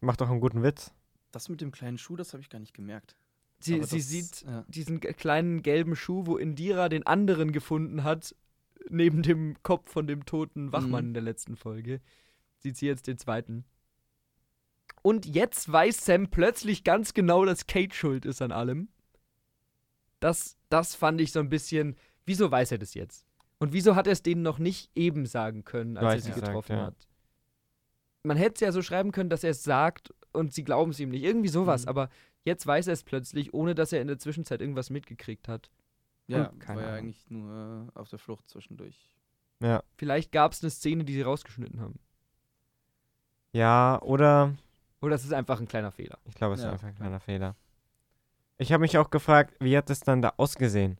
Macht 0.00 0.20
auch 0.20 0.28
einen 0.30 0.40
guten 0.40 0.64
Witz. 0.64 0.92
Das 1.30 1.48
mit 1.48 1.60
dem 1.60 1.70
kleinen 1.70 1.96
Schuh, 1.96 2.16
das 2.16 2.32
habe 2.32 2.40
ich 2.42 2.50
gar 2.50 2.58
nicht 2.58 2.74
gemerkt. 2.74 3.14
Sie, 3.60 3.74
sie 3.74 3.80
das- 3.98 4.08
sieht 4.08 4.42
ja. 4.42 4.64
diesen 4.66 4.98
kleinen 4.98 5.62
gelben 5.62 5.94
Schuh, 5.94 6.26
wo 6.26 6.36
Indira 6.36 6.88
den 6.88 7.06
anderen 7.06 7.52
gefunden 7.52 8.02
hat, 8.02 8.34
neben 8.90 9.22
dem 9.22 9.56
Kopf 9.62 9.90
von 9.90 10.06
dem 10.06 10.24
toten 10.26 10.72
Wachmann 10.72 11.04
Mhm. 11.04 11.08
in 11.08 11.14
der 11.14 11.22
letzten 11.22 11.56
Folge. 11.56 12.00
Sieht 12.58 12.76
sie 12.76 12.86
jetzt 12.86 13.06
den 13.06 13.18
zweiten. 13.18 13.64
Und 15.02 15.26
jetzt 15.26 15.70
weiß 15.70 16.04
Sam 16.04 16.28
plötzlich 16.30 16.84
ganz 16.84 17.12
genau, 17.14 17.44
dass 17.44 17.66
Kate 17.66 17.94
schuld 17.94 18.24
ist 18.24 18.40
an 18.42 18.52
allem. 18.52 18.88
Das, 20.20 20.56
das 20.68 20.94
fand 20.94 21.20
ich 21.20 21.32
so 21.32 21.40
ein 21.40 21.48
bisschen. 21.48 21.96
Wieso 22.24 22.50
weiß 22.50 22.70
er 22.72 22.78
das 22.78 22.94
jetzt? 22.94 23.26
Und 23.58 23.72
wieso 23.72 23.96
hat 23.96 24.06
er 24.06 24.12
es 24.12 24.22
denen 24.22 24.42
noch 24.42 24.58
nicht 24.58 24.90
eben 24.94 25.26
sagen 25.26 25.64
können, 25.64 25.96
als 25.96 26.04
er 26.04 26.10
Gleich 26.10 26.22
sie 26.22 26.30
gesagt, 26.30 26.46
getroffen 26.46 26.76
ja. 26.76 26.86
hat? 26.86 27.08
Man 28.22 28.36
hätte 28.36 28.54
es 28.54 28.60
ja 28.60 28.70
so 28.72 28.82
schreiben 28.82 29.10
können, 29.10 29.30
dass 29.30 29.42
er 29.42 29.50
es 29.50 29.64
sagt 29.64 30.14
und 30.32 30.52
sie 30.52 30.62
glauben 30.62 30.92
es 30.92 31.00
ihm 31.00 31.08
nicht. 31.10 31.24
Irgendwie 31.24 31.48
sowas. 31.48 31.82
Mhm. 31.82 31.88
Aber 31.88 32.08
jetzt 32.44 32.64
weiß 32.66 32.86
er 32.86 32.92
es 32.92 33.02
plötzlich, 33.02 33.52
ohne 33.54 33.74
dass 33.74 33.92
er 33.92 34.00
in 34.00 34.06
der 34.08 34.18
Zwischenzeit 34.18 34.60
irgendwas 34.60 34.90
mitgekriegt 34.90 35.48
hat. 35.48 35.70
Ja, 36.28 36.46
Und 36.46 36.60
keine 36.60 36.76
war 36.80 36.82
ja 36.82 36.88
Ahnung. 36.94 36.98
eigentlich 37.04 37.30
nur 37.30 37.88
auf 37.94 38.08
der 38.08 38.18
Flucht 38.18 38.48
zwischendurch. 38.48 39.10
Ja. 39.60 39.82
Vielleicht 39.96 40.32
gab 40.32 40.52
es 40.52 40.62
eine 40.62 40.70
Szene, 40.70 41.04
die 41.04 41.12
sie 41.14 41.22
rausgeschnitten 41.22 41.80
haben. 41.80 41.98
Ja, 43.52 44.00
oder 44.02 44.54
Oder 45.00 45.10
das 45.12 45.24
ist 45.24 45.32
einfach 45.32 45.60
ein 45.60 45.68
kleiner 45.68 45.90
Fehler. 45.92 46.18
ich 46.24 46.34
glaube, 46.34 46.54
es 46.54 46.60
ist 46.60 46.66
Ja, 46.66 46.72
einfach 46.72 46.88
ein 46.88 46.94
kleiner 46.94 47.20
Fehler. 47.20 47.54
Ich 48.58 48.72
habe 48.72 48.80
mich 48.82 48.96
auch 48.98 49.10
gefragt, 49.10 49.54
wie 49.60 49.76
hat 49.76 49.90
es 49.90 50.00
dann 50.00 50.22
da 50.22 50.34
ausgesehen? 50.36 50.98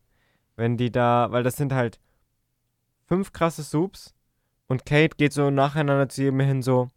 Wenn 0.56 0.76
die 0.76 0.90
da, 0.90 1.28
weil 1.30 1.42
das 1.44 1.56
sind 1.56 1.72
halt 1.72 2.00
fünf 3.06 3.32
krasse 3.32 3.62
Soups 3.62 4.14
und 4.66 4.84
Kate 4.84 5.16
geht 5.16 5.32
so 5.32 5.50
nacheinander 5.50 6.08
zu 6.08 6.22
jedem 6.22 6.40
hin 6.40 6.62
so, 6.62 6.90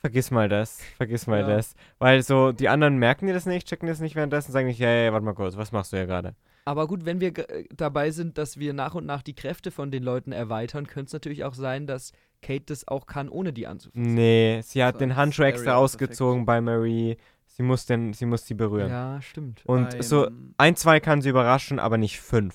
vergiss 0.00 0.30
mal 0.30 0.48
das, 0.48 0.80
vergiss 0.96 1.26
mal 1.26 1.40
Ja. 1.40 1.46
das. 1.56 1.74
Weil 1.98 2.22
so, 2.22 2.52
die 2.52 2.68
anderen 2.68 2.96
merken 2.98 3.26
die 3.26 3.32
das 3.32 3.46
nicht, 3.46 3.68
checken 3.68 3.88
das 3.88 4.00
nicht 4.00 4.16
währenddessen, 4.16 4.52
sagen 4.52 4.66
nicht, 4.66 4.80
hey, 4.80 5.12
warte 5.12 5.24
mal 5.24 5.34
kurz, 5.34 5.56
was 5.56 5.72
machst 5.72 5.92
du 5.92 5.96
ja 5.96 6.06
gerade? 6.06 6.34
Aber 6.66 6.86
gut, 6.86 7.04
wenn 7.06 7.20
wir 7.20 7.36
äh, 7.38 7.64
dabei 7.74 8.10
sind, 8.10 8.36
dass 8.38 8.58
wir 8.58 8.72
nach 8.74 8.94
und 8.94 9.06
nach 9.06 9.22
die 9.22 9.34
Kräfte 9.34 9.70
von 9.70 9.90
den 9.90 10.02
Leuten 10.02 10.30
erweitern, 10.32 10.86
könnte 10.86 11.06
es 11.06 11.12
natürlich 11.12 11.44
auch 11.44 11.54
sein, 11.54 11.86
dass 11.86 12.12
Kate 12.42 12.64
das 12.66 12.86
auch 12.86 13.06
kann, 13.06 13.28
ohne 13.28 13.52
die 13.52 13.66
anzufassen. 13.66 14.14
Nee, 14.14 14.60
sie 14.62 14.82
hat 14.84 14.96
So 14.96 14.98
den 15.00 15.16
Handschuh 15.16 15.42
extra 15.42 15.76
ausgezogen 15.76 16.44
bei 16.44 16.60
Marie. 16.60 17.16
Sie 17.46 17.62
muss, 17.62 17.86
den, 17.86 18.12
sie 18.12 18.26
muss 18.26 18.46
sie 18.46 18.54
berühren. 18.54 18.90
Ja, 18.90 19.20
stimmt. 19.20 19.62
Und 19.66 19.90
beim, 19.90 20.02
so 20.02 20.30
ein, 20.58 20.76
zwei 20.76 21.00
kann 21.00 21.20
sie 21.22 21.28
überraschen, 21.30 21.78
aber 21.78 21.98
nicht 21.98 22.20
fünf. 22.20 22.54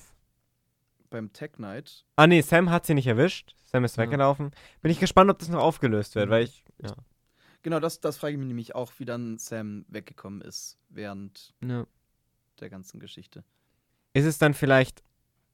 beim 1.10 1.32
Tech 1.32 1.52
Night, 1.58 2.04
Ah 2.16 2.26
nee, 2.26 2.40
Sam 2.40 2.70
hat 2.70 2.84
sie 2.86 2.94
nicht 2.94 3.06
erwischt. 3.06 3.54
Sam 3.64 3.84
ist 3.84 3.96
Ja. 3.96 4.02
weggelaufen. 4.04 4.50
Bin 4.82 4.90
ich 4.90 4.98
gespannt, 5.00 5.30
ob 5.30 5.38
das 5.38 5.48
noch 5.48 5.60
aufgelöst 5.60 6.14
wird, 6.16 6.26
Mhm. 6.26 6.30
weil 6.32 6.44
ich. 6.44 6.64
Ja. 6.82 6.92
Genau 7.66 7.80
das, 7.80 8.00
das 8.00 8.16
frage 8.16 8.34
ich 8.34 8.38
mich 8.38 8.46
nämlich 8.46 8.74
auch, 8.76 8.92
wie 8.98 9.04
dann 9.04 9.38
Sam 9.38 9.84
weggekommen 9.88 10.40
ist 10.40 10.78
während 10.88 11.52
Ja. 11.62 11.84
der 12.60 12.70
ganzen 12.70 13.00
Geschichte. 13.00 13.42
Ist 14.14 14.24
es 14.24 14.38
dann 14.38 14.54
vielleicht, 14.54 15.02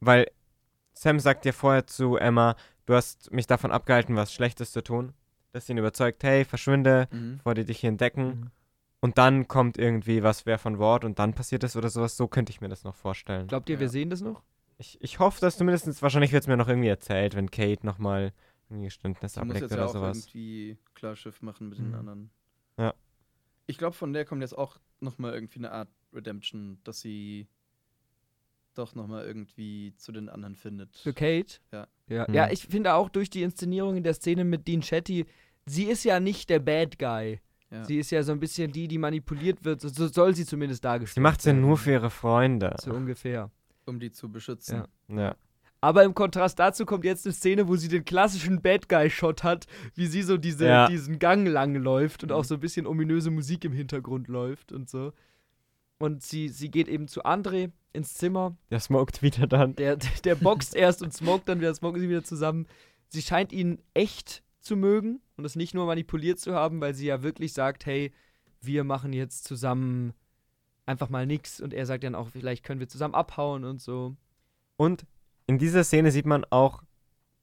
weil 0.01 0.27
Sam 0.93 1.19
sagt 1.21 1.47
ja 1.47 1.53
vorher 1.53 1.87
zu 1.87 2.17
Emma, 2.17 2.55
du 2.85 2.95
hast 2.95 3.33
mich 3.33 3.47
davon 3.47 3.73
abgehalten, 3.73 4.15
was 4.15 4.33
Schlechtes 4.35 4.73
zu 4.73 4.83
tun. 4.83 5.15
Dass 5.53 5.67
sie 5.67 5.73
ihn 5.73 5.79
überzeugt, 5.79 6.23
hey, 6.23 6.45
verschwinde, 6.45 7.09
Mhm. 7.11 7.39
bevor 7.39 7.55
die 7.55 7.65
dich 7.65 7.81
hier 7.81 7.89
entdecken. 7.89 8.27
Mhm. 8.27 8.51
Und 9.01 9.17
dann 9.19 9.49
kommt 9.49 9.79
irgendwie 9.79 10.23
was 10.23 10.45
wer 10.47 10.59
von 10.59 10.79
Wort 10.79 11.05
und 11.05 11.19
dann 11.19 11.33
passiert 11.35 11.65
es 11.65 11.77
oder 11.77 11.89
sowas. 11.89 12.17
So 12.17 12.29
könnte 12.29 12.51
ich 12.53 12.61
mir 12.61 12.69
das 12.69 12.85
noch 12.85 12.95
vorstellen. 12.95 13.49
Glaubt 13.49 13.69
ihr, 13.71 13.79
wir 13.81 13.87
Ja. 13.87 13.91
sehen 13.91 14.11
das 14.11 14.21
noch? 14.21 14.43
Ich, 14.79 15.01
ich 15.01 15.19
hoffe, 15.19 15.41
dass 15.41 15.57
zumindest, 15.57 16.03
wahrscheinlich 16.03 16.33
wird 16.33 16.43
es 16.45 16.47
mir 16.49 16.57
noch 16.57 16.69
irgendwie 16.69 16.89
erzählt, 16.89 17.35
wenn 17.37 17.51
Kate 17.51 17.85
nochmal 17.87 18.33
ein 18.73 18.83
Geständnis 18.83 19.35
Sie 19.35 19.41
muss 19.41 19.49
ablegt 19.51 19.63
jetzt 19.63 19.73
oder 19.73 19.83
ja 19.83 19.89
auch 19.89 19.93
sowas. 19.93 20.17
irgendwie 20.19 20.77
klar 20.95 21.17
Schiff 21.17 21.43
machen 21.43 21.69
mit 21.69 21.79
den 21.79 21.89
Mhm. 21.89 21.95
anderen. 21.95 22.31
Ja. 22.79 22.95
Ich 23.67 23.79
glaube, 23.79 23.95
von 23.97 24.13
der 24.13 24.25
kommt 24.25 24.43
jetzt 24.43 24.57
auch 24.57 24.79
nochmal 25.01 25.35
irgendwie 25.35 25.59
eine 25.61 25.73
Art 25.73 25.89
Redemption, 26.13 26.79
dass 26.85 27.01
sie 27.01 27.47
doch 28.75 28.95
nochmal 28.95 29.27
irgendwie 29.27 29.95
zu 29.97 30.13
den 30.13 30.29
anderen 30.29 30.57
findet. 30.57 30.97
Für 30.97 31.13
Kate? 31.13 31.59
Ja. 31.73 31.87
Ja, 32.09 32.27
Mhm. 32.29 32.35
ja, 32.35 32.51
ich 32.51 32.67
finde 32.67 32.95
auch 32.95 33.09
durch 33.09 33.29
die 33.31 33.43
Inszenierung 33.43 33.97
in 33.97 34.03
der 34.03 34.15
Szene 34.15 34.45
mit 34.45 34.67
Dean 34.67 34.83
Shetty, 34.83 35.27
sie 35.67 35.85
ist 35.85 36.05
ja 36.05 36.21
nicht 36.21 36.49
der 36.51 36.59
Bad 36.59 36.99
Guy. 36.99 37.41
Ja. 37.71 37.85
Sie 37.85 37.99
ist 37.99 38.11
ja 38.11 38.23
so 38.23 38.33
ein 38.33 38.41
bisschen 38.41 38.71
die, 38.73 38.87
die 38.89 38.99
manipuliert 38.99 39.65
wird. 39.65 39.81
So, 39.81 39.89
so 39.89 40.07
soll 40.09 40.35
sie 40.35 40.45
zumindest 40.45 40.85
dargestellt 40.85 41.15
Sie 41.15 41.21
macht 41.21 41.39
es 41.41 41.47
ja 41.47 41.53
werden. 41.53 41.63
nur 41.63 41.79
für 41.79 41.93
ihre 41.93 42.11
Freunde. 42.11 42.75
So 42.81 42.93
ungefähr. 42.93 43.51
um 43.87 43.99
die 43.99 44.11
zu 44.13 44.31
beschützen. 44.31 44.85
Ja. 45.09 45.17
Ja. 45.21 45.37
Aber 45.83 46.05
im 46.05 46.15
Kontrast 46.15 46.59
dazu 46.61 46.87
kommt 46.87 47.05
jetzt 47.05 47.27
eine 47.27 47.33
Szene, 47.35 47.67
wo 47.69 47.75
sie 47.77 47.89
den 47.89 48.05
klassischen 48.05 48.63
Bad 48.63 48.89
Guy-Shot 48.89 49.43
hat, 49.43 49.67
wie 49.97 50.07
sie 50.07 50.23
so 50.23 50.39
diese, 50.39 50.67
Ja. 50.67 50.87
diesen 50.87 51.19
Gang 51.19 51.47
lang 51.47 51.75
läuft 51.75 52.23
und 52.23 52.31
Mhm. 52.31 52.37
auch 52.37 52.45
so 52.45 52.55
ein 52.55 52.61
bisschen 52.61 52.87
ominöse 52.87 53.31
Musik 53.33 53.65
im 53.65 53.73
Hintergrund 53.73 54.29
läuft 54.29 54.71
und 54.73 54.89
so. 54.89 55.13
Und 55.99 56.23
sie, 56.23 56.49
sie 56.49 56.71
geht 56.71 56.87
eben 56.89 57.09
zu 57.09 57.25
André 57.25 57.73
ins 57.93 58.15
Zimmer. 58.15 58.57
Der 58.71 58.79
smoked 58.81 59.23
wieder 59.23 59.47
dann. 59.49 59.75
Der, 59.75 59.97
der 60.25 60.37
boxt 60.37 60.75
erst 60.77 61.03
und 61.03 61.13
smoked 61.13 61.49
dann 61.49 61.61
wieder, 61.61 61.75
smoken 61.75 62.01
sie 62.01 62.09
wieder 62.09 62.25
zusammen. 62.25 62.67
Sie 63.09 63.21
scheint 63.23 63.53
ihn 63.53 63.81
echt 63.93 64.43
zu 64.61 64.77
mögen 64.77 65.21
und 65.37 65.45
es 65.45 65.57
nicht 65.57 65.75
nur 65.75 65.87
manipuliert 65.87 66.39
zu 66.39 66.55
haben, 66.55 66.81
weil 66.81 66.95
sie 66.95 67.07
ja 67.07 67.25
wirklich 67.25 67.53
sagt, 67.53 67.87
hey, 67.87 68.13
wir 68.61 68.85
machen 68.85 69.13
jetzt 69.13 69.45
zusammen 69.45 70.13
einfach 70.87 71.11
mal 71.11 71.27
nix. 71.27 71.61
Und 71.61 71.75
er 71.75 71.87
sagt 71.87 72.05
dann 72.05 72.15
auch, 72.15 72.29
vielleicht 72.29 72.63
können 72.65 72.79
wir 72.79 72.89
zusammen 72.89 73.15
abhauen 73.15 73.65
und 73.65 73.81
so. 73.81 74.15
Und 74.77 75.05
in 75.47 75.59
dieser 75.59 75.85
Szene 75.85 76.11
sieht 76.11 76.27
man 76.27 76.45
auch 76.51 76.83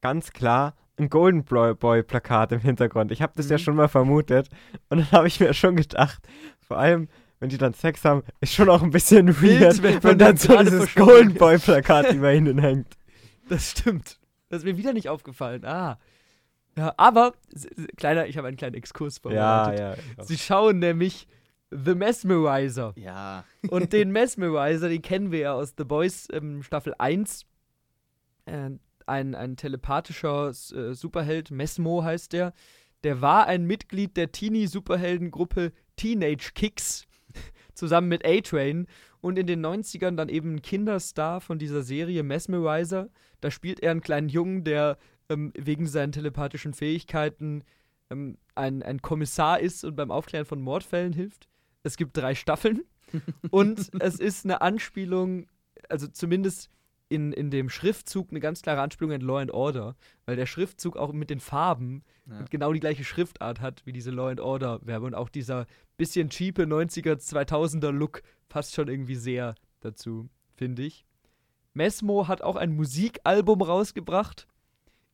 ganz 0.01 0.31
klar 0.31 0.75
ein 0.97 1.09
Golden 1.09 1.43
Boy 1.45 2.03
Plakat 2.03 2.51
im 2.51 2.59
Hintergrund. 2.59 3.11
Ich 3.11 3.21
habe 3.21 3.33
das 3.35 3.49
ja 3.49 3.55
Mhm. 3.57 3.59
schon 3.61 3.75
mal 3.75 3.87
vermutet 3.87 4.49
und 4.89 4.97
dann 4.99 5.11
habe 5.11 5.27
ich 5.27 5.39
mir 5.39 5.53
schon 5.53 5.75
gedacht, 5.75 6.19
vor 6.59 6.77
allem 6.77 7.07
wenn 7.39 7.47
die 7.49 7.57
dann 7.57 7.73
Sex 7.73 8.03
haben, 8.03 8.23
ist 8.41 8.53
schon 8.53 8.69
auch 8.69 8.83
ein 8.83 8.89
bisschen 8.91 9.41
weird, 9.41 9.81
wenn 9.81 9.95
wenn, 10.03 10.09
man 10.09 10.17
dann 10.17 10.35
so 10.37 10.57
dieses 10.61 10.93
Golden. 10.93 11.35
Boy 11.35 11.57
Plakat 11.57 12.11
über 12.13 12.33
ihnen 12.33 12.57
hängt. 12.59 12.97
Das 13.47 13.71
stimmt. 13.71 14.19
Das 14.49 14.59
ist 14.59 14.65
mir 14.65 14.75
wieder 14.77 14.91
nicht 14.91 15.07
aufgefallen. 15.07 15.63
Ah. 15.63 15.97
Ja, 16.77 16.93
aber, 16.97 17.33
kleiner, 17.97 18.27
ich 18.27 18.37
habe 18.37 18.47
einen 18.49 18.57
kleinen 18.57 18.75
Exkurs 18.75 19.15
Ja, 19.17 19.21
vorbereitet. 19.21 20.03
ja. 20.17 20.23
Sie 20.25 20.37
schauen 20.37 20.79
nämlich 20.79 21.27
The 21.71 21.95
Mesmerizer. 21.95 22.93
Ja. 22.97 23.45
Und 23.69 23.93
den 23.93 24.11
Mesmerizer, 24.11 24.89
den 24.89 25.01
kennen 25.01 25.31
wir 25.31 25.39
ja 25.39 25.53
aus 25.53 25.75
The 25.77 25.83
Boys 25.85 26.27
ähm, 26.33 26.61
Staffel 26.63 26.93
1. 26.97 27.45
Äh, 28.49 28.71
ein, 29.05 29.33
ein 29.33 29.55
telepathischer 29.55 30.49
äh, 30.49 30.93
Superheld, 30.93 31.51
Mesmo 31.51 32.03
heißt 32.03 32.33
der. 32.33 32.53
Der 33.03 33.21
war 33.21 33.47
ein 33.47 33.65
Mitglied 33.65 34.17
der 34.17 34.31
Teenie-Superheldengruppe 34.31 35.71
Teenage 35.95 36.51
Kicks 36.53 37.05
zusammen 37.73 38.07
mit 38.07 38.25
A-Train 38.25 38.87
und 39.21 39.39
in 39.39 39.47
den 39.47 39.65
90ern 39.65 40.15
dann 40.15 40.29
eben 40.29 40.55
ein 40.55 40.61
Kinderstar 40.61 41.41
von 41.41 41.59
dieser 41.59 41.81
Serie 41.81 42.23
Mesmerizer. 42.23 43.09
Da 43.41 43.51
spielt 43.51 43.79
er 43.79 43.91
einen 43.91 44.01
kleinen 44.01 44.29
Jungen, 44.29 44.63
der 44.63 44.97
ähm, 45.29 45.53
wegen 45.57 45.87
seinen 45.87 46.11
telepathischen 46.11 46.73
Fähigkeiten 46.73 47.63
ähm, 48.09 48.37
ein, 48.55 48.83
ein 48.83 49.01
Kommissar 49.01 49.59
ist 49.59 49.83
und 49.83 49.95
beim 49.95 50.11
Aufklären 50.11 50.45
von 50.45 50.61
Mordfällen 50.61 51.13
hilft. 51.13 51.47
Es 51.83 51.97
gibt 51.97 52.17
drei 52.17 52.35
Staffeln 52.35 52.83
und 53.49 53.89
es 53.99 54.19
ist 54.19 54.45
eine 54.45 54.61
Anspielung, 54.61 55.47
also 55.87 56.07
zumindest 56.07 56.69
in, 57.09 57.33
in 57.33 57.49
dem 57.49 57.69
Schriftzug 57.69 58.29
eine 58.29 58.39
ganz 58.39 58.61
klare 58.61 58.81
Anspielung 58.81 59.11
an 59.11 59.21
Law 59.21 59.39
and 59.39 59.51
Order, 59.51 59.95
weil 60.25 60.35
der 60.35 60.45
Schriftzug 60.45 60.95
auch 60.95 61.11
mit 61.11 61.29
den 61.29 61.39
Farben 61.39 62.03
ja. 62.27 62.45
genau 62.49 62.71
die 62.71 62.79
gleiche 62.79 63.03
Schriftart 63.03 63.59
hat 63.59 63.85
wie 63.85 63.91
diese 63.91 64.11
Law 64.11 64.29
and 64.29 64.39
Order 64.39 64.79
Werbe 64.83 65.07
und 65.07 65.15
auch 65.15 65.29
dieser 65.29 65.65
bisschen 65.97 66.29
cheape 66.29 66.63
90er 66.63 67.15
2000er 67.15 67.91
Look 67.91 68.21
passt 68.47 68.75
schon 68.75 68.87
irgendwie 68.87 69.15
sehr 69.15 69.55
dazu, 69.81 70.29
finde 70.55 70.83
ich. 70.83 71.05
Mesmo 71.73 72.27
hat 72.27 72.41
auch 72.41 72.55
ein 72.55 72.75
Musikalbum 72.75 73.61
rausgebracht, 73.61 74.47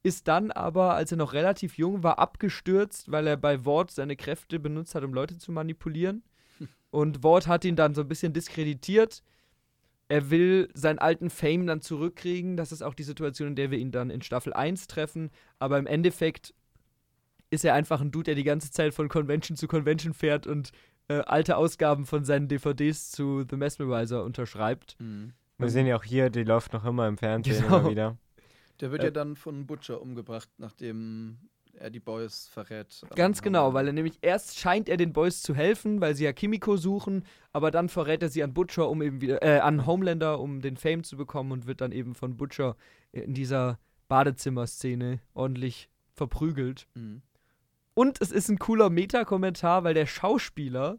ist 0.04 0.28
dann 0.28 0.52
aber, 0.52 0.96
als 0.96 1.12
er 1.12 1.18
noch 1.18 1.34
relativ 1.34 1.78
jung 1.78 2.04
war, 2.04 2.20
abgestürzt, 2.20 3.12
weil 3.12 3.26
er 3.28 3.38
bei 3.38 3.66
Wort 3.66 3.92
seine 3.92 4.16
Kräfte 4.16 4.60
benutzt 4.60 4.96
hat, 4.96 5.04
um 5.04 5.14
Leute 5.14 5.38
zu 5.38 5.52
manipulieren. 5.52 6.24
Und 6.92 7.24
Wort 7.24 7.48
hat 7.48 7.66
ihn 7.66 7.76
dann 7.76 7.96
so 7.96 8.02
ein 8.02 8.08
bisschen 8.08 8.34
diskreditiert. 8.34 9.24
Er 10.08 10.30
will 10.30 10.70
seinen 10.74 11.00
alten 11.00 11.30
Fame 11.30 11.66
dann 11.66 11.82
zurückkriegen. 11.82 12.58
Das 12.58 12.72
ist 12.72 12.82
auch 12.84 12.94
die 12.94 13.04
Situation, 13.04 13.50
in 13.50 13.56
der 13.56 13.72
wir 13.72 13.80
ihn 13.80 13.92
dann 13.92 14.10
in 14.10 14.22
Staffel 14.22 14.54
1 14.54 14.88
treffen. 14.88 15.32
Aber 15.60 15.78
im 15.80 15.88
Endeffekt 15.88 16.54
ist 17.50 17.66
er 17.66 17.74
einfach 17.74 18.02
ein 18.02 18.12
Dude, 18.12 18.26
der 18.26 18.36
die 18.36 18.44
ganze 18.44 18.72
Zeit 18.72 18.94
von 18.94 19.08
Convention 19.10 19.58
zu 19.58 19.68
Convention 19.68 20.14
fährt 20.14 20.46
und 20.46 20.72
äh, 21.08 21.20
alte 21.26 21.58
Ausgaben 21.58 22.06
von 22.06 22.24
seinen 22.26 22.48
DVDs 22.48 23.12
zu 23.12 23.46
The 23.50 23.56
Mesmerizer 23.56 24.24
unterschreibt. 24.24 24.96
Mhm. 25.00 25.34
Wir 25.58 25.70
sehen 25.70 25.88
ja 25.88 25.96
auch 25.96 26.04
hier, 26.04 26.30
die 26.30 26.44
läuft 26.44 26.74
noch 26.74 26.84
immer 26.86 27.08
im 27.08 27.18
Fernsehen 27.18 27.62
Genau. 27.64 27.80
immer 27.80 27.90
wieder. 27.90 28.18
Der 28.82 28.92
wird 28.92 29.02
Äh, 29.02 29.06
ja 29.06 29.12
dann 29.12 29.36
von 29.36 29.66
Butcher 29.66 30.02
umgebracht, 30.02 30.50
nachdem 30.58 31.38
er 31.80 31.90
die 31.90 32.00
Boys 32.00 32.48
verrät. 32.48 33.02
am 33.10 33.16
Ganz 33.16 33.42
genau, 33.42 33.74
weil 33.74 33.88
er 33.88 33.94
nämlich 33.94 34.18
erst 34.22 34.58
scheint 34.58 34.90
er 34.90 34.98
den 34.98 35.14
Boys 35.14 35.42
zu 35.42 35.54
helfen, 35.56 36.02
weil 36.02 36.16
sie 36.16 36.24
ja 36.24 36.34
Kimiko 36.34 36.78
suchen, 36.78 37.24
aber 37.54 37.72
dann 37.72 37.90
verrät 37.90 38.24
er 38.24 38.30
sie 38.30 38.44
an 38.44 38.54
Butcher, 38.54 38.90
um 38.90 39.02
eben 39.02 39.22
wieder, 39.22 39.42
äh, 39.44 39.60
an 39.60 39.86
Homelander, 39.86 40.40
um 40.40 40.62
den 40.62 40.78
Fame 40.78 41.04
zu 41.04 41.18
bekommen 41.18 41.52
und 41.52 41.68
wird 41.68 41.82
dann 41.82 41.92
eben 41.92 42.16
von 42.16 42.38
Butcher 42.38 42.76
in 43.12 43.34
dieser 43.34 43.80
Badezimmerszene 44.08 45.20
ordentlich 45.34 45.90
verprügelt. 46.14 46.88
Mhm. 46.96 47.22
Und 47.94 48.22
es 48.22 48.32
ist 48.32 48.50
ein 48.50 48.60
cooler 48.60 48.90
Meta-Kommentar, 48.90 49.84
weil 49.84 49.94
der 49.94 50.06
Schauspieler 50.06 50.98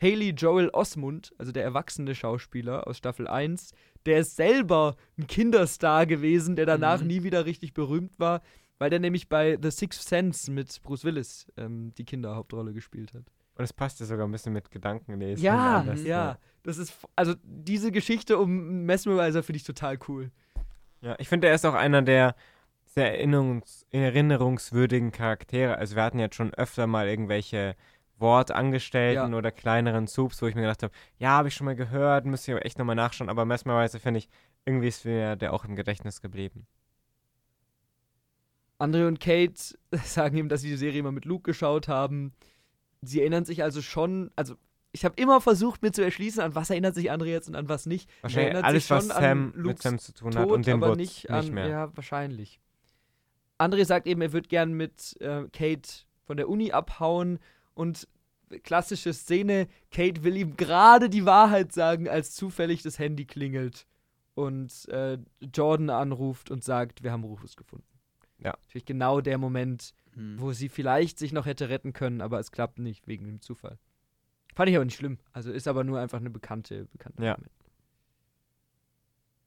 Haley 0.00 0.30
Joel 0.30 0.68
Osmond, 0.70 1.32
also 1.38 1.52
der 1.52 1.64
erwachsene 1.64 2.14
Schauspieler 2.14 2.86
aus 2.86 2.98
Staffel 2.98 3.26
1, 3.26 3.72
der 4.04 4.20
ist 4.20 4.36
selber 4.36 4.96
ein 5.18 5.26
Kinderstar 5.26 6.06
gewesen, 6.06 6.54
der 6.54 6.66
danach 6.66 7.00
Mhm. 7.00 7.06
nie 7.06 7.22
wieder 7.22 7.46
richtig 7.46 7.72
berühmt 7.72 8.18
war, 8.20 8.42
weil 8.78 8.90
der 8.90 8.98
nämlich 9.00 9.28
bei 9.28 9.58
The 9.60 9.70
Sixth 9.70 10.02
Sense 10.08 10.50
mit 10.50 10.82
Bruce 10.82 11.04
Willis 11.04 11.46
ähm, 11.56 11.92
die 11.96 12.04
Kinderhauptrolle 12.04 12.72
gespielt 12.72 13.14
hat. 13.14 13.24
Und 13.54 13.64
es 13.64 13.72
passt 13.72 14.00
ja 14.00 14.06
sogar 14.06 14.26
ein 14.26 14.32
bisschen 14.32 14.52
mit 14.52 14.70
Gedankenlesen. 14.70 15.42
Ja, 15.42 15.80
und 15.80 15.88
alles, 15.88 16.04
ja. 16.04 16.38
Das 16.62 16.76
ist, 16.78 16.94
also 17.16 17.34
diese 17.42 17.90
Geschichte 17.90 18.36
um 18.38 18.84
Mesmerizer 18.84 19.42
finde 19.42 19.56
ich 19.58 19.64
total 19.64 19.98
cool. 20.08 20.30
Ja, 21.00 21.14
ich 21.18 21.28
finde, 21.28 21.48
er 21.48 21.54
ist 21.54 21.64
auch 21.64 21.74
einer 21.74 22.02
der 22.02 22.34
sehr 22.84 23.12
erinnerungs 23.14 23.86
erinnerungswürdigen 23.90 25.10
Charaktere. 25.12 25.78
Also 25.78 25.96
wir 25.96 26.02
hatten 26.02 26.18
jetzt 26.18 26.34
schon 26.34 26.52
öfter 26.54 26.86
mal 26.86 27.08
irgendwelche 27.08 27.76
Wortangestellten 28.18 29.32
Ja. 29.32 29.38
oder 29.38 29.50
kleineren 29.50 30.06
Subs, 30.06 30.40
wo 30.42 30.46
ich 30.46 30.54
mir 30.54 30.62
gedacht 30.62 30.82
habe, 30.82 30.92
ja, 31.18 31.30
habe 31.30 31.48
ich 31.48 31.54
schon 31.54 31.66
mal 31.66 31.76
gehört, 31.76 32.24
müsste 32.26 32.50
ich 32.50 32.56
aber 32.56 32.66
echt 32.66 32.78
nochmal 32.78 32.96
nachschauen. 32.96 33.28
Aber 33.30 33.44
Mesmerizer 33.44 34.00
finde 34.00 34.18
ich, 34.18 34.28
irgendwie 34.64 34.88
ist 34.88 35.04
mir 35.04 35.36
der 35.36 35.52
auch 35.52 35.64
im 35.64 35.76
Gedächtnis 35.76 36.20
geblieben. 36.20 36.66
Andre 38.78 39.08
und 39.08 39.20
Kate 39.20 39.54
sagen 40.04 40.36
ihm, 40.36 40.48
dass 40.48 40.60
sie 40.60 40.70
die 40.70 40.76
Serie 40.76 41.00
immer 41.00 41.12
mit 41.12 41.24
Luke 41.24 41.42
geschaut 41.50 41.88
haben. 41.88 42.32
Sie 43.02 43.20
erinnern 43.20 43.44
sich 43.44 43.62
also 43.62 43.82
schon, 43.82 44.30
also 44.36 44.54
ich 44.92 45.04
habe 45.04 45.20
immer 45.20 45.40
versucht, 45.40 45.82
mir 45.82 45.92
zu 45.92 46.02
erschließen, 46.02 46.42
an 46.42 46.54
was 46.54 46.70
erinnert 46.70 46.94
sich 46.94 47.10
Andre 47.10 47.28
jetzt 47.28 47.48
und 47.48 47.54
an 47.54 47.68
was 47.68 47.86
nicht. 47.86 48.08
Wahrscheinlich 48.22 48.46
erinnert 48.46 48.64
alles, 48.64 48.90
was 48.90 49.08
Sam 49.08 49.52
mit 49.54 49.82
Sam 49.82 49.98
zu 49.98 50.12
tun 50.12 50.34
hat 50.34 50.44
Tod, 50.44 50.52
und 50.52 50.66
dem 50.66 50.82
aber 50.82 50.96
nicht, 50.96 51.24
nicht, 51.24 51.30
an, 51.30 51.50
mehr. 51.52 51.68
Ja, 51.68 51.96
wahrscheinlich. 51.96 52.60
André 53.58 53.84
sagt 53.84 54.06
eben, 54.06 54.20
er 54.20 54.32
wird 54.32 54.48
gern 54.48 54.72
mit 54.72 55.20
äh, 55.20 55.44
Kate 55.52 55.88
von 56.24 56.36
der 56.36 56.48
Uni 56.48 56.72
abhauen 56.72 57.38
und 57.74 58.08
klassische 58.62 59.12
Szene, 59.12 59.68
Kate 59.90 60.24
will 60.24 60.36
ihm 60.36 60.56
gerade 60.56 61.10
die 61.10 61.26
Wahrheit 61.26 61.72
sagen, 61.72 62.08
als 62.08 62.34
zufällig 62.34 62.82
das 62.82 62.98
Handy 62.98 63.24
klingelt 63.24 63.86
und 64.34 64.88
äh, 64.88 65.18
Jordan 65.54 65.90
anruft 65.90 66.50
und 66.50 66.62
sagt, 66.62 67.02
wir 67.02 67.12
haben 67.12 67.24
Rufus 67.24 67.56
gefunden. 67.56 67.95
Ja. 68.38 68.54
Natürlich 68.62 68.84
genau 68.84 69.20
der 69.20 69.38
Moment, 69.38 69.94
Mhm. 70.14 70.40
wo 70.40 70.52
sie 70.52 70.68
vielleicht 70.68 71.18
sich 71.18 71.32
noch 71.32 71.44
hätte 71.46 71.68
retten 71.68 71.92
können, 71.92 72.20
aber 72.22 72.38
es 72.40 72.50
klappt 72.50 72.78
nicht 72.78 73.06
wegen 73.06 73.26
dem 73.26 73.40
Zufall. 73.42 73.78
Fand 74.54 74.70
ich 74.70 74.76
aber 74.76 74.84
nicht 74.86 74.96
schlimm. 74.96 75.18
Also 75.32 75.52
ist 75.52 75.68
aber 75.68 75.84
nur 75.84 76.00
einfach 76.00 76.18
eine 76.18 76.30
bekannte, 76.30 76.86
bekannte 76.86 77.22
Ja. 77.22 77.32
Moment. 77.34 77.50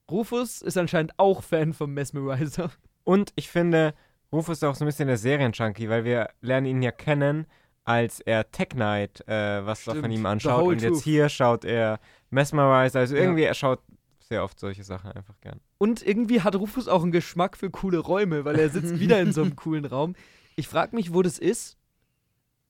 Rufus 0.10 0.62
ist 0.62 0.78
anscheinend 0.78 1.14
auch 1.18 1.44
Fan 1.44 1.74
vom 1.74 1.94
Mesmerizer. 1.94 2.72
Und 3.04 3.32
ich 3.36 3.50
finde, 3.50 3.94
Rufus 4.32 4.58
ist 4.58 4.64
auch 4.64 4.76
so 4.76 4.86
ein 4.86 4.88
bisschen 4.88 5.08
der 5.08 5.18
Serienjunkie, 5.18 5.90
weil 5.90 6.04
wir 6.04 6.30
lernen 6.42 6.66
ihn 6.68 6.82
ja 6.82 6.92
kennen, 6.92 7.46
als 7.86 8.20
er 8.20 8.52
Tech 8.52 8.70
Knight 8.70 9.22
äh, 9.28 9.66
was 9.66 9.84
da 9.86 9.92
von 9.94 10.02
Stimmt. 10.02 10.16
ihm 10.16 10.26
anschaut. 10.26 10.64
Und 10.68 10.82
jetzt 10.82 11.04
hier 11.04 11.30
schaut 11.30 11.66
er 11.66 12.00
Mesmerizer. 12.30 13.00
Also 13.00 13.16
Ja. 13.16 13.22
irgendwie, 13.24 13.44
er 13.44 13.54
schaut 13.56 13.82
sehr 14.30 14.44
oft 14.44 14.60
solche 14.60 14.84
Sachen 14.84 15.12
einfach 15.12 15.40
gern. 15.42 15.60
Und 15.80 16.06
irgendwie 16.06 16.42
hat 16.42 16.56
Rufus 16.56 16.88
auch 16.88 17.02
einen 17.04 17.12
Geschmack 17.12 17.58
für 17.58 17.70
coole 17.72 17.98
Räume, 17.98 18.46
weil 18.46 18.58
er 18.58 18.70
sitzt 18.70 19.00
wieder 19.00 19.20
in 19.20 19.34
so 19.34 19.42
einem 19.42 19.56
coolen 19.56 19.86
Raum. 19.86 20.16
Ich 20.56 20.68
frage 20.68 20.96
mich, 20.96 21.14
wo 21.14 21.22
das 21.22 21.40
ist. 21.40 21.78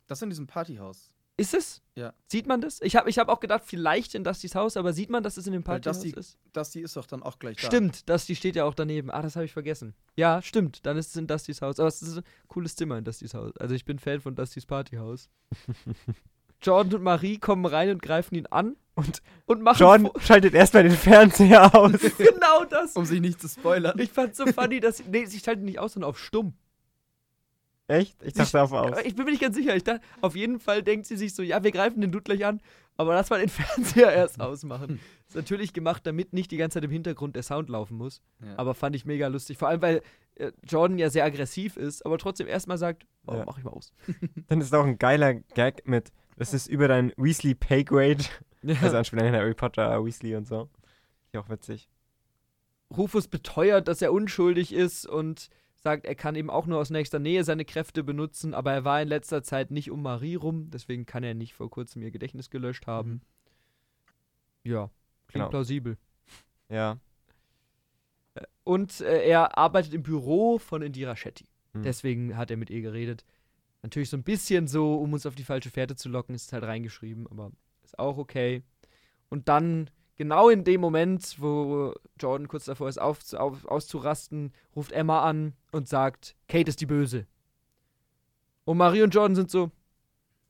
Das 0.07 0.21
in 0.21 0.29
diesem 0.29 0.47
Partyhaus. 0.47 1.13
Ist 1.37 1.53
es? 1.53 1.81
Ja. 1.95 2.13
Sieht 2.27 2.47
man 2.47 2.59
das? 2.59 2.81
Ich 2.81 2.95
habe 2.97 3.09
ich 3.09 3.17
hab 3.17 3.29
auch 3.29 3.39
gedacht, 3.39 3.63
vielleicht 3.65 4.13
in 4.15 4.23
Dustys 4.25 4.55
Haus, 4.55 4.75
aber 4.75 4.91
sieht 4.91 5.09
man, 5.09 5.23
dass 5.23 5.37
es 5.37 5.47
in 5.47 5.53
dem 5.53 5.63
Partyhaus 5.63 6.01
Dusty- 6.01 6.13
ist? 6.19 6.37
Das 6.51 6.71
die 6.71 6.81
ist 6.81 6.97
doch 6.97 7.05
dann 7.05 7.23
auch 7.23 7.39
gleich 7.39 7.57
da. 7.57 7.67
Stimmt, 7.67 8.09
Dusty 8.09 8.35
steht 8.35 8.55
ja 8.57 8.65
auch 8.65 8.73
daneben. 8.73 9.09
Ah, 9.09 9.21
das 9.21 9.35
habe 9.35 9.45
ich 9.45 9.53
vergessen. 9.53 9.93
Ja, 10.17 10.41
stimmt, 10.41 10.85
dann 10.85 10.97
ist 10.97 11.09
es 11.09 11.15
in 11.15 11.27
Dustys 11.27 11.61
Haus. 11.61 11.79
Aber 11.79 11.87
es 11.87 12.01
ist 12.01 12.17
ein 12.17 12.23
cooles 12.47 12.75
Zimmer 12.75 12.97
in 12.97 13.05
Dustys 13.05 13.33
Haus. 13.33 13.55
Also 13.57 13.73
ich 13.75 13.85
bin 13.85 13.99
Fan 13.99 14.19
von 14.19 14.35
Dustys 14.35 14.65
Partyhaus. 14.65 15.29
Jordan 16.61 16.95
und 16.95 17.03
Marie 17.03 17.37
kommen 17.37 17.65
rein 17.65 17.89
und 17.89 18.01
greifen 18.01 18.35
ihn 18.35 18.47
an 18.47 18.75
Und 18.99 19.21
und 19.45 19.61
machen 19.63 19.79
Jordan 19.79 20.07
vor- 20.11 20.21
schaltet 20.21 20.53
erstmal 20.53 20.83
den 20.83 20.91
Fernseher 20.91 21.73
aus. 21.75 21.91
genau 22.17 22.65
das. 22.69 22.93
Um 22.95 23.05
sich 23.05 23.19
nicht 23.21 23.39
zu 23.41 23.47
spoilern. 23.47 23.97
Ich 23.99 24.11
fand's 24.11 24.37
so 24.37 24.45
funny, 24.45 24.79
dass 24.79 25.03
nee, 25.05 25.25
sie 25.25 25.39
schalten 25.39 25.65
nicht 25.65 25.79
aus, 25.79 25.93
sondern 25.93 26.09
auf 26.09 26.19
stumm. 26.19 26.53
Echt? 27.87 28.21
Ich 28.21 28.33
dachte 28.33 28.61
auf 28.61 28.71
aus. 28.71 28.97
Ich 29.03 29.15
bin 29.15 29.25
mir 29.25 29.31
nicht 29.31 29.41
ganz 29.41 29.55
sicher. 29.55 29.75
Ich 29.75 29.83
dachte, 29.83 30.01
auf 30.21 30.35
jeden 30.35 30.59
Fall 30.59 30.83
denkt 30.83 31.07
sie 31.07 31.17
sich 31.17 31.33
so, 31.33 31.41
ja, 31.41 31.63
wir 31.63 31.71
greifen 31.71 32.01
den 32.01 32.11
Dude 32.11 32.23
gleich 32.23 32.45
an, 32.45 32.61
aber 32.97 33.15
lass 33.15 33.31
mal 33.31 33.39
den 33.39 33.49
Fernseher 33.49 34.11
erst 34.13 34.39
ausmachen. 34.39 34.99
Ist 35.27 35.35
natürlich 35.35 35.73
gemacht, 35.73 36.05
damit 36.05 36.31
nicht 36.31 36.51
die 36.51 36.57
ganze 36.57 36.75
Zeit 36.75 36.83
im 36.83 36.91
Hintergrund 36.91 37.35
der 37.35 37.41
Sound 37.43 37.67
laufen 37.69 37.97
muss. 37.97 38.21
Ja. 38.45 38.53
Aber 38.57 38.75
fand 38.75 38.95
ich 38.95 39.05
mega 39.05 39.25
lustig. 39.27 39.57
Vor 39.57 39.69
allem, 39.69 39.81
weil 39.81 40.01
äh, 40.35 40.51
Jordan 40.67 40.99
ja 40.99 41.09
sehr 41.09 41.25
aggressiv 41.25 41.77
ist, 41.77 42.05
aber 42.05 42.19
trotzdem 42.19 42.47
erstmal 42.47 42.77
sagt, 42.77 43.07
oh, 43.25 43.33
Ja. 43.33 43.43
mach 43.47 43.57
ich 43.57 43.63
mal 43.63 43.71
aus. 43.71 43.91
Dann 44.49 44.61
ist 44.61 44.73
auch 44.75 44.85
ein 44.85 44.99
geiler 44.99 45.33
Gag 45.33 45.87
mit, 45.87 46.11
das 46.37 46.53
ist 46.53 46.67
über 46.67 46.87
dein 46.87 47.11
Weasley 47.17 47.55
Paygrade. 48.61 48.85
Also 48.85 48.97
Anspielung 48.97 49.25
an 49.27 49.33
Harry 49.33 49.53
Potter, 49.53 50.03
Weasley 50.03 50.35
und 50.35 50.47
so. 50.47 50.69
Ist 51.25 51.33
ja 51.33 51.41
auch 51.41 51.49
witzig. 51.49 51.89
Rufus 52.95 53.27
beteuert, 53.27 53.87
dass 53.87 54.01
er 54.01 54.11
unschuldig 54.11 54.73
ist 54.73 55.05
und 55.05 55.49
sagt, 55.75 56.05
er 56.05 56.15
kann 56.15 56.35
eben 56.35 56.49
auch 56.49 56.65
nur 56.65 56.79
aus 56.79 56.89
nächster 56.89 57.19
Nähe 57.19 57.43
seine 57.43 57.63
Kräfte 57.63 58.03
benutzen, 58.03 58.53
aber 58.53 58.73
er 58.73 58.83
war 58.83 59.01
in 59.01 59.07
letzter 59.07 59.43
Zeit 59.43 59.71
nicht 59.71 59.91
um 59.91 60.01
Marie 60.01 60.35
rum, 60.35 60.69
deswegen 60.71 61.05
kann 61.05 61.23
er 61.23 61.35
nicht 61.35 61.53
vor 61.53 61.69
kurzem 61.69 62.01
ihr 62.01 62.11
Gedächtnis 62.11 62.49
gelöscht 62.49 62.87
haben. 62.87 63.21
Mhm. 64.63 64.71
Ja, 64.71 64.89
klingt 65.27 65.43
Genau. 65.45 65.49
plausibel. 65.49 65.97
Ja. 66.69 66.97
Und 68.63 69.01
äh, 69.01 69.27
er 69.27 69.57
arbeitet 69.57 69.93
im 69.93 70.03
Büro 70.03 70.59
von 70.59 70.81
Indira 70.81 71.15
Shetty. 71.15 71.45
Hm. 71.73 71.83
Deswegen 71.83 72.37
hat 72.37 72.51
er 72.51 72.57
mit 72.57 72.69
ihr 72.69 72.81
geredet. 72.81 73.25
Natürlich 73.81 74.09
so 74.09 74.17
ein 74.17 74.23
bisschen 74.23 74.67
so, 74.67 74.95
um 74.95 75.13
uns 75.13 75.25
auf 75.25 75.35
die 75.35 75.43
falsche 75.43 75.69
Fährte 75.69 75.95
zu 75.95 76.09
locken, 76.09 76.35
ist 76.35 76.47
es 76.47 76.53
halt 76.53 76.63
reingeschrieben, 76.63 77.27
aber 77.27 77.51
ist 77.89 77.99
auch 77.99 78.17
okay. 78.17 78.63
Und 79.29 79.47
dann, 79.47 79.89
genau 80.15 80.49
in 80.49 80.63
dem 80.63 80.81
Moment, 80.81 81.35
wo 81.39 81.93
Jordan 82.19 82.47
kurz 82.47 82.65
davor 82.65 82.89
ist, 82.89 82.99
auf, 82.99 83.33
auf, 83.33 83.65
auszurasten, 83.65 84.53
ruft 84.75 84.91
Emma 84.91 85.23
an 85.23 85.53
und 85.71 85.87
sagt, 85.87 86.35
Kate 86.47 86.69
ist 86.69 86.81
die 86.81 86.85
Böse. 86.85 87.25
Und 88.65 88.77
Marie 88.77 89.01
und 89.01 89.13
Jordan 89.13 89.35
sind 89.35 89.49
so, 89.51 89.71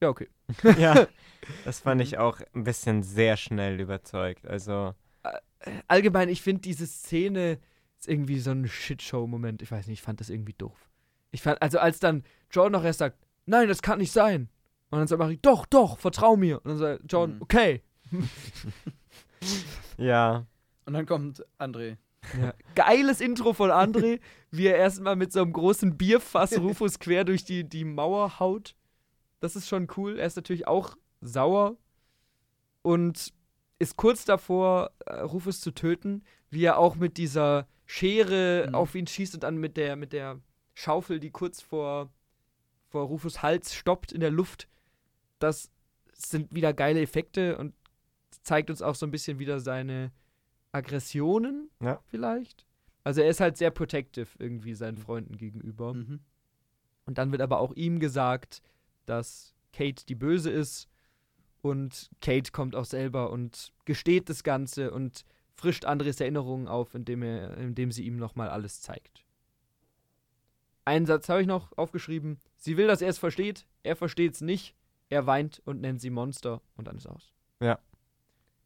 ja, 0.02 0.10
okay. 0.10 0.30
ja. 0.78 1.08
Das 1.64 1.80
fand 1.80 2.02
ich 2.02 2.18
auch 2.18 2.42
ein 2.54 2.66
bisschen 2.66 3.02
sehr 3.02 3.36
schnell 3.38 3.80
überzeugt. 3.80 4.46
Also, 4.46 4.94
Allgemein, 5.88 6.30
ich 6.30 6.42
finde 6.42 6.62
diese 6.62 6.88
Szene 6.88 7.60
ist 8.00 8.08
irgendwie 8.08 8.40
so 8.40 8.52
ein 8.52 8.68
Shitshow-Moment. 8.68 9.62
Ich 9.62 9.72
weiß 9.72 9.88
nicht, 9.88 10.00
ich 10.00 10.04
fand 10.04 10.20
das 10.20 10.30
irgendwie 10.30 10.54
doof. 10.54 10.90
Ich 11.32 11.42
fand, 11.42 11.62
also 11.62 11.80
als 11.80 12.00
dann 12.00 12.24
Jordan 12.50 12.74
noch 12.74 12.86
erst 12.86 13.00
sagt, 13.00 13.18
nein, 13.46 13.68
das 13.68 13.82
kann 13.82 14.00
nicht 14.00 14.12
sein. 14.12 14.50
Und 14.92 15.00
dann 15.00 15.08
sagt 15.08 15.20
Marie, 15.20 15.40
doch, 15.42 15.66
doch, 15.66 16.00
vertrau 16.00 16.36
mir. 16.36 16.58
Und 16.64 16.70
dann 16.72 16.78
sagt 16.78 17.12
Jordan, 17.12 17.36
Mhm. 17.38 17.42
okay. 17.42 17.84
ja. 19.98 20.46
Und 20.86 20.94
dann 20.94 21.06
kommt 21.06 21.46
André. 21.60 21.98
Ja. 22.42 22.54
Geiles 22.76 23.22
Intro 23.22 23.54
von 23.54 23.70
André, 23.72 24.20
wie 24.52 24.68
er 24.68 24.76
erstmal 24.78 25.16
mit 25.16 25.32
so 25.32 25.42
einem 25.42 25.54
großen 25.54 25.98
Bierfass 25.98 26.58
Rufus 26.60 27.00
quer 27.00 27.24
durch 27.24 27.46
die, 27.46 27.64
die 27.68 27.86
Mauer 27.86 28.40
haut. 28.40 28.76
Das 29.40 29.56
ist 29.56 29.68
schon 29.68 29.88
cool. 29.98 30.18
Er 30.20 30.26
ist 30.28 30.36
natürlich 30.36 30.68
auch 30.68 30.96
sauer 31.22 31.78
und 32.82 33.32
ist 33.78 33.96
kurz 33.96 34.26
davor, 34.26 34.92
äh, 35.06 35.20
Rufus 35.22 35.62
zu 35.62 35.72
töten, 35.72 36.24
wie 36.50 36.64
er 36.66 36.78
auch 36.78 36.96
mit 36.96 37.18
dieser 37.18 37.68
Schere 37.86 38.66
Mhm. 38.70 38.76
auf 38.76 38.96
ihn 38.96 39.08
schießt 39.08 39.36
und 39.36 39.44
dann 39.44 39.58
mit 39.58 39.78
der, 39.78 39.96
mit 39.96 40.12
der 40.14 40.40
Schaufel, 40.74 41.20
die 41.20 41.32
kurz 41.32 41.62
vor, 41.62 42.10
vor 42.90 43.04
Rufus 43.06 43.42
Hals 43.42 43.74
stoppt 43.74 44.12
in 44.12 44.20
der 44.20 44.32
Luft. 44.32 44.68
Das 45.40 45.72
sind 46.14 46.54
wieder 46.54 46.74
geile 46.74 47.02
Effekte 47.02 47.58
und 47.58 47.74
zeigt 48.44 48.70
uns 48.70 48.82
auch 48.82 48.96
so 48.96 49.06
ein 49.06 49.12
bisschen 49.12 49.40
wieder 49.40 49.60
seine 49.60 50.12
Aggressionen, 50.72 51.70
Ja. 51.82 52.00
vielleicht. 52.08 52.66
Also 53.04 53.22
er 53.22 53.30
ist 53.30 53.40
halt 53.40 53.58
sehr 53.58 53.72
protective 53.72 54.28
irgendwie 54.38 54.74
seinen 54.76 54.98
Freunden 54.98 55.38
gegenüber. 55.38 55.94
Mhm. 55.94 56.20
Und 57.06 57.18
dann 57.18 57.32
wird 57.32 57.42
aber 57.42 57.60
auch 57.60 57.74
ihm 57.74 58.00
gesagt, 58.00 58.62
dass 59.06 59.56
Kate 59.74 60.06
die 60.06 60.16
Böse 60.16 60.52
ist. 60.52 60.88
Und 61.62 62.10
Kate 62.22 62.52
kommt 62.52 62.76
auch 62.76 62.86
selber 62.86 63.32
und 63.32 63.74
gesteht 63.86 64.30
das 64.30 64.44
Ganze 64.44 64.92
und 64.92 65.26
frischt 65.56 65.86
Andres 65.86 66.22
Erinnerungen 66.22 66.68
auf, 66.68 66.94
indem, 66.94 67.24
er, 67.24 67.58
indem 67.58 67.92
sie 67.92 68.06
ihm 68.06 68.18
nochmal 68.18 68.50
alles 68.50 68.82
zeigt. 68.82 69.26
Einen 70.86 71.06
Satz 71.06 71.28
habe 71.30 71.42
ich 71.42 71.48
noch 71.48 71.78
aufgeschrieben. 71.78 72.38
Sie 72.58 72.78
will, 72.78 72.88
dass 72.88 73.02
er 73.02 73.10
es 73.10 73.18
versteht. 73.18 73.66
Er 73.84 73.96
versteht 73.96 74.34
es 74.36 74.42
nicht. 74.42 74.76
Er 75.10 75.26
weint 75.26 75.62
und 75.66 75.82
nennt 75.82 76.00
sie 76.02 76.10
Monster. 76.10 76.62
Und 76.76 76.88
dann 76.88 76.98
ist 76.98 77.08
aus. 77.08 77.32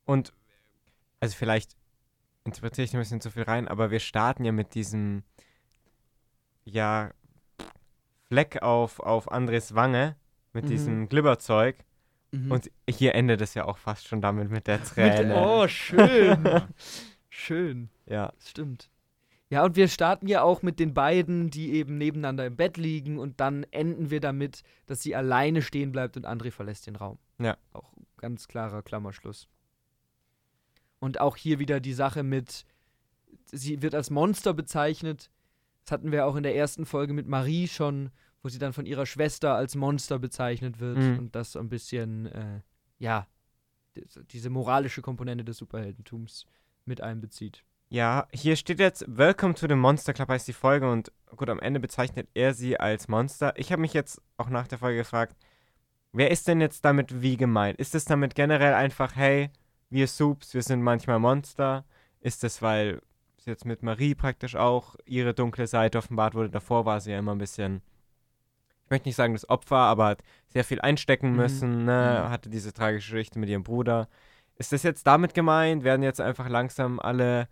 Und, 0.06 0.34
also 1.22 1.34
vielleicht 1.38 1.78
interpretiere 2.44 2.84
ich 2.84 2.94
ein 2.94 2.99
bisschen 2.99 3.22
zu 3.22 3.32
viel 3.32 3.44
rein, 3.44 3.70
aber 3.70 3.90
wir 3.90 4.02
starten 4.02 4.44
ja 4.44 4.52
mit 4.52 4.76
diesem, 4.76 5.24
ja, 6.65 7.11
Fleck 8.28 8.61
auf, 8.61 8.99
auf 8.99 9.32
Andres 9.32 9.76
Wange, 9.76 10.18
mit 10.52 10.65
Mhm. 10.65 10.70
diesem 10.70 11.07
Glibberzeug. 11.07 11.78
Mhm. 12.32 12.52
Und 12.52 12.72
hier 12.90 13.15
endet 13.15 13.40
es 13.40 13.53
ja 13.53 13.64
auch 13.64 13.78
fast 13.78 14.07
schon 14.10 14.20
damit 14.20 14.49
mit 14.49 14.68
der 14.68 14.80
Mit, 14.80 14.88
Träne. 14.90 15.36
oh, 15.38 15.68
schön. 15.70 16.44
schön. 17.30 17.90
Ja, 18.06 18.34
Das 18.38 18.49
stimmt. 18.49 18.90
Ja, 19.53 19.63
und 19.65 19.75
wir 19.75 19.88
starten 19.88 20.25
ja 20.27 20.41
auch 20.41 20.63
mit 20.63 20.80
den 20.80 20.95
beiden, 20.95 21.51
die 21.51 21.73
eben 21.73 21.99
nebeneinander 21.99 22.45
im 22.47 22.55
Bett 22.55 22.77
liegen 22.77 23.19
und 23.19 23.39
dann 23.39 23.63
enden 23.69 24.09
wir 24.09 24.19
damit, 24.19 24.63
dass 24.88 25.03
sie 25.03 25.15
alleine 25.15 25.61
stehen 25.61 25.91
bleibt 25.91 26.17
und 26.17 26.25
André 26.25 26.49
verlässt 26.49 26.88
den 26.88 26.95
Raum. 26.95 27.19
Ja. 27.39 27.55
Auch 27.71 27.93
ganz 28.17 28.47
klarer 28.47 28.81
Klammerschluss. 28.81 29.47
Und 30.99 31.19
auch 31.19 31.35
hier 31.38 31.59
wieder 31.59 31.80
die 31.80 31.93
Sache 31.93 32.23
mit, 32.23 32.65
sie 33.51 33.81
wird 33.84 33.93
als 33.93 34.09
Monster 34.09 34.53
bezeichnet. 34.55 35.30
Das 35.85 35.91
hatten 35.91 36.11
wir 36.11 36.25
auch 36.25 36.35
in 36.35 36.43
der 36.43 36.55
ersten 36.55 36.85
Folge 36.88 37.13
mit 37.13 37.27
Marie 37.27 37.67
schon, 37.67 38.09
wo 38.41 38.49
sie 38.49 38.57
dann 38.59 38.73
von 38.73 38.85
ihrer 38.88 39.05
Schwester 39.05 39.53
als 39.55 39.75
Monster 39.75 40.17
bezeichnet 40.17 40.80
wird 40.80 40.97
Mhm. 40.97 41.19
und 41.19 41.35
das 41.35 41.51
so 41.51 41.59
ein 41.59 41.69
bisschen, 41.69 42.25
äh, 42.25 42.61
ja, 42.97 43.27
die- 43.95 44.05
diese 44.31 44.49
moralische 44.49 45.03
Komponente 45.03 45.43
des 45.45 45.57
Superheldentums 45.57 46.45
mit 46.85 47.01
einbezieht. 47.01 47.63
Ja, 47.94 48.28
hier 48.34 48.56
steht 48.56 48.80
jetzt 48.80 49.06
Welcome 49.07 49.53
to 49.53 49.68
the 49.68 49.76
Monster 49.76 50.14
Club 50.14 50.30
heißt 50.30 50.48
die 50.48 50.53
Folge 50.53 50.90
und 50.90 51.11
gut, 51.36 51.48
am 51.48 51.60
Ende 51.60 51.80
bezeichnet 51.80 52.28
er 52.34 52.56
sie 52.56 52.80
als 52.80 53.07
Monster. 53.07 53.53
Ich 53.56 53.72
habe 53.72 53.84
mich 53.84 53.94
jetzt 53.94 54.20
auch 54.36 54.49
nach 54.49 54.68
der 54.68 54.80
Folge 54.80 54.98
gefragt, 54.98 55.36
wer 56.11 56.32
ist 56.32 56.48
denn 56.48 56.60
jetzt 56.60 56.84
damit 56.86 57.22
wie 57.22 57.38
gemeint? 57.38 57.78
Ist 57.80 57.94
es 57.94 58.06
damit 58.06 58.34
generell 58.34 58.74
einfach, 58.74 59.15
hey, 59.15 59.52
wir 59.91 60.07
Soups, 60.07 60.56
wir 60.56 60.64
sind 60.64 60.82
manchmal 60.82 61.20
Monster? 61.20 61.86
Ist 62.20 62.44
es, 62.44 62.64
weil 62.64 62.99
jetzt 63.45 63.64
mit 63.64 63.84
Marie 63.84 64.15
praktisch 64.15 64.56
auch 64.56 64.95
ihre 65.06 65.36
dunkle 65.36 65.68
Seite 65.68 65.99
offenbart 65.99 66.34
wurde? 66.34 66.49
Davor 66.49 66.88
war 66.88 66.99
sie 66.99 67.11
ja 67.11 67.20
immer 67.20 67.34
ein 67.36 67.38
bisschen, 67.38 67.84
ich 68.86 68.90
möchte 68.90 69.07
nicht 69.07 69.18
sagen 69.18 69.34
das 69.34 69.48
Opfer, 69.48 69.78
aber 69.78 70.07
hat 70.07 70.24
sehr 70.49 70.64
viel 70.64 70.82
einstecken 70.82 71.34
Mhm. 71.34 71.36
müssen, 71.36 71.86
ne? 71.86 72.24
Mhm. 72.26 72.32
hatte 72.32 72.49
diese 72.49 72.74
tragische 72.74 73.11
Geschichte 73.11 73.38
mit 73.38 73.49
ihrem 73.49 73.61
Bruder. 73.61 74.10
Ist 74.56 74.72
das 74.72 74.82
jetzt 74.82 75.06
damit 75.06 75.36
gemeint? 75.36 75.84
Werden 75.84 76.02
jetzt 76.02 76.22
einfach 76.22 76.49
langsam 76.49 76.99
alle 76.99 77.48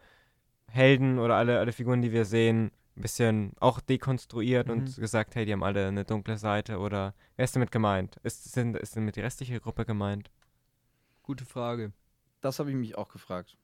Helden 0.71 1.19
oder 1.19 1.35
alle, 1.35 1.59
alle 1.59 1.71
Figuren, 1.71 2.01
die 2.01 2.11
wir 2.11 2.25
sehen, 2.25 2.71
ein 2.97 3.01
bisschen 3.01 3.53
auch 3.59 3.79
dekonstruiert 3.79 4.69
und 4.69 4.97
Mhm. 4.97 5.01
gesagt, 5.01 5.35
hey, 5.35 5.45
die 5.45 5.53
haben 5.53 5.63
alle 5.63 5.87
eine 5.87 6.03
dunkle 6.03 6.37
Seite 6.37 6.79
oder 6.79 7.13
wer 7.35 7.45
ist 7.45 7.55
damit 7.55 7.71
gemeint? 7.71 8.17
Ist, 8.23 8.51
sind, 8.51 8.75
ist 8.77 8.95
damit 8.95 9.15
die 9.15 9.21
restliche 9.21 9.59
Gruppe 9.59 9.85
gemeint? 9.85 10.29
Gute 11.23 11.45
Frage. 11.45 11.93
Das 12.41 12.59
habe 12.59 12.69
ich 12.69 12.75
mich 12.75 12.97
auch 12.97 13.09
gefragt. 13.09 13.57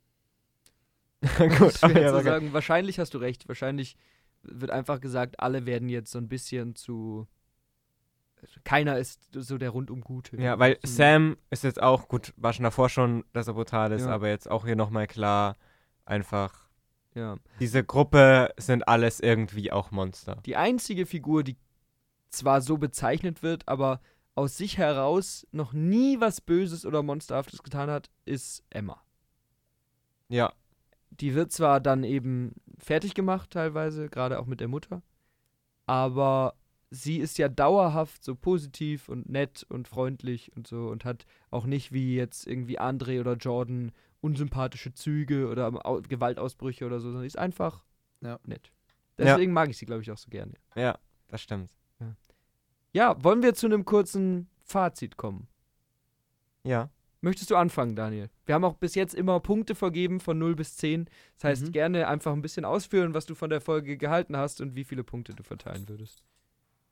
Gut, 1.37 1.73
Schwer 1.73 1.89
okay, 1.89 1.93
zu 2.05 2.09
aber 2.09 2.23
sagen. 2.23 2.53
Wahrscheinlich 2.53 2.99
hast 2.99 3.13
du 3.13 3.17
recht. 3.17 3.47
Wahrscheinlich 3.47 3.97
wird 4.43 4.71
einfach 4.71 5.01
gesagt, 5.01 5.39
alle 5.39 5.65
werden 5.65 5.89
jetzt 5.89 6.11
so 6.11 6.19
ein 6.19 6.27
bisschen 6.29 6.75
zu. 6.75 7.27
Keiner 8.63 8.97
ist 8.99 9.27
so 9.33 9.57
der 9.57 9.71
rundum 9.71 10.01
Gute. 10.01 10.37
Ja, 10.39 10.59
weil 10.59 10.73
Mhm. 10.83 10.87
Sam 10.87 11.37
ist 11.49 11.63
jetzt 11.63 11.81
auch, 11.81 12.07
gut, 12.07 12.33
war 12.37 12.53
schon 12.53 12.63
davor 12.63 12.87
schon, 12.89 13.25
dass 13.33 13.47
er 13.47 13.55
brutal 13.55 13.91
ist, 13.91 14.03
Ja. 14.03 14.09
aber 14.13 14.29
jetzt 14.29 14.49
auch 14.49 14.65
hier 14.65 14.75
nochmal 14.75 15.07
klar, 15.07 15.55
einfach, 16.05 16.66
Ja. 17.17 17.37
diese 17.59 17.83
Gruppe 17.83 18.53
sind 18.57 18.87
alles 18.87 19.19
irgendwie 19.19 19.71
auch 19.71 19.89
Monster. 19.91 20.37
Die 20.45 20.55
einzige 20.55 21.05
Figur, 21.07 21.43
die 21.43 21.57
zwar 22.29 22.61
so 22.61 22.77
bezeichnet 22.77 23.41
wird, 23.41 23.67
aber 23.67 24.01
aus 24.35 24.55
sich 24.57 24.77
heraus 24.77 25.47
noch 25.51 25.73
nie 25.73 26.19
was 26.19 26.41
Böses 26.41 26.85
oder 26.85 27.01
Monsterhaftes 27.01 27.63
getan 27.63 27.89
hat, 27.89 28.11
ist 28.25 28.63
Emma. 28.69 29.01
Ja, 30.29 30.53
Die 31.09 31.33
wird 31.33 31.51
zwar 31.51 31.79
dann 31.79 32.03
eben 32.03 32.53
fertig 32.77 33.15
gemacht, 33.15 33.49
teilweise, 33.49 34.09
gerade 34.09 34.39
auch 34.39 34.45
mit 34.45 34.59
der 34.59 34.67
Mutter, 34.67 35.01
aber 35.87 36.53
sie 36.91 37.17
ist 37.17 37.37
ja 37.37 37.49
dauerhaft 37.49 38.23
so 38.23 38.35
positiv 38.35 39.09
und 39.09 39.27
nett 39.29 39.65
und 39.69 39.87
freundlich 39.87 40.51
und 40.55 40.67
so 40.67 40.87
und 40.89 41.03
hat 41.03 41.25
auch 41.49 41.65
nicht 41.65 41.91
wie 41.91 42.15
jetzt 42.15 42.45
irgendwie 42.45 42.79
André 42.79 43.19
oder 43.19 43.33
Jordan 43.33 43.91
unsympathische 44.21 44.93
Züge 44.93 45.47
oder 45.49 45.67
Au- 45.85 46.01
Gewaltausbrüche 46.01 46.85
oder 46.85 46.99
so, 46.99 47.07
sondern 47.07 47.21
sie 47.21 47.27
ist 47.27 47.37
einfach 47.37 47.83
Ja. 48.21 48.39
nett. 48.45 48.71
Ja. 49.17 49.25
Deswegen 49.25 49.53
mag 49.53 49.69
ich 49.69 49.77
sie, 49.77 49.85
glaube 49.85 50.01
ich, 50.01 50.11
auch 50.11 50.17
so 50.17 50.29
gerne. 50.29 50.53
ja, 50.75 50.97
das 51.27 51.41
stimmt. 51.41 51.71
Ja, 52.93 53.21
wollen 53.23 53.43
wir 53.43 53.53
zu 53.53 53.67
einem 53.67 53.85
kurzen 53.85 54.49
Fazit 54.63 55.17
kommen? 55.17 55.47
Ja. 56.63 56.89
Möchtest 57.21 57.49
du 57.51 57.55
anfangen, 57.55 57.95
Daniel? 57.95 58.29
Wir 58.45 58.55
haben 58.55 58.63
auch 58.63 58.75
bis 58.75 58.95
jetzt 58.95 59.13
immer 59.13 59.39
Punkte 59.39 59.75
vergeben 59.75 60.19
von 60.19 60.37
0 60.37 60.55
bis 60.55 60.77
10. 60.77 61.09
Das 61.35 61.43
heißt, 61.43 61.63
Mhm. 61.67 61.71
gerne 61.73 62.07
einfach 62.07 62.31
ein 62.33 62.41
bisschen 62.41 62.63
ausführen, 62.65 63.13
was 63.13 63.25
du 63.25 63.35
von 63.35 63.49
der 63.49 63.59
Folge 63.61 63.97
gehalten 63.97 64.37
hast 64.37 64.61
und 64.61 64.75
wie 64.75 64.83
viele 64.83 65.03
Punkte 65.03 65.33
du 65.33 65.43
verteilen 65.43 65.87
würdest. 65.89 66.23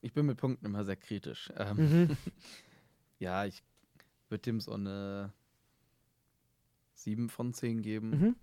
Ich 0.02 0.14
bin 0.14 0.26
mit 0.26 0.38
Punkten 0.38 0.66
immer 0.66 0.84
sehr 0.84 0.96
kritisch. 0.98 1.52
Ähm, 1.58 1.78
Mhm. 1.78 2.18
Ja, 3.20 3.46
ich 3.46 3.64
würde 4.30 4.42
dem 4.42 4.60
so 4.60 4.74
eine 4.74 5.32
7 6.96 7.30
von 7.30 7.54
10 7.54 7.82
geben. 7.82 8.10
Mhm. 8.10 8.36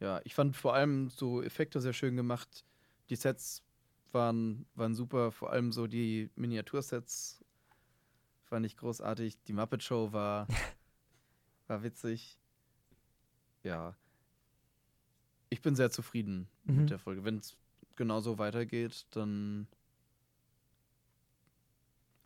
Ja, 0.00 0.20
ich 0.24 0.34
fand 0.34 0.56
vor 0.56 0.74
allem 0.74 1.10
so 1.10 1.42
Effekte 1.42 1.80
sehr 1.80 1.92
schön 1.92 2.16
gemacht. 2.16 2.64
Die 3.10 3.16
Sets 3.16 3.62
waren, 4.12 4.66
waren 4.74 4.94
super, 4.94 5.30
vor 5.32 5.50
allem 5.52 5.72
so 5.72 5.86
die 5.86 6.30
Miniatursets 6.36 7.44
fand 8.44 8.64
ich 8.64 8.76
großartig. 8.76 9.42
Die 9.42 9.52
Muppet 9.52 9.82
Show 9.82 10.12
war, 10.12 10.46
war 11.66 11.82
witzig. 11.82 12.38
Ja. 13.62 13.94
Ich 15.50 15.60
bin 15.62 15.74
sehr 15.74 15.90
zufrieden 15.90 16.48
Mhm. 16.64 16.76
mit 16.76 16.90
der 16.90 16.98
Folge. 16.98 17.24
Wenn 17.24 17.38
es 17.38 17.56
genauso 17.96 18.38
weitergeht, 18.38 19.06
dann 19.10 19.66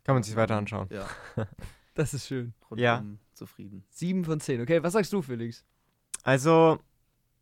Kann 0.03 0.15
man 0.15 0.23
sich 0.23 0.35
weiter 0.35 0.55
anschauen. 0.57 0.87
ja, 0.91 1.07
Das 1.95 2.13
ist 2.13 2.27
schön. 2.27 2.53
rundum 2.69 2.83
Ja. 2.83 3.03
Zufrieden. 3.43 3.83
7 3.89 4.23
von 4.23 4.39
10. 4.39 4.61
Okay, 4.61 4.81
was 4.81 4.93
sagst 4.93 5.11
du, 5.11 5.21
Felix? 5.21 5.65
Also, 6.23 6.79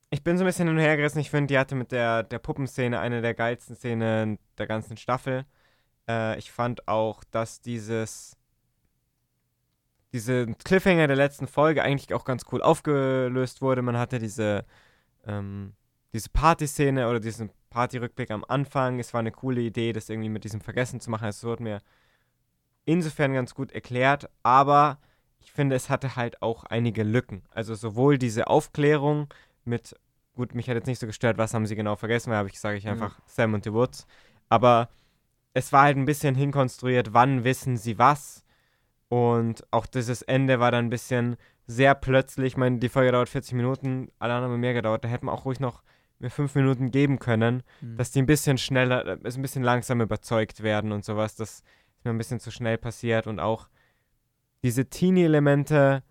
ich 0.10 0.24
bin 0.24 0.38
so 0.38 0.44
ein 0.44 0.48
bisschen 0.48 0.68
hin 0.68 0.76
und 0.76 0.82
her 0.82 0.98
gerissen. 0.98 1.20
Ich 1.20 1.30
finde, 1.30 1.48
die 1.48 1.60
hatte 1.60 1.76
mit 1.76 1.92
der, 1.92 2.24
der 2.24 2.40
Puppenszene 2.40 3.00
eine 3.00 3.22
der 3.22 3.36
geilsten 3.36 3.76
Szenen 3.76 4.40
der 4.58 4.66
ganzen 4.68 4.98
Staffel. 4.98 5.46
Äh, 6.10 6.40
ich 6.40 6.52
fand 6.52 6.88
auch, 6.88 7.24
dass 7.26 7.62
dieses 7.62 8.36
diese 10.14 10.48
Cliffhanger 10.66 11.08
der 11.08 11.16
letzten 11.16 11.48
Folge 11.48 11.84
eigentlich 11.84 12.14
auch 12.14 12.26
ganz 12.26 12.44
cool 12.52 12.62
aufgelöst 12.62 13.62
wurde. 13.62 13.82
Man 13.82 13.98
hatte 13.98 14.20
diese, 14.20 14.66
ähm, 15.26 15.74
diese 16.12 16.30
Partyszene 16.30 17.08
oder 17.08 17.22
diesen 17.22 17.50
Partyrückblick 17.70 18.32
am 18.32 18.44
Anfang. 18.44 19.00
Es 19.00 19.14
war 19.14 19.20
eine 19.20 19.32
coole 19.32 19.62
Idee, 19.62 19.94
das 19.94 20.10
irgendwie 20.10 20.30
mit 20.30 20.44
diesem 20.44 20.60
Vergessen 20.60 21.00
zu 21.00 21.10
machen. 21.10 21.30
Es 21.30 21.44
wurde 21.44 21.64
mir 21.64 21.82
insofern 22.84 23.34
ganz 23.34 23.56
gut 23.56 23.72
erklärt, 23.72 24.30
aber 24.44 25.00
ich 25.42 25.52
finde, 25.52 25.76
es 25.76 25.90
hatte 25.90 26.16
halt 26.16 26.42
auch 26.42 26.64
einige 26.66 27.04
Lücken. 27.04 27.44
Also 27.52 27.76
sowohl 27.76 28.18
diese 28.18 28.48
Aufklärung 28.48 29.28
mit, 29.66 29.96
gut, 30.36 30.56
mich 30.56 30.70
hat 30.70 30.76
jetzt 30.76 30.88
nicht 30.88 31.00
so 31.00 31.08
gestört, 31.08 31.38
was 31.38 31.54
haben 31.54 31.66
sie 31.66 31.76
genau 31.76 31.96
vergessen, 31.96 32.30
weil 32.32 32.38
habe 32.38 32.50
ich, 32.50 32.60
sage 32.60 32.78
ich 32.78 32.86
Ja. 32.86 32.92
einfach 32.92 33.20
Sam 33.26 33.54
und 33.54 33.64
the 33.64 33.74
Woods. 33.74 34.06
Aber 34.50 34.90
es 35.54 35.74
war 35.74 35.84
halt 35.84 35.98
ein 35.98 36.06
bisschen 36.06 36.36
hinkonstruiert, 36.36 37.14
wann 37.14 37.44
wissen 37.44 37.78
sie 37.78 37.98
was. 37.98 38.44
Und 39.10 39.66
auch 39.72 39.86
dieses 39.86 40.22
Ende 40.22 40.60
war 40.60 40.72
dann 40.72 40.86
ein 40.86 40.90
bisschen 40.90 41.36
sehr 41.68 41.96
plötzlich. 41.96 42.54
Ich 42.54 42.58
meine, 42.58 42.80
die 42.80 42.90
Folge 42.90 43.12
dauert 43.12 43.30
40 43.30 43.54
Minuten, 43.54 44.10
alle 44.20 44.34
anderen 44.34 44.54
haben 44.54 44.60
mehr 44.62 44.74
gedauert. 44.74 45.04
Da 45.04 45.10
hätten 45.10 45.26
wir 45.26 45.34
auch 45.34 45.46
ruhig 45.46 45.60
noch 45.60 45.84
mir 46.20 46.30
fünf 46.30 46.56
Minuten 46.56 46.92
geben 46.92 47.18
können, 47.20 47.64
Mhm. 47.82 47.98
dass 47.98 48.12
die 48.12 48.22
ein 48.22 48.26
bisschen 48.28 48.58
schneller, 48.58 49.06
äh, 49.06 49.12
ein 49.24 49.42
bisschen 49.42 49.64
langsamer 49.64 50.04
überzeugt 50.04 50.64
werden 50.64 50.92
und 50.92 51.04
sowas. 51.04 51.36
Das 51.36 51.56
ist 51.60 52.06
mir 52.06 52.12
ein 52.12 52.18
bisschen 52.18 52.40
zu 52.40 52.52
schnell 52.52 52.78
passiert. 52.78 53.28
Und 53.28 53.40
auch 53.40 53.68
diese 54.64 54.86
Teenie-Elemente, 54.90 56.04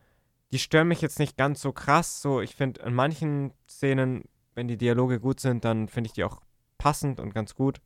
die 0.53 0.59
stören 0.59 0.89
mich 0.89 1.01
jetzt 1.01 1.19
nicht 1.19 1.37
ganz 1.37 1.61
so 1.61 1.73
krass. 1.73 2.21
So, 2.23 2.41
ich 2.41 2.55
finde, 2.57 2.83
in 2.83 2.95
manchen 2.95 3.53
Szenen, 3.69 4.25
wenn 4.55 4.69
die 4.69 4.77
Dialoge 4.77 5.21
gut 5.21 5.41
sind, 5.41 5.65
dann 5.65 5.89
finde 5.89 6.09
ich 6.09 6.13
die 6.15 6.25
auch 6.25 6.41
passend 6.79 7.21
und 7.21 7.33
ganz 7.35 7.55
gut. 7.55 7.81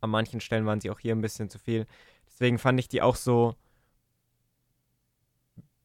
An 0.00 0.10
manchen 0.10 0.40
Stellen 0.40 0.66
waren 0.66 0.80
sie 0.80 0.90
auch 0.90 0.98
hier 0.98 1.14
ein 1.14 1.20
bisschen 1.20 1.48
zu 1.48 1.58
viel. 1.58 1.86
Deswegen 2.26 2.58
fand 2.58 2.78
ich 2.80 2.88
die 2.88 3.02
auch 3.02 3.16
so 3.16 3.54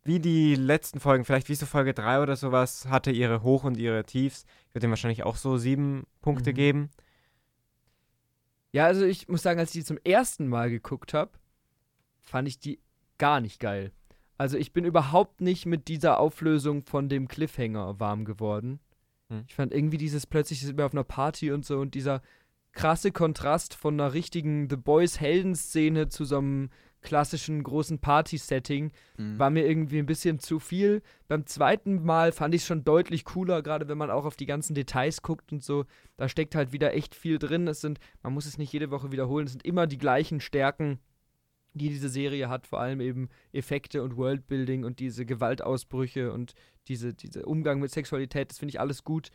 wie 0.03 0.19
die 0.19 0.55
letzten 0.55 1.01
Folgen, 1.01 1.25
vielleicht 1.25 1.49
wie 1.49 1.55
so 1.55 1.65
Folge 1.65 1.93
3 1.93 2.21
oder 2.21 2.37
sowas, 2.37 2.87
hatte 2.87 3.11
ihre 3.11 3.43
Hoch- 3.43 3.65
und 3.65 3.75
ihre 3.77 4.05
Tiefs. 4.05 4.45
Ich 4.69 4.73
würde 4.73 4.85
dem 4.85 4.91
wahrscheinlich 4.91 5.23
auch 5.23 5.35
so 5.35 5.57
sieben 5.57 6.07
Punkte 6.21 6.51
Mhm. 6.51 6.55
geben. 6.55 6.89
Ja, 8.71 8.85
also 8.85 9.05
ich 9.05 9.27
muss 9.27 9.41
sagen, 9.41 9.59
als 9.59 9.71
ich 9.75 9.81
die 9.81 9.85
zum 9.85 9.99
ersten 10.05 10.47
Mal 10.47 10.69
geguckt 10.69 11.13
habe, 11.13 11.31
fand 12.21 12.47
ich 12.47 12.59
die 12.59 12.79
gar 13.17 13.41
nicht 13.41 13.59
geil. 13.59 13.91
Also 14.37 14.57
ich 14.57 14.71
bin 14.71 14.85
überhaupt 14.85 15.41
nicht 15.41 15.65
mit 15.65 15.87
dieser 15.87 16.19
Auflösung 16.19 16.83
von 16.83 17.09
dem 17.09 17.27
Cliffhanger 17.27 17.99
warm 17.99 18.23
geworden. 18.25 18.79
Hm. 19.29 19.43
Ich 19.47 19.55
fand 19.55 19.73
irgendwie 19.73 19.97
dieses 19.97 20.27
plötzlich 20.27 20.61
sind 20.61 20.77
wir 20.77 20.85
auf 20.85 20.93
einer 20.93 21.03
Party 21.03 21.51
und 21.51 21.65
so 21.65 21.79
und 21.79 21.95
dieser 21.95 22.21
krasse 22.71 23.11
Kontrast 23.11 23.73
von 23.73 23.95
einer 23.95 24.13
richtigen 24.13 24.69
The 24.69 24.75
Boys 24.75 25.19
Heldenszene 25.19 26.09
zu 26.09 26.25
so 26.25 26.37
einem 26.37 26.69
klassischen 27.01 27.63
großen 27.63 27.99
Party-Setting 27.99 28.91
Mhm. 29.17 29.39
war 29.39 29.49
mir 29.49 29.65
irgendwie 29.65 29.99
ein 29.99 30.05
bisschen 30.05 30.39
zu 30.39 30.59
viel. 30.59 31.01
Beim 31.27 31.45
zweiten 31.45 32.03
Mal 32.03 32.31
fand 32.31 32.53
ich 32.53 32.61
es 32.61 32.67
schon 32.67 32.83
deutlich 32.83 33.23
cooler, 33.23 33.61
gerade 33.61 33.87
wenn 33.87 33.97
man 33.97 34.11
auch 34.11 34.25
auf 34.25 34.35
die 34.35 34.45
ganzen 34.45 34.75
Details 34.75 35.21
guckt 35.21 35.51
und 35.51 35.63
so. 35.63 35.85
Da 36.17 36.27
steckt 36.27 36.53
halt 36.55 36.71
wieder 36.73 36.93
echt 36.93 37.15
viel 37.15 37.39
drin. 37.39 37.67
Es 37.67 37.81
sind, 37.81 37.99
man 38.23 38.33
muss 38.33 38.45
es 38.45 38.57
nicht 38.57 38.73
jede 38.73 38.91
Woche 38.91 39.11
wiederholen, 39.11 39.45
es 39.45 39.53
sind 39.53 39.65
immer 39.65 39.87
die 39.87 39.97
gleichen 39.99 40.39
Stärken, 40.39 40.99
die 41.77 41.89
diese 41.89 42.09
Serie 42.09 42.49
hat, 42.49 42.67
vor 42.67 42.79
allem 42.79 43.01
eben 43.01 43.29
Effekte 43.51 44.03
und 44.03 44.17
Worldbuilding 44.17 44.83
und 44.83 44.99
diese 44.99 45.25
Gewaltausbrüche 45.25 46.31
und 46.31 46.53
diese, 46.87 47.13
diese 47.13 47.45
Umgang 47.45 47.79
mit 47.79 47.91
Sexualität, 47.91 48.49
das 48.49 48.59
finde 48.59 48.71
ich 48.71 48.79
alles 48.79 49.03
gut. 49.03 49.29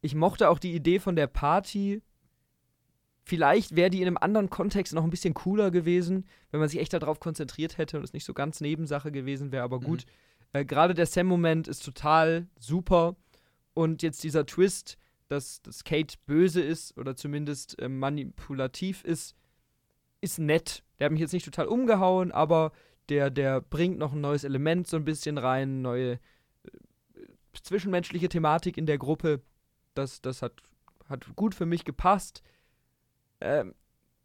Ich 0.00 0.14
mochte 0.14 0.48
auch 0.50 0.58
die 0.58 0.74
Idee 0.74 0.98
von 0.98 1.16
der 1.16 1.26
Party. 1.26 2.02
Vielleicht 3.24 3.74
wäre 3.74 3.90
die 3.90 4.00
in 4.02 4.06
einem 4.06 4.18
anderen 4.18 4.50
Kontext 4.50 4.92
noch 4.92 5.04
ein 5.04 5.10
bisschen 5.10 5.34
cooler 5.34 5.70
gewesen, 5.70 6.26
wenn 6.50 6.60
man 6.60 6.68
sich 6.68 6.80
echt 6.80 6.92
darauf 6.92 7.18
konzentriert 7.18 7.78
hätte 7.78 7.96
und 7.96 8.04
es 8.04 8.12
nicht 8.12 8.24
so 8.24 8.34
ganz 8.34 8.60
Nebensache 8.60 9.10
gewesen 9.10 9.52
wäre, 9.52 9.64
aber 9.64 9.80
gut. 9.80 10.04
Äh, 10.52 10.64
Gerade 10.64 10.94
der 10.94 11.06
Sam-Moment 11.06 11.68
ist 11.68 11.84
total 11.84 12.46
super. 12.58 13.16
Und 13.74 14.02
jetzt 14.02 14.22
dieser 14.22 14.46
Twist, 14.46 14.96
dass, 15.28 15.60
dass 15.62 15.84
Kate 15.84 16.16
böse 16.26 16.60
ist 16.60 16.96
oder 16.96 17.16
zumindest 17.16 17.78
äh, 17.80 17.88
manipulativ 17.88 19.04
ist, 19.04 19.34
ist 20.26 20.38
nett. 20.38 20.82
Der 20.98 21.06
hat 21.06 21.12
mich 21.12 21.20
jetzt 21.20 21.32
nicht 21.32 21.44
total 21.44 21.66
umgehauen, 21.66 22.32
aber 22.32 22.72
der, 23.08 23.30
der 23.30 23.60
bringt 23.60 23.98
noch 23.98 24.12
ein 24.12 24.20
neues 24.20 24.44
Element 24.44 24.86
so 24.86 24.96
ein 24.96 25.04
bisschen 25.04 25.38
rein, 25.38 25.80
neue 25.80 26.12
äh, 26.12 26.18
zwischenmenschliche 27.62 28.28
Thematik 28.28 28.76
in 28.76 28.86
der 28.86 28.98
Gruppe. 28.98 29.40
Das, 29.94 30.20
das 30.20 30.42
hat, 30.42 30.52
hat 31.08 31.24
gut 31.36 31.54
für 31.54 31.66
mich 31.66 31.84
gepasst. 31.84 32.42
Ähm, 33.40 33.74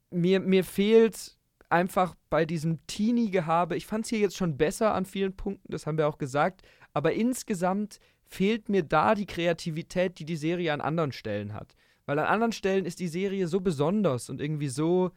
mir, 0.10 0.40
mir 0.40 0.64
fehlt 0.64 1.38
einfach 1.70 2.16
bei 2.30 2.46
diesem 2.46 2.86
Teenie-Gehabe, 2.88 3.78
ich 3.78 3.86
fand 3.86 4.06
es 4.06 4.10
hier 4.10 4.20
jetzt 4.20 4.36
schon 4.36 4.58
besser 4.58 4.94
an 4.94 5.06
vielen 5.06 5.36
Punkten, 5.36 5.72
das 5.72 5.88
haben 5.88 5.98
wir 5.98 6.08
auch 6.08 6.18
gesagt, 6.18 6.64
aber 6.94 7.14
insgesamt 7.14 8.00
fehlt 8.24 8.68
mir 8.68 8.84
da 8.84 9.16
die 9.16 9.26
Kreativität, 9.26 10.20
die 10.20 10.26
die 10.26 10.36
Serie 10.36 10.74
an 10.74 10.82
anderen 10.82 11.12
Stellen 11.12 11.54
hat. 11.54 11.76
Weil 12.06 12.20
an 12.20 12.26
anderen 12.26 12.52
Stellen 12.52 12.86
ist 12.86 13.00
die 13.00 13.08
Serie 13.08 13.48
so 13.48 13.62
besonders 13.62 14.30
und 14.30 14.42
irgendwie 14.42 14.68
so, 14.68 15.12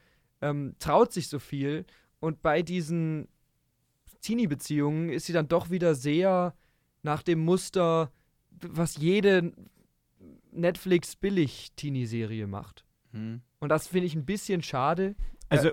ähm, 0.45 0.75
traut 0.79 1.13
sich 1.13 1.29
so 1.29 1.39
viel. 1.39 1.85
Und 2.21 2.43
bei 2.43 2.63
diesen 2.63 3.29
Teenie-Beziehungen 4.21 5.09
ist 5.09 5.27
sie 5.27 5.33
dann 5.33 5.49
doch 5.49 5.71
wieder 5.71 5.95
sehr 5.95 6.55
nach 7.03 7.23
dem 7.23 7.41
Muster, 7.41 8.13
was 8.51 8.97
jede 8.97 9.53
Netflix-Billig-Teenie-Serie 10.53 12.47
macht. 12.47 12.85
Mhm. 13.13 13.43
Und 13.61 13.69
das 13.69 13.89
finde 13.89 14.07
ich 14.07 14.15
ein 14.15 14.25
bisschen 14.27 14.63
schade. 14.63 15.15
Also, 15.49 15.71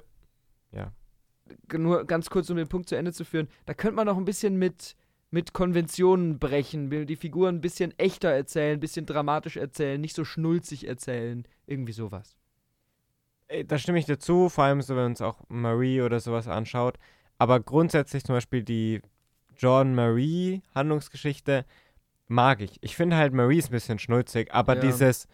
G- 1.67 1.77
Nur 1.77 2.05
ganz 2.05 2.29
kurz, 2.29 2.49
um 2.49 2.57
den 2.57 2.67
Punkt 2.67 2.87
zu 2.89 2.95
Ende 2.95 3.11
zu 3.13 3.25
führen. 3.25 3.49
Da 3.65 3.73
könnte 3.73 3.95
man 3.97 4.07
noch 4.07 4.17
ein 4.17 4.25
bisschen 4.25 4.57
mit, 4.57 4.95
mit 5.31 5.53
Konventionen 5.53 6.39
brechen, 6.39 6.89
die 7.05 7.15
Figuren 7.15 7.55
ein 7.55 7.61
bisschen 7.61 7.93
echter 7.99 8.29
erzählen, 8.29 8.77
ein 8.77 8.79
bisschen 8.79 9.05
dramatisch 9.05 9.57
erzählen, 9.57 9.99
nicht 9.99 10.15
so 10.15 10.23
schnulzig 10.23 10.87
erzählen. 10.87 11.45
Irgendwie 11.67 11.93
sowas. 11.93 12.37
Äh, 13.51 13.65
Da 13.65 13.77
stimme 13.77 13.99
ich 13.99 14.05
dir 14.05 14.17
zu, 14.19 14.49
vor 14.49 14.63
allem 14.63 14.81
so, 14.81 14.95
wenn 14.95 15.03
man 15.03 15.11
uns 15.11 15.21
auch 15.21 15.39
Marie 15.49 16.01
oder 16.01 16.19
sowas 16.19 16.47
anschaut. 16.47 16.97
Aber 17.37 17.59
grundsätzlich 17.59 18.23
zum 18.23 18.35
Beispiel 18.35 18.63
die 18.63 19.01
John 19.57 19.93
Marie 19.95 20.61
Handlungsgeschichte 20.73 21.65
mag 22.27 22.61
ich. 22.61 22.77
Ich 22.81 22.95
finde 22.95 23.17
halt 23.17 23.33
Marie 23.33 23.57
ist 23.57 23.69
ein 23.69 23.71
bisschen 23.73 23.99
schnulzig, 23.99 24.53
aber 24.53 24.75
Ja. 24.75 24.81
dieses, 24.81 25.27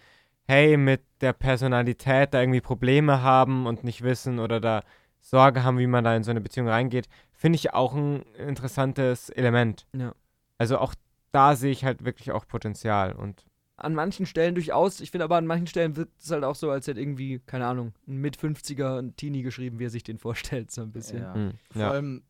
hey, 0.48 0.78
mit 0.78 1.02
der 1.22 1.34
Personalität 1.34 2.34
da 2.34 2.42
irgendwie 2.42 2.62
Probleme 2.62 3.22
haben 3.22 3.68
und 3.68 3.84
nicht 3.84 4.02
wissen 4.02 4.40
oder 4.40 4.60
da 4.60 4.84
Sorge 5.22 5.64
haben, 5.64 5.78
wie 5.78 5.88
man 5.88 6.04
da 6.04 6.16
in 6.16 6.24
so 6.24 6.32
eine 6.32 6.42
Beziehung 6.42 6.70
reingeht, 6.70 7.08
finde 7.34 7.58
ich 7.58 7.74
auch 7.74 7.94
ein 7.94 8.22
interessantes 8.38 9.30
Element. 9.30 9.86
Ja. 9.94 10.14
Also 10.58 10.78
auch 10.80 10.96
da 11.32 11.56
sehe 11.56 11.72
ich 11.72 11.84
halt 11.84 12.06
wirklich 12.06 12.32
auch 12.32 12.48
Potenzial 12.48 13.12
und 13.14 13.46
An 13.78 13.94
manchen 13.94 14.26
Stellen 14.26 14.56
durchaus. 14.56 15.02
Ich 15.02 15.12
finde 15.12 15.24
aber 15.26 15.38
an 15.38 15.46
manchen 15.46 15.68
Stellen 15.68 15.96
wird 15.96 16.10
es 16.20 16.32
halt 16.32 16.44
auch 16.44 16.56
so, 16.56 16.72
als 16.72 16.88
hätte 16.88 17.00
irgendwie, 17.00 17.40
keine 17.46 17.68
Ahnung, 17.68 17.94
ein 18.08 18.18
Mit-50er, 18.18 19.00
ein 19.00 19.16
Teenie 19.16 19.44
geschrieben, 19.44 19.78
wie 19.78 19.86
er 19.86 19.90
sich 19.92 20.04
den 20.04 20.18
vorstellt, 20.18 20.72
so 20.72 20.82
ein 20.82 20.92
bisschen. 20.92 21.22
Ja. 21.22 21.34
hm, 21.36 21.52
Vor 21.72 21.82
ja. 21.82 21.92
allem, 21.92 22.24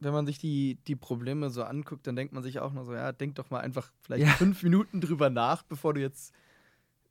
wenn 0.00 0.12
man 0.12 0.26
sich 0.26 0.38
die, 0.38 0.76
die 0.86 0.94
Probleme 0.96 1.48
so 1.48 1.62
anguckt, 1.64 2.06
dann 2.06 2.16
denkt 2.16 2.34
man 2.34 2.42
sich 2.42 2.60
auch 2.60 2.72
nur 2.74 2.84
so, 2.84 2.92
ja, 2.92 3.12
denk 3.12 3.36
doch 3.36 3.48
mal 3.50 3.60
einfach 3.60 3.90
vielleicht 4.02 4.26
Ja. 4.26 4.32
fünf 4.32 4.62
Minuten 4.62 5.00
drüber 5.00 5.30
nach, 5.30 5.62
bevor 5.62 5.94
du 5.94 6.00
jetzt 6.02 6.34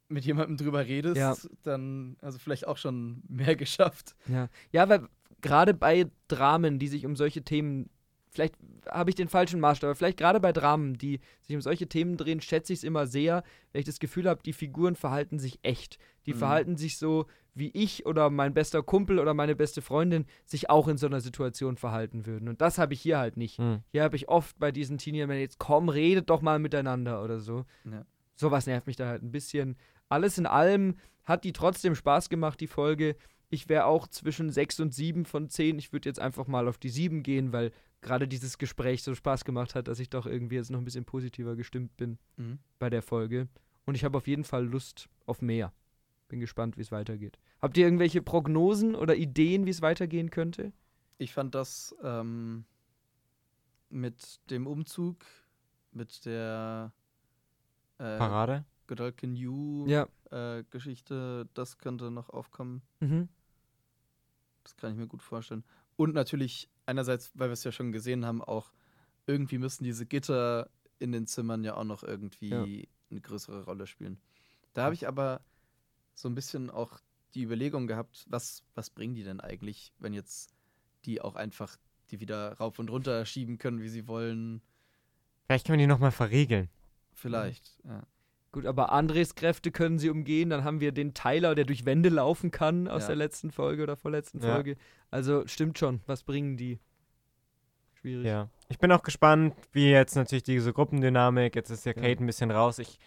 mit 0.08 0.24
jemandem 0.24 0.58
drüber 0.58 0.86
redest. 0.86 1.18
Ja. 1.18 1.36
Dann, 1.64 2.16
also 2.22 2.38
vielleicht 2.38 2.68
auch 2.68 2.78
schon 2.78 3.24
mehr 3.28 3.56
geschafft. 3.56 4.16
Ja, 4.28 4.50
ja 4.72 4.88
weil 4.88 5.08
gerade 5.42 5.74
bei 5.74 6.06
Dramen, 6.28 6.78
die 6.78 6.88
sich 6.88 7.06
um 7.08 7.16
solche 7.16 7.42
Themen 7.42 7.90
vielleicht 8.34 8.56
habe 8.90 9.10
ich 9.10 9.16
den 9.16 9.28
falschen 9.30 9.60
Maßstab, 9.60 9.90
aber 9.90 9.96
vielleicht 9.96 10.18
gerade 10.18 10.40
bei 10.40 10.52
Dramen, 10.52 10.98
die 10.98 11.20
sich 11.42 11.56
um 11.56 11.62
solche 11.62 11.88
Themen 11.88 12.18
drehen, 12.18 12.42
schätze 12.42 12.74
ich 12.74 12.80
es 12.80 12.84
immer 12.84 13.08
sehr, 13.08 13.44
wenn 13.72 13.80
ich 13.80 13.86
das 13.86 14.00
Gefühl 14.00 14.28
habe, 14.28 14.42
die 14.44 14.54
Figuren 14.54 14.96
verhalten 14.96 15.40
sich 15.40 15.60
echt. 15.64 15.98
Die 16.26 16.34
Mhm. 16.34 16.38
verhalten 16.38 16.76
sich 16.78 16.98
so, 16.98 17.26
wie 17.56 17.70
ich 17.74 18.06
oder 18.08 18.30
mein 18.32 18.54
bester 18.54 18.82
Kumpel 18.82 19.20
oder 19.20 19.34
meine 19.36 19.56
beste 19.56 19.82
Freundin 19.84 20.26
sich 20.46 20.70
auch 20.70 20.88
in 20.88 20.98
so 20.98 21.06
einer 21.06 21.22
Situation 21.22 21.78
verhalten 21.78 22.26
würden. 22.26 22.50
Und 22.50 22.62
das 22.62 22.78
habe 22.80 22.94
ich 22.94 23.02
hier 23.02 23.20
halt 23.20 23.38
nicht. 23.38 23.60
Hm. 23.60 23.82
Hier 23.92 24.04
habe 24.04 24.16
ich 24.16 24.28
oft 24.28 24.58
bei 24.58 24.72
diesen 24.72 24.98
Teenagern 24.98 25.38
jetzt, 25.38 25.60
komm, 25.60 25.90
redet 25.90 26.30
doch 26.32 26.42
mal 26.42 26.58
miteinander 26.58 27.24
oder 27.24 27.40
so. 27.40 27.66
Ja. 27.86 28.06
Sowas 28.36 28.66
nervt 28.66 28.88
mich 28.88 28.96
da 28.96 29.08
halt 29.08 29.22
ein 29.22 29.32
bisschen. 29.32 29.78
Alles 30.10 30.40
in 30.40 30.48
allem 30.48 30.96
hat 31.26 31.44
die 31.44 31.54
trotzdem 31.54 31.94
Spaß 31.94 32.30
gemacht, 32.30 32.60
die 32.60 32.68
Folge. 32.68 33.16
Ich 33.54 33.70
wäre 33.70 33.86
auch 33.86 34.08
zwischen 34.08 34.50
6 34.50 34.80
und 34.80 34.94
7 34.96 35.26
von 35.26 35.48
10. 35.48 35.78
Ich 35.78 35.94
würde 35.94 36.10
jetzt 36.10 36.20
einfach 36.20 36.48
mal 36.48 36.68
auf 36.68 36.80
die 36.80 36.90
7 36.90 37.22
gehen, 37.22 37.54
weil 37.54 37.72
gerade 38.02 38.28
dieses 38.28 38.58
Gespräch 38.58 39.04
so 39.04 39.14
Spaß 39.14 39.46
gemacht 39.46 39.76
hat, 39.76 39.88
dass 39.88 40.00
ich 40.00 40.10
doch 40.10 40.26
irgendwie 40.26 40.56
jetzt 40.56 40.72
noch 40.72 40.80
ein 40.80 40.86
bisschen 40.86 41.06
positiver 41.06 41.56
gestimmt 41.56 41.96
bin 41.96 42.18
Mhm. 42.38 42.58
bei 42.80 42.90
der 42.90 43.04
Folge. 43.04 43.48
Und 43.86 43.94
ich 43.94 44.04
habe 44.04 44.18
auf 44.18 44.26
jeden 44.28 44.44
Fall 44.44 44.66
Lust 44.66 45.08
auf 45.28 45.42
mehr. 45.44 45.72
Bin 46.30 46.40
gespannt, 46.40 46.78
wie 46.78 46.82
es 46.82 46.92
weitergeht. 46.92 47.38
Habt 47.62 47.78
ihr 47.78 47.86
irgendwelche 47.86 48.24
Prognosen 48.24 48.96
oder 48.96 49.16
Ideen, 49.16 49.66
wie 49.68 49.70
es 49.70 49.84
weitergehen 49.84 50.32
könnte? 50.32 50.74
Ich 51.20 51.32
fand 51.32 51.54
das 51.54 51.96
ähm, 52.04 52.66
mit 53.90 54.40
dem 54.50 54.66
Umzug, 54.66 55.24
mit 55.92 56.26
der 56.26 56.92
äh, 58.00 58.18
Parade? 58.18 58.66
Godolkin 58.88 59.36
You 59.36 59.86
Ja. 59.88 60.08
äh, 60.32 60.64
Geschichte, 60.72 61.48
das 61.54 61.78
könnte 61.78 62.10
noch 62.12 62.30
aufkommen. 62.30 62.82
Mhm. 63.00 63.30
Das 64.64 64.76
kann 64.78 64.92
ich 64.92 64.98
mir 64.98 65.08
gut 65.08 65.22
vorstellen. 65.24 65.64
Und 65.96 66.14
natürlich 66.14 66.70
einerseits, 66.86 67.32
weil 67.36 67.50
wir 67.50 67.54
es 67.54 67.64
ja 67.64 67.72
schon 67.72 67.92
gesehen 67.92 68.26
haben, 68.26 68.42
auch 68.42 68.72
irgendwie 69.26 69.58
müssen 69.58 69.84
diese 69.84 70.06
Gitter 70.06 70.70
in 71.00 71.12
den 71.12 71.28
Zimmern 71.28 71.64
ja 71.64 71.76
auch 71.76 71.84
noch 71.84 72.04
irgendwie 72.04 72.50
Ja. 72.50 72.64
eine 73.12 73.22
größere 73.22 73.64
Rolle 73.66 73.88
spielen. 73.88 74.20
Da 74.74 74.84
habe 74.86 74.96
ich 74.96 75.08
aber 75.08 75.42
so 76.14 76.28
ein 76.30 76.36
bisschen 76.36 76.70
auch 76.70 77.00
die 77.34 77.44
Überlegung 77.44 77.88
gehabt, 77.88 78.26
was, 78.30 78.64
was 78.76 78.90
bringen 78.90 79.16
die 79.16 79.24
denn 79.24 79.40
eigentlich, 79.40 79.94
wenn 80.00 80.14
jetzt 80.14 80.54
die 81.06 81.22
auch 81.22 81.36
einfach 81.36 81.78
die 82.12 82.20
wieder 82.20 82.54
rauf 82.54 82.80
und 82.80 82.90
runter 82.90 83.26
schieben 83.26 83.58
können, 83.58 83.82
wie 83.82 83.90
sie 83.90 84.08
wollen. 84.08 84.62
Vielleicht 85.48 85.66
können 85.66 85.80
wir 85.80 85.84
die 85.86 85.90
nochmal 85.92 86.12
verriegeln. 86.12 86.70
Vielleicht. 87.14 87.80
Ja. 87.84 88.04
Gut, 88.54 88.66
aber 88.68 88.92
Andres 88.94 89.36
Kräfte 89.36 89.72
können 89.72 89.98
sie 90.00 90.10
umgehen. 90.10 90.50
Dann 90.52 90.64
haben 90.64 90.80
wir 90.80 90.92
den 90.94 91.14
Tyler, 91.14 91.56
der 91.56 91.66
durch 91.66 91.86
Wände 91.86 92.08
laufen 92.10 92.52
kann 92.52 92.88
aus 92.88 93.02
Ja. 93.04 93.08
der 93.08 93.16
letzten 93.18 93.52
Folge 93.52 93.84
oder 93.84 93.98
vorletzten 93.98 94.40
Ja. 94.42 94.54
Folge. 94.54 94.76
Also 95.12 95.46
stimmt 95.48 95.78
schon. 95.80 96.00
Was 96.06 96.24
bringen 96.24 96.56
die? 96.56 96.80
Schwierig. 97.96 98.26
Ja. 98.26 98.50
Ich 98.70 98.78
bin 98.80 98.92
auch 98.92 99.04
gespannt, 99.04 99.56
wie 99.72 99.90
jetzt 99.90 100.16
natürlich 100.16 100.44
diese 100.44 100.72
Gruppendynamik, 100.72 101.56
jetzt 101.56 101.70
ist 101.72 101.86
ja 101.86 101.94
Ja. 101.96 102.02
Kate 102.02 102.24
ein 102.24 102.28
bisschen 102.28 102.52
raus. 102.52 102.80
Ich 102.80 103.00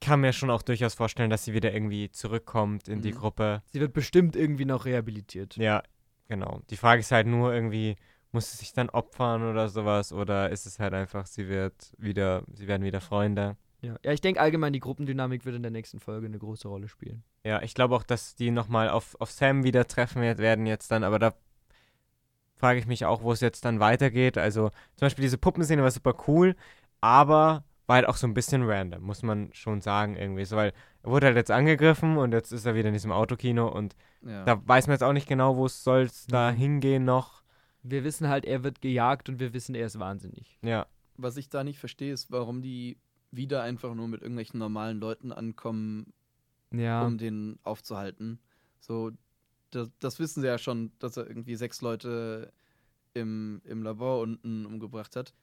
kann 0.00 0.20
mir 0.20 0.32
schon 0.32 0.48
auch 0.50 0.62
durchaus 0.62 0.94
vorstellen, 0.94 1.28
dass 1.28 1.44
sie 1.44 1.52
wieder 1.54 1.72
irgendwie 1.74 2.10
zurückkommt 2.10 2.88
in 2.88 3.02
die 3.02 3.12
Mhm. 3.12 3.16
Gruppe. 3.16 3.62
Sie 3.66 3.80
wird 3.80 3.92
bestimmt 3.92 4.36
irgendwie 4.36 4.64
noch 4.64 4.84
rehabilitiert. 4.86 5.56
Ja, 5.56 5.82
genau. 6.28 6.62
Die 6.70 6.76
Frage 6.76 7.00
ist 7.00 7.10
halt 7.12 7.26
nur 7.26 7.52
irgendwie, 7.52 7.96
muss 8.32 8.50
sie 8.52 8.56
sich 8.58 8.72
dann 8.72 8.88
opfern 8.90 9.42
oder 9.42 9.68
sowas? 9.68 10.12
Oder 10.12 10.50
ist 10.50 10.66
es 10.66 10.78
halt 10.78 10.94
einfach, 10.94 11.26
sie 11.26 11.48
wird 11.48 11.92
wieder, 11.98 12.44
sie 12.54 12.68
werden 12.68 12.84
wieder 12.84 13.00
Freunde? 13.00 13.56
Ja, 13.80 13.96
ja 14.04 14.12
ich 14.12 14.20
denke 14.20 14.40
allgemein, 14.40 14.72
die 14.72 14.80
Gruppendynamik 14.80 15.44
wird 15.44 15.56
in 15.56 15.62
der 15.62 15.70
nächsten 15.70 16.00
Folge 16.00 16.26
eine 16.26 16.38
große 16.38 16.66
Rolle 16.68 16.88
spielen. 16.88 17.22
Ja, 17.44 17.62
ich 17.62 17.74
glaube 17.74 17.94
auch, 17.94 18.02
dass 18.02 18.34
die 18.34 18.50
nochmal 18.50 18.88
auf, 18.90 19.16
auf 19.20 19.30
Sam 19.30 19.62
wieder 19.64 19.86
treffen 19.86 20.22
wird- 20.22 20.38
werden 20.38 20.66
jetzt 20.66 20.90
dann, 20.90 21.04
aber 21.04 21.18
da 21.18 21.34
frage 22.56 22.78
ich 22.80 22.86
mich 22.86 23.04
auch, 23.04 23.22
wo 23.22 23.32
es 23.32 23.40
jetzt 23.40 23.64
dann 23.64 23.80
weitergeht. 23.80 24.36
Also 24.36 24.70
zum 24.96 25.06
Beispiel 25.06 25.22
diese 25.22 25.38
Puppenszene 25.38 25.82
war 25.82 25.90
super 25.90 26.14
cool, 26.26 26.56
aber 27.00 27.64
war 27.86 27.96
halt 27.96 28.06
auch 28.08 28.16
so 28.16 28.26
ein 28.26 28.34
bisschen 28.34 28.64
random, 28.68 29.02
muss 29.02 29.22
man 29.22 29.50
schon 29.52 29.80
sagen 29.80 30.16
irgendwie. 30.16 30.44
So, 30.44 30.56
weil 30.56 30.72
er 31.02 31.10
wurde 31.10 31.26
halt 31.26 31.36
jetzt 31.36 31.50
angegriffen 31.50 32.18
und 32.18 32.32
jetzt 32.32 32.52
ist 32.52 32.66
er 32.66 32.74
wieder 32.74 32.88
in 32.88 32.94
diesem 32.94 33.12
Autokino 33.12 33.68
und 33.68 33.94
Ja. 34.26 34.44
da 34.44 34.60
weiß 34.66 34.88
man 34.88 34.94
jetzt 34.94 35.02
auch 35.04 35.12
nicht 35.12 35.28
genau, 35.28 35.56
wo 35.56 35.66
es 35.66 35.84
soll 35.84 36.10
da 36.28 36.50
Mhm. 36.52 36.56
hingehen 36.56 37.04
noch. 37.04 37.42
Wir 37.82 38.02
wissen 38.04 38.28
halt, 38.28 38.44
er 38.44 38.64
wird 38.64 38.80
gejagt 38.82 39.28
und 39.28 39.38
wir 39.38 39.54
wissen, 39.54 39.74
er 39.74 39.86
ist 39.86 39.98
wahnsinnig. 39.98 40.58
Ja, 40.62 40.86
Was 41.16 41.36
ich 41.36 41.48
da 41.48 41.64
nicht 41.64 41.78
verstehe, 41.78 42.12
ist, 42.12 42.30
warum 42.30 42.60
die 42.62 42.98
wieder 43.30 43.62
einfach 43.62 43.94
nur 43.94 44.08
mit 44.08 44.22
irgendwelchen 44.22 44.58
normalen 44.58 45.00
Leuten 45.00 45.32
ankommen, 45.32 46.12
Ja. 46.72 47.06
um 47.06 47.18
den 47.18 47.58
aufzuhalten. 47.62 48.38
So, 48.80 49.10
das, 49.70 49.90
das 50.00 50.18
wissen 50.18 50.40
sie 50.40 50.46
ja 50.46 50.58
schon, 50.58 50.92
dass 50.98 51.16
er 51.16 51.26
irgendwie 51.26 51.56
sechs 51.56 51.80
Leute 51.82 52.52
im, 53.14 53.60
im 53.64 53.82
Labor 53.82 54.20
unten 54.20 54.64
umgebracht 54.66 55.14
hat. 55.16 55.34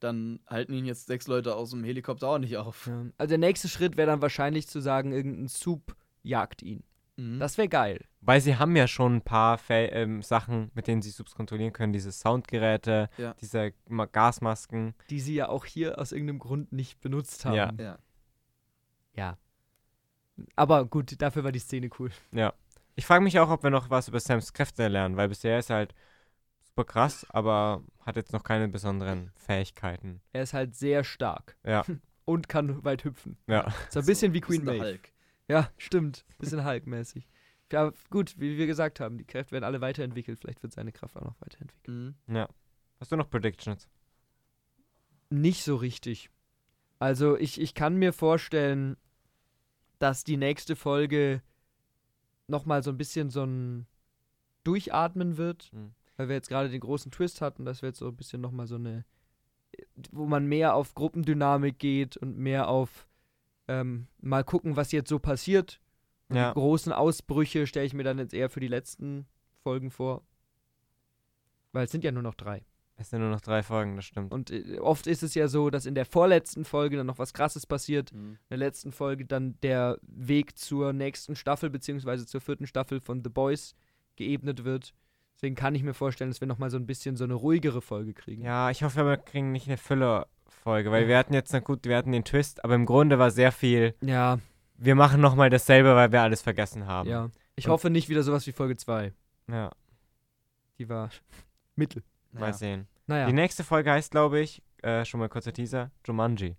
Dann 0.00 0.40
halten 0.46 0.72
ihn 0.74 0.84
jetzt 0.84 1.06
sechs 1.06 1.26
Leute 1.28 1.54
aus 1.56 1.70
dem 1.70 1.84
Helikopter 1.84 2.28
auch 2.28 2.38
nicht 2.38 2.56
auf. 2.56 2.86
ja. 2.86 3.06
Also 3.18 3.30
der 3.30 3.38
nächste 3.38 3.68
Schritt 3.68 3.96
wäre 3.96 4.06
dann 4.10 4.22
wahrscheinlich 4.22 4.66
zu 4.68 4.80
sagen, 4.80 5.12
irgendein 5.12 5.48
Sub 5.48 5.96
jagt 6.22 6.62
ihn. 6.62 6.82
Mhm. 7.16 7.38
Das 7.40 7.58
wäre 7.58 7.68
geil. 7.68 8.04
weil 8.22 8.40
sie 8.40 8.56
haben 8.56 8.74
ja 8.76 8.86
schon 8.88 9.16
ein 9.16 9.22
paar 9.22 9.58
Fä 9.58 9.86
ähm, 9.86 10.22
Sachen, 10.22 10.70
mit 10.74 10.86
denen 10.86 11.02
sie 11.02 11.10
Subs 11.10 11.34
kontrollieren 11.34 11.72
können. 11.72 11.92
Diese 11.92 12.10
Soundgeräte, 12.12 13.10
Ja. 13.18 13.34
diese 13.40 13.72
Ma- 13.88 14.06
Gasmasken. 14.06 14.94
Die 15.10 15.20
sie 15.20 15.34
ja 15.34 15.48
auch 15.48 15.64
hier 15.66 15.98
aus 15.98 16.12
irgendeinem 16.12 16.38
Grund 16.38 16.72
nicht 16.72 17.00
benutzt 17.00 17.44
haben. 17.44 17.54
Ja. 17.56 17.72
ja. 17.78 17.98
Ja. 19.14 19.38
Aber 20.56 20.86
gut, 20.86 21.20
dafür 21.20 21.44
war 21.44 21.52
die 21.52 21.58
Szene 21.58 21.90
cool. 21.98 22.10
Ja. 22.32 22.54
Ich 22.94 23.06
frage 23.06 23.22
mich 23.24 23.38
auch, 23.38 23.50
ob 23.50 23.62
wir 23.62 23.70
noch 23.70 23.90
was 23.90 24.08
über 24.08 24.20
Sams 24.20 24.52
Kräfte 24.52 24.88
lernen, 24.88 25.16
weil 25.16 25.28
bisher 25.28 25.58
ist 25.58 25.70
er 25.70 25.76
halt 25.76 25.94
super 26.62 26.84
krass, 26.84 27.26
aber 27.30 27.82
hat 28.00 28.16
jetzt 28.16 28.32
noch 28.32 28.42
keine 28.44 28.68
besonderen 28.68 29.30
Fähigkeiten. 29.36 30.20
Er 30.32 30.42
ist 30.42 30.52
halt 30.54 30.74
sehr 30.74 31.04
stark 31.04 31.56
Ja, 31.64 31.84
und 32.24 32.48
kann 32.48 32.84
weit 32.84 33.04
hüpfen. 33.04 33.36
ja. 33.46 33.66
So 33.90 34.00
ein 34.00 34.06
bisschen 34.06 34.32
wie 34.32 34.40
Queen 34.40 34.64
Maeve. 34.64 34.80
Hulk. 34.84 35.08
Ja, 35.48 35.70
stimmt. 35.76 36.24
Bisschen 36.38 36.64
Hulk-mäßig. 36.64 37.28
Ja, 37.72 37.92
gut, 38.10 38.38
wie 38.38 38.58
wir 38.58 38.66
gesagt 38.66 39.00
haben, 39.00 39.16
die 39.18 39.24
Kräfte 39.24 39.52
werden 39.52 39.64
alle 39.64 39.80
weiterentwickelt. 39.80 40.38
Vielleicht 40.38 40.62
wird 40.62 40.72
seine 40.72 40.92
Kraft 40.92 41.16
auch 41.16 41.22
noch 41.24 41.40
weiterentwickelt. 41.40 41.88
Mhm. 41.96 42.14
ja. 42.28 42.48
Hast 43.00 43.10
du 43.10 43.16
noch 43.16 43.28
Predictions? 43.30 43.88
Nicht 45.30 45.64
so 45.64 45.76
richtig. 45.76 46.30
Also 46.98 47.36
ich, 47.36 47.60
ich 47.60 47.74
kann 47.74 47.96
mir 47.96 48.12
vorstellen, 48.12 48.96
dass 49.98 50.22
die 50.22 50.36
nächste 50.36 50.76
Folge 50.76 51.42
nochmal 52.46 52.82
so 52.82 52.90
ein 52.90 52.98
bisschen 52.98 53.30
so 53.30 53.44
ein 53.44 53.86
Durchatmen 54.62 55.36
wird, 55.36 55.70
Hm. 55.72 55.94
weil 56.16 56.28
wir 56.28 56.36
jetzt 56.36 56.48
gerade 56.48 56.68
den 56.68 56.80
großen 56.80 57.10
Twist 57.10 57.40
hatten, 57.40 57.64
dass 57.64 57.82
wir 57.82 57.88
jetzt 57.88 57.98
so 57.98 58.08
ein 58.08 58.16
bisschen 58.16 58.40
nochmal 58.40 58.66
so 58.68 58.76
eine, 58.76 59.04
wo 60.12 60.26
man 60.26 60.46
mehr 60.46 60.74
auf 60.76 60.94
Gruppendynamik 60.94 61.78
geht 61.78 62.16
und 62.16 62.36
mehr 62.38 62.68
auf 62.68 63.08
ähm, 63.68 64.08
mal 64.20 64.44
gucken, 64.44 64.76
was 64.76 64.92
jetzt 64.92 65.08
so 65.08 65.18
passiert. 65.18 65.80
Ja. 66.32 66.50
Die 66.50 66.54
großen 66.54 66.92
Ausbrüche 66.92 67.66
stelle 67.66 67.86
ich 67.86 67.94
mir 67.94 68.04
dann 68.04 68.18
jetzt 68.18 68.34
eher 68.34 68.50
für 68.50 68.60
die 68.60 68.68
letzten 68.68 69.26
Folgen 69.62 69.90
vor. 69.90 70.22
Weil 71.72 71.84
es 71.84 71.90
sind 71.90 72.04
ja 72.04 72.12
nur 72.12 72.22
noch 72.22 72.34
drei. 72.34 72.64
Es 72.96 73.10
sind 73.10 73.20
nur 73.20 73.30
noch 73.30 73.40
drei 73.40 73.62
Folgen, 73.62 73.96
das 73.96 74.04
stimmt. 74.04 74.32
Und 74.32 74.50
äh, 74.50 74.78
oft 74.78 75.06
ist 75.06 75.22
es 75.22 75.34
ja 75.34 75.48
so, 75.48 75.70
dass 75.70 75.86
in 75.86 75.94
der 75.94 76.04
vorletzten 76.04 76.64
Folge 76.64 76.96
dann 76.96 77.06
noch 77.06 77.18
was 77.18 77.32
Krasses 77.32 77.66
passiert. 77.66 78.12
Mhm. 78.12 78.32
In 78.32 78.38
der 78.50 78.58
letzten 78.58 78.92
Folge 78.92 79.24
dann 79.24 79.58
der 79.62 79.98
Weg 80.02 80.58
zur 80.58 80.92
nächsten 80.92 81.34
Staffel, 81.34 81.70
beziehungsweise 81.70 82.26
zur 82.26 82.40
vierten 82.40 82.66
Staffel 82.66 83.00
von 83.00 83.22
The 83.24 83.30
Boys 83.30 83.74
geebnet 84.16 84.64
wird. 84.64 84.94
Deswegen 85.34 85.56
kann 85.56 85.74
ich 85.74 85.82
mir 85.82 85.94
vorstellen, 85.94 86.30
dass 86.30 86.40
wir 86.40 86.46
nochmal 86.46 86.70
so 86.70 86.76
ein 86.76 86.86
bisschen 86.86 87.16
so 87.16 87.24
eine 87.24 87.34
ruhigere 87.34 87.82
Folge 87.82 88.14
kriegen. 88.14 88.42
Ja, 88.42 88.70
ich 88.70 88.84
hoffe, 88.84 89.04
wir 89.04 89.16
kriegen 89.16 89.50
nicht 89.50 89.66
eine 89.66 89.78
Füllerfolge, 90.52 90.90
weil 90.90 91.08
wir 91.08 91.18
hatten 91.18 91.34
jetzt, 91.34 91.52
na 91.52 91.60
gut, 91.60 91.84
wir 91.84 91.96
hatten 91.96 92.12
den 92.12 92.24
Twist, 92.24 92.64
aber 92.64 92.74
im 92.74 92.86
Grunde 92.86 93.18
war 93.18 93.30
sehr 93.30 93.52
viel, 93.52 93.94
Ja, 94.00 94.38
wir 94.76 94.94
machen 94.94 95.20
nochmal 95.20 95.50
dasselbe, 95.50 95.94
weil 95.94 96.12
wir 96.12 96.22
alles 96.22 96.42
vergessen 96.42 96.86
haben. 96.86 97.08
ja. 97.08 97.30
Ich 97.54 97.66
Und- 97.66 97.72
hoffe 97.72 97.90
nicht 97.90 98.08
wieder 98.08 98.22
sowas 98.22 98.46
wie 98.46 98.52
Folge 98.52 98.76
2. 98.76 99.12
Ja, 99.48 99.70
Die 100.78 100.88
war 100.88 101.10
mittel. 101.76 102.02
mal 102.32 102.46
Ja. 102.48 102.52
sehen. 102.52 102.86
Naja, 103.06 103.26
Die 103.26 103.32
nächste 103.34 103.62
Folge 103.64 103.90
heißt, 103.92 104.10
glaube 104.12 104.40
ich, 104.40 104.62
äh, 104.82 105.04
schon 105.04 105.20
mal 105.20 105.28
kurzer 105.28 105.52
Teaser, 105.52 105.90
Jumanji. 106.06 106.56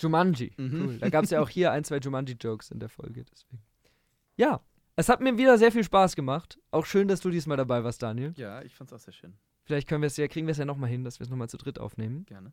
Jumanji. 0.00 0.52
Mhm. 0.56 0.82
Cool. 0.86 0.98
Da 0.98 1.08
gab 1.08 1.24
es 1.24 1.30
ja 1.30 1.40
auch 1.40 1.48
hier 1.48 1.70
ein, 1.72 1.84
zwei 1.84 1.98
Jumanji-Jokes 1.98 2.70
in 2.72 2.80
der 2.80 2.88
Folge. 2.88 3.24
Deswegen. 3.24 3.62
Ja, 4.36 4.60
es 4.96 5.08
hat 5.08 5.20
mir 5.20 5.38
wieder 5.38 5.56
sehr 5.56 5.72
viel 5.72 5.84
Spaß 5.84 6.14
gemacht. 6.16 6.58
Auch 6.72 6.84
schön, 6.84 7.08
dass 7.08 7.20
du 7.20 7.30
diesmal 7.30 7.56
dabei 7.56 7.82
warst, 7.84 8.02
Daniel. 8.02 8.34
Ja, 8.36 8.60
ich 8.62 8.74
fand's 8.74 8.92
auch 8.92 8.98
sehr 8.98 9.12
schön. 9.14 9.34
Vielleicht 9.64 9.88
können 9.88 10.02
wir 10.02 10.08
es 10.08 10.16
ja, 10.16 10.28
kriegen 10.28 10.46
wir 10.46 10.52
es 10.52 10.58
ja 10.58 10.64
nochmal 10.66 10.90
hin, 10.90 11.04
dass 11.04 11.20
wir 11.20 11.24
es 11.24 11.30
nochmal 11.30 11.48
zu 11.48 11.56
dritt 11.56 11.78
aufnehmen. 11.78 12.26
Gerne. 12.26 12.52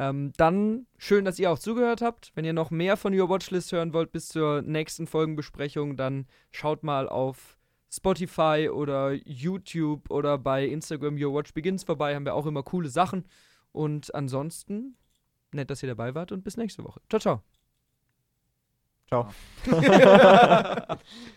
Ähm, 0.00 0.32
dann 0.38 0.86
schön, 0.96 1.26
dass 1.26 1.38
ihr 1.38 1.52
auch 1.52 1.58
zugehört 1.58 2.00
habt. 2.00 2.32
Wenn 2.34 2.46
ihr 2.46 2.54
noch 2.54 2.70
mehr 2.70 2.96
von 2.96 3.12
Your 3.12 3.28
Watchlist 3.28 3.70
hören 3.70 3.92
wollt 3.92 4.12
bis 4.12 4.28
zur 4.28 4.62
nächsten 4.62 5.06
Folgenbesprechung, 5.06 5.98
dann 5.98 6.26
schaut 6.50 6.82
mal 6.82 7.06
auf 7.06 7.58
Spotify 7.92 8.70
oder 8.72 9.12
YouTube 9.12 10.08
oder 10.10 10.38
bei 10.38 10.64
Instagram 10.64 11.22
Your 11.22 11.34
Watch 11.34 11.52
Begins 11.52 11.84
vorbei. 11.84 12.14
Haben 12.14 12.24
wir 12.24 12.34
auch 12.34 12.46
immer 12.46 12.62
coole 12.62 12.88
Sachen. 12.88 13.26
Und 13.72 14.14
ansonsten, 14.14 14.96
nett, 15.52 15.68
dass 15.68 15.82
ihr 15.82 15.90
dabei 15.90 16.14
wart 16.14 16.32
und 16.32 16.44
bis 16.44 16.56
nächste 16.56 16.82
Woche. 16.82 17.02
Ciao, 17.10 17.20
ciao. 17.20 17.42
Ciao. 19.06 19.28